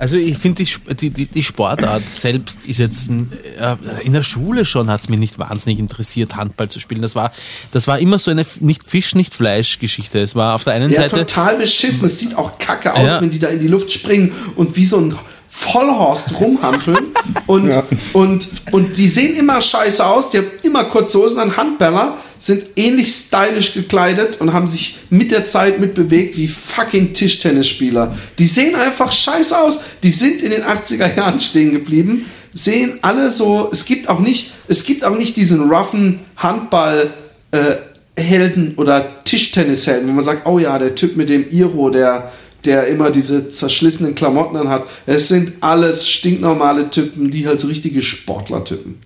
also 0.00 0.16
ich 0.16 0.38
finde, 0.38 0.64
die, 0.64 1.10
die, 1.10 1.26
die, 1.26 1.42
Sportart 1.44 2.08
selbst 2.08 2.64
ist 2.64 2.78
jetzt, 2.78 3.10
ein, 3.10 3.30
äh, 3.58 3.76
in 4.02 4.14
der 4.14 4.22
Schule 4.22 4.64
schon 4.64 4.88
hat 4.90 5.02
es 5.02 5.08
mich 5.10 5.18
nicht 5.18 5.38
wahnsinnig 5.38 5.78
interessiert, 5.78 6.36
Handball 6.36 6.70
zu 6.70 6.80
spielen. 6.80 7.02
Das 7.02 7.14
war, 7.14 7.32
das 7.70 7.86
war 7.86 7.98
immer 7.98 8.18
so 8.18 8.30
eine 8.30 8.46
nicht 8.60 8.88
Fisch, 8.88 9.14
nicht 9.14 9.34
Fleisch-Geschichte. 9.34 10.18
Es 10.18 10.34
war 10.34 10.54
auf 10.54 10.64
der 10.64 10.72
einen 10.72 10.90
Ja, 10.90 11.02
Seite. 11.02 11.16
total 11.16 11.56
beschissen. 11.56 12.06
Es 12.06 12.18
sieht 12.18 12.34
auch 12.34 12.58
kacke 12.58 12.94
aus, 12.94 13.06
Ja. 13.06 13.20
wenn 13.20 13.30
die 13.30 13.38
da 13.38 13.48
in 13.48 13.60
die 13.60 13.68
Luft 13.68 13.92
springen 13.92 14.32
und 14.56 14.74
wie 14.74 14.86
so 14.86 14.96
ein 14.96 15.14
Vollhorst 15.48 16.40
rumhampeln. 16.40 16.96
Und, 17.46 17.76
und, 18.12 18.48
und 18.70 18.96
die 18.96 19.08
sehen 19.08 19.36
immer 19.36 19.60
scheiße 19.60 20.04
aus. 20.04 20.30
Die 20.30 20.38
haben 20.38 20.46
immer 20.62 20.84
kurze 20.84 21.18
Hosen 21.18 21.40
an. 21.40 21.56
Handballer 21.56 22.16
sind 22.40 22.64
ähnlich 22.76 23.12
stylisch 23.12 23.74
gekleidet 23.74 24.40
und 24.40 24.54
haben 24.54 24.66
sich 24.66 24.96
mit 25.10 25.30
der 25.30 25.46
Zeit 25.46 25.78
mitbewegt 25.78 26.36
wie 26.38 26.48
fucking 26.48 27.12
Tischtennisspieler. 27.12 28.16
Die 28.38 28.46
sehen 28.46 28.74
einfach 28.74 29.12
scheiße 29.12 29.56
aus. 29.56 29.80
Die 30.02 30.10
sind 30.10 30.42
in 30.42 30.50
den 30.50 30.62
80er 30.62 31.16
Jahren 31.16 31.38
stehen 31.38 31.70
geblieben. 31.70 32.24
Sehen 32.54 32.98
alle 33.02 33.30
so, 33.30 33.68
es 33.70 33.84
gibt 33.84 34.08
auch 34.08 34.20
nicht, 34.20 34.52
es 34.68 34.84
gibt 34.84 35.04
auch 35.04 35.16
nicht 35.16 35.36
diesen 35.36 35.70
roughen 35.70 36.20
Handball, 36.36 37.12
äh, 37.52 37.76
Helden 38.16 38.74
oder 38.76 39.22
Tischtennishelden, 39.24 40.08
wo 40.08 40.12
man 40.12 40.24
sagt, 40.24 40.46
oh 40.46 40.58
ja, 40.58 40.78
der 40.78 40.94
Typ 40.94 41.16
mit 41.16 41.28
dem 41.28 41.48
Iro, 41.50 41.90
der, 41.90 42.32
der 42.64 42.86
immer 42.86 43.10
diese 43.10 43.50
zerschlissenen 43.50 44.14
Klamotten 44.14 44.56
anhat. 44.56 44.86
Es 45.06 45.28
sind 45.28 45.52
alles 45.60 46.08
stinknormale 46.08 46.90
Typen, 46.90 47.30
die 47.30 47.46
halt 47.46 47.60
so 47.60 47.68
richtige 47.68 48.02
Sportlertypen. 48.02 48.98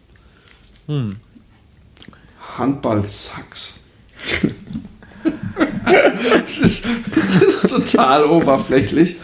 Handball-Sacks. 2.59 3.85
es, 6.47 6.59
ist, 6.59 6.87
es 7.17 7.35
ist 7.37 7.71
total 7.71 8.25
oberflächlich. 8.25 9.17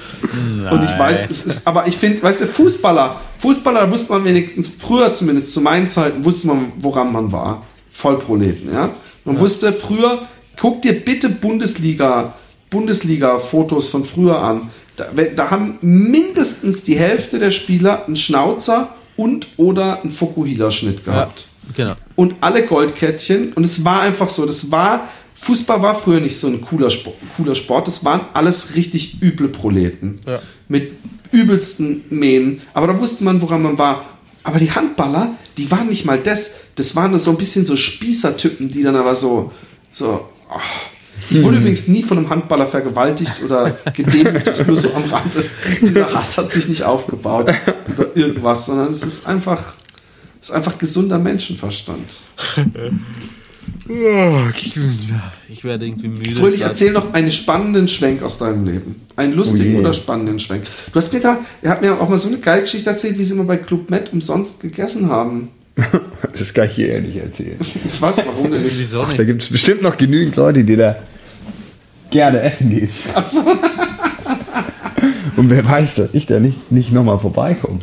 Und 0.71 0.83
ich 0.85 0.99
weiß, 0.99 1.31
es 1.31 1.47
ist, 1.47 1.67
aber 1.67 1.87
ich 1.87 1.97
finde, 1.97 2.23
weißt 2.23 2.43
du, 2.43 2.47
Fußballer, 2.47 3.21
Fußballer, 3.39 3.91
wusste 3.91 4.13
man 4.13 4.25
wenigstens, 4.25 4.69
früher 4.69 5.13
zumindest 5.15 5.53
zu 5.53 5.61
meinen 5.61 5.89
Zeiten, 5.89 6.25
wusste 6.25 6.49
man, 6.49 6.73
woran 6.79 7.13
man 7.13 7.33
war. 7.33 7.67
Vollproleten, 7.91 8.73
ja. 8.73 8.95
Man 9.25 9.39
wusste 9.39 9.73
früher, 9.73 10.27
guck 10.59 10.83
dir 10.83 10.93
bitte 10.93 11.29
Bundesliga, 11.29 12.35
Bundesliga-Fotos 12.71 13.89
von 13.89 14.05
früher 14.05 14.43
an. 14.43 14.71
Da, 14.97 15.09
da 15.35 15.51
haben 15.51 15.79
mindestens 15.81 16.83
die 16.85 16.97
Hälfte 16.97 17.39
der 17.39 17.51
Spieler 17.51 18.07
einen 18.07 18.17
Schnauzer 18.17 18.95
und 19.17 19.49
oder 19.57 20.03
einen 20.03 20.11
Fokuhila-Schnitt 20.11 21.03
ja, 21.07 21.13
gehabt 21.13 21.47
genau. 21.75 21.95
und 22.17 22.37
alle 22.41 22.67
Goldkettchen. 22.67 23.53
Und 23.53 23.65
es 23.65 23.85
war 23.85 24.03
einfach 24.03 24.29
so, 24.29 24.47
das 24.47 24.71
war, 24.71 25.09
Fußball 25.35 25.83
war 25.83 25.95
früher 25.95 26.21
nicht 26.21 26.39
so 26.39 26.49
ein 26.49 26.61
cooler 26.61 26.91
Sport, 26.91 27.17
cooler 27.37 27.55
Sport. 27.55 27.87
das 27.87 28.05
waren 28.05 28.23
alles 28.35 28.77
richtig 28.77 29.23
üble 29.23 29.49
Proleten. 29.49 30.21
Ja. 30.27 30.41
Mit 30.69 30.93
übelsten 31.33 32.05
Mähen. 32.11 32.63
Aber 32.75 32.87
da 32.87 32.99
wusste 32.99 33.25
man, 33.25 33.41
woran 33.41 33.63
man 33.63 33.79
war. 33.79 34.05
Aber 34.43 34.59
die 34.59 34.73
Handballer, 34.73 35.35
die 35.59 35.71
waren 35.71 35.89
nicht 35.89 36.05
mal 36.05 36.19
das. 36.19 36.53
Das 36.77 36.97
waren 36.97 37.19
so 37.21 37.31
ein 37.31 37.37
bisschen 37.37 37.67
so 37.67 37.77
Spießertypen, 37.77 38.71
die 38.71 38.83
dann 38.83 38.97
aber 38.97 39.15
so, 39.15 39.53
so, 39.93 40.29
ach. 40.51 40.91
Ich 41.29 41.43
wurde 41.43 41.59
übrigens 41.59 41.87
nie 41.87 42.03
von 42.03 42.17
einem 42.17 42.31
Handballer 42.31 42.67
vergewaltigt 42.67 43.43
oder 43.45 43.79
gedemütigt, 43.95 44.67
nur 44.67 44.77
so 44.77 44.95
am 44.95 45.05
Rande. 45.05 45.45
Dieser 45.83 46.15
Hass 46.15 46.39
hat 46.39 46.51
sich 46.51 46.67
nicht 46.67 46.83
aufgebaut 46.83 47.53
über 47.89 48.17
irgendwas, 48.17 48.67
sondern 48.67 48.89
es 48.89 49.03
ist 49.03 49.27
einfach, 49.27 49.75
es 50.41 50.49
ist 50.49 50.55
einfach 50.55 50.79
gesunder 50.79 51.19
Menschenverstand. 51.19 52.09
Ich 55.49 55.65
werde 55.65 55.87
irgendwie 55.87 56.09
müde. 56.09 56.33
Fröhlich, 56.33 56.61
erzähl 56.63 56.93
noch 56.93 57.13
einen 57.13 57.31
spannenden 57.31 57.89
Schwenk 57.89 58.23
aus 58.23 58.39
deinem 58.39 58.65
Leben. 58.65 58.95
Einen 59.17 59.35
lustigen 59.35 59.77
Oh 59.77 59.81
oder 59.81 59.93
spannenden 59.93 60.39
Schwenk. 60.39 60.65
Du 60.93 60.97
hast 60.97 61.11
Peter, 61.11 61.39
er 61.61 61.71
hat 61.71 61.83
mir 61.83 62.01
auch 62.01 62.09
mal 62.09 62.17
so 62.17 62.29
eine 62.29 62.39
geile 62.39 62.63
Geschichte 62.63 62.89
erzählt, 62.89 63.19
wie 63.19 63.25
sie 63.25 63.35
immer 63.35 63.45
bei 63.45 63.57
Club 63.57 63.91
Med 63.91 64.13
umsonst 64.13 64.61
gegessen 64.61 65.09
haben. 65.11 65.49
Das 66.39 66.55
kann 66.55 66.69
ich 66.69 66.77
hier 66.77 66.89
eher 66.91 67.01
nicht 67.01 67.17
erzählen. 67.17 67.59
Ich 67.93 68.01
weiß 68.01 68.19
warum 68.19 68.51
denn 68.51 68.63
nicht. 68.63 68.79
Wieso 68.79 69.03
Ach, 69.03 69.09
nicht? 69.09 69.19
da 69.19 69.25
gibt 69.25 69.43
es 69.43 69.49
bestimmt 69.49 69.83
noch 69.83 69.97
genügend 69.97 70.37
Leute, 70.37 70.63
die 70.65 70.77
da. 70.77 70.97
gerne 72.11 72.41
essen 72.43 72.71
geht. 72.71 72.91
Achso. 73.15 73.41
Und 75.37 75.51
wer 75.51 75.67
weiß, 75.67 75.97
dass 75.97 76.11
ich 76.13 76.27
da 76.27 76.39
nicht, 76.39 76.71
nicht 76.71 76.93
nochmal 76.93 77.19
vorbeikomme. 77.19 77.81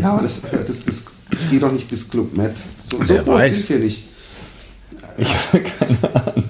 Ja, 0.00 0.12
aber 0.12 0.22
das, 0.22 0.42
das, 0.42 0.84
das 0.84 1.04
geht 1.50 1.62
doch 1.62 1.72
nicht 1.72 1.88
bis 1.88 2.08
Club 2.08 2.36
Med. 2.36 2.54
So, 2.78 3.02
so 3.02 3.14
groß 3.16 3.26
weiß. 3.40 3.54
sind 3.54 3.68
wir 3.68 3.78
nicht. 3.78 4.08
Ich 5.18 5.34
habe 5.34 5.60
keine 5.60 6.14
Ahnung. 6.26 6.44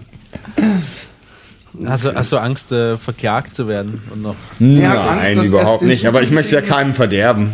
Also, 1.85 2.15
hast 2.15 2.31
du 2.33 2.37
Angst, 2.37 2.71
äh, 2.71 2.97
verklagt 2.97 3.55
zu 3.55 3.67
werden? 3.67 4.03
Und 4.13 4.23
noch 4.23 4.37
Ja, 4.59 5.11
Angst, 5.11 5.25
Nein, 5.25 5.37
dass 5.39 5.47
überhaupt 5.47 5.83
nicht. 5.83 6.07
Aber 6.07 6.23
ich 6.23 6.31
möchte 6.31 6.55
ja 6.55 6.61
keinem 6.61 6.93
verderben. 6.93 7.53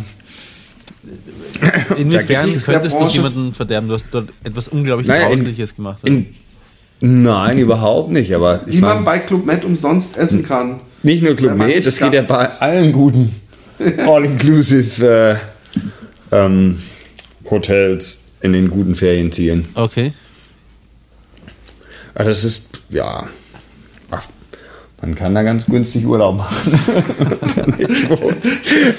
Inwiefern 1.97 2.57
könntest 2.57 2.99
du 2.99 3.05
jemanden 3.05 3.53
verderben? 3.53 3.87
Du 3.87 3.93
hast 3.93 4.07
dort 4.11 4.29
etwas 4.43 4.67
unglaublich 4.67 5.07
Naja, 5.07 5.27
Grausliches 5.29 5.75
gemacht. 5.75 5.99
In, 6.03 6.27
nein, 6.99 7.57
überhaupt 7.57 8.11
nicht. 8.11 8.33
Aber 8.33 8.61
ich 8.67 8.73
Wie 8.73 8.81
man 8.81 8.97
mein, 8.97 9.03
bei 9.05 9.19
Club 9.19 9.45
Med 9.45 9.65
umsonst 9.65 10.17
essen 10.17 10.45
kann. 10.45 10.81
nicht 11.01 11.23
nur 11.23 11.35
Club 11.35 11.55
Med, 11.55 11.85
das 11.85 11.97
geht 11.97 12.13
ja 12.13 12.21
bei 12.21 12.47
allen 12.59 12.91
guten 12.91 13.33
All-Inclusive 14.05 15.39
äh, 16.31 16.35
ähm, 16.35 16.79
Hotels 17.51 18.19
in 18.41 18.53
den 18.53 18.69
guten 18.69 18.95
Ferienzielen. 18.95 19.67
okay. 19.75 20.13
Also 22.15 22.29
das 22.31 22.43
ist, 22.43 22.63
ja, 22.89 23.27
ach, 24.11 24.27
man 25.01 25.15
kann 25.15 25.33
da 25.33 25.43
ganz 25.43 25.65
günstig 25.65 26.05
Urlaub 26.05 26.35
machen. 26.35 26.77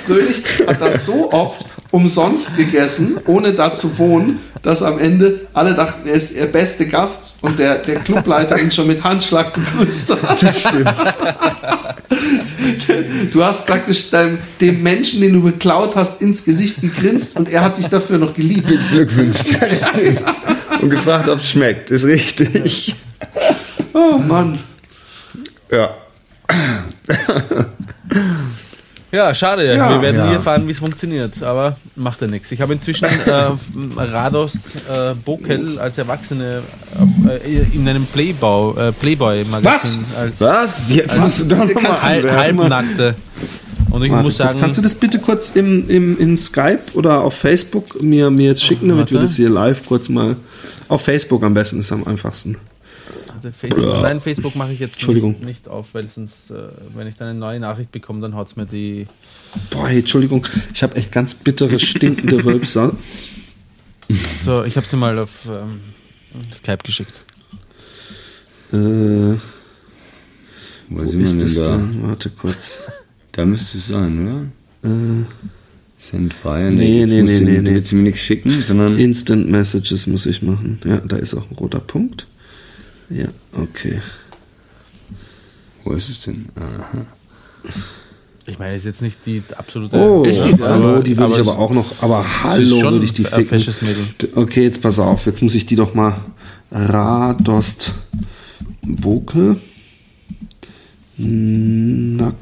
Fröhlich 0.07 0.42
hat 0.66 0.80
da 0.80 0.96
so 0.96 1.30
oft 1.30 1.66
umsonst 1.90 2.57
gegessen, 2.57 3.18
ohne 3.26 3.53
da 3.53 3.74
zu 3.74 3.98
wohnen, 3.98 4.38
dass 4.62 4.82
am 4.82 4.98
Ende 4.98 5.48
alle 5.53 5.74
dachten, 5.74 6.09
er 6.09 6.14
ist 6.14 6.34
der 6.34 6.46
beste 6.46 6.86
Gast 6.86 7.36
und 7.42 7.59
der, 7.59 7.76
der 7.78 7.96
Clubleiter 7.96 8.59
ihn 8.59 8.70
schon 8.70 8.86
mit 8.86 9.05
Handschlag 9.05 9.53
begrüßt 9.53 10.16
hat. 10.22 10.38
Du 13.32 13.44
hast 13.44 13.66
praktisch 13.66 14.11
deinem, 14.11 14.38
dem 14.61 14.82
Menschen, 14.82 15.20
den 15.20 15.34
du 15.34 15.42
beklaut 15.42 15.94
hast, 15.94 16.20
ins 16.20 16.44
Gesicht 16.44 16.80
gegrinst 16.80 17.36
und 17.36 17.48
er 17.48 17.62
hat 17.62 17.78
dich 17.78 17.86
dafür 17.86 18.18
noch 18.18 18.34
geliebt. 18.34 18.68
Glückwünscht. 18.90 19.56
Und 20.80 20.90
gefragt, 20.90 21.28
ob 21.28 21.38
es 21.38 21.50
schmeckt. 21.50 21.90
Ist 21.90 22.04
richtig. 22.04 22.96
Oh 23.92 24.18
Mann. 24.18 24.58
Ja. 25.70 25.96
Ja, 29.12 29.34
schade. 29.34 29.66
Ja. 29.66 29.90
Wir 29.90 30.02
werden 30.02 30.16
Ja. 30.20 30.26
nie 30.28 30.34
erfahren, 30.34 30.66
wie 30.68 30.70
es 30.72 30.78
funktioniert, 30.78 31.42
aber 31.42 31.76
macht 31.96 32.20
ja 32.20 32.26
nichts. 32.28 32.52
Ich 32.52 32.61
habe 32.61 32.72
inzwischen 32.74 33.04
äh, 33.26 33.46
Radost 33.96 34.56
äh, 34.88 35.14
Bokel 35.24 35.78
als 35.80 35.98
Erwachsene 35.98 36.62
auf, 37.00 37.08
äh, 37.28 37.62
in 37.74 37.88
einem 37.88 38.06
Playbau, 38.06 38.76
äh, 38.76 38.92
Playboy-Magazin 38.92 40.04
als 40.16 40.40
Was? 40.40 40.88
Jetzt 40.88 41.18
musst 41.18 41.40
du 41.40 41.44
doch 41.46 41.58
Kannst 41.58 41.74
nochmal 41.74 41.92
du- 41.96 42.02
Hal 42.02 42.22
kannst 42.22 42.38
Halbnackte. 42.44 43.14
Und 43.90 44.04
ich 44.04 44.11
Warte 44.12 44.22
muss 44.24 44.36
kurz, 44.38 44.48
sagen, 44.50 44.61
kannst 44.61 44.78
du 44.78 44.82
das 44.82 44.94
bitte 44.94 45.18
kurz 45.18 45.50
im, 45.50 45.88
im, 45.90 46.16
in 46.16 46.38
Skype 46.38 46.78
oder 46.94 47.22
auf 47.22 47.34
Facebook 47.34 48.00
mir, 48.00 48.30
mir 48.30 48.46
jetzt 48.50 48.62
schicken, 48.62 48.88
damit 48.88 49.12
wir 49.12 49.20
das 49.20 49.34
hier 49.34 49.48
live 49.48 49.84
kurz 49.86 50.08
mal. 50.08 50.36
Auf 50.86 51.02
Facebook 51.02 51.42
am 51.42 51.54
besten 51.54 51.80
ist 51.80 51.90
am 51.90 52.06
einfachsten. 52.06 52.56
Also 53.45 53.57
Facebook, 53.57 54.03
nein, 54.03 54.20
Facebook 54.20 54.57
mache 54.57 54.72
ich 54.72 54.80
jetzt 54.80 54.95
Entschuldigung. 54.95 55.32
nicht, 55.32 55.45
nicht 55.45 55.68
auf, 55.68 55.95
weil 55.95 56.07
sonst, 56.07 56.51
äh, 56.51 56.68
wenn 56.95 57.07
ich 57.07 57.16
dann 57.16 57.28
eine 57.28 57.38
neue 57.38 57.59
Nachricht 57.61 57.91
bekomme, 57.93 58.20
dann 58.20 58.34
haut 58.34 58.49
es 58.49 58.57
mir 58.57 58.66
die. 58.66 59.07
Boah, 59.70 59.88
hey, 59.88 60.01
Entschuldigung, 60.01 60.47
ich 60.74 60.82
habe 60.82 60.97
echt 60.97 61.11
ganz 61.12 61.34
bittere, 61.34 61.78
stinkende 61.78 62.45
Rülpser. 62.45 62.95
So, 64.36 64.64
ich 64.64 64.76
habe 64.76 64.86
sie 64.86 64.97
mal 64.97 65.18
auf 65.18 65.49
ähm, 65.49 65.80
Skype 66.53 66.78
geschickt. 66.84 67.22
Äh, 68.72 68.76
Wo 68.76 69.38
wo 70.91 71.03
ist 71.03 71.41
das 71.41 71.55
denn 71.55 71.64
da? 71.64 71.76
denn? 71.76 72.03
Warte 72.03 72.30
kurz. 72.30 72.82
Da 73.32 73.45
müsste 73.45 73.78
es 73.78 73.86
sein, 73.86 74.51
oder? 74.82 74.91
Äh, 74.91 75.24
Send 76.11 76.34
Fire. 76.34 76.68
Nee, 76.68 77.07
nee, 77.07 77.22
nee, 77.22 77.38
nee, 77.38 77.61
nee. 77.61 77.74
Willst 77.74 77.93
du 77.93 77.97
mir 77.97 78.03
nichts 78.03 78.22
schicken, 78.22 78.61
sondern. 78.66 78.99
Instant 78.99 79.49
Messages 79.49 80.09
muss 80.09 80.26
ich 80.26 80.43
machen. 80.43 80.80
Ja, 80.84 80.97
da 80.97 81.14
ist 81.16 81.34
auch 81.34 81.49
ein 81.49 81.55
roter 81.55 81.78
Punkt. 81.78 82.26
Ja, 83.11 83.26
okay. 83.52 84.00
Wo 85.84 85.92
ist 85.92 86.08
es 86.08 86.20
denn? 86.20 86.48
Aha. 86.54 87.06
Ich 88.46 88.58
meine, 88.58 88.74
ist 88.76 88.84
jetzt 88.86 89.02
nicht 89.02 89.26
die 89.26 89.42
absolute. 89.56 89.96
Oh, 89.96 90.24
da? 90.24 90.32
hallo, 90.68 91.02
die 91.02 91.16
würde 91.16 91.34
ich 91.34 91.40
aber 91.40 91.52
aber 91.52 91.61
auch 91.61 91.72
noch. 91.72 92.02
Aber 92.02 92.24
hallo, 92.42 92.80
schon 92.80 92.92
würde 92.94 93.04
ich 93.04 93.12
die 93.12 93.24
ficken. 93.24 93.44
fesches 93.44 93.82
Mädel. 93.82 94.04
Okay, 94.34 94.62
jetzt 94.62 94.80
pass 94.80 94.98
auf. 94.98 95.26
Jetzt 95.26 95.42
muss 95.42 95.54
ich 95.54 95.66
die 95.66 95.76
doch 95.76 95.94
mal. 95.94 96.16
Radost 96.70 97.94
Bokel. 98.82 99.61
Nacktbilder. 101.16 102.40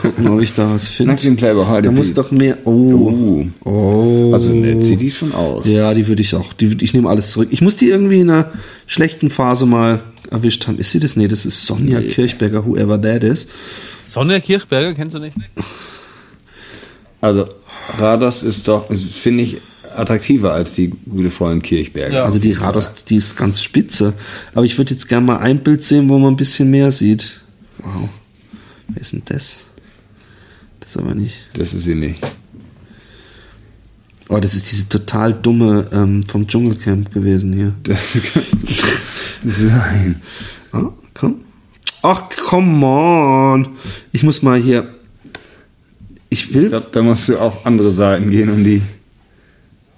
Gucken, 0.00 0.28
ob 0.28 0.40
ich 0.40 0.52
da 0.54 0.70
was 0.72 0.88
finde. 0.88 1.12
Nackt 1.12 1.24
im 1.24 1.36
Playboy 1.36 1.66
heute. 1.66 1.82
Da 1.88 1.90
muss 1.92 2.14
doch 2.14 2.30
mehr. 2.30 2.58
Oh. 2.64 2.70
Oh. 2.70 3.68
Oh. 3.68 4.32
Also, 4.32 4.52
ne, 4.54 4.82
sieht 4.84 5.00
die 5.00 5.10
schon 5.10 5.32
aus. 5.34 5.66
Ja, 5.66 5.92
die 5.94 6.06
würde 6.06 6.22
ich 6.22 6.34
auch. 6.34 6.52
Die, 6.54 6.68
würd- 6.68 6.82
ich 6.82 6.94
nehme 6.94 7.08
alles 7.08 7.30
zurück. 7.32 7.48
Ich 7.50 7.60
muss 7.60 7.76
die 7.76 7.88
irgendwie 7.88 8.20
in 8.20 8.30
einer 8.30 8.50
schlechten 8.86 9.28
Phase 9.30 9.66
mal 9.66 10.02
erwischt 10.30 10.66
haben. 10.66 10.78
Ist 10.78 10.92
sie 10.92 11.00
das? 11.00 11.16
Nee, 11.16 11.28
das 11.28 11.44
ist 11.44 11.66
Sonja 11.66 12.00
Kirchberger, 12.00 12.64
whoever 12.64 13.00
that 13.00 13.22
is. 13.22 13.48
Sonja 14.04 14.40
Kirchberger, 14.40 14.94
kennst 14.94 15.14
du 15.14 15.18
nicht? 15.20 15.36
Also, 17.20 17.46
Rados 17.98 18.42
ist 18.42 18.66
doch, 18.66 18.88
finde 18.94 19.42
ich, 19.44 19.58
attraktiver 19.94 20.52
als 20.52 20.74
die 20.74 20.88
gute 20.88 21.30
Freundin 21.30 21.62
Kirchberger. 21.62 22.14
Ja. 22.14 22.24
Also 22.24 22.38
die 22.38 22.52
Rados, 22.52 22.92
die 23.04 23.16
ist 23.16 23.36
ganz 23.36 23.62
spitze. 23.62 24.14
Aber 24.54 24.64
ich 24.64 24.78
würde 24.78 24.94
jetzt 24.94 25.08
gerne 25.08 25.26
mal 25.26 25.38
ein 25.38 25.58
Bild 25.62 25.82
sehen, 25.84 26.08
wo 26.08 26.18
man 26.18 26.32
ein 26.32 26.36
bisschen 26.36 26.70
mehr 26.70 26.90
sieht. 26.90 27.40
Wow. 27.78 28.08
Wer 28.92 29.00
ist 29.00 29.12
denn 29.12 29.22
das? 29.26 29.64
Das 30.80 30.96
aber 30.96 31.14
nicht. 31.14 31.36
Das 31.54 31.72
ist 31.72 31.84
sie 31.84 31.94
nicht. 31.94 32.20
Oh, 34.28 34.38
das 34.38 34.54
ist 34.54 34.70
diese 34.70 34.88
total 34.88 35.34
dumme 35.34 35.88
ähm, 35.92 36.22
vom 36.22 36.46
Dschungelcamp 36.46 37.12
gewesen 37.12 37.52
hier. 37.52 37.74
Das 37.84 38.12
kann 38.32 39.50
sein. 39.50 40.22
Ah, 40.72 40.90
komm. 41.14 41.36
Ach, 42.02 42.22
come 42.48 42.86
on. 42.86 43.68
Ich 44.12 44.22
muss 44.22 44.42
mal 44.42 44.60
hier. 44.60 44.94
Ich 46.28 46.48
Ich 46.48 46.54
will. 46.54 46.68
glaube, 46.68 46.88
da 46.92 47.02
musst 47.02 47.28
du 47.28 47.38
auf 47.38 47.66
andere 47.66 47.90
Seiten 47.90 48.30
gehen, 48.30 48.50
um 48.50 48.62
die. 48.62 48.82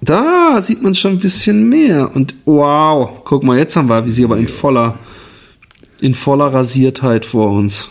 Da 0.01 0.61
sieht 0.61 0.81
man 0.81 0.95
schon 0.95 1.13
ein 1.13 1.19
bisschen 1.19 1.69
mehr. 1.69 2.13
Und 2.15 2.35
wow, 2.45 3.21
guck 3.23 3.43
mal, 3.43 3.57
jetzt 3.57 3.75
haben 3.75 3.87
wir, 3.89 4.05
wie 4.05 4.11
sie 4.11 4.23
aber 4.25 4.37
in 4.37 4.47
voller, 4.47 4.97
in 6.01 6.15
voller 6.15 6.51
Rasiertheit 6.53 7.25
vor 7.25 7.51
uns. 7.51 7.89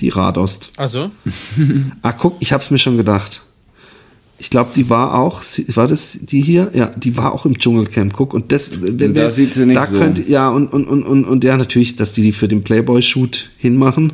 Die 0.00 0.08
Radost. 0.10 0.70
Also, 0.76 1.10
Ah, 2.02 2.12
guck, 2.12 2.36
ich 2.40 2.52
hab's 2.52 2.70
mir 2.70 2.78
schon 2.78 2.96
gedacht. 2.96 3.42
Ich 4.40 4.50
glaube, 4.50 4.70
die 4.76 4.88
war 4.88 5.14
auch, 5.14 5.42
sie- 5.42 5.66
war 5.76 5.88
das 5.88 6.16
die 6.20 6.40
hier? 6.40 6.70
Ja, 6.72 6.86
die 6.94 7.16
war 7.16 7.32
auch 7.32 7.44
im 7.44 7.58
Dschungelcamp. 7.58 8.12
Guck, 8.12 8.34
und 8.34 8.52
das, 8.52 8.70
der, 8.80 9.08
da 9.08 9.30
sieht 9.32 9.54
sie 9.54 9.66
nicht 9.66 9.76
da 9.76 9.86
so. 9.86 9.98
könnte, 9.98 10.22
ja, 10.22 10.48
und, 10.48 10.72
und, 10.72 10.84
und, 10.86 11.02
und, 11.02 11.24
und 11.24 11.42
ja, 11.42 11.56
natürlich, 11.56 11.96
dass 11.96 12.12
die 12.12 12.22
die 12.22 12.30
für 12.32 12.46
den 12.46 12.62
Playboy-Shoot 12.62 13.50
hinmachen. 13.58 14.12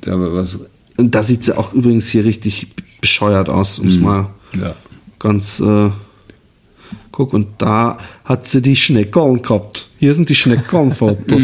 Da 0.00 0.18
was. 0.18 0.58
Und 0.96 1.14
da 1.14 1.22
sieht 1.22 1.44
sie 1.44 1.56
auch 1.58 1.74
übrigens 1.74 2.08
hier 2.08 2.24
richtig 2.24 2.68
bescheuert 3.02 3.50
aus, 3.50 3.78
um's 3.78 3.98
mal 3.98 4.30
Ja. 4.58 4.74
ganz, 5.18 5.60
äh, 5.60 5.90
guck, 7.12 7.34
und 7.34 7.48
da 7.58 7.98
hat 8.24 8.48
sie 8.48 8.62
die 8.62 8.76
Schneckerl 8.76 9.40
gehabt. 9.40 9.88
Hier 9.98 10.14
sind 10.14 10.30
die 10.30 10.34
Schneckerl-Fotos. 10.34 11.42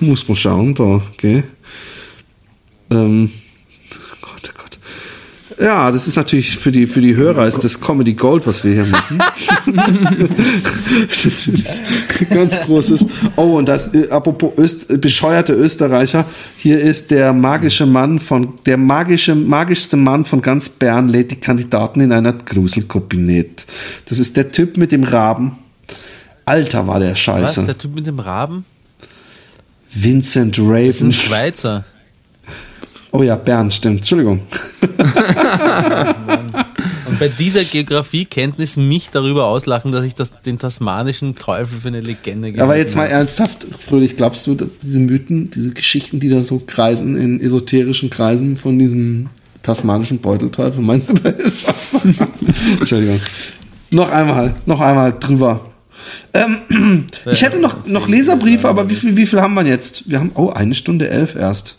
Muss 0.00 0.28
man 0.28 0.36
schauen, 0.36 0.74
da, 0.74 0.84
okay. 0.84 1.42
Ähm, 2.90 3.30
Gott, 4.20 4.52
oh 4.54 4.60
Gott. 4.62 4.78
Ja, 5.60 5.90
das 5.90 6.06
ist 6.06 6.16
natürlich 6.16 6.58
für 6.58 6.70
die, 6.70 6.86
für 6.86 7.00
die 7.00 7.16
Hörer 7.16 7.46
ist 7.46 7.64
das 7.64 7.80
Comedy 7.80 8.14
Gold, 8.14 8.46
was 8.46 8.62
wir 8.64 8.74
hier 8.74 8.86
machen. 8.86 9.18
das 11.08 11.24
ist 11.24 11.48
natürlich 11.48 11.64
ganz 12.30 12.60
großes. 12.60 13.06
Oh, 13.36 13.56
und 13.56 13.66
das, 13.66 13.92
äh, 13.94 14.08
apropos 14.10 14.52
Öst, 14.56 14.90
äh, 14.90 14.98
bescheuerte 14.98 15.54
Österreicher, 15.54 16.26
hier 16.56 16.80
ist 16.80 17.10
der 17.10 17.32
magische 17.32 17.86
Mann 17.86 18.18
von, 18.20 18.54
der 18.66 18.76
magische, 18.76 19.34
magischste 19.34 19.96
Mann 19.96 20.24
von 20.24 20.42
ganz 20.42 20.68
Bern 20.68 21.08
lädt 21.08 21.30
die 21.32 21.36
Kandidaten 21.36 22.00
in 22.00 22.12
einer 22.12 22.32
Gruselkabinett. 22.32 23.66
Das 24.08 24.18
ist 24.18 24.36
der 24.36 24.48
Typ 24.48 24.76
mit 24.76 24.92
dem 24.92 25.02
Raben. 25.02 25.58
Alter, 26.44 26.86
war 26.86 27.00
der 27.00 27.12
was? 27.12 27.18
scheiße. 27.18 27.64
Der 27.64 27.76
Typ 27.76 27.94
mit 27.94 28.06
dem 28.06 28.20
Raben? 28.20 28.64
Vincent 29.90 30.56
Das 30.56 30.64
ist 30.64 31.00
ein 31.00 31.06
Raven. 31.06 31.12
Schweizer. 31.12 31.84
Oh 33.10 33.22
ja, 33.22 33.36
Bern, 33.36 33.70
stimmt. 33.70 34.00
Entschuldigung. 34.00 34.42
Und 37.08 37.18
bei 37.18 37.28
dieser 37.28 37.64
Geografiekenntnis 37.64 38.76
mich 38.76 39.10
darüber 39.10 39.46
auslachen, 39.46 39.92
dass 39.92 40.04
ich 40.04 40.14
das, 40.14 40.42
den 40.42 40.58
tasmanischen 40.58 41.34
Teufel 41.36 41.78
für 41.80 41.88
eine 41.88 42.00
Legende 42.00 42.48
Aber 42.48 42.54
gehalten 42.54 42.78
jetzt 42.80 42.96
mal 42.96 43.06
ernsthaft, 43.06 43.66
Fröhlich, 43.78 44.16
glaubst 44.16 44.46
du, 44.46 44.54
diese 44.54 45.00
Mythen, 45.00 45.50
diese 45.50 45.70
Geschichten, 45.70 46.20
die 46.20 46.28
da 46.28 46.42
so 46.42 46.62
kreisen 46.66 47.16
in 47.16 47.40
esoterischen 47.40 48.10
Kreisen 48.10 48.58
von 48.58 48.78
diesem 48.78 49.28
tasmanischen 49.62 50.18
Beutelteufel, 50.18 50.82
meinst 50.82 51.08
du, 51.08 51.14
da 51.14 51.30
ist 51.30 51.66
was? 51.66 51.88
Entschuldigung. 52.78 53.20
Noch 53.90 54.10
einmal, 54.10 54.56
noch 54.66 54.80
einmal 54.80 55.14
drüber. 55.14 55.64
Ähm, 56.34 57.06
ich 57.30 57.42
hätte 57.42 57.58
noch, 57.58 57.86
noch 57.86 58.06
Leserbriefe, 58.08 58.68
aber 58.68 58.90
wie 58.90 58.94
viel, 58.94 59.16
wie 59.16 59.26
viel 59.26 59.40
haben 59.40 59.54
wir 59.54 59.64
jetzt? 59.64 60.10
Wir 60.10 60.20
haben, 60.20 60.32
oh, 60.34 60.50
eine 60.50 60.74
Stunde 60.74 61.08
elf 61.08 61.34
erst. 61.34 61.76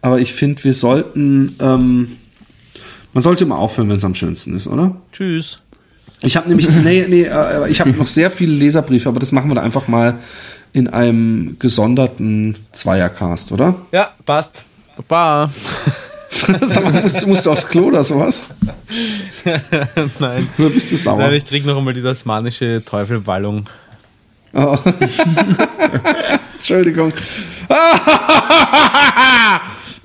Aber 0.00 0.20
ich 0.20 0.32
finde, 0.32 0.62
wir 0.64 0.74
sollten, 0.74 1.56
ähm, 1.60 2.16
man 3.12 3.22
sollte 3.22 3.44
immer 3.44 3.58
aufhören, 3.58 3.88
wenn 3.90 3.96
es 3.96 4.04
am 4.04 4.14
schönsten 4.14 4.56
ist, 4.56 4.66
oder? 4.66 4.96
Tschüss. 5.12 5.60
Ich 6.22 6.36
habe 6.36 6.48
nämlich, 6.48 6.68
nee, 6.84 7.04
nee, 7.08 7.22
äh, 7.22 7.70
ich 7.70 7.80
habe 7.80 7.90
noch 7.90 8.06
sehr 8.06 8.30
viele 8.30 8.52
Leserbriefe, 8.52 9.08
aber 9.08 9.20
das 9.20 9.32
machen 9.32 9.50
wir 9.50 9.54
da 9.54 9.62
einfach 9.62 9.88
mal 9.88 10.18
in 10.72 10.88
einem 10.88 11.56
gesonderten 11.58 12.56
Zweiercast, 12.72 13.52
oder? 13.52 13.74
Ja, 13.92 14.12
passt. 14.24 14.64
Baba. 14.96 15.50
Sag 16.62 16.84
mal, 16.84 17.02
musst, 17.02 17.26
musst 17.26 17.46
du 17.46 17.50
aufs 17.50 17.66
Klo 17.68 17.84
oder 17.86 18.04
sowas? 18.04 18.48
Nein. 20.18 20.48
Oder 20.58 20.70
bist 20.70 20.92
du 20.92 20.96
sauer? 20.96 21.18
Nein, 21.18 21.34
ich 21.34 21.44
krieg 21.44 21.64
noch 21.64 21.76
einmal 21.76 21.94
die 21.94 22.02
tasmanische 22.02 22.82
Teufelwallung. 22.84 23.64
Oh. 24.52 24.76
Entschuldigung. 26.58 27.12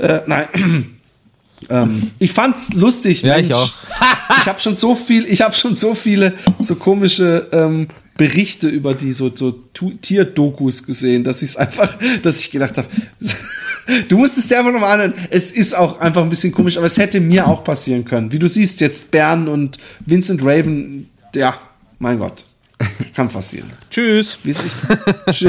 Äh, 0.04 0.22
nein. 0.28 0.48
ähm, 1.70 2.12
ich 2.20 2.34
fand's 2.34 2.74
lustig. 2.74 3.24
Ja, 3.24 3.38
ich 3.38 3.54
auch. 3.54 3.72
ich 4.42 4.48
habe 4.48 4.60
schon 4.60 4.78
so 4.78 4.96
viel, 4.96 5.26
ich 5.26 5.42
habe 5.42 5.56
schon 5.56 5.76
so 5.76 5.96
viele 5.96 6.34
so 6.60 6.76
komische 6.76 7.48
ähm, 7.52 7.88
Berichte 8.18 8.68
über 8.68 8.94
die 8.94 9.14
so, 9.14 9.32
so 9.34 9.52
Tierdokus 9.52 10.84
gesehen, 10.84 11.24
dass 11.24 11.42
ich 11.42 11.52
es 11.52 11.58
einfach, 11.58 11.96
dass 12.24 12.40
ich 12.40 12.52
gedacht 12.52 12.78
habe, 12.78 12.88
du 14.10 14.18
musst 14.18 14.38
es 14.38 14.48
dir 14.48 14.60
einfach 14.60 14.72
nochmal 14.72 14.94
anhören. 14.94 15.14
Es 15.30 15.52
ist 15.52 15.76
auch 15.76 16.00
einfach 16.00 16.22
ein 16.22 16.30
bisschen 16.30 16.52
komisch, 16.52 16.78
aber 16.78 16.86
es 16.86 16.98
hätte 16.98 17.20
mir 17.20 17.48
auch 17.48 17.64
passieren 17.64 18.06
können. 18.06 18.32
Wie 18.32 18.40
du 18.40 18.48
siehst 18.48 18.82
jetzt 18.82 19.10
Bern 19.12 19.48
und 19.48 19.78
Vincent 20.06 20.44
Raven, 20.44 21.10
ja, 21.34 21.58
mein 22.00 22.20
Gott, 22.20 22.46
kann 23.14 23.30
passieren. 23.30 23.72
Tschüss. 23.90 24.38
Ich 24.44 24.58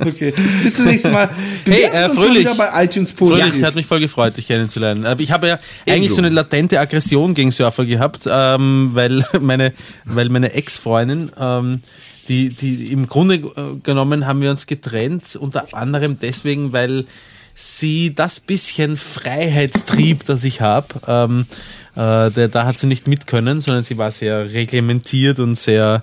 okay. 0.00 0.34
Bis 0.62 0.74
zum 0.74 0.86
nächsten 0.86 1.10
Mal. 1.12 1.30
Hey, 1.64 1.86
Bewertet 1.86 1.94
äh, 1.94 2.08
Fröhlich. 2.14 2.40
wieder 2.40 2.54
bei 2.54 2.84
iTunes 2.84 3.12
Fröhlich, 3.12 3.40
positiv. 3.40 3.64
hat 3.64 3.74
mich 3.74 3.86
voll 3.86 4.00
gefreut, 4.00 4.36
dich 4.36 4.46
kennenzulernen. 4.46 5.06
Aber 5.06 5.20
ich 5.20 5.32
habe 5.32 5.48
ja 5.48 5.54
eigentlich 5.86 5.96
Ebenso. 5.96 6.16
so 6.16 6.22
eine 6.22 6.30
latente 6.30 6.78
Aggression 6.80 7.34
gegen 7.34 7.50
Surfer 7.50 7.86
gehabt, 7.86 8.28
ähm, 8.30 8.90
weil 8.92 9.24
meine, 9.40 9.72
weil 10.04 10.28
meine 10.28 10.52
Ex-Freundin, 10.52 11.32
ähm, 11.38 11.80
die, 12.28 12.50
die 12.50 12.92
im 12.92 13.08
Grunde 13.08 13.34
äh, 13.36 13.78
genommen 13.82 14.26
haben 14.26 14.40
wir 14.40 14.50
uns 14.50 14.66
getrennt, 14.66 15.36
unter 15.36 15.74
anderem 15.74 16.18
deswegen, 16.20 16.72
weil 16.72 17.06
sie 17.54 18.14
das 18.14 18.40
bisschen 18.40 18.96
Freiheitstrieb, 18.96 20.24
das 20.24 20.44
ich 20.44 20.60
habe, 20.60 20.86
ähm, 21.06 21.46
äh, 21.94 22.30
der, 22.30 22.48
da 22.48 22.64
hat 22.64 22.78
sie 22.78 22.86
nicht 22.86 23.06
mit 23.06 23.26
können, 23.26 23.60
sondern 23.60 23.82
sie 23.82 23.98
war 23.98 24.10
sehr 24.10 24.52
reglementiert 24.52 25.40
und 25.40 25.58
sehr 25.58 26.02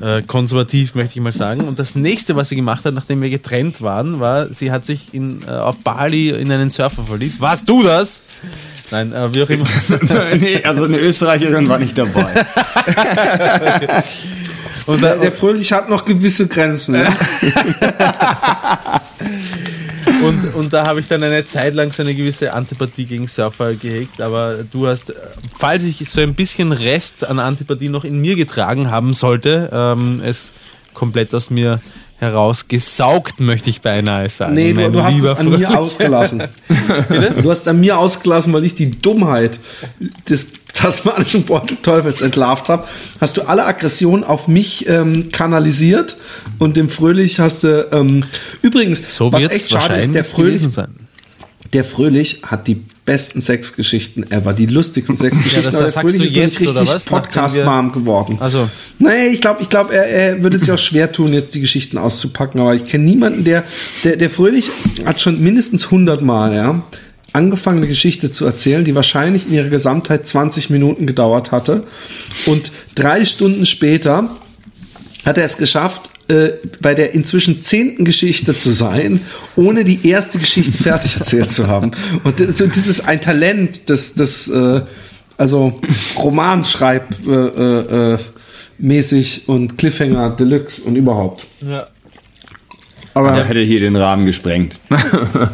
äh, 0.00 0.22
konservativ, 0.22 0.94
möchte 0.94 1.18
ich 1.18 1.22
mal 1.22 1.32
sagen. 1.32 1.62
Und 1.62 1.80
das 1.80 1.96
nächste, 1.96 2.36
was 2.36 2.50
sie 2.50 2.56
gemacht 2.56 2.84
hat, 2.84 2.94
nachdem 2.94 3.20
wir 3.20 3.30
getrennt 3.30 3.82
waren, 3.82 4.20
war, 4.20 4.52
sie 4.52 4.70
hat 4.70 4.84
sich 4.84 5.12
in, 5.12 5.42
äh, 5.42 5.50
auf 5.50 5.78
Bali 5.78 6.30
in 6.30 6.52
einen 6.52 6.70
Surfer 6.70 7.02
verliebt. 7.02 7.40
Warst 7.40 7.68
du 7.68 7.82
das? 7.82 8.22
Nein, 8.92 9.12
äh, 9.12 9.34
wie 9.34 9.42
auch 9.42 9.50
immer. 9.50 9.66
nee, 10.38 10.62
also 10.62 10.84
eine 10.84 10.98
Österreicherin 10.98 11.68
war 11.68 11.78
nicht 11.78 11.98
dabei. 11.98 12.44
Und, 14.86 15.02
Der, 15.02 15.16
äh, 15.16 15.20
der 15.20 15.32
Fröhlich 15.32 15.72
hat 15.72 15.88
noch 15.88 16.04
gewisse 16.04 16.46
Grenzen. 16.46 16.94
Ja? 16.94 19.00
Und, 20.24 20.54
und 20.54 20.72
da 20.72 20.86
habe 20.86 21.00
ich 21.00 21.06
dann 21.06 21.22
eine 21.22 21.44
Zeit 21.44 21.74
lang 21.74 21.92
so 21.92 22.02
eine 22.02 22.14
gewisse 22.14 22.54
Antipathie 22.54 23.04
gegen 23.04 23.26
Surfer 23.26 23.74
gehegt, 23.74 24.22
aber 24.22 24.64
du 24.64 24.86
hast, 24.86 25.12
falls 25.54 25.84
ich 25.84 26.08
so 26.08 26.22
ein 26.22 26.34
bisschen 26.34 26.72
Rest 26.72 27.26
an 27.26 27.38
Antipathie 27.38 27.90
noch 27.90 28.04
in 28.04 28.20
mir 28.20 28.34
getragen 28.34 28.90
haben 28.90 29.12
sollte, 29.12 29.68
ähm, 29.70 30.22
es 30.24 30.52
komplett 30.94 31.34
aus 31.34 31.50
mir 31.50 31.80
herausgesaugt, 32.24 33.40
möchte 33.40 33.70
ich 33.70 33.80
beinahe 33.80 34.28
sagen. 34.28 34.54
Nee, 34.54 34.72
du, 34.72 34.90
du 34.90 35.02
hast 35.02 35.16
es 35.22 35.36
an 35.36 35.50
mir 35.50 35.66
Freund. 35.68 35.78
ausgelassen. 35.78 36.42
Du 37.42 37.50
hast 37.50 37.68
an 37.68 37.80
mir 37.80 37.98
ausgelassen, 37.98 38.52
weil 38.52 38.64
ich 38.64 38.74
die 38.74 38.90
Dummheit 38.90 39.58
des 40.28 40.46
tasmanischen 40.72 41.44
Beutelteufels 41.44 42.20
entlarvt 42.20 42.68
habe. 42.68 42.84
Hast 43.20 43.36
du 43.36 43.42
alle 43.42 43.64
Aggressionen 43.64 44.24
auf 44.24 44.48
mich 44.48 44.88
ähm, 44.88 45.28
kanalisiert 45.30 46.16
und 46.58 46.76
dem 46.76 46.88
Fröhlich 46.88 47.38
hast 47.40 47.62
du 47.64 47.88
ähm, 47.92 48.24
übrigens, 48.62 49.02
So 49.14 49.32
was 49.32 49.40
wird 49.40 49.52
es 49.52 49.58
echt 49.66 49.70
schade 49.82 50.00
ist, 50.00 50.14
der 50.14 50.24
Fröhlich, 50.24 50.54
gewesen 50.54 50.70
sein. 50.70 50.88
der 51.72 51.84
Fröhlich 51.84 52.42
hat 52.44 52.66
die 52.66 52.82
besten 53.04 53.40
Sexgeschichten 53.40 54.30
ever, 54.30 54.52
die 54.52 54.66
lustigsten 54.66 55.16
Sexgeschichten. 55.18 55.64
das 55.64 55.74
aber 55.74 55.84
der 55.84 55.90
sagst 55.90 56.18
du 56.18 56.24
jetzt, 56.24 56.66
oder 56.66 56.80
richtig 56.80 56.94
was? 56.94 57.10
Nachdem 57.10 57.22
Podcast-warm 57.22 57.92
geworden. 57.92 58.38
Also, 58.40 58.68
Nee, 58.98 59.28
ich 59.28 59.40
glaube, 59.40 59.62
ich 59.62 59.68
glaub, 59.68 59.92
er, 59.92 60.06
er 60.06 60.42
würde 60.42 60.56
es 60.56 60.66
ja 60.66 60.74
auch 60.74 60.78
schwer 60.78 61.10
tun, 61.12 61.32
jetzt 61.32 61.54
die 61.54 61.60
Geschichten 61.60 61.98
auszupacken, 61.98 62.60
aber 62.60 62.74
ich 62.74 62.86
kenne 62.86 63.04
niemanden, 63.04 63.44
der, 63.44 63.64
der, 64.04 64.16
der 64.16 64.30
Fröhlich 64.30 64.70
hat 65.04 65.20
schon 65.20 65.42
mindestens 65.42 65.86
100 65.86 66.22
Mal, 66.22 66.54
ja, 66.54 66.82
angefangen, 67.32 67.78
eine 67.78 67.88
Geschichte 67.88 68.30
zu 68.30 68.46
erzählen, 68.46 68.84
die 68.84 68.94
wahrscheinlich 68.94 69.46
in 69.46 69.52
ihrer 69.52 69.68
Gesamtheit 69.68 70.26
20 70.26 70.70
Minuten 70.70 71.06
gedauert 71.06 71.50
hatte. 71.50 71.82
Und 72.46 72.70
drei 72.94 73.24
Stunden 73.24 73.66
später 73.66 74.30
hat 75.26 75.36
er 75.36 75.44
es 75.44 75.56
geschafft, 75.56 76.02
äh, 76.28 76.50
bei 76.80 76.94
der 76.94 77.12
inzwischen 77.14 77.60
zehnten 77.60 78.04
Geschichte 78.04 78.56
zu 78.56 78.72
sein, 78.72 79.20
ohne 79.56 79.84
die 79.84 80.08
erste 80.08 80.38
Geschichte 80.38 80.72
fertig 80.72 81.16
erzählt 81.18 81.50
zu 81.50 81.66
haben. 81.66 81.90
Und 82.24 82.40
das, 82.40 82.58
so 82.58 82.66
dieses 82.66 83.04
ein 83.04 83.20
Talent, 83.20 83.90
das, 83.90 84.14
das 84.14 84.48
äh, 84.48 84.80
also 85.36 85.80
Romanschreib 86.16 87.14
äh, 87.26 87.30
äh, 87.30 88.14
äh, 88.14 88.18
mäßig 88.78 89.48
und 89.48 89.76
Cliffhanger 89.78 90.30
Deluxe 90.30 90.82
und 90.82 90.96
überhaupt. 90.96 91.46
ja. 91.60 91.86
Aber 93.16 93.30
Er 93.32 93.44
hätte 93.44 93.60
hier 93.60 93.78
den 93.78 93.94
Rahmen 93.94 94.26
gesprengt. 94.26 94.80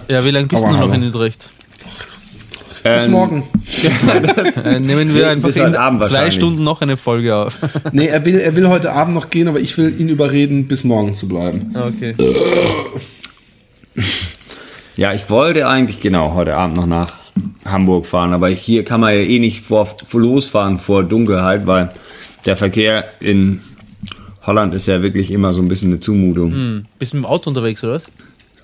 ja, 0.09 0.25
wie 0.25 0.31
lange 0.31 0.47
bist 0.47 0.65
Aber 0.65 0.73
du 0.73 0.79
noch 0.79 0.91
hallo. 0.93 1.03
in 1.03 1.09
Utrecht? 1.09 1.51
Bis 2.83 3.05
Ähm, 3.05 3.11
morgen. 3.11 3.43
Äh, 4.65 4.81
nehmen 4.81 5.15
wir 5.15 5.29
einfach 5.29 5.49
in 5.49 6.03
zwei. 6.03 6.31
Stunden 6.31 6.65
noch 6.65 6.83
eine 6.83 6.97
Folge 6.97 7.37
auf. 7.37 7.59
Nee, 7.93 8.07
er 8.07 8.25
will, 8.25 8.39
er 8.39 8.55
will 8.57 8.69
heute 8.69 8.93
Abend 8.93 9.15
noch 9.15 9.31
gehen, 9.31 9.49
aber 9.49 9.61
ich 9.61 9.77
will 9.79 9.99
ihn 10.01 10.09
überreden, 10.09 10.67
bis 10.67 10.85
morgen 10.85 11.15
zu 11.15 11.29
bleiben. 11.29 11.75
okay. 11.75 12.15
Ja, 14.97 15.15
ich 15.15 15.31
wollte 15.31 15.67
eigentlich 15.67 16.01
genau 16.01 16.35
heute 16.35 16.57
Abend 16.57 16.77
noch 16.77 16.87
nach 16.87 17.19
Hamburg 17.65 18.07
fahren, 18.07 18.33
aber 18.33 18.49
hier 18.49 18.85
kann 18.85 19.01
man 19.01 19.15
ja 19.15 19.21
eh 19.21 19.39
nicht 19.39 19.63
vor, 19.63 19.87
vor 20.07 20.21
losfahren 20.21 20.79
vor 20.79 21.05
Dunkelheit, 21.05 21.67
weil 21.67 21.91
der 22.45 22.57
Verkehr 22.57 23.07
in 23.21 23.61
Holland 24.43 24.75
ist 24.75 24.87
ja 24.87 25.03
wirklich 25.03 25.31
immer 25.31 25.53
so 25.53 25.61
ein 25.61 25.69
bisschen 25.69 25.91
eine 25.91 26.01
Zumutung. 26.01 26.53
Hm. 26.53 26.87
Bist 26.99 27.13
du 27.13 27.19
mit 27.19 27.25
dem 27.25 27.31
Auto 27.31 27.51
unterwegs, 27.51 27.85
oder 27.85 27.95
was? 27.95 28.11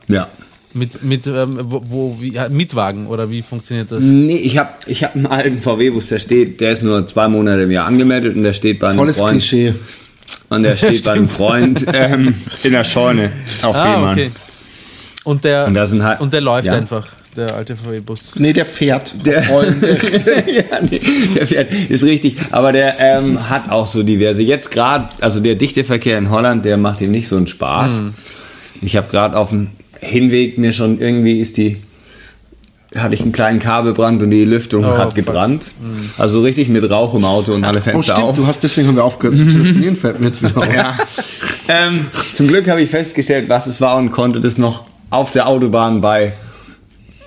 Ja. 0.08 0.28
Mit, 0.76 1.02
mit 1.02 1.26
ähm, 1.26 1.58
wo, 1.62 1.82
wo 1.86 2.16
wie, 2.20 2.32
ja, 2.34 2.50
Mitwagen 2.50 3.06
oder 3.06 3.30
wie 3.30 3.40
funktioniert 3.40 3.90
das? 3.90 4.02
Nee, 4.02 4.36
ich 4.36 4.58
habe 4.58 4.68
ich 4.84 5.02
hab 5.04 5.14
einen 5.14 5.24
alten 5.26 5.62
VW-Bus, 5.62 6.08
der 6.08 6.18
steht, 6.18 6.60
der 6.60 6.72
ist 6.72 6.82
nur 6.82 7.06
zwei 7.06 7.28
Monate 7.28 7.62
im 7.62 7.70
Jahr 7.70 7.86
angemeldet 7.86 8.36
und 8.36 8.44
der 8.44 8.52
steht 8.52 8.78
bei 8.80 8.88
einem 8.88 8.98
Tolles 8.98 9.16
Freund. 9.16 9.38
Klischee. 9.38 9.74
Und 10.50 10.64
der 10.64 10.76
steht 10.76 11.02
bei 11.04 11.12
einem 11.12 11.30
Freund 11.30 11.86
ähm, 11.94 12.34
in 12.62 12.72
der 12.72 12.84
Scheune 12.84 13.30
auf 13.62 13.74
Ah, 13.74 13.84
Fehmarn. 13.94 14.12
okay. 14.12 14.30
Und 15.24 15.44
der, 15.44 15.66
Und 15.66 15.86
sind 15.86 16.04
halt- 16.04 16.20
und 16.20 16.32
der 16.32 16.40
läuft 16.42 16.66
ja. 16.66 16.74
einfach, 16.74 17.06
der 17.34 17.54
alte 17.54 17.74
VW-Bus. 17.74 18.34
Nee, 18.36 18.52
der 18.52 18.66
fährt. 18.66 19.14
Der- 19.24 19.42
ja, 19.44 20.80
nee, 20.90 21.00
der 21.36 21.46
fährt, 21.46 21.72
ist 21.88 22.04
richtig. 22.04 22.36
Aber 22.50 22.72
der 22.72 23.00
ähm, 23.00 23.48
hat 23.48 23.70
auch 23.70 23.86
so 23.86 24.02
diverse. 24.02 24.42
Jetzt 24.42 24.70
gerade, 24.70 25.08
also 25.22 25.40
der 25.40 25.54
dichte 25.54 25.84
Verkehr 25.84 26.18
in 26.18 26.28
Holland, 26.30 26.64
der 26.66 26.76
macht 26.76 27.00
ihm 27.00 27.12
nicht 27.12 27.28
so 27.28 27.36
einen 27.36 27.46
Spaß. 27.46 27.96
Hm. 27.96 28.14
Ich 28.82 28.94
habe 28.94 29.08
gerade 29.08 29.36
auf 29.38 29.48
dem 29.48 29.68
Hinweg 30.00 30.58
mir 30.58 30.72
schon 30.72 31.00
irgendwie 31.00 31.40
ist 31.40 31.56
die 31.56 31.78
hatte 32.94 33.14
ich 33.14 33.20
einen 33.20 33.32
kleinen 33.32 33.58
Kabelbrand 33.58 34.22
und 34.22 34.30
die 34.30 34.44
Lüftung 34.44 34.84
Oh, 34.84 34.96
hat 34.96 35.14
gebrannt. 35.14 35.72
Also 36.16 36.40
richtig 36.42 36.68
mit 36.68 36.88
Rauch 36.88 37.14
im 37.14 37.24
Auto 37.24 37.52
und 37.52 37.64
alle 37.64 37.80
Oh, 37.80 37.82
Fenster 37.82 38.14
stimmt, 38.14 38.28
auf. 38.28 38.36
du 38.36 38.46
hast 38.46 38.62
deswegen 38.62 38.88
haben 38.88 38.96
wir 38.96 39.04
aufgehört 39.04 39.36
zu 39.36 39.46
telefonieren, 39.46 39.96
fällt 39.96 40.20
mir 40.20 40.28
jetzt 40.28 40.42
wieder 40.42 40.56
auf. 40.56 40.66
Ja. 40.74 40.96
ähm, 41.68 42.06
zum 42.32 42.46
Glück 42.48 42.68
habe 42.68 42.80
ich 42.80 42.88
festgestellt, 42.90 43.48
was 43.48 43.66
es 43.66 43.80
war 43.80 43.96
und 43.96 44.12
konnte 44.12 44.40
das 44.40 44.56
noch 44.56 44.84
auf 45.10 45.32
der 45.32 45.46
Autobahn 45.48 46.00
bei 46.00 46.34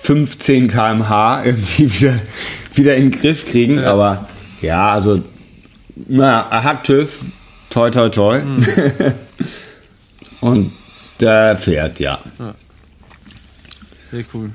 15 0.02 0.68
km/h 0.68 1.44
irgendwie 1.44 2.00
wieder, 2.00 2.14
wieder 2.74 2.96
in 2.96 3.10
den 3.10 3.20
Griff 3.20 3.44
kriegen. 3.44 3.78
Aber 3.80 4.28
ja, 4.62 4.92
also, 4.92 5.22
na, 6.08 6.48
er 6.50 6.64
hat 6.64 6.84
TÜV. 6.84 7.20
Toi, 7.68 7.90
toi, 7.90 8.08
toi. 8.08 8.40
und 10.40 10.72
der 11.20 11.56
fährt, 11.56 12.00
ja. 12.00 12.20
Sehr 14.10 14.24
cool. 14.34 14.50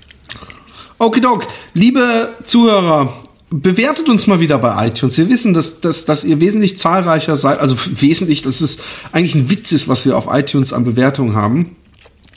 Okidok, 0.97 1.47
liebe 1.73 2.29
Zuhörer, 2.45 3.21
bewertet 3.49 4.09
uns 4.09 4.27
mal 4.27 4.39
wieder 4.39 4.57
bei 4.57 4.87
iTunes. 4.87 5.17
Wir 5.17 5.29
wissen, 5.29 5.53
dass, 5.53 5.81
dass, 5.81 6.05
dass 6.05 6.23
ihr 6.23 6.39
wesentlich 6.39 6.79
zahlreicher 6.79 7.35
seid, 7.35 7.59
also 7.59 7.75
wesentlich, 7.99 8.41
dass 8.41 8.61
es 8.61 8.79
eigentlich 9.11 9.35
ein 9.35 9.49
Witz 9.49 9.71
ist, 9.71 9.87
was 9.87 10.05
wir 10.05 10.17
auf 10.17 10.27
iTunes 10.29 10.73
an 10.73 10.83
Bewertungen 10.83 11.35
haben. 11.35 11.75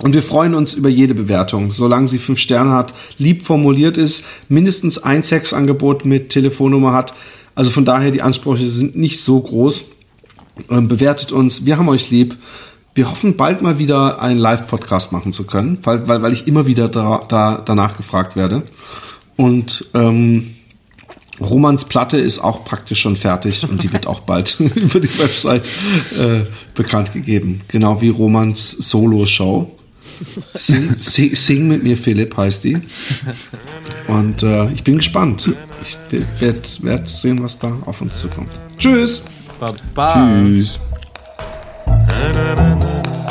Und 0.01 0.15
wir 0.15 0.23
freuen 0.23 0.55
uns 0.55 0.75
über 0.75 0.89
jede 0.89 1.15
Bewertung, 1.15 1.73
solange 1.73 2.07
sie 2.07 2.19
fünf 2.19 2.39
Sterne 2.39 2.71
hat, 2.71 2.95
lieb 3.19 3.45
formuliert 3.45 3.99
ist, 3.99 4.25
mindestens 4.49 4.99
ein 4.99 5.25
Sexangebot 5.25 6.05
mit 6.05 6.29
Telefonnummer 6.29 6.93
hat. 6.93 7.15
Also 7.57 7.73
von 7.73 7.85
daher, 7.85 8.13
die 8.13 8.23
Ansprüche 8.23 8.69
sind 8.69 8.97
nicht 8.97 9.21
so 9.21 9.41
groß. 9.41 9.91
Ähm, 10.71 10.87
bewertet 10.87 11.33
uns. 11.33 11.65
Wir 11.65 11.79
haben 11.79 11.89
euch 11.89 12.11
lieb. 12.11 12.37
Wir 12.99 13.09
hoffen 13.09 13.37
bald 13.37 13.63
mal 13.63 13.79
wieder 13.79 14.21
einen 14.21 14.41
Live-Podcast 14.41 15.13
machen 15.13 15.33
zu 15.33 15.47
können, 15.47 15.79
weil, 15.85 16.09
weil, 16.09 16.21
weil 16.21 16.33
ich 16.33 16.49
immer 16.49 16.67
wieder 16.67 16.89
da, 16.89 17.25
da, 17.29 17.63
danach 17.65 17.97
gefragt 17.97 18.35
werde. 18.35 18.65
Und 19.37 19.87
ähm, 19.95 20.57
Romans 21.41 21.85
Platte 21.85 22.17
ist 22.17 22.41
auch 22.41 22.65
praktisch 22.65 23.01
schon 23.03 23.15
fertig 23.15 23.63
und 23.71 23.85
die 23.85 23.93
wird 23.93 24.09
auch 24.09 24.19
bald 24.19 24.59
über 24.75 24.99
die 24.99 25.17
Website 25.17 25.65
äh, 26.19 26.41
bekannt 26.75 27.13
gegeben. 27.13 27.61
Genau 27.69 28.01
wie 28.01 28.09
Romans 28.09 28.69
Solo-Show. 28.69 29.71
Sing, 30.25 30.89
sing, 30.89 31.37
sing, 31.37 31.69
mit 31.69 31.85
mir, 31.85 31.97
Philipp 31.97 32.37
heißt 32.37 32.65
die. 32.65 32.79
Und 34.09 34.43
äh, 34.43 34.73
ich 34.73 34.83
bin 34.83 34.97
gespannt. 34.97 35.49
Ich 35.83 35.97
werde 36.41 36.63
werd 36.81 37.09
sehen, 37.09 37.45
was 37.45 37.61
da 37.61 37.77
auf 37.85 38.01
uns 38.01 38.19
zukommt. 38.19 38.51
Tschüss. 38.77 39.23
Baba. 39.61 40.33
Tschüss. 40.33 40.81
na 42.09 42.33
na 42.33 42.55
na 42.55 42.69
na 42.75 43.28